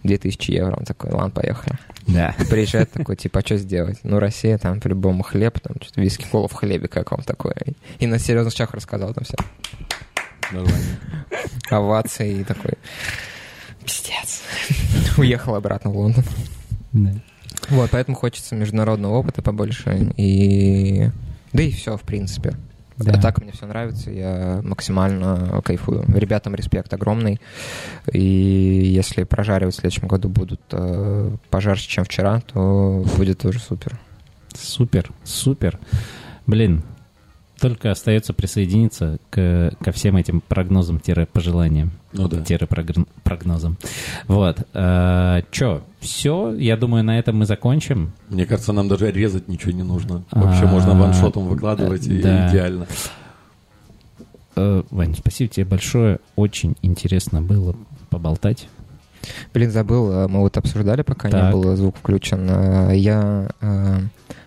2000 0.02 0.50
евро. 0.50 0.76
Он 0.76 0.84
такой, 0.84 1.10
ладно, 1.10 1.30
поехали. 1.30 1.78
Да. 2.06 2.34
Приезжает 2.50 2.90
такой, 2.90 3.16
типа, 3.16 3.40
а 3.40 3.42
что 3.42 3.56
сделать? 3.56 3.98
Ну, 4.02 4.18
Россия, 4.18 4.58
там, 4.58 4.80
по-любому 4.80 5.22
хлеб, 5.22 5.58
там, 5.60 5.76
что-то 5.80 6.00
виски 6.00 6.26
кола 6.30 6.48
в 6.48 6.52
хлебе 6.52 6.88
как 6.88 7.10
вам 7.12 7.22
такое. 7.22 7.56
И 7.98 8.06
на 8.06 8.18
серьезных 8.18 8.54
чах 8.54 8.74
рассказал 8.74 9.14
там 9.14 9.24
все. 9.24 9.36
Нормально. 10.52 10.98
Овации 11.70 12.40
и 12.40 12.44
такой, 12.44 12.72
пиздец. 13.84 14.42
Уехал 15.16 15.54
обратно 15.54 15.90
в 15.90 15.96
Лондон. 15.96 16.24
Да. 16.92 17.12
Вот, 17.68 17.90
поэтому 17.90 18.16
хочется 18.16 18.54
международного 18.54 19.14
опыта 19.14 19.42
побольше. 19.42 20.12
И... 20.16 21.10
Да 21.52 21.62
и 21.62 21.70
все, 21.70 21.96
в 21.96 22.02
принципе. 22.02 22.54
Да. 22.96 23.12
А 23.12 23.20
так 23.20 23.40
мне 23.40 23.52
все 23.52 23.66
нравится, 23.66 24.10
я 24.10 24.60
максимально 24.62 25.62
кайфую. 25.64 26.04
Ребятам 26.14 26.54
респект 26.54 26.92
огромный. 26.92 27.40
И 28.12 28.20
если 28.20 29.24
прожаривать 29.24 29.74
в 29.74 29.78
следующем 29.78 30.06
году 30.06 30.28
будут 30.28 30.60
э, 30.72 31.30
пожарче, 31.48 31.88
чем 31.88 32.04
вчера, 32.04 32.40
то 32.52 33.04
будет 33.16 33.38
тоже 33.38 33.58
супер. 33.58 33.98
Супер, 34.54 35.10
супер. 35.24 35.78
Блин, 36.46 36.82
только 37.60 37.90
остается 37.90 38.32
присоединиться 38.32 39.18
к, 39.28 39.72
ко 39.80 39.92
всем 39.92 40.16
этим 40.16 40.40
прогнозам-пожеланиям. 40.40 41.92
Ну 42.12 42.26
да. 42.26 42.42
Прогнозам. 43.22 43.76
Вот. 44.26 44.66
А, 44.72 45.42
чё, 45.50 45.82
все, 46.00 46.54
я 46.54 46.76
думаю, 46.76 47.04
на 47.04 47.18
этом 47.18 47.36
мы 47.36 47.46
закончим. 47.46 48.12
Мне 48.30 48.46
кажется, 48.46 48.72
нам 48.72 48.88
даже 48.88 49.12
резать 49.12 49.46
ничего 49.46 49.72
не 49.72 49.82
нужно. 49.82 50.24
Вообще 50.32 50.64
а, 50.64 50.68
можно 50.68 50.98
ваншотом 50.98 51.46
выкладывать, 51.46 52.06
и 52.06 52.22
да. 52.22 52.48
идеально. 52.48 52.86
А, 54.56 54.82
Вань, 54.90 55.14
спасибо 55.16 55.50
тебе 55.50 55.66
большое. 55.66 56.18
Очень 56.36 56.76
интересно 56.82 57.42
было 57.42 57.76
поболтать. 58.08 58.68
Блин, 59.52 59.70
забыл, 59.70 60.28
мы 60.28 60.40
вот 60.40 60.56
обсуждали, 60.56 61.02
пока 61.02 61.28
так. 61.28 61.44
не 61.44 61.52
был 61.52 61.76
звук 61.76 61.96
включен. 61.98 62.90
Я 62.92 63.50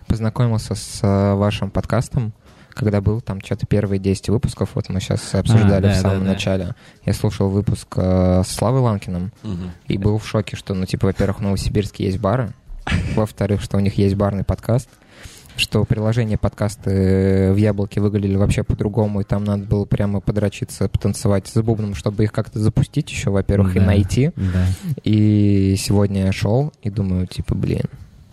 познакомился 0.08 0.74
с 0.74 1.00
вашим 1.36 1.70
подкастом 1.70 2.32
когда 2.74 3.00
был 3.00 3.20
там 3.20 3.40
что-то 3.40 3.66
первые 3.66 3.98
10 3.98 4.28
выпусков, 4.28 4.70
вот 4.74 4.88
мы 4.88 5.00
сейчас 5.00 5.34
обсуждали 5.34 5.86
а, 5.86 5.88
да, 5.88 5.92
в 5.92 5.96
самом 5.96 6.24
да, 6.24 6.32
начале. 6.32 6.64
Да. 6.66 6.74
Я 7.06 7.12
слушал 7.14 7.48
выпуск 7.48 7.88
э, 7.96 8.42
с 8.44 8.48
Славой 8.48 8.80
Ланкиным 8.80 9.32
угу. 9.42 9.70
и 9.88 9.96
был 9.96 10.18
в 10.18 10.26
шоке, 10.26 10.56
что, 10.56 10.74
ну, 10.74 10.84
типа, 10.84 11.06
во-первых, 11.06 11.38
в 11.38 11.42
Новосибирске 11.42 12.04
есть 12.04 12.18
бары, 12.18 12.52
во-вторых, 13.14 13.62
что 13.62 13.76
у 13.76 13.80
них 13.80 13.96
есть 13.96 14.16
барный 14.16 14.44
подкаст, 14.44 14.88
что 15.56 15.84
приложение 15.84 16.36
подкасты 16.36 17.52
в 17.52 17.56
Яблоке 17.56 18.00
выглядели 18.00 18.36
вообще 18.36 18.64
по-другому, 18.64 19.20
и 19.20 19.24
там 19.24 19.44
надо 19.44 19.64
было 19.64 19.84
прямо 19.84 20.20
подрочиться, 20.20 20.88
потанцевать 20.88 21.46
с 21.46 21.62
бубном, 21.62 21.94
чтобы 21.94 22.24
их 22.24 22.32
как-то 22.32 22.58
запустить 22.58 23.10
еще, 23.10 23.30
во-первых, 23.30 23.74
да, 23.74 23.82
и 23.82 23.86
найти. 23.86 24.30
Да. 24.36 24.66
И 25.04 25.76
сегодня 25.78 26.26
я 26.26 26.32
шел 26.32 26.72
и 26.82 26.90
думаю, 26.90 27.26
типа, 27.28 27.54
блин, 27.54 27.84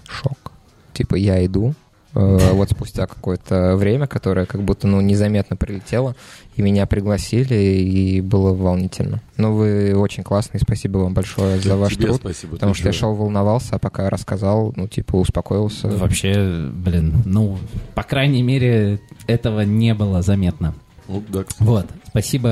шок. 0.07 0.51
Типа, 0.93 1.15
я 1.15 1.45
иду, 1.45 1.73
Э, 1.73 1.90
вот 2.13 2.69
спустя 2.69 3.07
какое-то 3.07 3.75
время, 3.75 4.07
которое 4.07 4.45
как 4.45 4.61
будто 4.63 4.87
ну, 4.87 5.01
незаметно 5.01 5.55
прилетело, 5.55 6.15
и 6.55 6.61
меня 6.61 6.85
пригласили, 6.85 7.55
и 7.55 8.21
было 8.21 8.53
волнительно. 8.53 9.21
Ну, 9.37 9.53
вы 9.53 9.95
очень 9.95 10.23
классный, 10.23 10.59
спасибо 10.59 10.99
вам 10.99 11.13
большое 11.13 11.59
за 11.59 11.77
ваш 11.77 11.95
Тебе 11.95 12.07
труд. 12.07 12.17
Спасибо, 12.17 12.53
потому 12.53 12.73
что 12.73 12.87
я 12.87 12.93
шел, 12.93 13.13
волновался, 13.13 13.75
а 13.75 13.79
пока 13.79 14.09
рассказал, 14.09 14.73
ну, 14.75 14.87
типа, 14.87 15.15
успокоился. 15.15 15.87
Вообще, 15.87 16.69
блин, 16.73 17.23
ну, 17.25 17.57
по 17.95 18.03
крайней 18.03 18.43
мере, 18.43 18.99
этого 19.27 19.61
не 19.61 19.93
было 19.93 20.21
заметно. 20.21 20.73
Ну, 21.11 21.21
да, 21.27 21.43
Вот, 21.59 21.87
спасибо. 22.07 22.47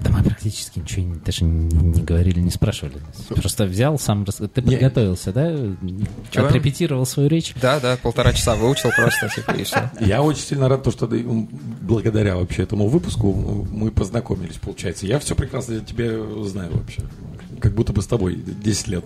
Да 0.00 0.10
мы 0.10 0.22
практически 0.22 0.78
ничего 0.78 1.16
даже 1.24 1.44
не 1.44 2.02
говорили, 2.02 2.38
не 2.38 2.50
спрашивали. 2.50 2.98
Просто 3.28 3.64
взял, 3.64 3.98
сам... 3.98 4.24
Рас... 4.24 4.36
Ты 4.36 4.62
подготовился, 4.62 5.32
да? 5.32 5.50
Чего? 6.30 6.46
Отрепетировал 6.46 7.04
свою 7.04 7.28
речь? 7.28 7.52
Да, 7.60 7.80
да, 7.80 7.96
полтора 7.96 8.32
часа 8.32 8.54
выучил 8.54 8.90
просто, 8.96 9.28
типа, 9.34 9.50
и 9.52 9.64
все. 9.64 9.90
Я 10.00 10.22
очень 10.22 10.42
сильно 10.42 10.68
рад, 10.68 10.86
что 10.92 11.10
благодаря 11.80 12.36
вообще 12.36 12.62
этому 12.62 12.86
выпуску 12.86 13.32
мы 13.32 13.90
познакомились, 13.90 14.56
получается. 14.56 15.06
Я 15.06 15.18
все 15.18 15.34
прекрасно 15.34 15.80
тебе 15.80 16.44
знаю 16.44 16.70
вообще. 16.72 17.02
Как 17.60 17.74
будто 17.74 17.92
бы 17.92 18.02
с 18.02 18.06
тобой 18.06 18.36
10 18.36 18.88
лет 18.88 19.04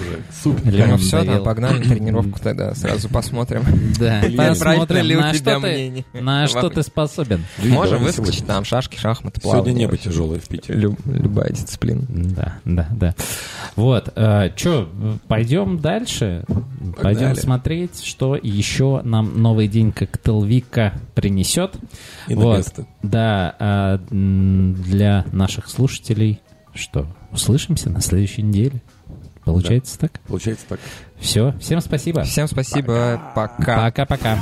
уже. 0.00 0.60
Или 0.64 0.82
ну 0.84 0.96
все, 0.96 1.24
да, 1.24 1.40
погнали 1.40 1.82
тренировку 1.82 2.38
тогда, 2.40 2.74
сразу 2.74 3.08
посмотрим. 3.12 3.62
Да, 3.98 4.22
посмотрим, 4.36 5.20
на 5.20 5.34
что, 5.34 5.60
ты, 5.60 6.04
на 6.14 6.46
что 6.48 6.70
ты 6.70 6.82
способен. 6.82 7.44
Можем 7.58 8.02
выскочить 8.02 8.46
там 8.46 8.64
шашки, 8.64 8.98
шахматы, 8.98 9.40
плавание. 9.40 9.64
Сегодня 9.64 9.80
небо 9.80 9.96
тяжелое 9.96 10.38
в 10.40 10.48
Питере. 10.48 10.94
Любая 11.06 11.50
дисциплина. 11.50 12.02
Да, 12.08 12.58
да, 12.64 12.88
да. 12.92 13.14
Вот, 13.76 14.12
э, 14.14 14.50
что, 14.56 14.88
пойдем 15.28 15.78
дальше? 15.78 16.44
Пойдем 17.00 17.34
смотреть, 17.36 18.02
что 18.02 18.36
еще 18.36 19.00
нам 19.04 19.40
новый 19.40 19.68
день 19.68 19.92
коктейльвика 19.92 20.94
принесет. 21.14 21.74
И 22.28 22.34
вот, 22.34 22.66
да, 23.02 23.54
а, 23.58 24.00
для 24.10 25.24
наших 25.32 25.68
слушателей 25.68 26.40
что, 26.78 27.06
услышимся 27.32 27.90
на 27.90 28.00
следующей 28.00 28.42
неделе. 28.42 28.80
Получается 29.52 29.98
да. 30.00 30.08
так? 30.08 30.20
Получается 30.22 30.66
так. 30.68 30.80
Все. 31.18 31.54
Всем 31.60 31.80
спасибо. 31.80 32.22
Всем 32.22 32.46
спасибо. 32.48 33.20
Пока. 33.34 33.90
Пока-пока. 33.90 34.38